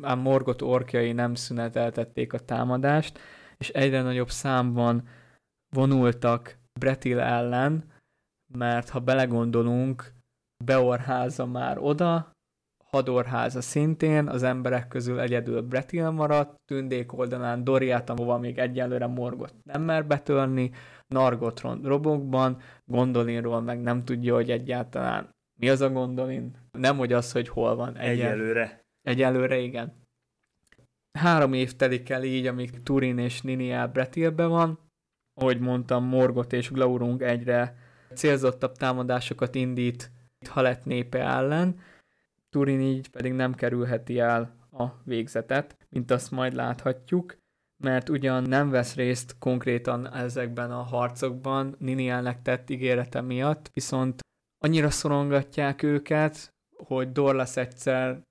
[0.03, 3.19] Ám Morgot orkjai nem szüneteltették a támadást,
[3.59, 5.09] és egyre nagyobb számban
[5.75, 7.85] vonultak Bretil ellen,
[8.55, 10.13] mert ha belegondolunk,
[10.65, 12.31] Beorháza már oda,
[12.85, 19.55] Hadorháza szintén, az emberek közül egyedül Bretil maradt, tündék oldalán Doriát, ahova még egyelőre Morgot
[19.63, 20.71] nem mer betörni,
[21.11, 26.57] Nargotron robokban, Gondolinról meg nem tudja, hogy egyáltalán mi az a Gondolin.
[26.73, 27.97] Nem, hogy az, hogy hol van.
[27.97, 28.11] Egyel...
[28.11, 28.85] Egyelőre.
[29.03, 29.93] Egyelőre, igen.
[31.19, 34.79] Három év telik el így, amíg Turin és Niniel Bretilbe van.
[35.35, 37.77] Ahogy mondtam, Morgot és Glaurung egyre
[38.15, 40.11] célzottabb támadásokat indít
[40.49, 41.81] Halet népe ellen.
[42.51, 47.37] Turin így pedig nem kerülheti el a végzetet, mint azt majd láthatjuk
[47.81, 54.21] mert ugyan nem vesz részt konkrétan ezekben a harcokban Ninielnek tett ígérete miatt, viszont
[54.59, 58.23] annyira szorongatják őket, hogy Dorlas egyszer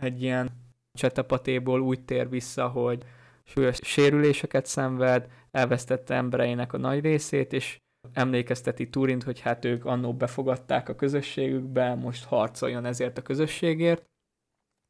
[0.00, 0.50] egy ilyen
[0.92, 3.04] csetapatéból úgy tér vissza, hogy
[3.44, 7.78] súlyos sérüléseket szenved, elvesztette embereinek a nagy részét, és
[8.12, 14.04] emlékezteti Turint, hogy hát ők annó befogadták a közösségükbe, most harcoljon ezért a közösségért.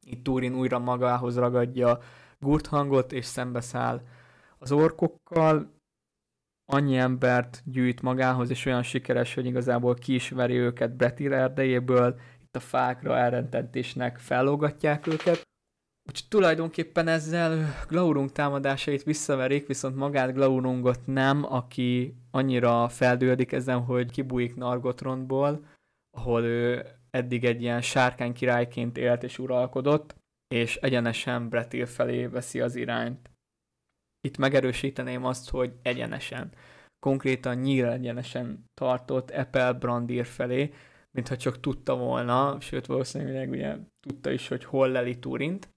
[0.05, 1.99] Itt Turin újra magához ragadja
[2.39, 4.01] Gurthangot, és szembeszáll
[4.57, 5.77] az orkokkal,
[6.71, 12.19] annyi embert gyűjt magához, és olyan sikeres, hogy igazából ki is veri őket Bretil erdejéből,
[12.41, 15.47] itt a fákra elrentetésnek fellógatják őket.
[16.09, 24.11] Úgyhogy tulajdonképpen ezzel Glaurung támadásait visszaverik, viszont magát Glaurungot nem, aki annyira feldődik ezen, hogy
[24.11, 25.65] kibújik Nargothrondból,
[26.17, 30.15] ahol ő eddig egy ilyen sárkány királyként élt és uralkodott,
[30.55, 33.29] és egyenesen Bretil felé veszi az irányt.
[34.21, 36.51] Itt megerősíteném azt, hogy egyenesen.
[36.99, 40.73] Konkrétan nyíl egyenesen tartott Epel Brandir felé,
[41.11, 45.69] mintha csak tudta volna, sőt valószínűleg ugye tudta is, hogy hol leli Turint,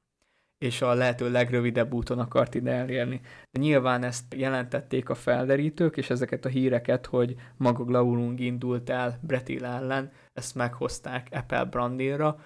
[0.59, 3.21] és a lehető legrövidebb úton akart ide elérni.
[3.51, 9.19] De nyilván ezt jelentették a felderítők, és ezeket a híreket, hogy maga Glaurung indult el
[9.23, 12.39] Bretil ellen, ezt meghozták Apple Brandilra,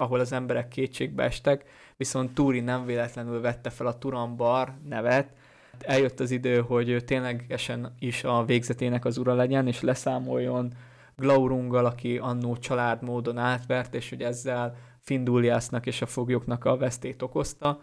[0.00, 1.64] ahol az emberek kétségbe estek,
[1.96, 5.32] viszont Túri nem véletlenül vette fel a Turambar nevet,
[5.78, 10.72] eljött az idő, hogy ténylegesen is a végzetének az ura legyen, és leszámoljon
[11.16, 17.80] Glaurunggal, aki annó családmódon átvert, és hogy ezzel Finduliasnak és a foglyoknak a vesztét okozta,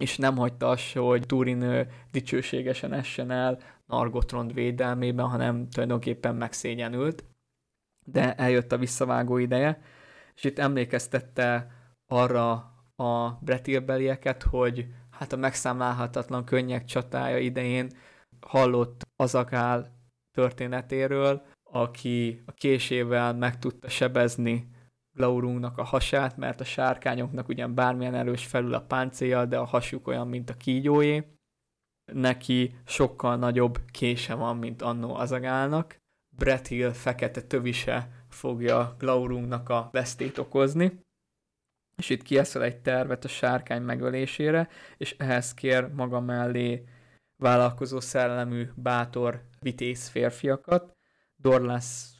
[0.00, 7.24] és nem hagyta azt, hogy Turin dicsőségesen essen el Nargotrond védelmében, hanem tulajdonképpen megszégyenült.
[8.04, 9.80] De eljött a visszavágó ideje,
[10.36, 11.70] és itt emlékeztette
[12.06, 12.50] arra
[12.96, 17.90] a bretilbelieket, hogy hát a megszámlálhatatlan könnyek csatája idején
[18.40, 19.94] hallott Azagál
[20.32, 24.70] történetéről, aki a késével meg tudta sebezni
[25.16, 30.06] Glaurungnak a hasát, mert a sárkányoknak ugyan bármilyen erős felül a páncélja, de a hasuk
[30.08, 31.24] olyan, mint a kígyóé.
[32.12, 35.96] Neki sokkal nagyobb kése van, mint annó Azagálnak.
[36.36, 41.04] Brett Hill fekete tövise fogja Glaurungnak a vesztét okozni,
[41.96, 46.84] és itt kieszel egy tervet a sárkány megölésére, és ehhez kér maga mellé
[47.36, 50.96] vállalkozó szellemű, bátor, vitéz férfiakat.
[51.36, 52.14] Dorlász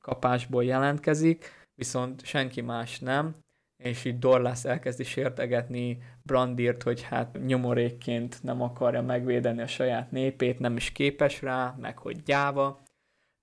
[0.00, 3.36] kapásból jelentkezik, viszont senki más nem,
[3.76, 10.58] és így Dorlász elkezdi sértegetni Brandirt, hogy hát nyomorékként nem akarja megvédeni a saját népét,
[10.58, 12.82] nem is képes rá, meg hogy gyáva,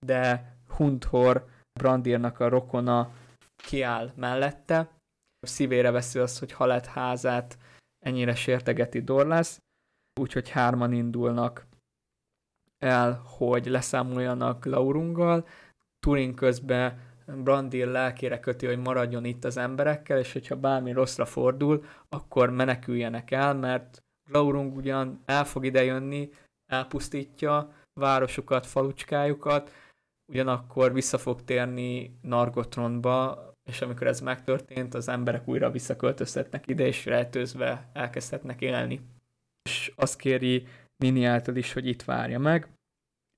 [0.06, 1.45] de Hunthor
[1.80, 3.10] Brandirnak a rokona
[3.56, 4.90] kiáll mellette,
[5.42, 7.58] szívére veszi azt, hogy halett házát
[8.06, 9.60] ennyire sértegeti Dorlász,
[10.20, 11.66] úgyhogy hárman indulnak
[12.78, 15.48] el, hogy leszámoljanak Laurunggal,
[16.00, 21.86] Turin közben Brandir lelkére köti, hogy maradjon itt az emberekkel, és hogyha bármi rosszra fordul,
[22.10, 26.30] akkor meneküljenek el, mert Glaurung ugyan el fog idejönni,
[26.72, 29.72] elpusztítja városukat, falucskájukat,
[30.26, 37.06] ugyanakkor vissza fog térni Nargotronba, és amikor ez megtörtént, az emberek újra visszaköltözhetnek ide, és
[37.06, 39.02] rejtőzve elkezdhetnek élni.
[39.70, 42.70] És azt kéri Nini által is, hogy itt várja meg,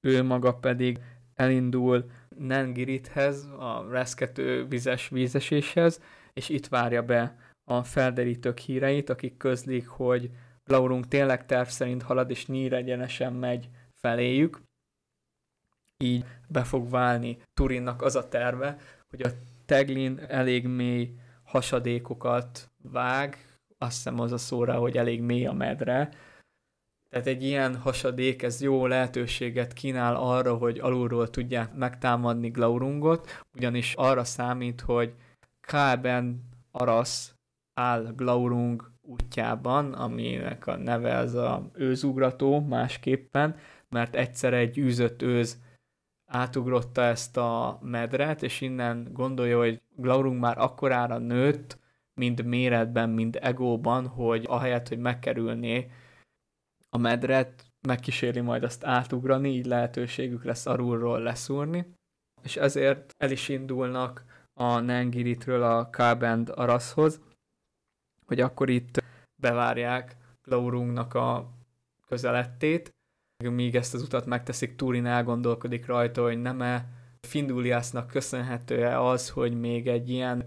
[0.08, 1.00] ő maga pedig
[1.34, 2.06] elindul
[2.38, 6.02] Nengirithez, a reszkető vizes vízeséshez,
[6.34, 10.32] és itt várja be a felderítők híreit, akik közlik, hogy
[10.64, 14.62] Laurunk tényleg terv szerint halad, és nyír egyenesen megy feléjük.
[15.98, 18.78] Így be fog válni Turinnak az a terve,
[19.10, 19.30] hogy a
[19.66, 26.10] Teglin elég mély hasadékokat vág, azt hiszem az a szóra, hogy elég mély a medre,
[27.10, 33.94] tehát egy ilyen hasadék, ez jó lehetőséget kínál arra, hogy alulról tudják megtámadni Glaurungot, ugyanis
[33.94, 35.14] arra számít, hogy
[35.62, 37.34] Kálben Arasz
[37.74, 43.56] áll Glaurung útjában, aminek a neve az a őzugrató másképpen,
[43.90, 45.58] mert egyszer egy űzött őz
[46.28, 51.80] átugrotta ezt a medret, és innen gondolja, hogy Glaurung már akkorára nőtt,
[52.14, 55.92] mind méretben, mind egóban, hogy ahelyett, hogy megkerülné
[56.90, 61.94] a medret, megkíséri majd azt átugrani, így lehetőségük lesz arulról leszúrni,
[62.44, 64.24] és ezért el is indulnak
[64.54, 67.22] a Nengiritről a Kábend Araszhoz,
[68.26, 69.04] hogy akkor itt
[69.42, 71.50] bevárják Glaurungnak a
[72.08, 72.97] közelettét,
[73.44, 76.86] míg ezt az utat megteszik, Turin elgondolkodik rajta, hogy nem-e
[77.28, 80.46] Finduliasnak köszönhető-e az, hogy még egy ilyen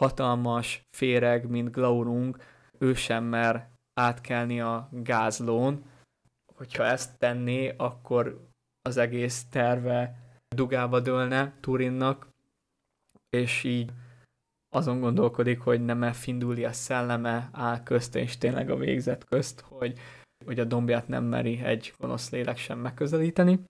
[0.00, 2.36] hatalmas féreg, mint Glaurung,
[2.78, 3.68] ő sem mer
[4.00, 5.84] átkelni a gázlón.
[6.54, 8.48] Hogyha ezt tenné, akkor
[8.82, 10.16] az egész terve
[10.48, 12.28] dugába dőlne Turinnak,
[13.36, 13.92] és így
[14.68, 16.12] azon gondolkodik, hogy nem-e
[16.64, 19.98] a szelleme áll közt, és tényleg a végzet közt, hogy,
[20.44, 23.60] hogy a dombját nem meri egy gonosz lélek sem megközelíteni.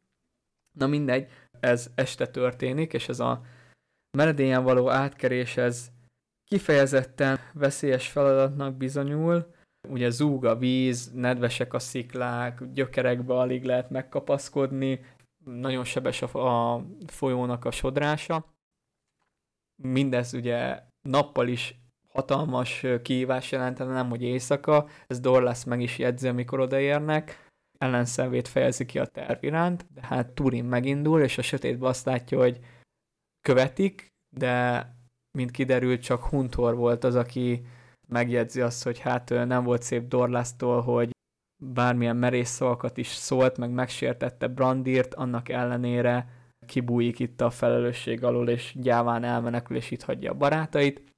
[0.79, 3.43] Na mindegy, ez este történik, és ez a
[4.17, 5.91] meredélyen való átkerés, ez
[6.45, 9.55] kifejezetten veszélyes feladatnak bizonyul,
[9.89, 15.05] ugye zúg a víz, nedvesek a sziklák, gyökerekbe alig lehet megkapaszkodni,
[15.45, 18.45] nagyon sebes a, a folyónak a sodrása.
[19.83, 21.80] Mindez ugye nappal is
[22.13, 27.49] hatalmas kihívás jelentene, nem hogy éjszaka, ez Dorlas meg is jegyzi, amikor odaérnek,
[27.79, 32.39] ellenszenvét fejezi ki a terv iránt, de hát Turin megindul, és a sötétben azt látja,
[32.39, 32.59] hogy
[33.41, 34.07] követik,
[34.37, 34.87] de
[35.39, 37.67] mint kiderült, csak Huntor volt az, aki
[38.09, 41.11] megjegyzi azt, hogy hát nem volt szép Dorlasztól, hogy
[41.63, 46.29] bármilyen merész szavakat is szólt, meg megsértette Brandírt, annak ellenére
[46.67, 51.10] kibújik itt a felelősség alól, és gyáván elmenekül, és itt hagyja a barátait.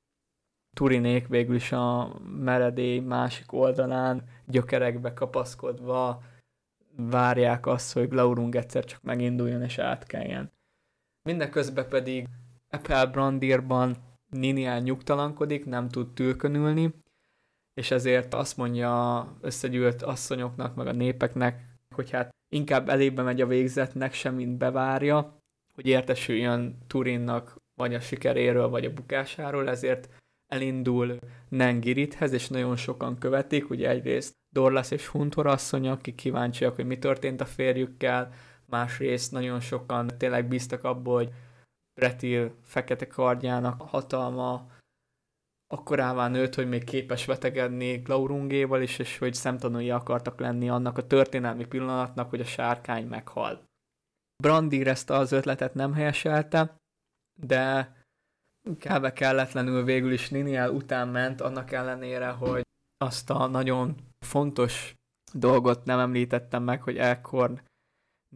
[0.76, 6.22] Turinék végül is a meredély másik oldalán, gyökerekbe kapaszkodva
[6.96, 10.52] várják azt, hogy Glaurung egyszer csak meginduljon és átkeljen.
[11.22, 12.28] Mindeközben pedig
[12.70, 13.96] Apple Brandírban
[14.30, 16.94] Niniel nyugtalankodik, nem tud tülkönülni,
[17.74, 23.46] és ezért azt mondja összegyűlt asszonyoknak, meg a népeknek, hogy hát inkább elébe megy a
[23.46, 25.36] végzetnek, semmint bevárja,
[25.74, 30.08] hogy értesüljön Turinnak vagy a sikeréről, vagy a bukásáról, ezért
[30.52, 36.86] elindul Nengirithez, és nagyon sokan követik, ugye egyrészt Dorlas és Huntor asszony, akik kíváncsiak, hogy
[36.86, 38.32] mi történt a férjükkel,
[38.66, 41.32] másrészt nagyon sokan tényleg bíztak abból, hogy
[41.94, 44.66] Bretil fekete kardjának hatalma
[45.66, 51.06] akkorává nőtt, hogy még képes vetegedni Glaurungéval is, és hogy szemtanúi akartak lenni annak a
[51.06, 53.64] történelmi pillanatnak, hogy a sárkány meghal.
[54.42, 56.76] Brandir ezt az ötletet nem helyeselte,
[57.40, 57.92] de
[58.62, 59.12] kb.
[59.12, 62.62] kelletlenül végül is Niniel után ment, annak ellenére, hogy
[62.96, 63.94] azt a nagyon
[64.26, 64.94] fontos
[65.32, 67.62] dolgot nem említettem meg, hogy ekkor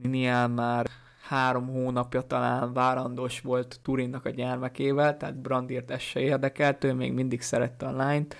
[0.00, 0.86] Niniel már
[1.22, 7.12] három hónapja talán várandós volt Turinnak a gyermekével, tehát Brandirt ez se érdekelt, ő még
[7.12, 8.36] mindig szerette a lányt,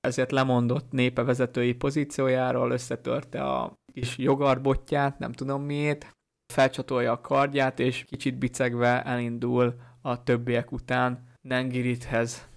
[0.00, 6.10] ezért lemondott népevezetői pozíciójáról, összetörte a kis jogarbotját, nem tudom miért,
[6.52, 9.74] felcsatolja a kardját, és kicsit bicegve elindul
[10.04, 12.48] a többiek után Nengirithez.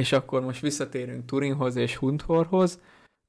[0.00, 2.80] És akkor most visszatérünk Turinhoz és Hunthorhoz,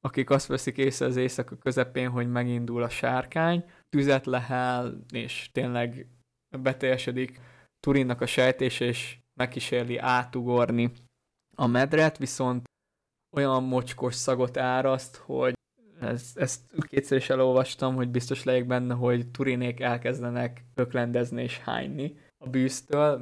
[0.02, 6.08] akik azt veszik észre az éjszaka közepén, hogy megindul a sárkány, tüzet lehel, és tényleg
[6.62, 7.40] beteljesedik
[7.80, 10.92] Turinnak a sejtés, és megkísérli átugorni
[11.56, 12.64] a medret, viszont
[13.36, 15.54] olyan mocskos szagot áraszt, hogy
[16.00, 22.18] ez, ezt kétszer is elolvastam, hogy biztos legyek benne, hogy Turinék elkezdenek öklendezni és hányni
[22.38, 23.22] a bűztől.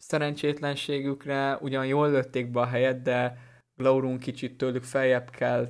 [0.00, 3.38] Szerencsétlenségükre ugyan jól lőtték be a helyet, de
[3.76, 5.68] Glaurun kicsit tőlük feljebb kell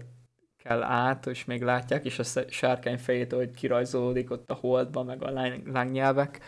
[0.62, 5.22] kell át, és még látják, és a sárkány fejét, hogy kirajzolódik ott a holdba, meg
[5.22, 5.30] a
[5.64, 6.40] lángnyelvek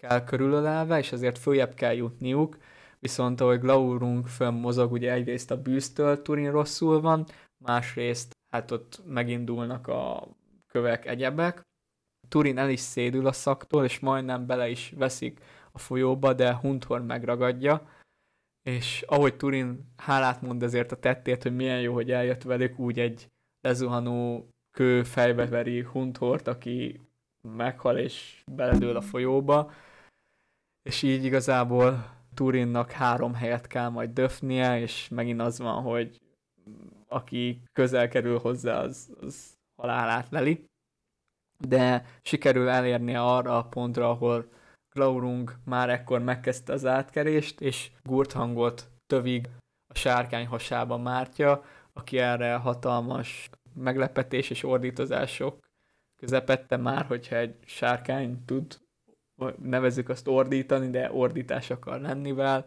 [0.00, 2.58] kell körülölelve, és azért följebb kell jutniuk,
[2.98, 7.26] viszont ahogy Glaurung fönn mozog, ugye egyrészt a bűztől Turin rosszul van,
[7.58, 10.28] másrészt hát ott megindulnak a
[10.68, 11.62] kövek egyebek.
[12.28, 15.40] Turin el is szédül a szaktól, és majdnem bele is veszik
[15.72, 17.88] a folyóba, de Hunthor megragadja,
[18.62, 23.00] és ahogy Turin hálát mond ezért a tettért, hogy milyen jó, hogy eljött velük, úgy
[23.00, 27.00] egy lezuhanó kő fejbe veri Hunthort, aki
[27.42, 29.72] meghal és beledől a folyóba,
[30.82, 36.20] és így igazából Turinnak három helyet kell majd döfnie, és megint az van, hogy
[37.08, 40.64] aki közel kerül hozzá, az, az halálát leli.
[41.58, 44.48] De sikerül elérnie arra a pontra, ahol
[45.00, 49.48] Glaurung már ekkor megkezdte az átkerést, és Gurthangot tövig
[49.94, 55.58] a sárkány hasába mártja, aki erre hatalmas meglepetés és ordítozások
[56.16, 58.80] közepette már, hogyha egy sárkány tud,
[59.62, 62.66] nevezzük azt ordítani, de ordítás akar lennivel.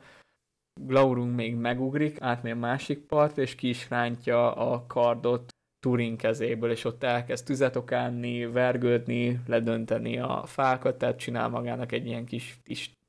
[0.82, 5.53] Glaurung még megugrik, átmegy másik part, és ki is rántja a kardot
[5.84, 12.06] Turin kezéből, és ott elkezd tüzet okánni, vergődni, ledönteni a fákat, tehát csinál magának egy
[12.06, 12.60] ilyen kis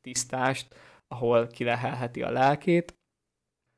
[0.01, 0.75] tisztást,
[1.09, 2.95] ahol kilehelheti a lelkét.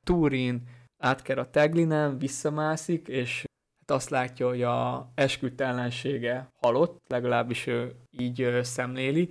[0.07, 0.69] Turin
[1.03, 3.45] átker a teglinen, visszamászik, és
[3.79, 9.31] hát azt látja, hogy a esküdt ellensége halott, legalábbis ő így szemléli,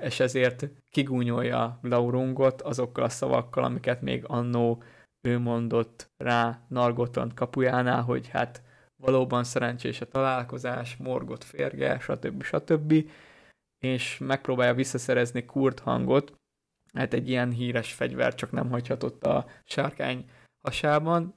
[0.00, 4.82] és ezért kigúnyolja Laurungot azokkal a szavakkal, amiket még annó
[5.20, 8.63] ő mondott rá Nargoton kapujánál, hogy hát
[9.04, 12.42] valóban szerencsés a találkozás, morgot férge, stb.
[12.42, 13.10] stb.
[13.78, 16.32] És megpróbálja visszaszerezni Kurt hangot,
[16.92, 21.34] hát egy ilyen híres fegyver csak nem hagyhatott a sárkány hasában,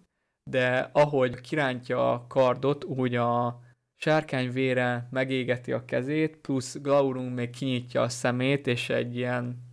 [0.50, 3.60] de ahogy kirántja a kardot, úgy a
[3.96, 9.66] sárkány vére megégeti a kezét, plusz Glaurung még kinyitja a szemét, és egy ilyen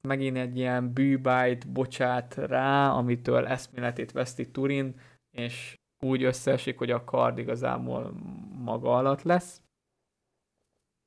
[0.00, 7.04] megint egy ilyen bűbájt bocsát rá, amitől eszméletét veszti Turin, és úgy összeesik, hogy a
[7.04, 8.12] kard igazából
[8.58, 9.62] maga alatt lesz.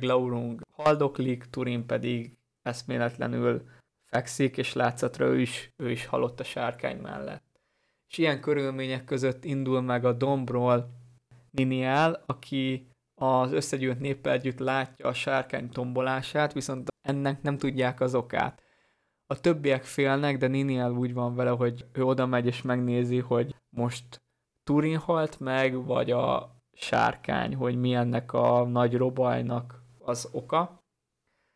[0.01, 3.69] Glaurung haldoklik, Turin pedig eszméletlenül
[4.05, 7.61] fekszik, és látszatra ő is, ő is halott a sárkány mellett.
[8.09, 10.89] És ilyen körülmények között indul meg a dombról
[11.51, 12.87] Niniel, aki
[13.21, 18.63] az összegyűlt néppel együtt látja a sárkány tombolását, viszont ennek nem tudják az okát.
[19.25, 23.55] A többiek félnek, de Niniel úgy van vele, hogy ő oda megy és megnézi, hogy
[23.69, 24.22] most
[24.63, 30.79] Turin halt meg, vagy a sárkány, hogy mi ennek a nagy robajnak az oka.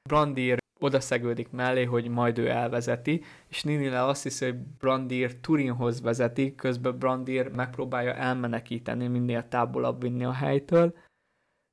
[0.09, 6.55] Brandir odaszegődik mellé, hogy majd ő elvezeti, és Ninile azt hiszi, hogy Brandir Turinhoz vezeti,
[6.55, 10.97] közben Brandir megpróbálja elmenekíteni, minél távolabb vinni a helytől,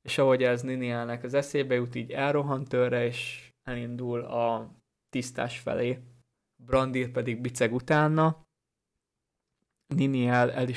[0.03, 4.75] és ahogy ez Ninielnek az eszébe jut, így elrohan tőle, és elindul a
[5.09, 5.99] tisztás felé.
[6.63, 8.44] Brandir pedig biceg utána,
[9.95, 10.69] Niniel el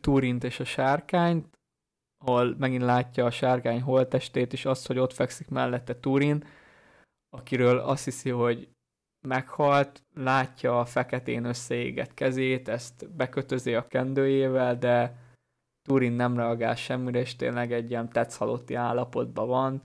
[0.00, 1.58] Turint és a sárkányt,
[2.24, 6.44] ahol megint látja a sárkány holtestét, és azt, hogy ott fekszik mellette Turin,
[7.30, 8.68] akiről azt hiszi, hogy
[9.26, 15.20] meghalt, látja a feketén összeégett kezét, ezt bekötözi a kendőjével, de
[15.88, 19.82] Turin nem reagál semmire, és tényleg egy ilyen tetszhalotti állapotban van,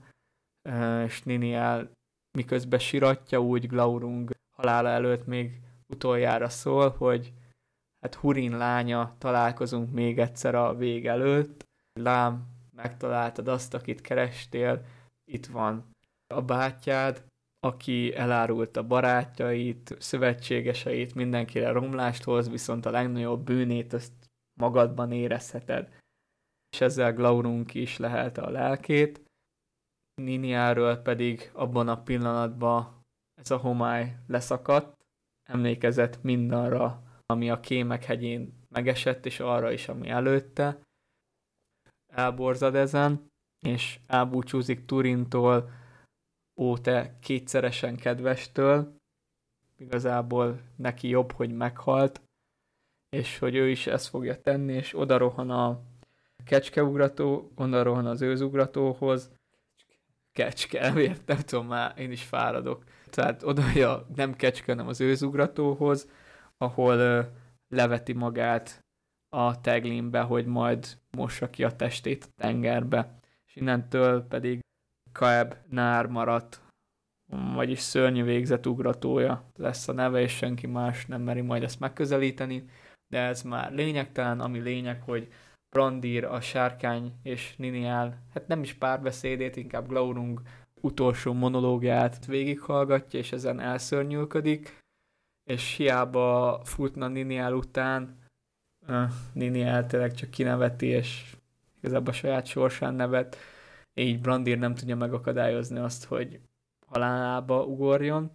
[1.04, 1.90] és Niniel
[2.38, 7.32] miközben siratja, úgy Glaurung halála előtt még utoljára szól, hogy
[8.00, 11.64] hát Hurin lánya, találkozunk még egyszer a vég előtt,
[12.00, 12.46] lám,
[12.76, 14.84] megtaláltad azt, akit kerestél,
[15.30, 15.90] itt van
[16.34, 17.24] a bátyád,
[17.60, 24.12] aki elárult a barátjait, szövetségeseit, mindenkire romlást hoz, viszont a legnagyobb bűnét azt
[24.60, 25.94] magadban érezheted.
[26.70, 29.22] És ezzel Glaurunk is lehelte a lelkét.
[30.14, 33.02] Niniáról pedig abban a pillanatban
[33.40, 34.94] ez a homály leszakadt,
[35.48, 40.80] emlékezett mindarra, ami a Kémek hegyén megesett, és arra is, ami előtte.
[42.06, 45.70] Elborzad ezen, és elbúcsúzik Turintól,
[46.56, 48.96] ó, te kétszeresen kedvestől,
[49.76, 52.20] igazából neki jobb, hogy meghalt,
[53.08, 55.80] és hogy ő is ezt fogja tenni, és oda rohan a
[56.44, 59.30] kecskeugrató, oda rohan az őzugratóhoz,
[60.32, 62.84] kecske, miért nem tudom már, én is fáradok.
[63.10, 63.62] Tehát oda,
[64.14, 66.08] nem kecske, hanem az őzugratóhoz,
[66.58, 67.30] ahol
[67.68, 68.80] leveti magát
[69.28, 73.18] a teglinbe, hogy majd mossa ki a testét a tengerbe.
[73.46, 74.60] És innentől pedig
[75.12, 76.60] Kaeb Nár maradt,
[77.54, 82.64] vagyis szörnyű végzet ugratója lesz a neve, és senki más nem meri majd ezt megközelíteni,
[83.08, 85.28] de ez már lényegtelen, ami lényeg, hogy
[85.70, 90.42] Brandir, a sárkány és Niniel, hát nem is párbeszédét, inkább Glaurung
[90.80, 94.78] utolsó monológiát végighallgatja, és ezen elszörnyülködik,
[95.48, 98.18] és hiába futna Niniel után,
[99.32, 101.36] Niniel tényleg csak kineveti, és
[101.78, 103.36] igazából a saját sorsán nevet,
[103.94, 106.40] így Brandir nem tudja megakadályozni azt, hogy
[106.86, 108.32] halálába ugorjon.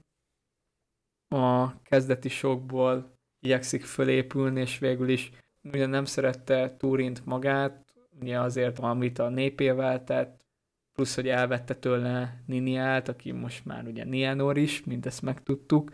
[1.28, 5.32] A kezdeti sokból igyekszik fölépülni, és végül is
[5.64, 7.86] ugye nem szerette Túrint magát,
[8.20, 10.46] ugye azért, amit a népével tett,
[10.94, 15.92] plusz, hogy elvette tőle Niniát, aki most már ugye Nienor is, mint ezt megtudtuk,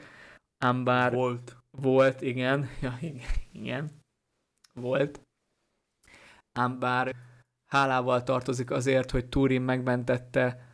[0.59, 1.57] ám bár Volt.
[1.71, 3.89] volt, igen, ja, igen, igen,
[4.73, 5.21] volt,
[6.59, 7.15] ám bár
[7.71, 10.67] hálával tartozik azért, hogy Turin megmentette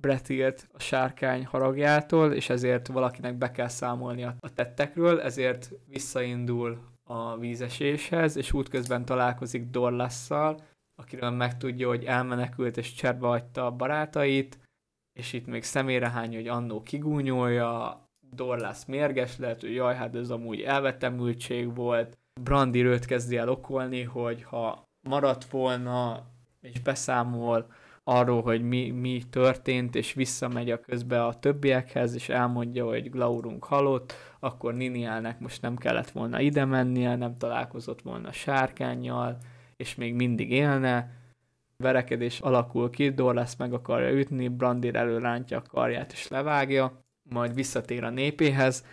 [0.00, 7.38] Bretilt a sárkány haragjától, és ezért valakinek be kell számolni a tettekről, ezért visszaindul a
[7.38, 10.62] vízeséshez, és útközben találkozik Dorlasszal,
[10.94, 14.58] akiről megtudja, hogy elmenekült és cserbe hagyta a barátait,
[15.12, 18.05] és itt még szemére hány, hogy annó kigúnyolja,
[18.36, 22.18] Dorlasz mérges lett, hogy jaj, hát ez amúgy elvetemültség volt.
[22.40, 26.26] Brandi őt kezdi el okolni, hogy ha maradt volna,
[26.60, 27.66] és beszámol
[28.04, 33.64] arról, hogy mi, mi történt, és visszamegy a közbe a többiekhez, és elmondja, hogy Glaurunk
[33.64, 39.36] halott, akkor Ninielnek most nem kellett volna ide mennie, nem találkozott volna sárkányjal,
[39.76, 41.10] és még mindig élne.
[41.76, 48.04] Verekedés alakul ki, Dorlasz meg akarja ütni, Brandir előrántja a karját és levágja, majd visszatér
[48.04, 48.84] a népéhez,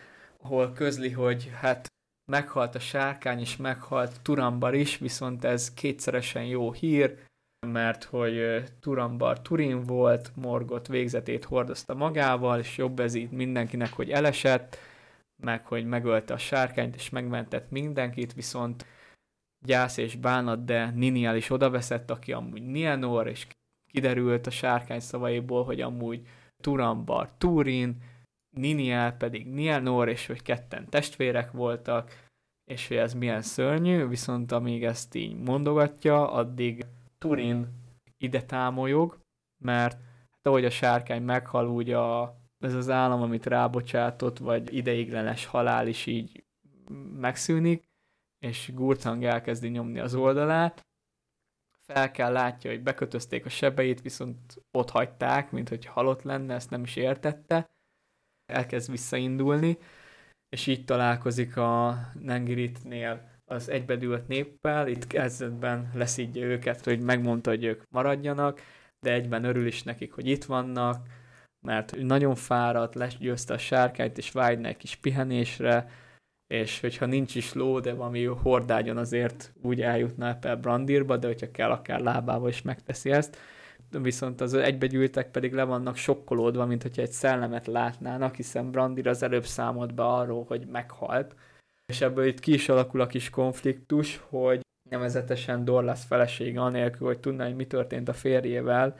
[0.41, 1.87] ahol közli, hogy hát
[2.31, 7.19] meghalt a sárkány, és meghalt Turambar is, viszont ez kétszeresen jó hír,
[7.67, 14.09] mert hogy Turambar Turin volt, Morgot végzetét hordozta magával, és jobb ez így mindenkinek, hogy
[14.09, 14.77] elesett,
[15.43, 18.85] meg hogy megölte a sárkányt, és megmentett mindenkit, viszont
[19.65, 23.47] gyász és bánat, de Niniel is odaveszett, aki amúgy Nienor, és
[23.91, 26.27] kiderült a sárkány szavaiból, hogy amúgy
[26.63, 27.97] Turambar Turin,
[28.53, 32.29] Niniel pedig Nienor, és hogy ketten testvérek voltak,
[32.65, 36.85] és hogy ez milyen szörnyű, viszont amíg ezt így mondogatja, addig
[37.17, 37.67] Turin
[38.17, 39.19] ide támolyog,
[39.57, 39.93] mert
[40.31, 45.87] hát ahogy a sárkány meghal, úgy a ez az állam, amit rábocsátott, vagy ideiglenes halál
[45.87, 46.43] is így
[47.19, 47.89] megszűnik,
[48.39, 50.85] és Gurthang elkezdi nyomni az oldalát,
[51.79, 56.69] fel kell látja, hogy bekötözték a sebeit, viszont ott hagyták, mint hogy halott lenne, ezt
[56.69, 57.69] nem is értette,
[58.45, 59.77] elkezd visszaindulni,
[60.49, 67.63] és így találkozik a Nengiritnél az egybedült néppel, itt kezdetben leszídja őket, hogy megmondta, hogy
[67.63, 68.61] ők maradjanak,
[68.99, 71.07] de egyben örül is nekik, hogy itt vannak,
[71.65, 75.89] mert nagyon fáradt, legyőzte a sárkányt, és vágyna egy kis pihenésre,
[76.47, 81.51] és hogyha nincs is ló, de valami hordágyon azért úgy eljutna Apple Brandirba, de hogyha
[81.51, 83.37] kell, akár lábával is megteszi ezt.
[84.01, 89.23] Viszont az egybegyűltek pedig le vannak sokkolódva, mint hogyha egy szellemet látnának, hiszen Brandir az
[89.23, 91.35] előbb számolt be arról, hogy meghalt.
[91.85, 97.19] És ebből itt ki is alakul a kis konfliktus, hogy nevezetesen Dorlas felesége anélkül, hogy
[97.19, 98.95] tudná, hogy mi történt a férjével,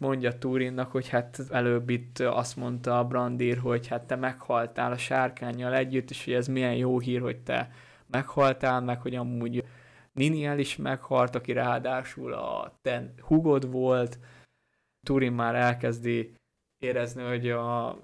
[0.00, 4.96] mondja Turinnak, hogy hát előbb itt azt mondta a Brandir, hogy hát te meghaltál a
[4.96, 7.70] sárkányjal együtt, és hogy ez milyen jó hír, hogy te
[8.10, 9.64] meghaltál, meg hogy amúgy
[10.16, 14.18] Niniel is meghalt, aki ráadásul a te hugod volt.
[15.06, 16.34] Turin már elkezdi
[16.78, 17.98] érezni, hogy a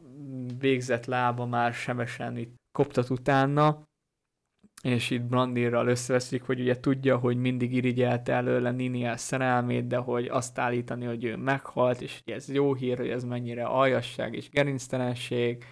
[0.58, 3.86] végzett lába már semesen itt koptat utána,
[4.82, 10.26] és itt Brandirral összeveszik, hogy ugye tudja, hogy mindig irigyelte előle Niniel szerelmét, de hogy
[10.26, 14.50] azt állítani, hogy ő meghalt, és hogy ez jó hír, hogy ez mennyire aljasság és
[14.50, 15.64] gerinctelenség.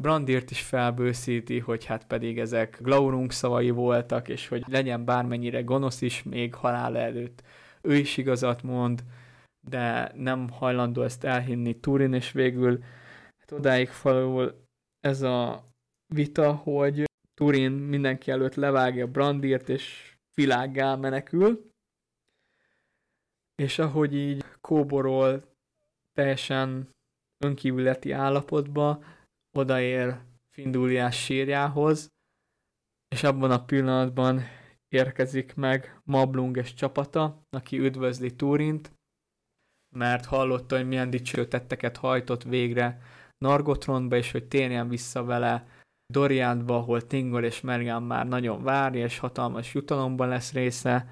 [0.00, 6.00] Brandirt is felbőszíti, hogy hát pedig ezek Glaurung szavai voltak, és hogy legyen bármennyire gonosz
[6.00, 7.42] is még halál előtt.
[7.80, 9.04] Ő is igazat mond,
[9.60, 12.82] de nem hajlandó ezt elhinni Turin, és végül
[13.38, 14.66] hát odáig falul
[15.00, 15.64] ez a
[16.14, 17.04] vita, hogy
[17.34, 21.70] Turin mindenki előtt levágja Brandirt, és világgá menekül.
[23.54, 25.44] És ahogy így kóborol
[26.12, 26.88] teljesen
[27.44, 29.02] önkívületi állapotba,
[29.52, 30.20] odaér
[30.54, 32.08] Finduliás sírjához,
[33.08, 34.42] és abban a pillanatban
[34.88, 38.92] érkezik meg Mablung és csapata, aki üdvözli Turint,
[39.96, 43.00] mert hallotta, hogy milyen dicső tetteket hajtott végre
[43.38, 45.66] Nargotronba, és hogy térjen vissza vele
[46.12, 51.06] Doriantba, ahol Tingol és Mergán már nagyon várja, és hatalmas jutalomban lesz része,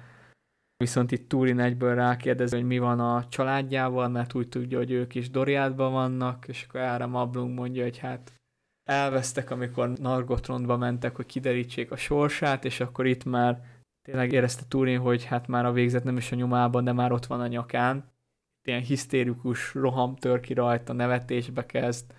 [0.77, 5.15] viszont itt Turin egyből rákérdez, hogy mi van a családjával, mert úgy tudja, hogy ők
[5.15, 8.31] is Doriátban vannak, és akkor erre Mablung mondja, hogy hát
[8.83, 13.61] elvesztek, amikor Nargothrondba mentek, hogy kiderítsék a sorsát, és akkor itt már
[14.01, 17.25] tényleg érezte Turin, hogy hát már a végzet nem is a nyomában, de már ott
[17.25, 18.11] van a nyakán.
[18.63, 22.13] Ilyen hisztérikus roham tör ki rajta, nevetésbe kezd,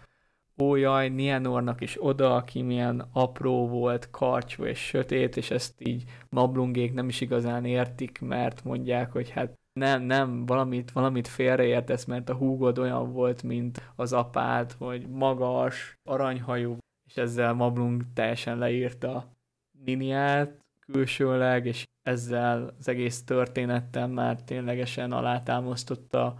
[0.62, 6.04] ó jaj, Nianornak is oda, aki milyen apró volt, karcsú és sötét, és ezt így
[6.28, 12.28] mablungék nem is igazán értik, mert mondják, hogy hát nem, nem, valamit, valamit félreértesz, mert
[12.28, 16.76] a húgod olyan volt, mint az apád, hogy magas, aranyhajú,
[17.08, 19.36] és ezzel Mablung teljesen leírta
[19.84, 20.58] Niniát
[20.92, 26.38] külsőleg, és ezzel az egész történettel már ténylegesen alátámasztotta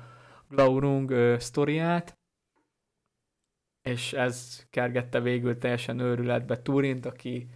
[0.49, 2.18] Glaurung ö, sztoriát,
[3.89, 7.49] és ez kergette végül teljesen őrületbe Turint, aki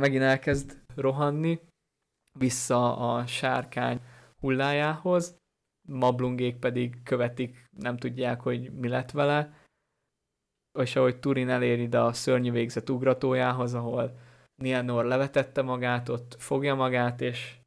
[0.00, 1.60] megint elkezd rohanni
[2.38, 4.00] vissza a sárkány
[4.40, 5.36] hullájához,
[5.88, 9.54] Mablungék pedig követik, nem tudják, hogy mi lett vele,
[10.78, 14.18] és ahogy Turin elér ide a szörnyű végzet ugratójához, ahol
[14.62, 17.58] Nienor levetette magát, ott fogja magát, és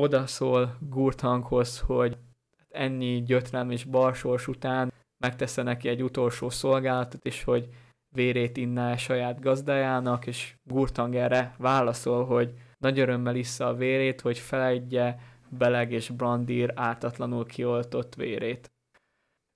[0.00, 2.18] odaszól Gurthanghoz, hogy
[2.68, 4.91] ennyi gyötrem és balsors után
[5.22, 7.68] megtesz neki egy utolsó szolgálatot, és hogy
[8.14, 14.38] vérét inná saját gazdájának, és Gurtang erre válaszol, hogy nagy örömmel issza a vérét, hogy
[14.38, 18.72] felejtje Beleg és Brandir ártatlanul kioltott vérét.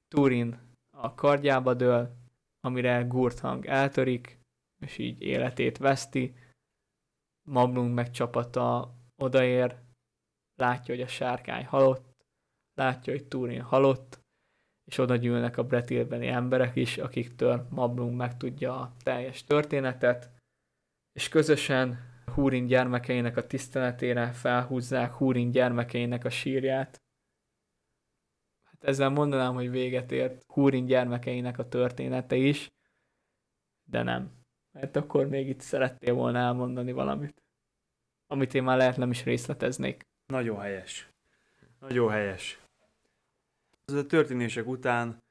[0.08, 0.58] Turin
[0.90, 2.16] a kardjába dől,
[2.60, 4.38] amire Gurthang eltörik,
[4.80, 6.34] és így életét veszti.
[7.48, 9.76] Mablung meg csapata odaér,
[10.56, 12.26] látja, hogy a sárkány halott,
[12.74, 14.25] látja, hogy Turin halott,
[14.86, 20.30] és oda gyűlnek a Bretilbeni emberek is, akiktől Mablung megtudja a teljes történetet,
[21.12, 27.02] és közösen Húrin gyermekeinek a tiszteletére felhúzzák Húrin gyermekeinek a sírját.
[28.62, 32.70] Hát ezzel mondanám, hogy véget ért Húrin gyermekeinek a története is,
[33.84, 34.30] de nem.
[34.72, 37.42] Mert akkor még itt szerettél volna elmondani valamit,
[38.26, 40.02] amit én már lehet nem is részleteznék.
[40.26, 41.08] Nagyon helyes.
[41.80, 42.65] Nagyon helyes.
[43.88, 45.22] Az a történések után,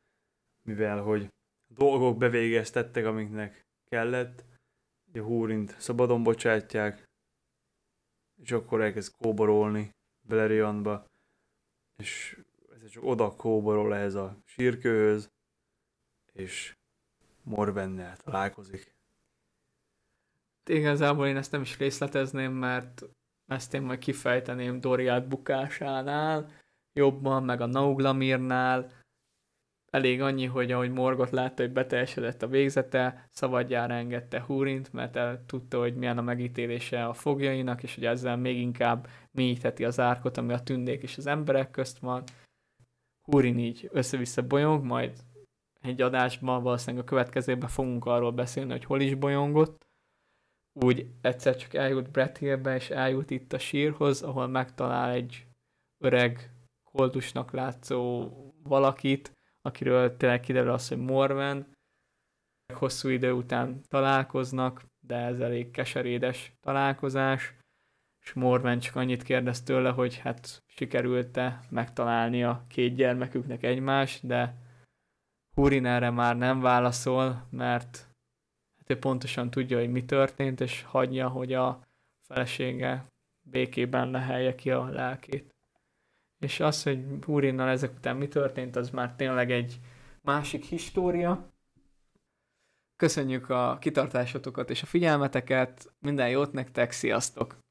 [0.62, 1.34] mivel hogy
[1.68, 4.46] dolgok bevégeztettek, amiknek kellett,
[5.14, 7.10] a húrint szabadon bocsátják,
[8.42, 9.90] és akkor elkezd kóborolni
[10.28, 11.08] Beleriandba,
[11.98, 12.40] és
[12.84, 15.32] ez csak oda kóborol ehhez a sírkőhöz,
[16.34, 16.76] és
[17.44, 18.96] Morvennel találkozik.
[20.66, 23.04] Igazából én ezt nem is részletezném, mert
[23.46, 26.52] ezt én majd kifejteném Doriát bukásánál,
[26.96, 28.92] jobban, meg a Nauglamirnál.
[29.92, 35.46] Elég annyi, hogy ahogy Morgot látta, hogy beteljesedett a végzete, szabadjára engedte Húrint, mert el
[35.46, 40.38] tudta, hogy milyen a megítélése a fogjainak, és hogy ezzel még inkább mélyítheti az árkot,
[40.38, 42.24] ami a tündék és az emberek közt van.
[43.32, 45.20] Húrin így össze-vissza bolyong, majd
[45.82, 49.86] egy adásban, valószínűleg a következőben fogunk arról beszélni, hogy hol is bolyongott.
[50.74, 55.46] Úgy egyszer csak eljut Brett Hillbe, és eljut itt a sírhoz, ahol megtalál egy
[56.04, 56.55] öreg,
[56.96, 58.30] koldusnak látszó
[58.64, 61.74] valakit, akiről tényleg kiderül az, hogy Morven.
[62.74, 67.56] Hosszú idő után találkoznak, de ez elég keserédes találkozás,
[68.26, 74.56] és Morven csak annyit kérdez tőle, hogy hát sikerült-e megtalálni a két gyermeküknek egymást, de
[75.56, 77.98] Hurin erre már nem válaszol, mert
[78.78, 81.82] hát ő pontosan tudja, hogy mi történt, és hagyja, hogy a
[82.28, 83.06] felesége
[83.42, 85.55] békében lehelje ki a lelkét.
[86.46, 89.80] És az, hogy Hurinnal ezek után mi történt, az már tényleg egy
[90.22, 91.54] másik história.
[92.96, 97.65] Köszönjük a kitartásotokat és a figyelmeteket, minden jót nektek, sziasztok!